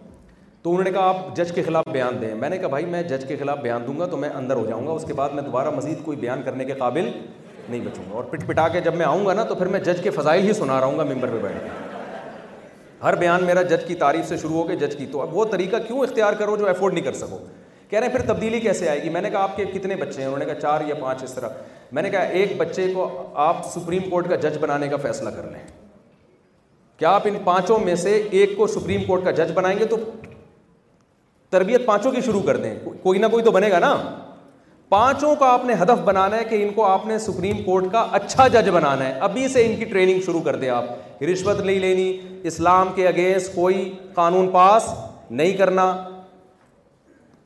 تو 0.62 0.70
انہوں 0.70 0.84
نے 0.84 0.90
کہا 0.92 1.08
آپ 1.08 1.36
جج 1.36 1.52
کے 1.54 1.62
خلاف 1.62 1.84
بیان 1.92 2.20
دیں 2.20 2.34
میں 2.40 2.48
نے 2.50 2.58
کہا 2.58 2.68
بھائی 2.68 2.84
میں 2.94 3.02
جج 3.02 3.24
کے 3.28 3.36
خلاف 3.40 3.58
بیان 3.62 3.86
دوں 3.86 3.98
گا 3.98 4.06
تو 4.06 4.16
میں 4.16 4.28
اندر 4.36 4.56
ہو 4.56 4.64
جاؤں 4.68 4.86
گا 4.86 4.92
اس 4.92 5.04
کے 5.08 5.14
بعد 5.14 5.30
میں 5.34 5.42
دوبارہ 5.42 5.70
مزید 5.76 6.04
کوئی 6.04 6.16
بیان 6.18 6.42
کرنے 6.44 6.64
کے 6.64 6.74
قابل 6.78 7.10
نہیں 7.68 7.80
بچوں 7.84 8.04
گا 8.10 8.16
اور 8.16 8.24
پٹ 8.30 8.46
پٹا 8.46 8.68
کے 8.68 8.80
جب 8.80 8.94
میں 8.96 9.06
آؤں 9.06 9.26
گا 9.26 9.34
نا 9.34 9.44
تو 9.48 9.54
پھر 9.54 9.66
میں 9.76 9.80
جج 9.80 10.02
کے 10.02 10.10
فضائل 10.10 10.48
ہی 10.48 10.52
سنا 10.52 10.80
رہا 10.80 10.86
ہوں 10.86 10.98
گا 10.98 11.04
ممبر 11.14 11.30
پہ 11.32 11.38
بیٹھ 11.42 11.58
کے 11.64 11.88
ہر 13.02 13.14
بیان 13.16 13.44
میرا 13.46 13.62
جج 13.74 13.86
کی 13.86 13.94
تعریف 14.04 14.26
سے 14.28 14.36
شروع 14.36 14.54
ہو 14.56 14.62
کے 14.66 14.74
جج 14.76 14.96
کی 14.96 15.06
تو 15.12 15.20
اب 15.22 15.36
وہ 15.36 15.44
طریقہ 15.50 15.76
کیوں 15.86 15.98
اختیار 16.02 16.32
کرو 16.38 16.56
جو 16.56 16.68
افورڈ 16.68 16.94
نہیں 16.94 17.04
کر 17.04 17.12
سکو 17.20 17.38
کہہ 17.90 17.98
رہے 17.98 18.06
ہیں 18.06 18.14
پھر 18.16 18.24
تبدیلی 18.34 18.60
کیسے 18.60 18.88
آئے 18.88 19.02
گی 19.02 19.08
میں 19.10 19.20
نے 19.22 19.30
کہا 19.30 19.42
آپ 19.42 19.56
کے 19.56 19.64
کتنے 19.72 19.96
بچے 19.96 20.18
ہیں 20.20 20.24
انہوں 20.26 20.38
نے 20.38 20.44
کہا 20.44 20.60
چار 20.60 20.80
یا 20.86 20.94
پانچ 21.00 21.22
اس 21.24 21.32
طرح 21.34 21.48
میں 21.98 22.02
نے 22.02 22.10
کہا 22.10 22.20
ایک 22.40 22.56
بچے 22.56 22.90
کو 22.94 23.08
آپ 23.46 23.64
سپریم 23.72 24.08
کورٹ 24.10 24.28
کا 24.30 24.36
جج 24.48 24.58
بنانے 24.60 24.88
کا 24.88 24.96
فیصلہ 25.02 25.28
کر 25.36 25.48
لیں 25.52 25.66
کیا 26.98 27.10
آپ 27.14 27.26
ان 27.28 27.36
پانچوں 27.44 27.78
میں 27.84 27.94
سے 28.04 28.12
ایک 28.40 28.56
کو 28.56 28.66
سپریم 28.74 29.04
کورٹ 29.06 29.24
کا 29.24 29.30
جج 29.42 29.52
بنائیں 29.54 29.78
گے 29.78 29.84
تو 29.90 29.96
تربیت 31.50 31.86
پانچوں 31.86 32.12
کی 32.12 32.20
شروع 32.26 32.42
کر 32.46 32.56
دیں 32.56 32.74
کوئی 33.02 33.18
نہ 33.20 33.26
کوئی 33.30 33.44
تو 33.44 33.50
بنے 33.50 33.70
گا 33.70 33.78
نا 33.78 33.94
پانچوں 34.90 35.34
کا 35.40 35.46
آپ 35.52 35.64
نے 35.64 35.74
ہدف 35.80 36.00
بنانا 36.04 36.36
ہے 36.36 36.44
کہ 36.44 36.54
ان 36.62 36.72
کو 36.74 36.84
آپ 36.84 37.04
نے 37.06 37.18
سپریم 37.24 37.62
کورٹ 37.64 37.84
کا 37.90 38.00
اچھا 38.18 38.46
جج 38.54 38.68
بنانا 38.74 39.04
ہے 39.06 39.12
ابھی 39.26 39.46
سے 39.48 39.64
ان 39.66 39.74
کی 39.78 39.84
ٹریننگ 39.92 40.20
شروع 40.26 40.40
کر 40.44 40.56
دیں 40.62 40.68
آپ 40.76 41.22
رشوت 41.30 41.60
نہیں 41.60 41.78
لینی 41.80 42.06
اسلام 42.50 42.88
کے 42.94 43.06
اگینسٹ 43.08 43.54
کوئی 43.54 43.88
قانون 44.14 44.48
پاس 44.52 44.88
نہیں 45.30 45.52
کرنا 45.56 45.84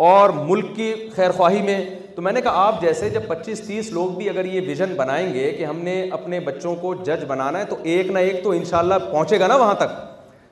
اور 0.07 0.31
ملک 0.49 0.75
کی 0.77 0.93
خیر 1.17 1.33
خواہی 1.37 1.61
میں 1.63 1.79
تو 2.17 2.23
میں 2.23 2.33
نے 2.33 2.41
کہا 2.41 2.67
آپ 2.67 2.81
جیسے 2.81 3.11
جب 3.11 3.27
پچیس 3.29 3.61
تیس 3.67 3.91
لوگ 3.93 4.11
بھی 4.19 4.29
اگر 4.31 4.45
یہ 4.55 4.61
ویژن 4.67 4.95
بنائیں 4.97 5.33
گے 5.35 5.51
کہ 5.59 5.65
ہم 5.65 5.79
نے 5.85 6.03
اپنے 6.19 6.41
بچوں 6.49 6.75
کو 6.83 6.95
جج 7.05 7.25
بنانا 7.29 7.59
ہے 7.59 7.65
تو 7.71 7.77
ایک 7.83 8.11
نہ 8.11 8.19
ایک 8.31 8.43
تو 8.45 8.51
ان 8.51 8.65
شاء 8.71 8.79
اللہ 8.79 9.09
پہنچے 9.11 9.41
گا 9.41 9.47
نا 9.47 9.57
وہاں 9.65 9.75
تک 9.85 9.97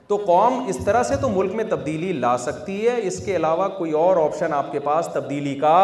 تو 0.07 0.17
قوم 0.25 0.63
اس 0.69 0.77
طرح 0.85 1.03
سے 1.11 1.15
تو 1.21 1.29
ملک 1.29 1.53
میں 1.55 1.63
تبدیلی 1.69 2.11
لا 2.27 2.37
سکتی 2.45 2.85
ہے 2.87 2.99
اس 3.07 3.19
کے 3.25 3.35
علاوہ 3.35 3.67
کوئی 3.77 3.91
اور 4.05 4.23
آپشن 4.25 4.53
آپ 4.53 4.71
کے 4.71 4.79
پاس 4.89 5.09
تبدیلی 5.13 5.55
کا 5.59 5.77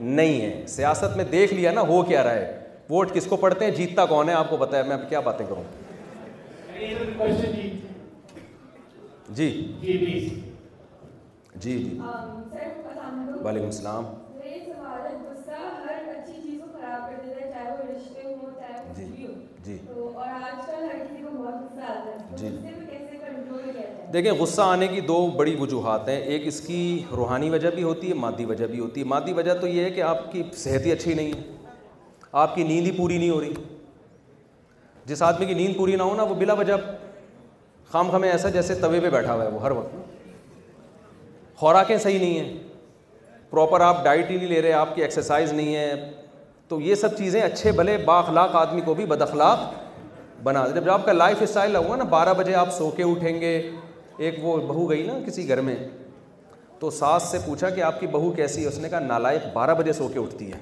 نہیں 0.00 0.40
ہے 0.40 0.66
سیاست 0.68 1.16
میں 1.16 1.24
دیکھ 1.32 1.52
لیا 1.54 1.70
نا 1.72 1.80
ہو 1.88 2.02
کیا 2.08 2.22
رہا 2.24 2.34
ہے 2.34 2.58
ووٹ 2.90 3.12
کس 3.14 3.26
کو 3.30 3.36
پڑھتے 3.36 3.64
ہیں 3.64 3.72
جیتتا 3.76 4.04
کون 4.12 4.28
ہے 4.28 4.34
آپ 4.34 4.50
کو 4.50 4.56
بتایا 4.56 4.82
میں 4.88 4.96
کیا 5.08 5.20
باتیں 5.24 5.44
کروں 5.48 5.62
جی 9.36 9.48
جی 9.80 9.98
جی, 10.02 10.38
جی۔ 11.60 11.98
وعلیکم 13.44 13.64
السلام 13.64 14.04
جی 22.36 22.48
جی 22.50 22.58
جی 22.58 22.79
دیکھیں 24.12 24.32
غصہ 24.38 24.60
آنے 24.60 24.86
کی 24.88 25.00
دو 25.08 25.26
بڑی 25.36 25.54
وجوہات 25.58 26.08
ہیں 26.08 26.16
ایک 26.32 26.42
اس 26.46 26.60
کی 26.60 26.78
روحانی 27.16 27.50
وجہ 27.50 27.70
بھی 27.74 27.82
ہوتی 27.82 28.08
ہے 28.08 28.14
مادی 28.22 28.44
وجہ 28.44 28.66
بھی 28.66 28.78
ہوتی 28.78 29.00
ہے 29.00 29.04
مادی 29.08 29.32
وجہ 29.32 29.54
تو 29.60 29.66
یہ 29.66 29.84
ہے 29.84 29.90
کہ 29.90 30.02
آپ 30.02 30.30
کی 30.32 30.42
صحت 30.62 30.86
ہی 30.86 30.92
اچھی 30.92 31.14
نہیں 31.14 31.32
ہے 31.32 31.42
آپ 32.42 32.54
کی 32.54 32.62
نیند 32.64 32.86
ہی 32.86 32.92
پوری 32.96 33.18
نہیں 33.18 33.30
ہو 33.30 33.40
رہی 33.40 33.52
جس 35.06 35.22
آدمی 35.22 35.46
کی 35.46 35.54
نیند 35.54 35.76
پوری 35.76 35.96
نہ 35.96 36.02
ہو 36.02 36.14
نا 36.16 36.22
وہ 36.22 36.34
بلا 36.38 36.52
وجہ 36.60 36.74
خام 37.90 38.10
خمے 38.10 38.30
ایسا 38.30 38.48
جیسے 38.58 38.74
توے 38.80 39.00
پہ 39.00 39.10
بیٹھا 39.10 39.34
ہوا 39.34 39.44
ہے 39.44 39.50
وہ 39.50 39.62
ہر 39.62 39.70
وقت 39.76 41.58
خوراکیں 41.58 41.96
صحیح 41.96 42.18
نہیں 42.20 42.38
ہیں 42.38 42.58
پراپر 43.50 43.80
آپ 43.80 44.04
ڈائٹ 44.04 44.30
ہی 44.30 44.36
نہیں 44.36 44.48
لے 44.48 44.60
رہے 44.62 44.72
آپ 44.72 44.94
کی 44.94 45.02
ایکسرسائز 45.02 45.52
نہیں 45.52 45.74
ہے 45.76 45.92
تو 46.68 46.80
یہ 46.80 46.94
سب 46.94 47.16
چیزیں 47.18 47.40
اچھے 47.42 47.72
بھلے 47.76 47.96
با 48.04 48.18
اخلاق 48.18 48.56
آدمی 48.56 48.80
کو 48.84 48.94
بھی 48.94 49.04
اخلاق 49.20 49.72
بنا 50.42 50.66
دیں 50.66 50.72
جب 50.74 50.88
آپ 50.90 51.04
کا 51.06 51.12
لائف 51.12 51.42
اسٹائل 51.42 51.74
ہوا 51.76 51.96
نا 51.96 52.04
بارہ 52.10 52.32
بجے 52.36 52.54
آپ 52.54 52.70
سو 52.72 52.88
کے 52.96 53.02
اٹھیں 53.04 53.40
گے 53.40 53.50
ایک 54.26 54.34
وہ 54.42 54.56
بہو 54.66 54.88
گئی 54.88 55.02
نا 55.06 55.12
کسی 55.26 55.46
گھر 55.48 55.60
میں 55.66 55.74
تو 56.78 56.88
ساس 56.90 57.22
سے 57.30 57.38
پوچھا 57.44 57.68
کہ 57.76 57.82
آپ 57.82 58.00
کی 58.00 58.06
بہو 58.16 58.30
کیسی 58.36 58.62
ہے 58.62 58.66
اس 58.68 58.78
نے 58.78 58.88
کہا 58.88 58.98
نالائق 59.00 59.46
بارہ 59.52 59.74
بجے 59.74 59.92
سو 59.98 60.08
کے 60.14 60.18
اٹھتی 60.20 60.50
ہے 60.52 60.58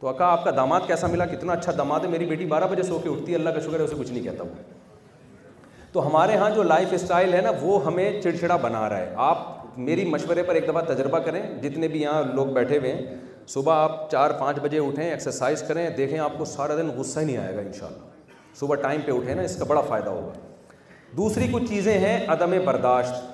تو 0.00 0.08
اکا 0.08 0.26
آپ 0.32 0.42
کا 0.44 0.50
داماد 0.56 0.80
کیسا 0.86 1.06
ملا 1.12 1.26
کتنا 1.34 1.52
اچھا 1.52 1.72
داماد 1.78 2.00
ہے 2.04 2.08
میری 2.08 2.26
بیٹی 2.32 2.46
بارہ 2.54 2.66
بجے 2.70 2.82
سو 2.88 2.98
کے 3.02 3.08
اٹھتی 3.10 3.32
ہے 3.32 3.36
اللہ 3.38 3.50
کا 3.54 3.60
شکر 3.66 3.78
ہے 3.78 3.84
اسے 3.84 3.96
کچھ 3.98 4.10
نہیں 4.12 4.22
کہتا 4.24 4.42
وہ 4.42 5.86
تو 5.92 6.06
ہمارے 6.06 6.36
ہاں 6.42 6.50
جو 6.54 6.62
لائف 6.62 6.92
اسٹائل 7.00 7.34
ہے 7.34 7.40
نا 7.42 7.50
وہ 7.60 7.84
ہمیں 7.84 8.20
چڑچڑا 8.20 8.56
بنا 8.66 8.88
رہا 8.88 8.98
ہے 8.98 9.12
آپ 9.30 9.78
میری 9.86 10.04
مشورے 10.10 10.42
پر 10.50 10.54
ایک 10.54 10.68
دفعہ 10.68 10.82
تجربہ 10.92 11.18
کریں 11.30 11.40
جتنے 11.62 11.88
بھی 11.88 12.02
یہاں 12.02 12.22
لوگ 12.34 12.46
بیٹھے 12.54 12.78
ہوئے 12.78 12.92
ہیں 12.94 13.16
صبح 13.56 13.82
آپ 13.84 14.10
چار 14.10 14.30
پانچ 14.40 14.58
بجے 14.62 14.78
اٹھیں 14.88 15.08
ایکسرسائز 15.10 15.62
کریں 15.68 15.88
دیکھیں 15.96 16.18
آپ 16.26 16.38
کو 16.38 16.44
سارا 16.58 16.76
دن 16.82 16.90
غصہ 16.96 17.20
ہی 17.20 17.24
نہیں 17.24 17.36
آئے 17.36 17.54
گا 17.56 17.60
ان 17.60 17.72
شاء 17.80 17.86
اللہ 17.86 18.54
صبح 18.60 18.74
ٹائم 18.82 19.00
پہ 19.06 19.12
اٹھیں 19.12 19.34
نا 19.34 19.42
اس 19.42 19.56
کا 19.56 19.64
بڑا 19.68 19.80
فائدہ 19.88 20.08
ہوگا 20.10 20.38
دوسری 21.16 21.46
کچھ 21.52 21.64
چیزیں 21.68 21.98
ہیں 21.98 22.18
عدم 22.32 22.52
برداشت 22.64 23.28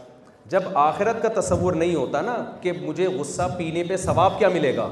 جب 0.50 0.62
آخرت 0.82 1.22
کا 1.22 1.28
تصور 1.40 1.72
نہیں 1.72 1.94
ہوتا 1.94 2.20
نا 2.22 2.34
کہ 2.60 2.72
مجھے 2.82 3.06
غصہ 3.16 3.42
پینے 3.56 3.82
پہ 3.88 3.96
ثواب 3.96 4.38
کیا 4.38 4.48
ملے 4.52 4.76
گا 4.76 4.88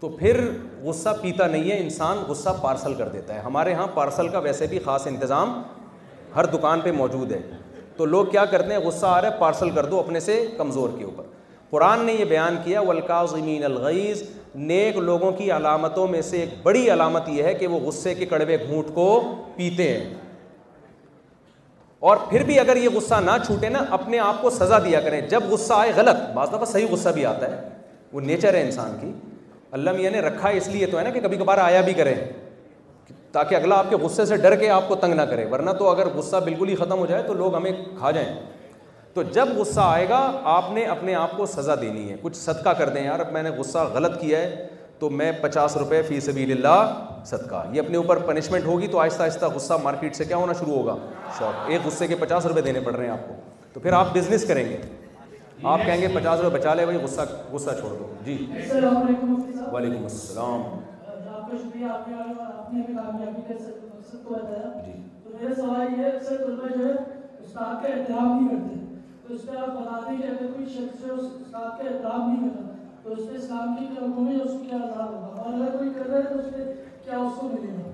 تو 0.00 0.08
پھر 0.08 0.40
غصہ 0.82 1.08
پیتا 1.20 1.46
نہیں 1.46 1.70
ہے 1.70 1.78
انسان 1.80 2.18
غصہ 2.28 2.50
پارسل 2.62 2.94
کر 2.98 3.08
دیتا 3.12 3.34
ہے 3.34 3.40
ہمارے 3.44 3.72
ہاں 3.74 3.86
پارسل 3.94 4.28
کا 4.32 4.38
ویسے 4.44 4.66
بھی 4.70 4.78
خاص 4.84 5.06
انتظام 5.06 5.62
ہر 6.36 6.46
دکان 6.52 6.80
پہ 6.84 6.92
موجود 6.96 7.32
ہے 7.32 7.40
تو 7.96 8.04
لوگ 8.06 8.26
کیا 8.30 8.44
کرتے 8.44 8.72
ہیں 8.74 8.80
غصہ 8.82 9.06
آ 9.06 9.20
رہا 9.20 9.28
ہے 9.34 9.38
پارسل 9.38 9.70
کر 9.74 9.86
دو 9.94 9.98
اپنے 10.00 10.20
سے 10.20 10.44
کمزور 10.58 10.90
کے 10.98 11.04
اوپر 11.04 11.22
قرآن 11.70 12.04
نے 12.06 12.12
یہ 12.14 12.24
بیان 12.24 12.56
کیا 12.64 12.80
وہ 12.80 12.92
امین 13.32 13.64
الغیز 13.64 14.22
نیک 14.54 14.96
لوگوں 15.08 15.32
کی 15.38 15.50
علامتوں 15.52 16.06
میں 16.08 16.20
سے 16.22 16.38
ایک 16.40 16.54
بڑی 16.62 16.90
علامت 16.92 17.28
یہ 17.28 17.42
ہے 17.42 17.54
کہ 17.54 17.66
وہ 17.72 17.80
غصے 17.86 18.14
کے 18.14 18.26
کڑوے 18.26 18.56
گھونٹ 18.68 18.94
کو 18.94 19.08
پیتے 19.56 19.92
ہیں 19.96 20.14
اور 22.06 22.16
پھر 22.28 22.42
بھی 22.46 22.58
اگر 22.60 22.76
یہ 22.76 22.88
غصہ 22.94 23.14
نہ 23.24 23.30
چھوٹے 23.46 23.68
نا 23.68 23.84
اپنے 23.90 24.18
آپ 24.20 24.42
کو 24.42 24.50
سزا 24.50 24.78
دیا 24.84 25.00
کریں 25.00 25.20
جب 25.28 25.44
غصہ 25.50 25.72
آئے 25.76 25.92
غلط 25.96 26.20
بعض 26.34 26.48
دفعہ 26.48 26.64
صحیح 26.72 26.86
غصہ 26.90 27.08
بھی 27.14 27.24
آتا 27.26 27.50
ہے 27.50 27.68
وہ 28.12 28.20
نیچر 28.20 28.54
ہے 28.54 28.60
انسان 28.62 28.96
کی 29.00 29.10
اللہ 29.78 29.90
میاں 29.96 30.10
نے 30.10 30.20
رکھا 30.20 30.48
اس 30.58 30.68
لیے 30.68 30.86
تو 30.86 30.98
ہے 30.98 31.02
نا 31.04 31.10
کہ 31.10 31.20
کبھی 31.20 31.36
کبھار 31.36 31.58
آیا 31.58 31.80
بھی 31.88 31.94
کریں 31.94 32.14
تاکہ 33.32 33.54
اگلا 33.54 33.78
آپ 33.78 33.90
کے 33.90 33.96
غصے 34.02 34.24
سے 34.26 34.36
ڈر 34.42 34.54
کے 34.60 34.68
آپ 34.70 34.88
کو 34.88 34.94
تنگ 35.00 35.14
نہ 35.14 35.22
کرے 35.30 35.44
ورنہ 35.50 35.70
تو 35.78 35.88
اگر 35.90 36.08
غصہ 36.14 36.36
بالکل 36.44 36.68
ہی 36.68 36.76
ختم 36.76 36.98
ہو 36.98 37.06
جائے 37.06 37.22
تو 37.26 37.32
لوگ 37.40 37.54
ہمیں 37.56 37.72
کھا 37.98 38.10
جائیں 38.10 38.34
تو 39.14 39.22
جب 39.36 39.48
غصہ 39.56 39.80
آئے 39.80 40.08
گا 40.08 40.20
آپ 40.56 40.70
نے 40.72 40.84
اپنے 40.94 41.14
آپ 41.14 41.36
کو 41.36 41.46
سزا 41.46 41.74
دینی 41.80 42.10
ہے 42.10 42.16
کچھ 42.22 42.36
صدقہ 42.36 42.70
کر 42.78 42.88
دیں 42.94 43.04
یار 43.04 43.20
اب 43.20 43.32
میں 43.32 43.42
نے 43.42 43.50
غصہ 43.58 43.88
غلط 43.94 44.20
کیا 44.20 44.38
ہے 44.40 44.66
تو 45.00 45.08
میں 45.18 45.30
پچاس 45.40 45.76
روپے 45.76 46.00
فی 46.06 46.18
سبیل 46.20 46.50
اللہ 46.52 47.22
صدقہ 47.26 47.62
یہ 47.72 47.80
اپنے 47.80 47.96
اوپر 47.96 48.18
پنشمنٹ 48.28 48.64
ہوگی 48.66 48.86
تو 48.94 49.00
آہستہ 49.00 49.22
آہستہ 49.22 49.46
غصہ 49.54 49.74
مارکیٹ 49.82 50.16
سے 50.16 50.24
کیا 50.30 50.36
ہونا 50.36 50.52
شروع 50.60 50.74
ہوگا 50.76 50.96
شاپ 51.38 51.70
ایک 51.70 51.86
غصے 51.86 52.06
کے 52.06 52.16
پچاس 52.20 52.46
روپے 52.46 52.60
دینے 52.68 52.80
پڑ 52.86 52.94
رہے 52.96 53.04
ہیں 53.04 53.12
آپ 53.12 53.28
کو 53.28 53.34
تو 53.72 53.80
پھر 53.80 53.92
آپ 53.98 54.14
بزنس 54.16 54.44
کریں 54.48 54.64
گے 54.70 54.76
آپ 55.62 55.80
کہیں 55.86 56.00
گے 56.00 56.08
پچاس 56.14 56.40
روپے 56.40 56.58
بچا 56.58 56.74
لے 56.74 56.84
بھائی 56.86 56.98
غصہ 57.02 57.20
غصہ 57.52 57.70
چھوڑ 57.80 57.90
دو 57.98 58.12
جی 58.24 58.36
وعلیکم 59.72 60.04
السلام 60.04 60.62
جی 65.40 65.54
سوال 65.56 65.92
یہ 65.98 66.04
ہے 66.04 66.08
استاد 67.44 67.82
کا 67.82 67.88
احترام 67.92 68.26
نہیں 68.36 68.48
کرتے 68.50 68.86
تو 69.26 69.34
اس 69.34 69.42
پہ 69.46 69.56
آپ 69.58 69.68
بتا 69.74 69.98
دیں 70.06 70.16
کہ 70.20 70.26
اگر 70.28 70.46
کوئی 70.54 70.66
شخص 70.74 71.04
ہے 71.06 71.10
استاد 71.12 71.78
کا 71.78 71.88
احترام 71.88 72.28
نہیں 72.30 72.48
کرتا 72.48 72.76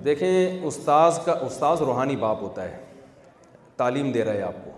دیکھیں 0.05 0.59
استاذ 0.67 1.19
کا 1.25 1.31
استاذ 1.47 1.81
روحانی 1.81 2.15
باپ 2.23 2.41
ہوتا 2.43 2.63
ہے 2.63 2.75
تعلیم 3.77 4.11
دے 4.11 4.23
رہا 4.25 4.33
ہے 4.33 4.41
آپ 4.41 4.63
کو 4.63 4.71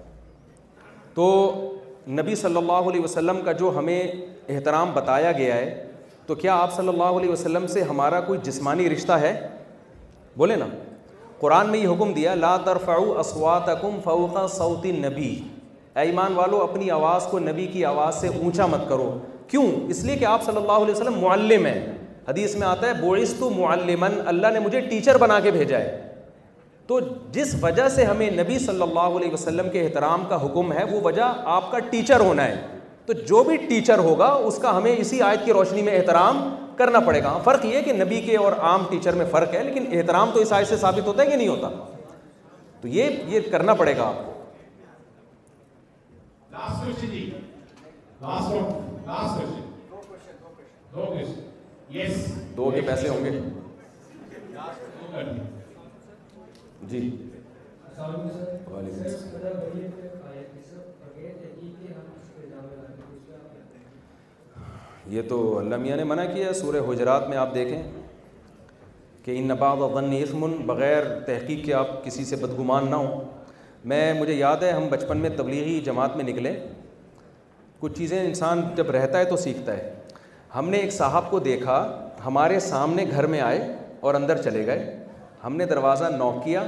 تو 1.14 1.28
نبی 2.22 2.36
صلی 2.42 2.58
اللہ 2.58 2.90
علیہ 2.90 3.02
وسلم 3.04 3.40
کا 3.46 3.52
جو 3.62 3.72
ہمیں 3.78 4.02
احترام 4.04 4.92
بتایا 4.94 5.32
گیا 5.38 5.56
ہے 5.56 5.86
تو 6.28 6.36
کیا 6.36 6.56
آپ 6.62 6.76
صلی 6.76 6.88
اللہ 6.88 7.18
علیہ 7.20 7.30
وسلم 7.30 7.66
سے 7.74 7.84
ہمارا 7.90 8.20
کوئی 8.28 8.40
جسمانی 8.44 8.90
رشتہ 8.90 9.12
ہے 9.26 9.34
بولے 10.38 10.56
نا 10.56 10.68
قرآن 11.40 11.70
میں 11.72 11.80
یہ 11.80 11.88
حکم 11.88 12.14
دیا 12.14 12.36
لا 12.36 12.56
فعو 12.86 13.18
اسواتکم 13.20 14.00
فوق 14.04 14.38
صوت 14.56 14.86
نبی 15.06 15.34
ایمان 16.06 16.34
والو 16.36 16.62
اپنی 16.62 16.90
آواز 16.92 17.26
کو 17.32 17.40
نبی 17.40 17.66
کی 17.74 17.84
آواز 17.86 18.16
سے 18.22 18.28
اونچا 18.42 18.66
مت 18.74 18.88
کرو 18.90 19.14
کیوں 19.50 19.64
اس 19.90 20.04
لیے 20.04 20.16
کہ 20.18 20.26
آپ 20.26 20.44
صلی 20.44 20.58
اللہ 20.58 20.82
علیہ 20.86 20.94
وسلم 20.96 21.20
معلم 21.22 21.66
ہیں 21.66 21.80
حدیث 22.28 22.56
میں 22.56 22.68
آتا 22.68 22.88
ہے 22.88 22.94
بوئس 23.02 23.34
تو 23.40 23.50
اللہ 23.72 24.48
نے 24.54 24.60
مجھے 24.60 24.80
ٹیچر 24.90 25.18
بنا 25.18 25.40
کے 25.40 25.52
بھیجا 25.52 25.78
ہے 25.80 26.04
تو 26.88 27.00
جس 27.34 27.56
وجہ 27.62 27.88
سے 27.94 28.04
ہمیں 28.06 28.30
نبی 28.38 28.58
صلی 28.66 28.82
اللہ 28.82 29.16
علیہ 29.20 29.32
وسلم 29.32 29.70
کے 29.70 29.82
احترام 29.84 30.24
کا 30.30 30.44
حکم 30.46 30.72
ہے 30.74 30.84
وہ 30.92 31.00
وجہ 31.04 31.32
آپ 31.56 31.72
کا 31.72 31.80
ٹیچر 31.90 32.20
ہونا 32.20 32.44
ہے 32.48 32.62
تو 33.06 33.14
جو 33.28 33.44
بھی 33.44 33.58
ٹیچر 33.68 33.98
ہوگا 34.08 34.28
اس 34.50 34.58
کا 34.62 34.76
ہمیں 34.78 34.96
اسی 34.96 35.22
آیت 35.22 35.46
کی 35.46 35.54
روشنی 35.54 35.82
میں 35.82 35.96
احترام 35.98 36.42
کرنا 36.78 37.00
پڑے 37.06 37.22
گا 37.24 37.30
ہاں، 37.32 37.40
فرق 37.44 37.66
یہ 37.66 37.82
کہ 37.82 37.94
نبی 38.04 38.20
کے 38.22 38.36
اور 38.38 38.52
عام 38.70 38.84
ٹیچر 38.90 39.16
میں 39.22 39.26
فرق 39.32 39.54
ہے 39.56 39.64
لیکن 39.64 39.86
احترام 39.98 40.32
تو 40.34 40.40
اس 40.42 40.52
آیت 40.54 40.68
سے 40.68 40.78
ثابت 40.82 41.08
ہوتا 41.08 41.24
ہے 41.24 41.28
کہ 41.28 41.36
نہیں 41.36 41.48
ہوتا 41.48 41.70
تو 42.82 42.88
یہ 42.98 43.20
یہ 43.34 43.50
کرنا 43.52 43.74
پڑے 43.74 43.96
گا 43.98 44.08
آپ 46.54 46.84
کو 48.52 48.60
دو 52.58 52.70
کے 52.76 52.82
پیسے 52.86 53.10
ہوں 53.10 53.26
گے 53.26 53.32
جی 56.90 57.10
یہ 65.10 65.22
تو 65.30 65.58
اللہ 65.58 65.76
میاں 65.76 65.98
نے 65.98 66.04
منع 66.04 66.24
کیا 66.34 66.54
سورہ 66.54 66.78
حجرات 66.90 67.28
میں 67.30 67.38
آپ 67.38 67.54
دیکھیں 67.56 67.82
کہ 69.26 69.38
ان 69.38 69.46
نباد 69.48 69.78
و 69.82 69.88
غن 69.94 70.14
اثمن 70.22 70.56
بغیر 70.66 71.04
تحقیق 71.28 71.66
کے 71.66 71.74
آپ 71.74 72.04
کسی 72.04 72.26
سے 72.26 72.36
بدگمان 72.42 72.90
نہ 72.90 72.96
ہوں 72.96 73.24
میں 73.92 74.04
مجھے 74.20 74.34
یاد 74.34 74.64
ہے 74.64 74.72
ہم 74.72 74.88
بچپن 74.92 75.18
میں 75.26 75.30
تبلیغی 75.38 75.80
جماعت 75.86 76.16
میں 76.18 76.24
نکلے 76.32 76.52
کچھ 77.80 77.94
چیزیں 77.98 78.20
انسان 78.26 78.62
جب 78.76 78.90
رہتا 78.92 79.20
ہے 79.20 79.26
تو 79.26 79.38
سیکھتا 79.38 79.74
ہے 79.78 79.92
ہم 80.56 80.70
نے 80.70 80.78
ایک 80.78 80.92
صاحب 80.94 81.30
کو 81.32 81.40
دیکھا 81.50 81.76
ہمارے 82.26 82.60
سامنے 82.60 83.06
گھر 83.12 83.26
میں 83.34 83.42
آئے 83.42 83.60
اور 84.02 84.16
اندر 84.16 84.42
چلے 84.44 84.66
گئے 84.66 84.96
ہم 85.44 85.56
نے 85.56 85.66
دروازہ 85.66 86.06
کیا 86.44 86.64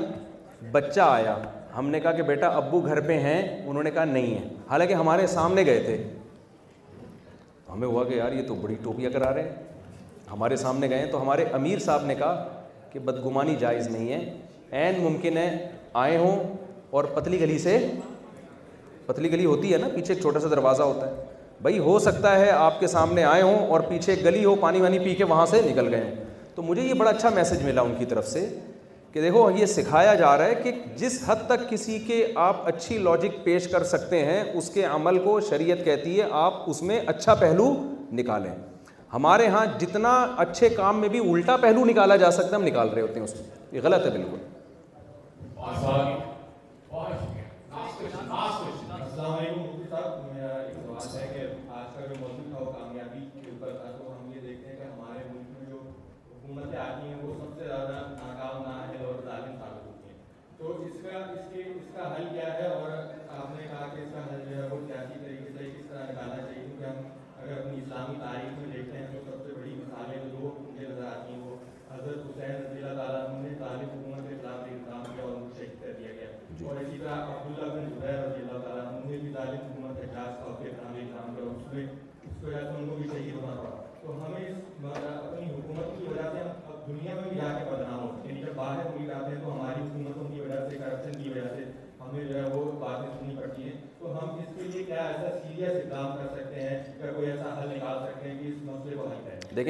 بچہ 0.72 1.00
آیا 1.02 1.36
ہم 1.78 1.90
نے 1.90 2.00
کہا 2.00 2.12
کہ 2.12 2.24
بیٹا 2.30 2.48
ابو 2.58 2.80
گھر 2.82 3.00
پہ 3.08 3.18
ہیں 3.20 3.42
انہوں 3.68 3.84
نے 3.84 3.92
کہا 3.92 4.04
نہیں 4.06 4.34
ہے 4.36 4.48
حالانکہ 4.70 4.94
ہمارے 5.02 5.28
سامنے 5.34 5.66
گئے 5.66 5.80
تھے 5.84 5.96
ہمیں 7.72 7.88
ہوا 7.88 8.04
کہ 8.08 8.14
یار 8.14 8.32
یہ 8.32 8.48
تو 8.48 8.56
بڑی 8.62 8.76
ٹوپیاں 8.84 9.12
کرا 9.14 9.34
رہے 9.34 9.44
ہیں 9.50 9.56
ہمارے 10.32 10.56
سامنے 10.64 10.90
گئے 10.90 11.06
تو 11.12 11.22
ہمارے 11.22 11.46
امیر 11.60 11.80
صاحب 11.86 12.06
نے 12.06 12.16
کہا 12.20 12.48
کہ 12.92 13.00
بدگمانی 13.10 13.56
جائز 13.60 13.88
نہیں 13.96 14.12
ہے 14.12 14.80
عین 14.86 15.00
ممکن 15.04 15.38
ہے 15.38 15.50
آئے 16.06 16.18
ہوں 16.18 16.56
اور 16.98 17.04
پتلی 17.16 17.40
گلی 17.42 17.58
سے 17.60 17.78
پتلی 19.10 19.32
گلی 19.32 19.46
ہوتی 19.46 19.72
ہے 19.74 19.78
نا 19.78 19.88
پیچھے 19.94 20.14
ایک 20.14 20.22
چھوٹا 20.22 20.40
سا 20.40 20.48
دروازہ 20.50 20.84
ہوتا 20.84 21.08
ہے 21.10 21.14
بھائی 21.62 21.78
ہو 21.86 21.98
سکتا 22.00 22.36
ہے 22.40 22.50
آپ 22.52 22.80
کے 22.80 22.88
سامنے 22.88 23.24
آئے 23.30 23.42
ہوں 23.42 23.68
اور 23.74 23.80
پیچھے 23.88 24.16
گلی 24.26 24.44
ہو 24.44 24.54
پانی 24.62 24.82
وانی 24.82 25.00
پی 25.04 25.14
کے 25.16 25.24
وہاں 25.32 25.46
سے 25.54 25.62
نکل 25.66 25.88
گئے 25.94 26.02
ہوں 26.02 26.16
تو 26.56 26.62
مجھے 26.64 26.82
یہ 26.82 26.94
بڑا 27.02 27.10
اچھا 27.12 27.30
میسج 27.36 27.64
ملا 27.66 27.82
ان 27.88 27.94
کی 27.98 28.06
طرف 28.12 28.28
سے 28.28 28.48
کہ 29.14 29.22
دیکھو 29.22 29.50
یہ 29.58 29.66
سکھایا 29.66 30.14
جا 30.16 30.38
رہا 30.38 30.46
ہے 30.46 30.56
کہ 30.64 30.72
جس 30.98 31.20
حد 31.28 31.46
تک 31.48 31.70
کسی 31.70 31.98
کے 32.08 32.24
آپ 32.48 32.68
اچھی 32.72 32.98
لاجک 33.08 33.44
پیش 33.44 33.68
کر 33.72 33.84
سکتے 33.94 34.24
ہیں 34.26 34.44
اس 34.58 34.70
کے 34.74 34.84
عمل 34.96 35.18
کو 35.24 35.40
شریعت 35.50 35.84
کہتی 35.86 36.20
ہے 36.20 36.26
آپ 36.42 36.62
اس 36.70 36.82
میں 36.90 37.00
اچھا 37.14 37.34
پہلو 37.42 37.74
نکالیں 38.20 38.54
ہمارے 39.14 39.48
ہاں 39.56 39.66
جتنا 39.80 40.12
اچھے 40.46 40.70
کام 40.76 41.00
میں 41.02 41.10
بھی 41.16 41.20
الٹا 41.32 41.56
پہلو 41.62 41.86
نکالا 41.86 42.16
جا 42.26 42.30
سکتا 42.36 42.56
ہے 42.56 42.62
ہم 42.62 42.68
نکال 42.68 42.90
رہے 42.90 43.02
ہوتے 43.02 43.20
ہیں 43.20 43.24
اس 43.28 43.36
میں 43.36 43.72
یہ 43.72 43.82
غلط 43.84 44.06
ہے 44.06 44.12
بالکل 44.20 44.38
السلام 49.20 49.38
علیکم 49.38 49.62
مفتی 49.64 49.86
صاحب 49.90 50.20
میرا 50.34 50.48
ایک 50.64 50.74
سوال 50.74 51.16
ہے 51.22 51.26
کہ 51.34 51.42
آج 51.78 51.88
کا 51.98 52.06
جو 52.10 52.16
موضوع 52.20 52.44
تھا 52.52 52.60
وہ 52.66 52.72
کامیابی 52.74 53.20
کے 53.34 53.50
اوپر 53.52 53.74
تھا 53.80 53.92
تو 53.98 54.06
ہم 54.12 54.30
یہ 54.34 54.40
دیکھتے 54.46 54.68
ہیں 54.70 54.76
کہ 54.78 54.84
ہمارے 54.92 55.24
ملک 55.32 55.50
میں 55.58 55.66
جو 55.72 55.80
حکومتیں 56.30 56.78
آتی 56.86 57.08
ہیں 57.08 57.18
وہ 57.24 57.34
سب 57.40 57.58
سے 57.58 57.66
زیادہ 57.66 57.98
ناکام 58.22 58.62
نااہل 58.68 59.06
اور 59.08 59.22
ظالم 59.26 59.58
ثابت 59.58 59.86
ہوتی 59.88 60.10
ہیں 60.12 60.18
تو 60.58 60.78
اس 60.86 60.96
کا 61.08 61.18
اس 61.36 61.52
کے 61.54 61.64
اس 61.74 61.92
کا 61.96 62.08
حل 62.16 62.30
کیا 62.32 62.54
ہے 62.62 62.68
اور 62.78 62.92
آپ 63.42 63.56
نے 63.58 63.68
کہا 63.72 63.94
کہ 63.96 64.02
اس 64.08 64.14
کا 64.16 64.24
حل 64.30 64.48
جو 64.50 64.62
ہے 64.64 64.70
وہ 64.72 64.80
سیاسی 64.88 65.20
طریقے 65.26 65.52
سے 65.58 65.70
کس 65.76 65.92
طرح 65.92 66.08
نکالنا 66.12 66.42
چاہیے 66.46 66.66
کیونکہ 66.66 66.86
ہم 66.92 67.06
اگر 67.42 67.56
اپنی 67.60 67.84
اسلامی 67.84 68.20
تاریخ 68.26 68.58
میں 68.60 68.72
دیکھتے 68.76 68.98
ہیں 68.98 69.08
تو 69.16 69.26
سب 69.32 69.46
سے 69.46 69.49
دیکھیں 82.42 84.06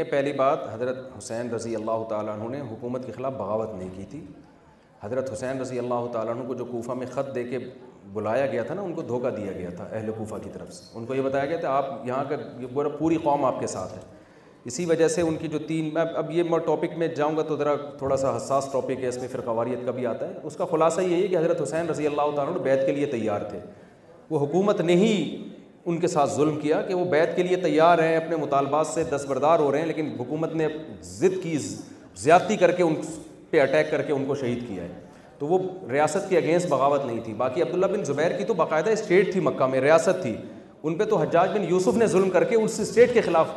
پہلی 0.10 0.32
بات 0.34 0.60
حضرت 0.72 0.98
حسین 1.18 1.50
رضی 1.54 1.72
اللہ 1.76 2.04
تعالیٰ 2.10 2.34
عنہ 2.38 2.48
نے 2.56 2.58
حکومت 2.72 3.06
کے 3.06 3.12
خلاف 3.12 3.34
بغاوت 3.38 3.70
نہیں 3.76 3.90
کی 3.96 4.04
تھی 4.12 4.20
حضرت 5.04 5.30
حسین 5.34 5.60
رضی 5.62 5.80
اللہ 5.80 6.08
تعالیٰ 6.14 6.34
عنہ 6.36 6.44
کو 6.48 6.54
جو 6.62 6.66
کوفہ 6.72 6.92
میں 7.02 7.08
خط 7.12 7.30
دے 7.36 7.44
کے 7.50 7.58
بلایا 8.14 8.46
گیا 8.52 8.64
تھا 8.64 8.74
نا 8.76 8.82
ان 8.82 8.94
کو 8.94 9.02
دھوکہ 9.08 9.30
دیا 9.36 9.52
گیا 9.58 9.70
تھا 9.76 9.86
اہل 9.92 10.12
کوفہ 10.18 10.36
کی 10.44 10.50
طرف 10.54 10.72
سے 10.74 10.98
ان 10.98 11.06
کو 11.06 11.16
یہ 11.16 11.22
بتایا 11.22 11.46
گیا 11.46 11.58
تھا 11.58 11.70
آپ 11.78 11.92
یہاں 12.08 12.24
کا 12.30 12.88
پوری 12.98 13.18
قوم 13.24 13.46
آپ 13.46 13.60
کے 13.60 13.68
ساتھ 13.68 13.94
ہے 13.98 14.02
اسی 14.70 14.86
وجہ 14.86 15.08
سے 15.08 15.22
ان 15.22 15.36
کی 15.42 15.48
جو 15.48 15.60
تین 15.68 15.94
میں 15.94 16.02
اب 16.18 16.32
یہ 16.32 16.44
میں 16.50 16.58
ٹاپک 16.66 16.98
میں 16.98 17.08
جاؤں 17.18 17.38
گا 17.38 17.42
تو 17.48 17.56
ذرا 17.58 17.76
تھوڑا 17.98 18.18
سا 18.24 18.36
حساس 18.38 18.66
ٹاپک 18.72 19.04
ہے 19.04 19.08
اس 19.08 19.18
میں 19.18 19.28
پھر 19.32 19.42
قواریت 19.46 19.86
کا 19.86 19.92
بھی 19.92 20.06
آتا 20.08 20.28
ہے 20.28 20.34
اس 20.44 20.56
کا 20.56 20.66
خلاصہ 20.72 21.02
یہی 21.02 21.22
ہے 21.24 21.28
کہ 21.28 21.38
حضرت 21.38 21.62
حسین 21.62 21.90
رضی 21.90 22.08
اللہ 22.08 22.36
تعالیٰ 22.36 22.54
بیت 22.64 22.86
کے 22.86 22.92
لیے 22.92 23.06
تیار 23.14 23.42
تھے 23.50 23.60
وہ 24.30 24.40
حکومت 24.40 24.82
نے 24.82 24.96
ہی 24.96 25.14
ان 25.90 25.98
کے 26.00 26.08
ساتھ 26.08 26.30
ظلم 26.34 26.60
کیا 26.62 26.82
کہ 26.88 26.94
وہ 26.94 27.06
بیت 27.12 27.36
کے 27.36 27.44
لیے 27.44 27.56
تیار 27.62 28.00
ہیں 28.04 28.16
اپنے 28.18 28.36
مطالبات 28.38 28.88
سے 28.88 29.04
دستبردار 29.16 29.60
ہو 29.60 29.72
رہے 29.72 29.80
ہیں 29.80 29.86
لیکن 29.88 30.14
حکومت 30.20 30.56
نے 30.56 30.68
ضد 31.18 31.42
کی 31.44 31.58
زیادتی 32.24 32.58
کر 32.58 32.72
کے 32.72 32.84
ان 32.84 32.96
پہ 33.50 33.62
اٹیک 33.62 33.90
کر 33.92 34.02
کے 34.08 34.14
ان 34.14 34.26
کو 34.26 34.36
شہید 34.36 34.68
کیا 34.68 34.84
ہے 34.84 35.08
تو 35.40 35.48
وہ 35.48 35.58
ریاست 35.92 36.30
کی 36.30 36.38
اگینسٹ 36.38 36.66
بغاوت 36.70 37.06
نہیں 37.06 37.20
تھی 37.26 37.34
باقی 37.38 37.62
عبداللہ 37.62 37.86
بن 37.92 38.04
زبیر 38.06 38.32
کی 38.38 38.44
تو 38.46 38.54
باقاعدہ 38.54 38.90
اسٹیٹ 38.92 39.32
تھی 39.34 39.40
مکہ 39.42 39.66
میں 39.72 39.82
ریاست 39.82 40.22
تھی 40.22 40.36
ان 40.84 40.96
پہ 40.98 41.04
تو 41.10 41.18
حجاج 41.18 41.50
بن 41.58 41.64
یوسف 41.70 41.98
نے 41.98 42.08
ظلم 42.16 42.30
کر 42.30 42.44
کے 42.50 42.56
اس 42.56 42.80
اسٹیٹ 42.80 43.14
کے 43.14 43.22
خلاف 43.22 43.48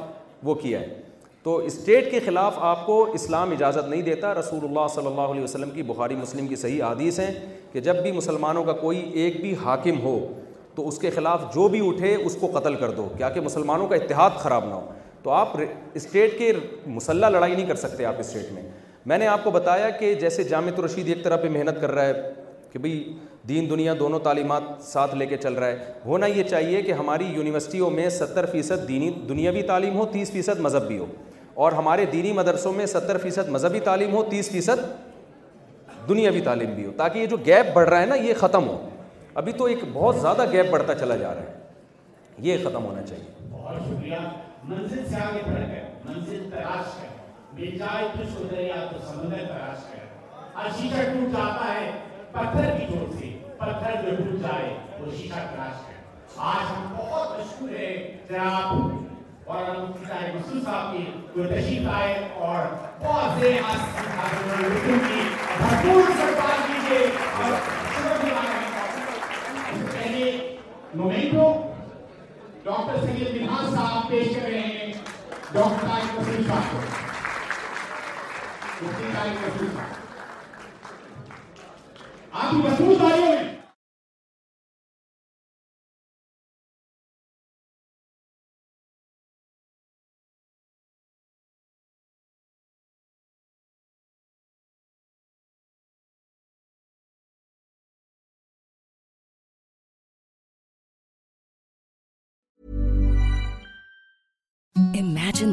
وہ 0.48 0.54
کیا 0.54 0.80
ہے 0.80 1.00
تو 1.42 1.56
اسٹیٹ 1.66 2.10
کے 2.10 2.20
خلاف 2.24 2.58
آپ 2.70 2.84
کو 2.86 3.02
اسلام 3.14 3.52
اجازت 3.52 3.88
نہیں 3.88 4.02
دیتا 4.02 4.32
رسول 4.34 4.64
اللہ 4.64 4.86
صلی 4.94 5.06
اللہ 5.06 5.32
علیہ 5.34 5.42
وسلم 5.42 5.70
کی 5.70 5.82
بخاری 5.88 6.16
مسلم 6.16 6.46
کی 6.48 6.56
صحیح 6.56 6.82
حدیث 6.84 7.18
ہیں 7.20 7.30
کہ 7.72 7.80
جب 7.88 8.02
بھی 8.02 8.12
مسلمانوں 8.12 8.64
کا 8.64 8.72
کوئی 8.84 8.98
ایک 9.22 9.40
بھی 9.40 9.54
حاکم 9.64 10.00
ہو 10.02 10.16
تو 10.74 10.86
اس 10.88 10.98
کے 10.98 11.10
خلاف 11.14 11.40
جو 11.54 11.66
بھی 11.68 11.86
اٹھے 11.88 12.14
اس 12.14 12.36
کو 12.40 12.50
قتل 12.58 12.74
کر 12.80 12.90
دو 12.96 13.08
کیا 13.16 13.28
کہ 13.30 13.40
مسلمانوں 13.40 13.86
کا 13.88 13.94
اتحاد 13.96 14.38
خراب 14.42 14.68
نہ 14.68 14.74
ہو 14.74 14.86
تو 15.22 15.30
آپ 15.30 15.56
اسٹیٹ 15.94 16.38
کے 16.38 16.52
مسلح 16.94 17.28
لڑائی 17.28 17.54
نہیں 17.54 17.66
کر 17.66 17.74
سکتے 17.86 18.04
آپ 18.04 18.14
اسٹیٹ 18.20 18.52
میں 18.52 18.62
میں 19.06 19.16
نے 19.18 19.26
آپ 19.26 19.42
کو 19.44 19.50
بتایا 19.50 19.88
کہ 19.90 20.14
جیسے 20.14 20.42
جامع 20.44 20.70
الرشید 20.76 21.08
ایک 21.08 21.22
طرح 21.22 21.36
پہ 21.36 21.48
محنت 21.50 21.80
کر 21.80 21.90
رہا 21.90 22.04
ہے 22.06 22.30
کہ 22.72 22.78
بھائی 22.78 23.14
دین 23.48 23.68
دنیا 23.70 23.94
دونوں 23.98 24.18
تعلیمات 24.24 24.62
ساتھ 24.86 25.14
لے 25.14 25.26
کے 25.26 25.36
چل 25.36 25.52
رہا 25.54 25.66
ہے 25.66 25.92
ہونا 26.04 26.26
یہ 26.26 26.42
چاہیے 26.50 26.82
کہ 26.82 26.92
ہماری 26.92 27.24
یونیورسٹیوں 27.34 27.90
میں 27.90 28.08
ستر 28.18 28.46
فیصد 28.52 28.86
دینی 28.88 29.10
دنیاوی 29.28 29.62
تعلیم 29.70 29.96
ہو 29.98 30.06
تیس 30.12 30.30
فیصد 30.32 30.60
مذہب 30.66 30.86
بھی 30.88 30.98
ہو 30.98 31.06
اور 31.64 31.72
ہمارے 31.72 32.04
دینی 32.12 32.32
مدرسوں 32.32 32.72
میں 32.72 32.86
ستر 32.92 33.18
فیصد 33.22 33.48
مذہبی 33.56 33.80
تعلیم 33.84 34.12
ہو 34.14 34.22
تیس 34.30 34.50
فیصد 34.50 34.84
دنیاوی 36.08 36.40
تعلیم 36.44 36.74
بھی 36.74 36.86
ہو 36.86 36.92
تاکہ 36.96 37.18
یہ 37.18 37.26
جو 37.26 37.36
گیپ 37.46 37.74
بڑھ 37.74 37.88
رہا 37.88 38.00
ہے 38.00 38.06
نا 38.06 38.14
یہ 38.26 38.34
ختم 38.40 38.68
ہو 38.68 38.80
ابھی 39.42 39.52
تو 39.58 39.64
ایک 39.64 39.84
بہت 39.92 40.20
زیادہ 40.20 40.44
گیپ 40.52 40.70
بڑھتا 40.70 40.94
چلا 40.98 41.16
جا 41.16 41.34
رہا 41.34 41.42
ہے 41.42 42.40
یہ 42.48 42.64
ختم 42.64 42.84
ہونا 42.84 43.02
چاہیے 43.06 43.24
بہت 43.50 43.82
شکریہ 43.88 44.16
منزل 44.68 44.76
منزل 44.76 45.08
سے 45.10 45.16
آگے 45.22 45.42
بڑھ 45.52 45.66
گئے 45.68 45.88
تلاش 46.50 46.98
سید 47.56 47.78
صاحب 47.80 48.98
پیش 74.08 74.36
رہے 74.36 74.58
ہیں 74.58 74.80
Άντρου, 82.46 82.62
πεθούν 82.62 82.98
τα 82.98 83.04
ιόνια! 83.04 83.61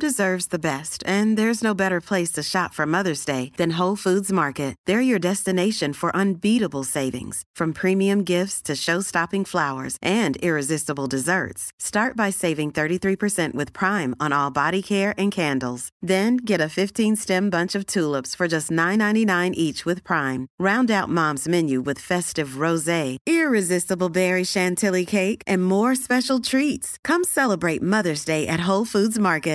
Deserves 0.00 0.46
best 0.62 1.02
and 1.08 1.36
there 1.38 1.48
is 1.48 1.62
no 1.64 1.72
better 1.74 1.98
place 2.08 2.30
to 2.32 2.42
shop 2.44 2.74
from 2.74 2.90
Mother's 2.92 3.24
Day 3.26 3.40
Dean 3.58 3.70
Dean 3.78 3.94
foods 4.02 4.30
market 4.32 4.74
there 4.88 5.00
your 5.00 5.18
for 6.00 6.10
for 6.14 6.82
saving 12.32 12.70
prime 13.80 14.12
prime 14.20 15.22
get 16.48 16.60
fifteen 16.74 17.14
bunch 17.52 17.76
of 17.76 17.82
just 18.50 18.70
nine 18.72 19.02
each 19.56 19.86
round 20.10 20.90
mom's 21.08 21.46
menu 21.48 21.82
festive 22.06 24.08
berry 24.14 24.44
cake 25.10 25.36
and 25.46 25.62
more 25.62 25.90
special 25.98 26.38
treats 26.50 26.88
come 27.08 27.20
Mother's 27.90 28.22
Day 28.26 28.40
at 28.44 28.60
Dean's 28.68 28.92
foods 28.92 29.18
market 29.28 29.54